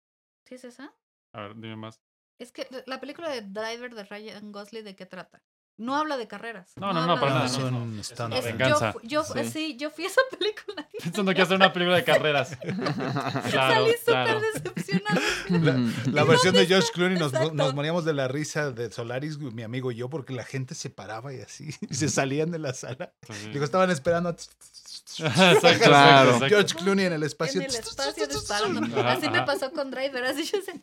¿Sí 0.46 0.56
es 0.56 0.64
esa? 0.64 0.94
A 1.34 1.42
ver, 1.42 1.56
dime 1.56 1.76
más. 1.76 2.00
Es 2.40 2.52
que 2.52 2.68
la 2.86 3.00
película 3.00 3.30
de 3.30 3.42
Driver 3.42 3.96
de 3.96 4.04
Ryan 4.04 4.52
Gosling, 4.52 4.84
¿de 4.86 4.96
qué 4.96 5.06
trata? 5.08 5.42
No 5.78 5.96
habla 5.96 6.18
de 6.18 6.28
carreras. 6.28 6.72
No, 6.76 6.88
no, 6.88 6.94
no, 7.06 7.14
habla 7.14 7.20
para 7.20 7.34
nada, 7.36 7.46
es 7.46 7.60
no, 7.60 7.70
no. 7.72 8.02
stand 8.04 8.34
Es 8.34 8.46
Es- 8.46 8.54
una 8.56 8.68
yo, 8.68 8.76
venganza. 8.76 8.94
fu- 8.94 9.00
yo, 9.04 9.24
Sí. 9.24 9.50
sí, 9.52 9.78
yo 9.78 9.92
fui 9.92 10.06
a 10.06 10.08
esa 10.08 10.22
película. 10.38 10.88
Pensando 11.04 11.34
que 11.36 11.42
hacer 11.44 11.56
una 11.56 11.72
película 11.72 11.98
de 11.98 12.04
carreras. 12.04 12.58
Claro, 13.52 13.86
Salí 13.86 13.92
súper 14.00 14.14
claro. 14.14 14.42
decepcionada. 14.42 15.22
Ujú. 15.50 16.12
La 16.12 16.24
versión 16.24 16.56
de 16.56 16.66
George 16.66 16.90
Clooney 16.94 17.18
nos, 17.20 17.32
nos 17.54 17.74
moríamos 17.76 18.06
de 18.06 18.14
la 18.14 18.28
risa 18.28 18.72
de 18.72 18.92
Solaris, 18.92 19.38
mi 19.38 19.62
amigo 19.64 19.92
y 19.92 19.96
yo, 19.96 20.10
porque 20.10 20.34
la 20.34 20.44
gente 20.44 20.74
se 20.76 20.90
paraba 20.90 21.34
y 21.34 21.42
así, 21.42 21.70
y 21.88 21.94
se 21.94 22.10
salían 22.10 22.50
de 22.52 22.60
la 22.60 22.74
sala. 22.74 23.14
Sí. 23.30 23.50
Digo, 23.54 23.64
estaban 23.64 23.92
esperando 23.92 24.30
a 24.30 24.36
Exacto, 25.20 25.84
Claro. 25.86 26.32
exacto. 26.32 26.48
George 26.48 26.76
Clooney 26.76 27.06
en 27.06 27.14
el 27.14 27.24
espacio. 27.24 27.62
En 27.62 27.70
el 27.70 27.76
espacio 27.76 28.28
disparando. 28.28 28.82
Así 29.08 29.30
me 29.30 29.44
pasó 29.44 29.72
con 29.72 29.90
Driver. 29.92 30.24
Así 30.26 30.44
yo 30.44 30.60
sé. 30.62 30.82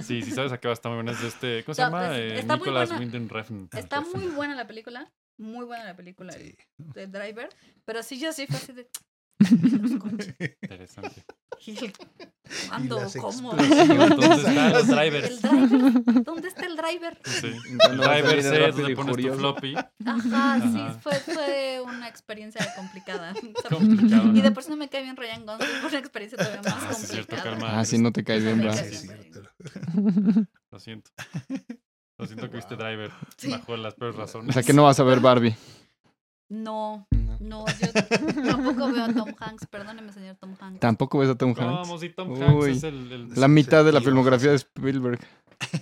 Sí, 0.00 0.22
sí, 0.22 0.30
sabes 0.32 0.52
a 0.52 0.58
qué 0.58 0.68
va 0.68 0.72
a 0.72 0.74
estar 0.74 0.90
muy 0.90 0.96
buena. 1.02 1.12
Es 1.12 1.20
de 1.22 1.28
este. 1.28 1.64
¿Cómo 1.64 1.74
se 1.74 1.82
No, 1.82 1.88
llama? 1.88 2.16
Eh, 2.18 2.38
está 2.40 2.56
muy 2.56 2.66
Nicolas 2.66 2.88
buena. 2.90 3.04
Winding 3.04 3.28
Refn. 3.28 3.68
Está 3.76 4.00
muy 4.00 4.26
buena 4.28 4.54
la 4.54 4.66
película. 4.66 5.10
Muy 5.36 5.64
buena 5.66 5.84
la 5.84 5.94
película 5.96 6.32
Sí. 6.32 6.56
de 6.78 7.06
Driver. 7.06 7.48
Pero 7.84 8.02
sí, 8.02 8.18
yo 8.18 8.32
sí 8.32 8.46
fue 8.46 8.56
así 8.56 8.72
de. 8.72 8.88
Interesante. 10.62 11.24
"¿Y 11.66 11.84
el 11.84 11.92
¿Cuándo? 12.68 12.98
¿Cómo? 13.20 13.52
¿Dónde 13.52 14.26
están 14.36 14.72
los 14.72 14.88
El 14.88 14.96
drivers? 14.96 15.42
driver. 15.42 16.24
¿Dónde 16.24 16.48
está 16.48 16.66
el 16.66 16.76
driver? 16.76 17.20
Sí. 17.24 17.46
El 17.90 17.96
driver 17.98 18.24
salir 18.24 18.36
de 18.36 18.42
set, 18.42 18.60
Rápido 18.66 18.86
le 18.86 18.92
y 18.92 18.96
pones 18.96 19.16
tu 19.16 19.34
floppy. 19.34 19.74
Ajá, 19.76 20.60
sí, 20.72 20.80
Ajá. 20.80 20.98
fue, 21.02 21.12
fue 21.20 21.80
una 21.84 22.08
experiencia 22.08 22.66
complicada. 22.74 23.34
Complicado. 23.70 24.32
Y 24.34 24.40
de 24.40 24.50
por 24.50 24.62
sí 24.62 24.70
no 24.70 24.76
me 24.76 24.88
cae 24.88 25.02
bien 25.02 25.16
Ryan 25.16 25.44
Gosling, 25.46 25.68
fue 25.80 25.88
una 25.90 25.98
experiencia 25.98 26.38
todavía 26.38 26.62
más 26.62 26.74
Ah, 26.84 26.94
sí, 26.94 27.02
es 27.02 27.08
cierto, 27.10 27.36
complicada. 27.36 27.58
calma. 27.60 27.78
Ah, 27.80 27.84
sí, 27.84 27.98
no 27.98 28.12
te 28.12 28.24
caes 28.24 28.42
bien, 28.42 28.60
bro. 28.60 28.70
cae 28.70 28.92
Sí, 28.94 29.06
bien. 29.08 29.18
es 29.18 29.22
cierto. 29.22 30.48
Lo 30.70 30.78
siento. 30.80 31.10
Lo 32.18 32.26
siento 32.26 32.50
que 32.50 32.56
viste 32.56 32.76
Wow. 32.76 32.84
driver. 32.84 33.10
Sí. 33.36 33.50
Bajo 33.50 33.76
las 33.76 33.94
peores 33.94 34.16
O 34.16 34.20
razones. 34.20 34.54
sea 34.54 34.62
que 34.62 34.72
no 34.72 34.84
vas 34.84 34.98
a 34.98 35.04
ver 35.04 35.20
Barbie. 35.20 35.54
No, 36.50 37.06
No. 37.40 37.64
yo 37.66 37.92
tampoco 38.44 38.92
veo 38.92 39.04
a 39.04 39.12
Tom 39.12 39.34
Hanks, 39.38 39.66
perdóneme, 39.66 40.12
señor 40.12 40.36
Tom 40.36 40.56
Hanks. 40.60 40.80
Tampoco 40.80 41.18
ves 41.18 41.30
a 41.30 41.34
Tom 41.36 41.54
No, 41.56 41.62
Hanks. 41.62 41.88
vamos, 41.88 42.02
y 42.02 42.08
Tom 42.10 42.34
Hanks 42.42 42.64
Uy. 42.64 42.70
es 42.72 42.82
el, 42.84 43.12
el- 43.12 43.28
La 43.36 43.48
mitad 43.48 43.84
de 43.84 43.92
la 43.92 44.00
filmografía 44.00 44.50
de 44.50 44.56
Spielberg. 44.56 45.20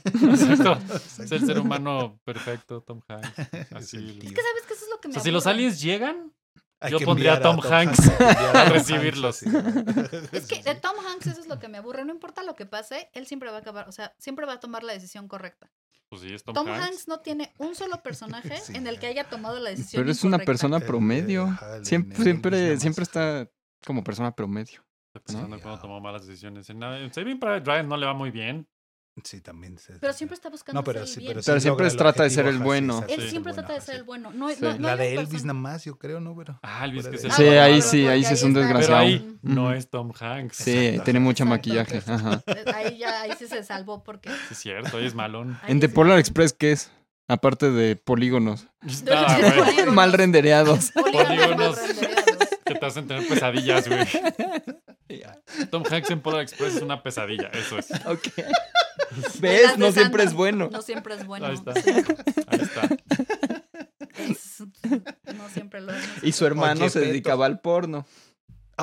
Exacto. 0.05 0.79
Es 1.23 1.33
el 1.33 1.45
ser 1.47 1.59
humano 1.59 2.19
perfecto, 2.25 2.81
Tom 2.83 3.01
Hanks. 3.09 3.29
Es 3.53 3.73
Así. 3.73 4.19
Es 4.23 4.33
que 4.33 4.43
sabes 4.43 4.63
que 4.67 4.75
eso 4.75 4.85
es 4.85 4.91
lo 4.91 5.01
que 5.01 5.09
O 5.09 5.11
me 5.11 5.15
sea, 5.15 5.23
si 5.23 5.31
los 5.31 5.47
aliens 5.47 5.81
llegan, 5.81 6.33
Hay 6.81 6.93
Yo 6.93 7.01
pondría 7.01 7.35
a 7.37 7.41
Tom 7.41 7.59
Hanks 7.61 7.99
enviar 7.99 8.57
a 8.57 8.61
Hanks, 8.63 8.73
recibirlos. 8.73 9.43
Es 10.33 10.47
que 10.47 10.63
de 10.63 10.75
Tom 10.77 10.95
Hanks 11.07 11.27
eso 11.27 11.41
es 11.41 11.47
lo 11.47 11.59
que 11.59 11.69
me 11.69 11.79
aburre. 11.79 12.05
No 12.05 12.13
importa 12.13 12.43
lo 12.43 12.55
que 12.55 12.67
pase, 12.67 13.11
él 13.15 13.27
siempre 13.27 13.51
va 13.51 13.57
a 13.57 13.61
acabar, 13.61 13.89
o 13.89 13.93
sea, 13.93 14.15
siempre 14.19 14.47
va 14.47 14.55
a 14.55 14.61
tomar 14.61 14.83
la 14.83 14.93
decisión 14.93 15.29
correcta. 15.29 15.71
Pues 16.09 16.23
sí, 16.23 16.33
es 16.33 16.45
Tom, 16.45 16.55
Tom, 16.55 16.69
Hanks. 16.69 16.85
Hanks. 16.87 17.09
no 17.09 17.21
tiene 17.21 17.53
un 17.59 17.75
solo 17.75 18.03
personaje 18.03 18.57
Sí. 18.59 18.75
en 18.77 18.87
el 18.87 18.99
que 18.99 19.07
haya 19.07 19.29
tomado 19.29 19.59
la 19.59 19.71
decisión 19.71 20.01
Pero 20.03 20.13
es 20.13 20.25
una 20.25 20.39
persona 20.39 20.81
promedio. 20.81 21.49
Siempre, 21.83 22.17
siempre, 22.23 22.79
siempre 22.79 23.03
está 23.03 23.51
como 23.85 24.03
persona 24.05 24.35
promedio. 24.35 24.85
Pensando 25.13 25.57
¿no? 25.57 25.63
cuando 25.63 25.81
tomó 25.81 26.01
malas 26.01 26.27
decisiones. 26.27 26.69
En, 26.71 26.83
en 26.83 27.13
Saving 27.13 27.41
Private 27.41 27.65
Ryan 27.65 27.89
no 27.89 27.97
le 27.97 28.07
va 28.07 28.13
muy 28.15 28.31
bien. 28.31 28.69
Sí, 29.25 29.41
también. 29.41 29.79
se- 29.79 29.95
Pero 29.99 30.13
siempre 30.13 30.35
está 30.35 30.51
buscando 30.51 30.79
No, 30.81 30.85
pero 30.85 31.01
hacer 31.01 31.09
el 31.09 31.15
sí, 31.15 31.21
bien. 31.21 31.31
pero 31.33 31.43
sí 31.43 31.47
Pero 31.51 31.61
siempre 31.61 31.91
trata 31.91 32.23
de 32.23 32.31
ser 32.31 32.47
el 32.47 32.59
bueno. 32.59 33.03
Él 33.09 33.23
sí, 33.23 33.31
siempre 33.31 33.55
trata 33.55 33.73
de 33.73 33.81
ser 33.81 33.95
sí. 33.95 33.99
el 34.01 34.05
bueno. 34.05 34.31
No, 34.33 34.51
Sí. 34.51 34.57
no, 34.61 34.75
no 34.75 34.79
La 34.89 34.97
de 34.97 35.15
Elvis 35.15 35.29
persona- 35.31 35.53
nada 35.55 35.61
más, 35.61 35.85
yo 35.85 35.99
creo, 35.99 36.21
¿no? 36.21 36.37
Pero, 36.37 36.59
Ah, 36.63 36.85
Elvis 36.85 37.09
que 37.09 37.17
se 37.19 37.31
Sí, 37.31 37.43
ahí 37.45 37.81
sí, 37.81 38.07
ahí 38.07 38.23
sí 38.25 38.35
es 38.35 38.43
un 38.43 38.53
Pero 38.53 38.65
desgraciado. 38.67 39.01
ahí 39.01 39.39
no 39.43 39.73
es 39.73 39.89
Tom 39.89 40.13
Hanks. 40.21 40.57
Sí, 40.59 40.77
Exacto. 40.77 41.05
tiene 41.05 41.21
mucho 41.21 41.45
Exacto. 41.45 41.57
maquillaje. 41.71 42.03
Ajá. 42.07 42.43
Ahí 42.75 42.99
ya, 42.99 43.23
ahí 43.23 43.33
sí 43.39 43.47
se 43.49 43.63
salvó 43.65 44.05
porque. 44.05 44.29
Sí, 44.29 44.37
es 44.51 44.59
cierto, 44.59 44.99
ahí 44.99 45.07
es 45.07 45.15
malón. 45.15 45.59
ahí 45.63 45.73
En 45.73 45.81
The 45.81 45.89
sí- 45.89 45.95
Polar 45.95 46.19
Express, 46.19 46.53
¿qué 46.53 46.73
es? 46.73 46.91
Aparte 47.27 47.71
de 47.71 47.97
polígonos. 47.97 48.69
Ah, 49.11 49.39
Polígonos. 49.65 49.95
Mal 49.95 50.13
rendereados. 50.13 50.91
Polígonos 50.95 51.77
que 52.67 52.75
te 52.75 52.87
hacen 52.87 53.09
tener 53.09 53.27
pesadillas, 53.27 53.89
güey. 53.89 54.07
Tom 55.71 55.83
Hanks 55.91 56.11
en 56.11 56.21
Polar 56.21 56.43
Express 56.43 56.77
es 56.77 56.83
una 56.83 57.03
pesadilla, 57.03 57.49
eso 57.49 57.79
es. 57.79 57.91
Ok. 58.07 58.29
¿Ves? 59.41 59.79
No 59.79 59.93
siempre 59.93 60.25
es 60.25 60.33
bueno. 60.35 60.69
No 60.71 60.83
siempre 60.83 61.15
es 61.15 61.27
bueno. 61.27 61.47
Ahí 61.47 61.55
está. 61.55 61.75
sí. 61.75 61.91
Ahí 62.49 62.61
está. 62.61 62.89
Es- 64.19 64.63
no 65.35 65.49
siempre 65.53 65.81
lo 65.81 65.93
es. 65.93 66.05
Y 66.23 66.33
su 66.33 66.47
hermano 66.47 66.81
Oye, 66.83 66.91
se 66.91 67.01
dedicaba 67.01 67.47
al 67.47 67.61
porno. 67.61 68.07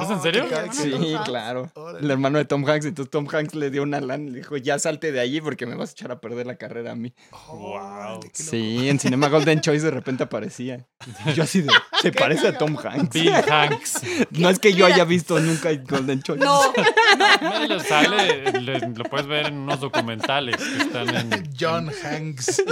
¿Es 0.01 0.09
en 0.09 0.21
serio? 0.21 0.45
Sí, 0.71 0.91
Hanks. 0.91 1.23
claro. 1.25 1.71
Órale. 1.75 1.99
El 1.99 2.09
hermano 2.09 2.39
de 2.39 2.45
Tom 2.45 2.67
Hanks. 2.67 2.85
Entonces 2.87 3.11
Tom 3.11 3.27
Hanks 3.31 3.53
le 3.53 3.69
dio 3.69 3.83
una 3.83 4.01
lana 4.01 4.23
y 4.23 4.31
le 4.31 4.37
dijo, 4.39 4.57
ya 4.57 4.79
salte 4.79 5.11
de 5.11 5.19
allí 5.19 5.39
porque 5.39 5.67
me 5.67 5.75
vas 5.75 5.89
a 5.89 5.91
echar 5.93 6.11
a 6.11 6.19
perder 6.19 6.47
la 6.47 6.55
carrera 6.55 6.93
a 6.93 6.95
mí. 6.95 7.13
Wow. 7.31 8.19
Sí, 8.33 8.89
en 8.89 8.99
Cinema 8.99 9.29
Golden 9.29 9.61
Choice 9.61 9.85
de 9.85 9.91
repente 9.91 10.23
aparecía. 10.23 10.87
Y 11.27 11.33
yo 11.33 11.43
así 11.43 11.61
de, 11.61 11.69
se 12.01 12.11
parece 12.13 12.47
a 12.47 12.57
Tom 12.57 12.75
Hanks. 12.77 13.13
Bill 13.13 13.33
Hanks. 13.33 14.01
No 14.31 14.49
es 14.49 14.59
que 14.59 14.73
yo 14.73 14.85
haya 14.85 15.05
visto 15.05 15.39
nunca 15.39 15.69
Golden 15.73 16.21
Choice. 16.21 16.43
No, 16.43 16.59
No, 17.41 17.67
lo 17.67 17.79
sale, 17.79 18.51
lo 18.61 19.03
puedes 19.05 19.27
ver 19.27 19.47
en 19.47 19.57
unos 19.59 19.79
documentales 19.79 20.55
que 20.57 20.83
están 20.83 21.15
en, 21.15 21.49
John 21.59 21.89
Hanks. 22.03 22.63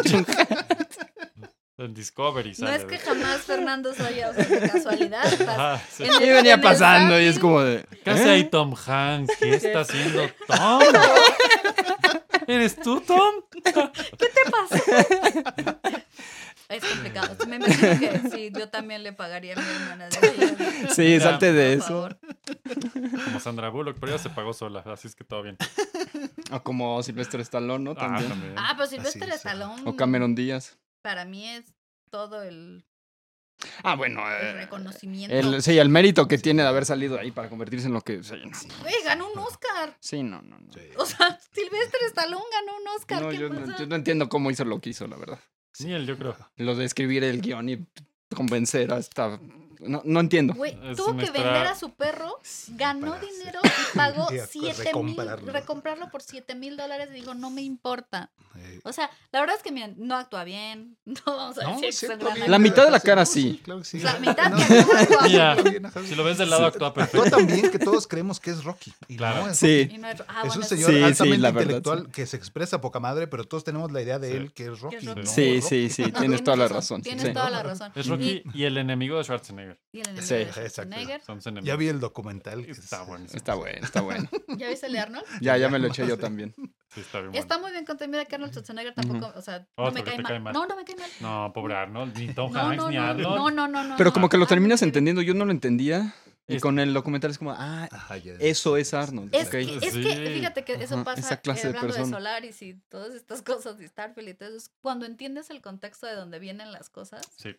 En 1.86 1.93
Discovery. 1.93 2.49
no 2.51 2.55
sale 2.55 2.75
es 2.75 2.86
que 2.86 2.97
jamás 2.99 3.38
Fernando 3.41 3.91
haya, 4.07 4.29
o 4.32 4.34
sea, 4.34 4.45
de 4.45 4.69
casualidad. 4.69 5.25
Ajá, 5.49 5.82
sí. 5.91 6.03
en 6.03 6.09
Y 6.11 6.15
el- 6.29 6.34
venía 6.36 6.53
en 6.53 6.59
el 6.59 6.61
pasando 6.61 7.19
y 7.19 7.25
es 7.25 7.39
como 7.39 7.61
de... 7.61 7.86
¿Qué 8.03 8.09
hace 8.09 8.25
¿eh? 8.27 8.32
ahí 8.32 8.43
Tom 8.49 8.73
Hanks? 8.75 9.36
¿Qué 9.38 9.55
está 9.55 9.82
haciendo 9.82 10.21
Tom? 10.47 10.82
¿Eres 12.47 12.75
tú, 12.75 13.01
Tom? 13.01 13.34
¿Qué 13.51 13.61
te 13.61 14.51
pasó? 14.51 14.84
Es 16.69 16.84
complicado. 16.86 17.36
Me 17.47 17.57
imagino 17.57 17.99
que 17.99 18.29
sí, 18.32 18.51
yo 18.57 18.69
también 18.69 19.03
le 19.03 19.11
pagaría 19.11 19.55
a 19.55 19.59
mi 19.59 19.67
hermana. 19.67 20.07
de 20.07 20.88
Sí, 20.95 21.01
Mira, 21.01 21.19
salte 21.23 21.51
de 21.51 21.73
eso. 21.73 21.88
favor. 21.88 22.17
Como 23.25 23.39
Sandra 23.41 23.69
Bullock, 23.69 23.97
pero 23.99 24.13
ella 24.13 24.21
se 24.23 24.29
pagó 24.29 24.53
sola, 24.53 24.82
así 24.86 25.07
es 25.09 25.15
que 25.15 25.23
todo 25.25 25.43
bien. 25.43 25.57
O 26.51 26.63
como 26.63 27.03
Silvestre 27.03 27.41
Stallone, 27.41 27.84
¿no? 27.84 27.91
Ah, 27.91 27.95
También. 27.95 28.29
también. 28.29 28.53
Ah, 28.57 28.73
pero 28.77 28.88
Silvestre 28.89 29.34
Stallone. 29.36 29.82
O 29.86 29.95
Cameron 29.97 30.34
Díaz. 30.34 30.77
Para 31.02 31.26
mí 31.26 31.47
es 31.47 31.66
todo 32.10 32.43
el, 32.43 32.86
Ah, 33.84 33.95
bueno. 33.95 34.22
el 34.30 34.47
eh, 34.47 34.54
reconocimiento. 34.54 35.36
el, 35.36 35.62
sí, 35.62 35.78
el 35.78 35.89
mérito 35.89 36.28
que 36.28 36.38
tiene 36.38 36.64
de 36.64 36.68
haber 36.70 36.86
salido 36.86 37.20
ahí 37.20 37.32
para 37.32 37.49
convertirse 37.49 37.88
en 37.88 37.93
lo 37.93 38.02
que... 38.02 38.24
Sí, 38.24 38.36
no, 38.43 38.58
Güey, 38.82 38.95
ganó 39.06 39.32
un 39.32 39.38
Oscar. 39.39 39.95
sí, 39.99 40.24
no, 40.24 40.41
no. 40.41 40.60
no. 40.60 40.74
Sí. 40.74 40.82
O 40.97 41.06
sea, 41.06 41.39
Silvestre 41.54 41.99
Stallone 42.08 42.43
ganó 42.52 42.78
un 42.78 42.88
Oscar. 42.97 43.22
No, 43.22 43.30
¿Qué 43.30 43.38
yo, 43.38 43.49
no, 43.49 43.78
yo 43.78 43.86
no 43.88 43.95
entiendo 43.95 44.30
cómo 44.30 44.52
hizo 44.52 44.66
lo 44.66 44.80
que 44.80 44.91
hizo, 44.91 45.08
la 45.08 45.18
verdad. 45.18 45.39
Ni 45.80 45.93
él, 45.93 46.06
yo 46.06 46.18
creo. 46.18 46.36
Lo 46.58 46.76
de 46.76 46.86
escribir 46.86 47.24
el 47.24 47.41
guion 47.41 47.70
y 47.70 47.86
convencer 48.36 48.91
hasta... 48.93 49.39
No, 49.82 50.01
no 50.05 50.19
entiendo. 50.19 50.53
Güey, 50.53 50.77
Es 50.84 50.97
tuvo 50.97 51.17
que 51.17 51.32
vender 51.32 51.67
a 51.67 51.75
su 51.75 51.91
perro, 51.93 52.39
ganó 52.69 53.15
dinero 53.19 53.59
y 53.63 53.97
pagó 53.97 54.27
Y 54.34 54.39
a- 54.39 54.45
7 54.47 54.67
mil, 54.67 54.86
recomprarlo. 55.15 55.51
recomprarlo 55.51 56.09
por 56.09 56.21
7 56.21 56.55
mil 56.55 56.77
dólares 56.77 57.09
y 57.11 57.15
dijo, 57.15 57.34
no 57.34 57.49
me 57.49 57.61
importa. 57.61 58.29
O 58.84 58.91
sea, 58.93 59.09
la 59.32 59.39
verdad 59.39 59.55
es 59.55 59.63
que 59.63 59.71
miren, 59.71 59.95
no 59.97 60.15
actúa 60.15 60.43
bien, 60.43 60.97
no 61.05 61.15
vamos 61.25 61.57
a 61.57 61.63
no, 61.63 61.79
decir 61.82 62.09
que 62.09 62.15
sí. 62.41 62.47
La 62.47 62.59
mitad 62.59 62.84
de 62.86 62.91
la 62.91 62.99
cara 62.99 63.25
sí. 63.25 63.61
claro 63.63 63.79
que 63.82 63.86
sí. 63.86 63.99
La 63.99 64.19
mitad 64.19 64.49
No, 64.49 64.57
actúa 64.57 65.21
Mira, 65.23 65.55
bien. 65.55 65.84
Si 66.07 66.15
lo 66.15 66.23
ves 66.23 66.38
del 66.38 66.49
lado, 66.49 66.65
actúa 66.65 66.93
perfecto. 66.93 67.29
tan 67.38 67.47
bien 67.47 67.71
que 67.71 67.79
todos 67.79 68.07
creemos 68.07 68.39
que 68.39 68.51
es 68.51 68.63
Rocky. 68.63 68.93
Y 69.07 69.17
Claro. 69.17 69.45
no, 69.45 69.49
es 69.51 69.57
Sí. 69.57 69.89
Y 69.91 69.95
es, 70.05 70.21
ah, 70.27 70.43
Es 70.45 70.55
un 70.55 70.63
señor 70.63 70.89
Sí, 70.91 70.97
sí, 70.97 71.03
altamente 71.03 71.38
la 71.38 71.51
verdad, 71.51 71.61
intelectual 71.77 72.11
que 72.11 72.25
se 72.25 72.38
expresa 72.38 72.82
poca 72.82 72.99
madre, 72.99 73.27
pero 73.27 73.45
todos 73.45 73.63
tenemos 73.63 73.91
la 73.91 74.01
idea 74.01 74.19
de 74.19 74.29
Sí. 74.32 74.38
él 74.38 74.53
que 74.53 74.65
es 74.71 74.79
Rocky. 74.79 74.97
Sí, 75.25 75.61
sí, 75.61 75.89
sí, 75.89 76.11
tienes 76.19 76.43
toda 76.43 76.57
la 76.57 76.67
razón. 76.67 77.01
Tienes 77.01 77.23
sí. 77.27 77.34
toda 77.34 77.49
la 77.49 77.63
razón. 77.63 77.91
Es 77.95 78.07
Rocky 78.07 78.43
y 78.53 78.63
el 78.65 78.77
enemigo 78.77 79.17
de 79.17 79.23
Schwarzenegger. 79.23 79.70
Y, 79.91 79.97
y 79.97 80.01
el 80.01 80.07
enemigo 80.07 80.28
Sí. 80.28 80.34
de 80.36 80.41
Exacto. 80.41 80.61
Schwarzenegger. 80.69 81.22
Enemigos. 81.45 81.63
Ya 81.65 81.76
vi 81.76 81.88
el 81.88 81.99
documental. 81.99 82.65
que 82.65 82.72
Está 82.72 83.01
es- 83.01 83.07
bueno. 83.07 83.26
Está 83.34 83.55
bueno, 83.55 83.86
está 83.86 84.01
bueno. 84.01 84.30
¿Ya 84.57 84.69
viste 84.69 84.88
el 84.88 84.93
de 84.93 84.99
Arnold? 84.99 85.26
Ya, 85.41 85.57
ya 85.57 85.69
me 85.69 85.80
lo 85.80 85.88
eché 85.88 86.07
yo 86.07 86.17
también. 86.17 86.53
Sí, 86.89 86.99
está 87.01 87.19
bien 87.19 87.32
bueno. 87.32 87.41
Está 87.41 87.57
muy 87.57 87.72
bien 87.72 87.86
contenido. 87.86 88.11
Mira 88.17 88.26
que 88.26 88.36
Arnold 88.36 88.51
Schwarzenegger 88.53 88.93
tampoco, 88.93 89.32
o 89.36 89.41
sea, 89.41 89.67
Oh, 89.76 89.86
no 89.86 89.91
me 89.91 90.03
cae 90.03 90.22
cae 90.24 90.39
mal. 90.39 90.53
No, 90.53 90.65
no 90.65 90.76
me 90.76 90.84
cae 90.86 90.95
mal. 90.95 91.09
No, 91.19 91.51
pobre 91.53 91.76
Arnold. 91.76 92.17
Ni 92.17 92.34
Tom 92.34 92.51
No, 92.51 92.59
Hanks 92.59 92.78
no, 92.78 92.89
ni 92.89 92.95
no, 92.97 93.03
Arnold. 93.03 93.36
no, 93.36 93.51
no, 93.51 93.67
no, 93.67 93.84
no. 93.84 93.97
Pero 93.97 94.11
como 94.13 94.30
que 94.30 94.38
lo 94.38 94.45
terminas 94.47 94.82
entendiendo, 94.82 95.22
yo 95.22 95.34
no 95.34 95.45
lo 95.45 95.51
entendía. 95.51 96.13
Y 96.47 96.55
Es- 96.55 96.61
con 96.61 96.80
el 96.80 96.93
documental 96.93 97.32
es 97.32 97.38
como, 97.38 97.53
ah, 97.55 97.88
eso 98.39 98.76
es 98.76 98.93
Arnold. 98.93 99.34
Es, 99.34 99.45
ok. 99.45 99.51
que, 99.51 99.61
es 99.61 99.93
Sí. 99.93 100.01
que, 100.01 100.32
fíjate 100.36 100.63
que 100.65 100.74
eso 100.74 100.95
Ajá, 100.95 101.03
pasa 101.05 101.19
esa 101.22 101.38
clase 101.38 101.61
eh, 101.61 101.72
de 101.72 101.78
hablando 101.78 101.93
de, 101.93 101.99
persona. 101.99 102.17
Solaris 102.17 102.61
y 102.63 102.74
todas 102.89 103.13
estas 103.13 103.41
cosas 103.43 103.80
y 103.80 103.88
Starfield 103.88 104.30
y 104.30 104.34
todo 104.34 104.49
eso. 104.49 104.57
es 104.57 104.72
Cuando 104.82 105.05
entiendes 105.05 105.49
el 105.49 105.61
contexto 105.61 106.07
de 106.07 106.15
donde 106.15 106.39
vienen 106.39 106.72
las 106.74 106.89
cosas, 106.89 107.22
Sí. 107.38 107.55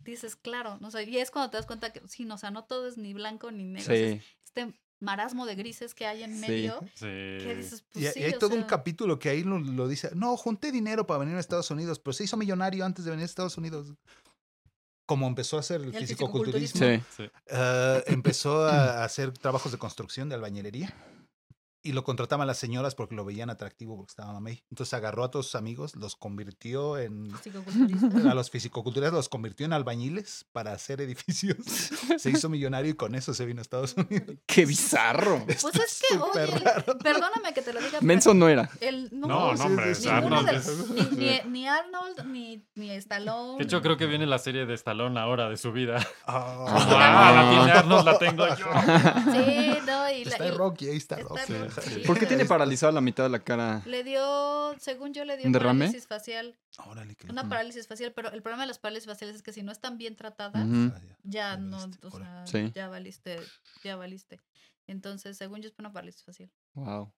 Dices, 0.00 0.36
claro, 0.36 0.78
no 0.80 0.90
sé, 0.90 1.04
y 1.04 1.18
es 1.18 1.30
cuando 1.30 1.50
te 1.50 1.56
das 1.56 1.66
cuenta 1.66 1.92
que, 1.92 2.00
sí, 2.08 2.24
no, 2.24 2.34
o 2.36 2.38
sea, 2.38 2.50
no 2.50 2.64
todo 2.64 2.86
es 2.88 2.96
ni 2.98 3.12
blanco 3.14 3.50
ni 3.50 3.64
negro. 3.64 3.92
es 3.92 4.20
Sí, 4.20 4.26
este 4.44 4.74
marasmo 5.00 5.46
de 5.46 5.54
grises 5.54 5.94
que 5.94 6.06
hay 6.06 6.22
en 6.24 6.40
medio, 6.40 6.80
Sí. 6.94 7.04
que 7.04 7.54
dices, 7.56 7.84
pues 7.92 8.04
Y, 8.04 8.08
y 8.08 8.10
sí, 8.12 8.22
hay 8.24 8.32
todo 8.38 8.54
un 8.54 8.60
sea, 8.62 8.66
capítulo 8.66 9.18
que 9.18 9.28
ahí 9.28 9.42
lo, 9.44 9.58
lo 9.58 9.86
dice. 9.88 10.10
No, 10.14 10.36
junté 10.36 10.72
dinero 10.72 11.06
para 11.06 11.18
venir 11.20 11.36
a 11.36 11.40
Estados 11.40 11.70
Unidos, 11.70 11.98
pero 11.98 12.12
se 12.14 12.24
hizo 12.24 12.36
millonario 12.36 12.84
antes 12.84 13.04
de 13.04 13.10
venir 13.12 13.22
a 13.22 13.26
Estados 13.26 13.56
Unidos. 13.58 13.92
Como 15.06 15.26
empezó 15.26 15.56
a 15.56 15.60
hacer 15.60 15.80
el, 15.80 15.94
El 15.94 16.00
fisicoculturismo, 16.06 16.80
fisicoculturismo. 16.86 17.06
sí. 17.16 17.30
eh, 17.46 18.02
empezó 18.08 18.66
a 18.66 19.04
hacer 19.04 19.32
trabajos 19.32 19.72
de 19.72 19.78
construcción 19.78 20.28
de 20.28 20.34
albañilería. 20.34 20.92
Y 21.80 21.92
lo 21.92 22.02
contrataban 22.02 22.46
las 22.48 22.58
señoras 22.58 22.94
porque 22.96 23.14
lo 23.14 23.24
veían 23.24 23.50
atractivo 23.50 23.96
porque 23.96 24.10
estaba 24.10 24.32
mamey. 24.32 24.64
Entonces 24.70 24.92
agarró 24.94 25.22
a 25.24 25.30
todos 25.30 25.46
sus 25.46 25.54
amigos, 25.54 25.94
los 25.94 26.16
convirtió 26.16 26.98
en. 26.98 27.28
A 28.28 28.34
los 28.34 28.50
fisicoculturistas 28.50 29.12
los 29.14 29.28
convirtió 29.28 29.64
en 29.64 29.72
albañiles 29.72 30.46
para 30.52 30.72
hacer 30.72 31.00
edificios. 31.00 31.56
Se 32.18 32.30
hizo 32.30 32.48
millonario 32.48 32.90
y 32.90 32.94
con 32.94 33.14
eso 33.14 33.32
se 33.32 33.46
vino 33.46 33.60
a 33.60 33.62
Estados 33.62 33.94
Unidos. 33.96 34.36
Qué 34.46 34.66
bizarro. 34.66 35.44
Pues 35.46 35.74
es 35.76 36.02
que, 36.10 36.16
oye, 36.18 36.46
raro. 36.46 36.98
perdóname 36.98 37.52
que 37.54 37.62
te 37.62 37.72
lo 37.72 37.80
diga. 37.80 38.00
Menso 38.00 38.34
no 38.34 38.48
era. 38.48 38.68
El, 38.80 39.08
no, 39.12 39.26
No, 39.28 39.38
hombre. 39.50 39.84
sí, 39.86 39.90
es 39.90 39.98
sí. 39.98 40.08
ninguno 40.10 40.38
Arnold 40.38 40.50
de- 40.50 40.56
es- 40.56 40.90
ni, 40.90 41.16
ni- 41.16 41.50
ni 41.50 41.68
Arnold 41.68 42.24
ni, 42.26 42.66
ni 42.74 42.90
Stallone. 42.90 43.58
De 43.58 43.64
hecho, 43.64 43.80
creo 43.82 43.96
que 43.96 44.06
viene 44.06 44.26
la 44.26 44.38
serie 44.38 44.66
de 44.66 44.74
Stallone 44.74 45.18
ahora 45.20 45.48
de 45.48 45.56
su 45.56 45.72
vida. 45.72 46.04
Ah, 46.26 46.64
Ah, 46.68 47.32
la 47.34 47.50
tiene 47.50 47.72
Arnold, 47.72 48.04
la 48.04 48.18
tengo 48.18 48.46
yo. 48.48 48.66
Sí, 49.32 49.78
no, 49.86 50.10
y, 50.10 50.24
la- 50.24 50.30
Está 50.32 50.46
y- 50.46 50.50
Rocky, 50.50 50.88
ahí 50.88 50.96
está 50.96 51.16
está 51.16 51.28
Rocky. 51.28 51.52
Sí. 51.70 52.00
¿Por 52.06 52.18
qué 52.18 52.26
tiene 52.26 52.44
paralizada 52.44 52.92
la 52.92 53.00
mitad 53.00 53.24
de 53.24 53.30
la 53.30 53.38
cara? 53.40 53.82
Le 53.86 54.04
dio, 54.04 54.74
según 54.78 55.12
yo, 55.14 55.24
le 55.24 55.36
dio 55.36 55.46
¿Un 55.46 55.52
derrame? 55.52 55.86
parálisis 55.86 56.06
facial. 56.06 56.56
Órale, 56.86 57.14
qué 57.16 57.26
Una 57.30 57.48
parálisis 57.48 57.86
facial, 57.86 58.12
pero 58.14 58.30
el 58.32 58.42
problema 58.42 58.62
de 58.64 58.68
las 58.68 58.78
parálisis 58.78 59.06
faciales 59.06 59.36
es 59.36 59.42
que 59.42 59.52
si 59.52 59.62
no 59.62 59.72
están 59.72 59.98
bien 59.98 60.16
tratadas, 60.16 60.66
ya. 60.68 61.00
ya 61.22 61.56
Ya 61.56 61.56
no, 61.56 61.78
valiste, 61.78 62.06
o 62.06 62.10
sea, 62.10 62.46
Sí. 62.46 62.72
ya 62.74 62.88
valiste, 62.88 63.40
ya 63.84 63.96
valiste. 63.96 64.40
Entonces, 64.86 65.36
según 65.36 65.60
yo, 65.60 65.68
es 65.68 65.78
una 65.78 65.92
parálisis 65.92 66.24
facial. 66.24 66.50
Wow. 66.74 67.12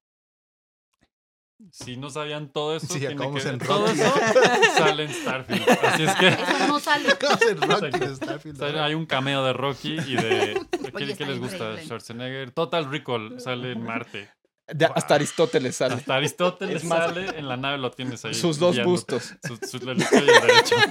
Si 1.72 1.98
no 1.98 2.08
sabían 2.08 2.48
todo 2.50 2.74
eso, 2.74 2.86
Sí, 2.86 3.00
tiene 3.00 3.16
que 3.16 3.22
en 3.48 3.58
todo 3.58 3.86
Rocky. 3.86 4.00
eso 4.00 4.14
sale 4.78 5.04
en 5.04 5.12
Starfield. 5.12 5.68
Así 5.84 6.04
es 6.04 6.14
que 6.14 6.28
Eso 6.28 6.66
no 6.66 6.80
sale. 6.80 7.08
En 7.50 7.60
Rocky 7.60 8.14
Starfield. 8.16 8.58
sale- 8.58 8.80
hay 8.80 8.94
un 8.94 9.04
cameo 9.04 9.44
de 9.44 9.52
Rocky 9.52 9.98
y 10.06 10.16
de... 10.16 10.58
¿Qué, 10.96 11.26
les 11.26 11.38
gusta? 11.38 11.56
increíble. 11.56 11.84
Schwarzenegger. 11.84 12.50
Total 12.52 12.90
Recall 12.90 13.38
sale 13.42 13.72
en 13.72 13.82
Marte. 13.84 14.30
De- 14.74 14.86
hasta 14.86 15.14
Aristóteles 15.16 15.76
sale. 15.76 15.94
Hasta 15.94 16.14
Aristóteles 16.14 16.76
Es 16.76 16.84
más- 16.84 17.06
sale, 17.06 17.38
en 17.38 17.48
la 17.48 17.56
nave 17.56 17.78
lo 17.78 17.90
tienes 17.90 18.24
ahí. 18.24 18.34
Sus 18.34 18.58
dos 18.58 18.82
bustos. 18.84 19.34
Su- 19.46 19.56
su- 19.78 19.90
el 19.90 19.98
izquierdo 19.98 20.26
y 20.26 20.34
el 20.36 20.40
derecho. 20.42 20.76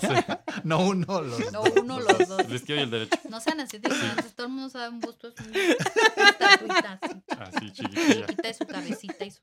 Sí, 0.00 0.34
No 0.64 0.80
uno, 0.80 1.22
los 1.22 1.52
No, 1.52 1.62
dos. 1.62 1.72
uno, 1.82 2.00
los 2.00 2.28
dos. 2.28 2.40
el 2.40 2.54
izquierdo 2.54 2.82
y 2.82 2.84
el 2.84 2.90
derecho. 2.90 3.18
No 3.28 3.40
sean 3.40 3.60
así 3.60 3.78
de 3.78 3.88
todo 4.36 4.46
el 4.46 4.52
mundo 4.52 4.68
sabe 4.70 4.88
un 4.90 5.00
busto 5.00 5.28
es 5.28 5.34
un- 5.46 5.54
estatuita 5.56 6.98
así, 7.02 7.22
Así, 7.56 7.72
chiquitilla. 7.72 8.26
chiquita 8.26 8.48
de 8.48 8.54
su 8.54 8.66
cabecita 8.66 9.24
y 9.24 9.30
su... 9.30 9.40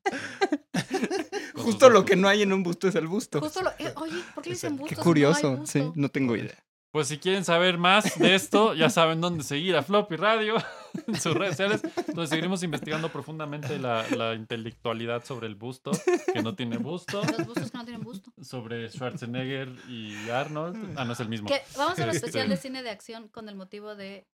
Justo 1.56 1.90
lo 1.90 2.06
que 2.06 2.16
no 2.16 2.28
hay 2.28 2.42
en 2.42 2.54
un 2.54 2.64
busto 2.64 2.88
es 2.88 2.96
el 2.96 3.08
busto. 3.08 3.40
Justo 3.40 3.62
lo... 3.62 3.70
eh, 3.80 3.94
oye, 3.96 4.22
¿por 4.34 4.44
qué 4.44 4.50
le 4.52 4.56
dicen 4.56 4.78
busto? 4.78 4.90
Qué 4.90 4.96
no 4.96 5.04
curioso. 5.04 5.58
busto? 5.58 5.72
Sí, 5.72 5.92
no 5.96 6.10
tengo 6.10 6.36
idea. 6.36 6.64
Pues 6.96 7.10
si 7.10 7.18
quieren 7.18 7.44
saber 7.44 7.78
más 7.78 8.18
de 8.18 8.36
esto, 8.36 8.74
ya 8.74 8.90
saben 8.90 9.20
dónde 9.20 9.44
seguir 9.44 9.76
a 9.76 9.84
Floppy 9.84 10.16
Radio 10.16 10.56
en 11.08 11.20
sus 11.20 11.34
redes 11.34 11.58
sociales, 11.58 11.82
donde 12.08 12.28
seguiremos 12.28 12.64
investigando 12.64 13.12
profundamente 13.12 13.78
la, 13.78 14.06
la 14.16 14.34
intelectualidad 14.34 15.26
sobre 15.26 15.48
el 15.48 15.56
busto, 15.56 15.92
que 16.34 16.42
no 16.42 16.56
tiene 16.56 16.78
busto, 16.78 17.22
Los 17.38 17.48
bustos 17.48 17.70
que 17.72 17.78
no 17.78 17.84
tienen 17.84 18.02
busto. 18.02 18.32
sobre 18.42 18.88
Schwarzenegger 18.90 19.68
y 19.90 20.30
Arnold. 20.30 20.94
Ah, 20.98 21.04
no 21.04 21.12
es 21.12 21.20
el 21.20 21.28
mismo. 21.28 21.50
Que 21.50 21.62
vamos 21.76 22.00
a 22.00 22.04
un 22.06 22.12
especial 22.12 22.48
de 22.48 22.56
cine 22.56 22.82
de 22.82 22.92
acción 22.92 23.28
con 23.28 23.50
el 23.50 23.56
motivo 23.58 23.94
de 23.98 24.26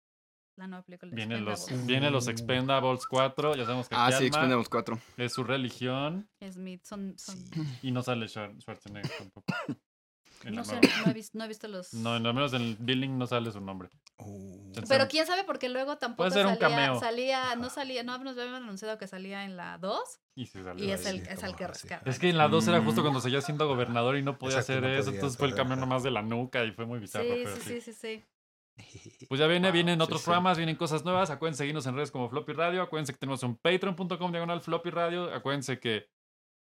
la 0.56 0.68
nueva 0.68 0.84
película 0.86 1.12
Vienen 1.16 1.44
los, 1.44 1.62
Expendables. 1.62 1.88
vienen 1.88 2.14
los 2.14 2.28
Expendables 2.28 3.08
4, 3.08 3.56
ya 3.56 3.64
sabemos 3.66 3.90
que 3.90 3.96
Ah, 3.98 4.12
sí, 4.12 4.28
expendemos 4.28 4.70
cuatro. 4.70 5.00
es 5.18 5.34
su 5.34 5.44
religión 5.44 6.30
Es 6.40 6.58
mi- 6.58 6.80
son, 6.84 7.16
son- 7.18 7.44
y 7.82 7.90
no 7.90 8.04
sale 8.04 8.28
Schwar- 8.28 8.56
Schwarzenegger 8.62 9.10
tampoco. 9.18 9.46
No 10.50 10.64
sé, 10.64 10.80
nueva. 10.82 10.98
no 11.06 11.12
he, 11.12 11.14
visto, 11.14 11.38
no 11.38 11.44
he 11.44 11.48
visto 11.48 11.68
los... 11.68 11.94
No, 11.94 12.14
al 12.14 12.22
menos 12.22 12.54
en 12.54 12.62
el 12.62 12.76
billing 12.80 13.18
no 13.18 13.28
sale 13.28 13.52
su 13.52 13.62
nombre. 13.62 13.90
Uh, 14.18 14.72
Pero 14.88 15.08
quién 15.08 15.26
sabe, 15.28 15.44
porque 15.44 15.70
luego 15.70 15.98
tampoco 15.98 16.18
Puede 16.30 16.32
ser 16.32 16.46
un 16.48 16.58
salía, 16.58 16.70
cameo. 16.78 17.00
salía, 17.00 17.56
no 17.56 17.70
salía, 17.70 18.04
no 18.04 18.18
nos 18.18 18.38
habían 18.38 18.56
anunciado 18.56 18.98
que 18.98 19.08
salía 19.08 19.46
en 19.46 19.58
la 19.58 19.78
2 19.78 20.00
Y 20.36 20.46
sí 20.48 20.64
salió 20.64 20.84
y 20.86 20.92
es 20.92 21.06
el, 21.06 21.22
es 21.28 21.44
el 21.44 21.56
que 21.56 21.68
rescata. 21.68 22.10
Es 22.10 22.18
que 22.20 22.30
en 22.30 22.38
la 22.38 22.48
2 22.48 22.68
era 22.68 22.82
justo 22.82 23.02
Mm. 23.02 23.04
cuando 23.04 23.22
seguía 23.22 23.42
siendo 23.42 23.68
gobernador 23.68 24.18
y 24.18 24.24
no 24.24 24.38
podía 24.38 24.58
Exacto, 24.60 24.80
hacer 24.80 24.84
no 24.92 25.00
eso, 25.00 25.10
entonces 25.12 25.38
fue 25.38 25.48
el 25.48 25.54
ajá. 25.54 25.76
nomás 25.76 26.04
de 26.04 26.12
la 26.12 26.22
nuca 26.22 26.64
y 26.66 26.72
fue 26.72 26.86
muy 26.86 27.00
bizarro. 27.00 27.26
Sí, 27.26 27.46
sí, 27.46 27.62
sí. 27.62 27.82
sí, 27.82 27.94
sí. 27.94 28.24
Pues 29.30 29.40
ya 29.40 29.48
viene, 29.48 29.68
Wow, 29.68 29.74
vienen 29.74 30.02
otros 30.02 30.22
sí. 30.22 30.26
programas, 30.26 30.58
vienen 30.58 30.76
cosas 30.76 31.04
nuevas. 31.04 31.30
Acuérdense 31.30 31.60
seguirnos 31.60 31.86
en 31.88 31.96
redes 31.96 32.12
como 32.12 32.30
Floppy 32.30 32.54
Radio. 32.54 32.82
Acuérdense 32.82 33.14
que 33.14 33.20
tenemos 33.20 33.44
un 33.44 33.58
patreon.com 33.58 34.32
diagonal 34.32 34.62
Floppy 34.62 34.90
Radio. 34.90 35.34
Acuérdense 35.34 35.80
que 35.80 36.08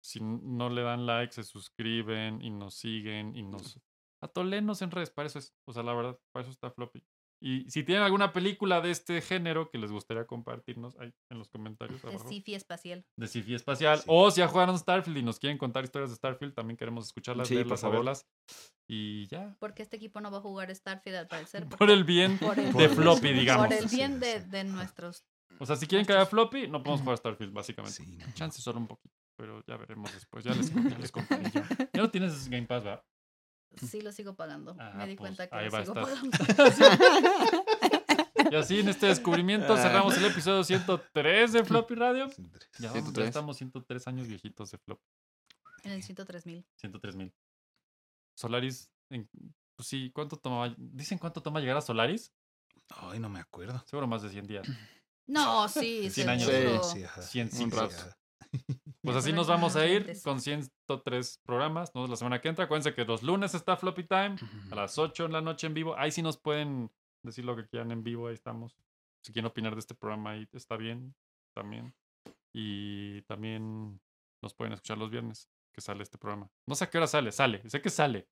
si 0.04 0.20
no 0.20 0.68
le 0.68 0.82
dan 0.82 1.06
like, 1.06 1.32
se 1.32 1.42
suscriben 1.44 2.42
y 2.42 2.50
nos 2.50 2.74
siguen 2.74 3.34
y 3.34 3.42
nos... 3.42 3.80
Atolenos 4.22 4.80
en 4.82 4.90
redes, 4.90 5.10
para 5.10 5.26
eso 5.26 5.38
es. 5.38 5.54
O 5.66 5.72
sea, 5.72 5.82
la 5.82 5.92
verdad, 5.94 6.18
para 6.32 6.42
eso 6.42 6.50
está 6.50 6.70
Floppy. 6.70 7.04
Y 7.42 7.68
si 7.70 7.82
tienen 7.82 8.04
alguna 8.04 8.32
película 8.32 8.80
de 8.80 8.90
este 8.90 9.20
género 9.20 9.68
que 9.70 9.76
les 9.76 9.92
gustaría 9.92 10.26
compartirnos 10.26 10.96
ahí 10.98 11.12
en 11.30 11.38
los 11.38 11.50
comentarios 11.50 12.00
De 12.00 12.08
abajo, 12.08 12.26
Sifi 12.28 12.54
espacial. 12.54 13.04
de 13.18 13.26
sci-fi 13.26 13.54
espacial. 13.54 13.98
Sí. 13.98 14.04
O 14.08 14.30
si 14.30 14.38
ya 14.40 14.48
jugaron 14.48 14.78
Starfield 14.78 15.18
y 15.18 15.22
nos 15.22 15.38
quieren 15.38 15.58
contar 15.58 15.84
historias 15.84 16.08
de 16.10 16.16
Starfield, 16.16 16.54
también 16.54 16.78
queremos 16.78 17.04
escucharlas, 17.06 17.48
Sí, 17.48 17.56
verlas, 17.56 17.80
saberlas. 17.80 18.26
Y 18.88 19.26
ya. 19.26 19.56
Porque 19.58 19.82
este 19.82 19.96
equipo 19.96 20.20
no 20.22 20.30
va 20.30 20.38
a 20.38 20.40
jugar 20.42 20.74
Starfield 20.74 21.16
al 21.16 21.28
parecer. 21.28 21.66
Por 21.68 21.90
el 21.90 22.04
bien 22.04 22.38
por 22.38 22.58
el- 22.58 22.72
de 22.72 22.88
floppy, 22.88 23.32
digamos. 23.32 23.66
Por 23.66 23.74
el 23.76 23.88
bien 23.88 24.20
de, 24.20 24.40
de 24.40 24.64
nuestros. 24.64 25.24
O 25.58 25.66
sea, 25.66 25.76
si 25.76 25.86
quieren 25.86 26.06
que 26.06 26.14
haya 26.14 26.24
floppy, 26.26 26.68
no 26.68 26.82
podemos 26.82 27.02
jugar 27.02 27.18
Starfield, 27.18 27.52
básicamente. 27.52 28.02
Sí. 28.02 28.18
Chance 28.32 28.62
solo 28.62 28.78
un 28.78 28.86
poquito, 28.86 29.14
pero 29.36 29.62
ya 29.66 29.76
veremos 29.76 30.12
después. 30.12 30.44
Ya 30.44 30.54
les, 30.54 30.72
ya 30.72 30.98
les 30.98 31.12
contaré 31.12 31.50
yo. 31.50 31.60
Ya 31.92 32.02
no 32.02 32.10
tienes 32.10 32.48
Game 32.48 32.66
Pass, 32.66 32.84
¿verdad? 32.84 33.04
Sí 33.76 34.00
lo 34.02 34.12
sigo 34.12 34.34
pagando. 34.36 34.76
Ah, 34.78 34.92
Me 34.96 35.06
di 35.08 35.16
pues, 35.16 35.34
cuenta 35.36 35.48
que 35.48 35.56
ahí 35.56 35.66
lo 35.66 35.72
va 35.72 35.84
sigo 35.84 35.94
estar. 35.98 36.04
pagando. 36.04 37.64
Y 38.50 38.56
así 38.56 38.78
en 38.80 38.88
este 38.88 39.06
descubrimiento 39.06 39.74
cerramos 39.76 40.16
el 40.18 40.26
episodio 40.26 40.62
103 40.62 41.52
de 41.52 41.64
Floppy 41.64 41.94
Radio. 41.94 42.28
Ya, 42.28 42.36
vamos, 42.36 42.72
ya 42.78 42.92
103. 42.92 43.26
estamos 43.28 43.56
103 43.56 44.06
años 44.08 44.26
viejitos 44.28 44.70
de 44.70 44.78
Floppy. 44.78 45.02
En 45.84 45.92
el 45.92 46.02
103 46.02 46.46
mil. 46.46 46.66
103 46.76 47.16
mil. 47.16 47.32
Solaris, 48.36 48.90
en- 49.10 49.28
pues 49.76 49.88
sí, 49.88 50.10
¿cuánto 50.14 50.36
toma? 50.36 50.74
¿Dicen 50.76 51.18
cuánto 51.18 51.42
toma 51.42 51.58
llegar 51.60 51.76
a 51.78 51.80
Solaris? 51.80 52.32
Ay, 52.90 53.18
no 53.18 53.28
me 53.30 53.40
acuerdo. 53.40 53.82
Seguro 53.86 54.06
más 54.06 54.22
de 54.22 54.28
100 54.28 54.46
días. 54.46 54.68
No, 55.26 55.66
sí, 55.68 56.10
100 56.10 56.28
años. 56.28 56.48
Sí, 56.50 56.98
Sí, 56.98 57.04
ajá. 57.04 57.22
100 57.22 57.46
Un 57.46 57.52
ciclos. 57.52 57.92
rato. 58.04 58.16
Pues 59.02 59.16
así 59.16 59.34
nos 59.34 59.48
vamos 59.48 59.76
a 59.76 59.86
ir 59.86 60.10
con 60.22 60.40
103 60.40 61.40
programas, 61.44 61.94
¿no? 61.94 62.06
La 62.06 62.16
semana 62.16 62.40
que 62.40 62.48
entra. 62.48 62.64
Acuérdense 62.64 62.94
que 62.94 63.04
los 63.04 63.22
lunes 63.22 63.54
está 63.54 63.76
Floppy 63.76 64.04
Time 64.04 64.36
a 64.70 64.74
las 64.74 64.96
8 64.96 65.26
en 65.26 65.32
la 65.32 65.42
noche 65.42 65.66
en 65.66 65.74
vivo. 65.74 65.94
Ahí 65.98 66.10
sí 66.10 66.22
nos 66.22 66.38
pueden 66.38 66.90
decir 67.22 67.44
lo 67.44 67.54
que 67.54 67.66
quieran 67.66 67.90
en 67.90 68.02
vivo, 68.02 68.28
ahí 68.28 68.34
estamos. 68.34 68.74
Si 69.22 69.32
quieren 69.34 69.50
opinar 69.50 69.74
de 69.74 69.80
este 69.80 69.94
programa, 69.94 70.30
ahí 70.30 70.48
está 70.52 70.78
bien 70.78 71.14
también. 71.54 71.94
Y 72.54 73.20
también 73.22 74.00
nos 74.42 74.54
pueden 74.54 74.72
escuchar 74.72 74.96
los 74.96 75.10
viernes 75.10 75.50
que 75.74 75.82
sale 75.82 76.02
este 76.02 76.16
programa. 76.16 76.50
No 76.66 76.74
sé 76.74 76.84
a 76.84 76.90
qué 76.90 76.96
hora 76.96 77.06
sale, 77.06 77.30
sale, 77.30 77.68
sé 77.68 77.82
que 77.82 77.90
sale. 77.90 78.28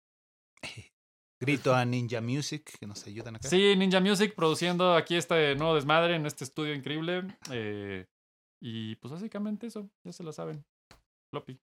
Grito 1.40 1.74
a 1.74 1.84
Ninja 1.84 2.20
Music 2.20 2.78
que 2.78 2.86
nos 2.86 3.04
ayudan 3.06 3.36
acá. 3.36 3.48
Sí, 3.48 3.74
Ninja 3.76 4.00
Music 4.00 4.34
produciendo 4.34 4.94
aquí 4.94 5.16
este 5.16 5.54
nuevo 5.56 5.74
desmadre 5.74 6.14
en 6.14 6.24
este 6.24 6.44
estudio 6.44 6.72
increíble. 6.72 7.36
eh, 7.50 8.06
y 8.64 8.94
pues 8.96 9.12
básicamente 9.12 9.66
eso, 9.66 9.90
ya 10.04 10.12
se 10.12 10.22
lo 10.22 10.32
saben. 10.32 10.64
Floppy. 11.30 11.60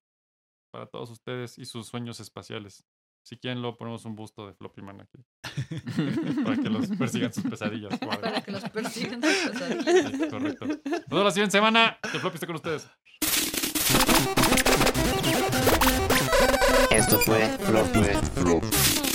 Para 0.69 0.85
todos 0.85 1.09
ustedes 1.09 1.57
y 1.57 1.63
sus 1.65 1.87
sueños 1.87 2.19
espaciales. 2.19 2.85
Si 3.23 3.37
quieren, 3.37 3.61
lo 3.61 3.77
ponemos 3.77 4.03
un 4.03 4.15
busto 4.15 4.45
de 4.45 4.53
Floppy 4.53 4.81
Man 4.81 4.99
aquí. 5.01 5.23
para 6.43 6.57
que 6.57 6.69
los 6.69 6.89
persigan 6.89 7.31
sus 7.31 7.45
pesadillas. 7.45 7.97
Para 7.99 8.41
que 8.41 8.51
los 8.51 8.69
persigan 8.69 9.21
sus 9.21 9.51
pesadillas. 9.51 10.11
Sí, 10.11 10.29
correcto. 10.29 10.65
Nos 10.65 11.07
vemos 11.07 11.25
la 11.25 11.31
siguiente 11.31 11.57
semana. 11.57 11.97
Que 12.01 12.19
Floppy 12.19 12.35
esté 12.35 12.47
con 12.47 12.55
ustedes. 12.57 12.89
Esto 16.91 17.19
fue 17.19 17.47
Floppy. 17.59 19.08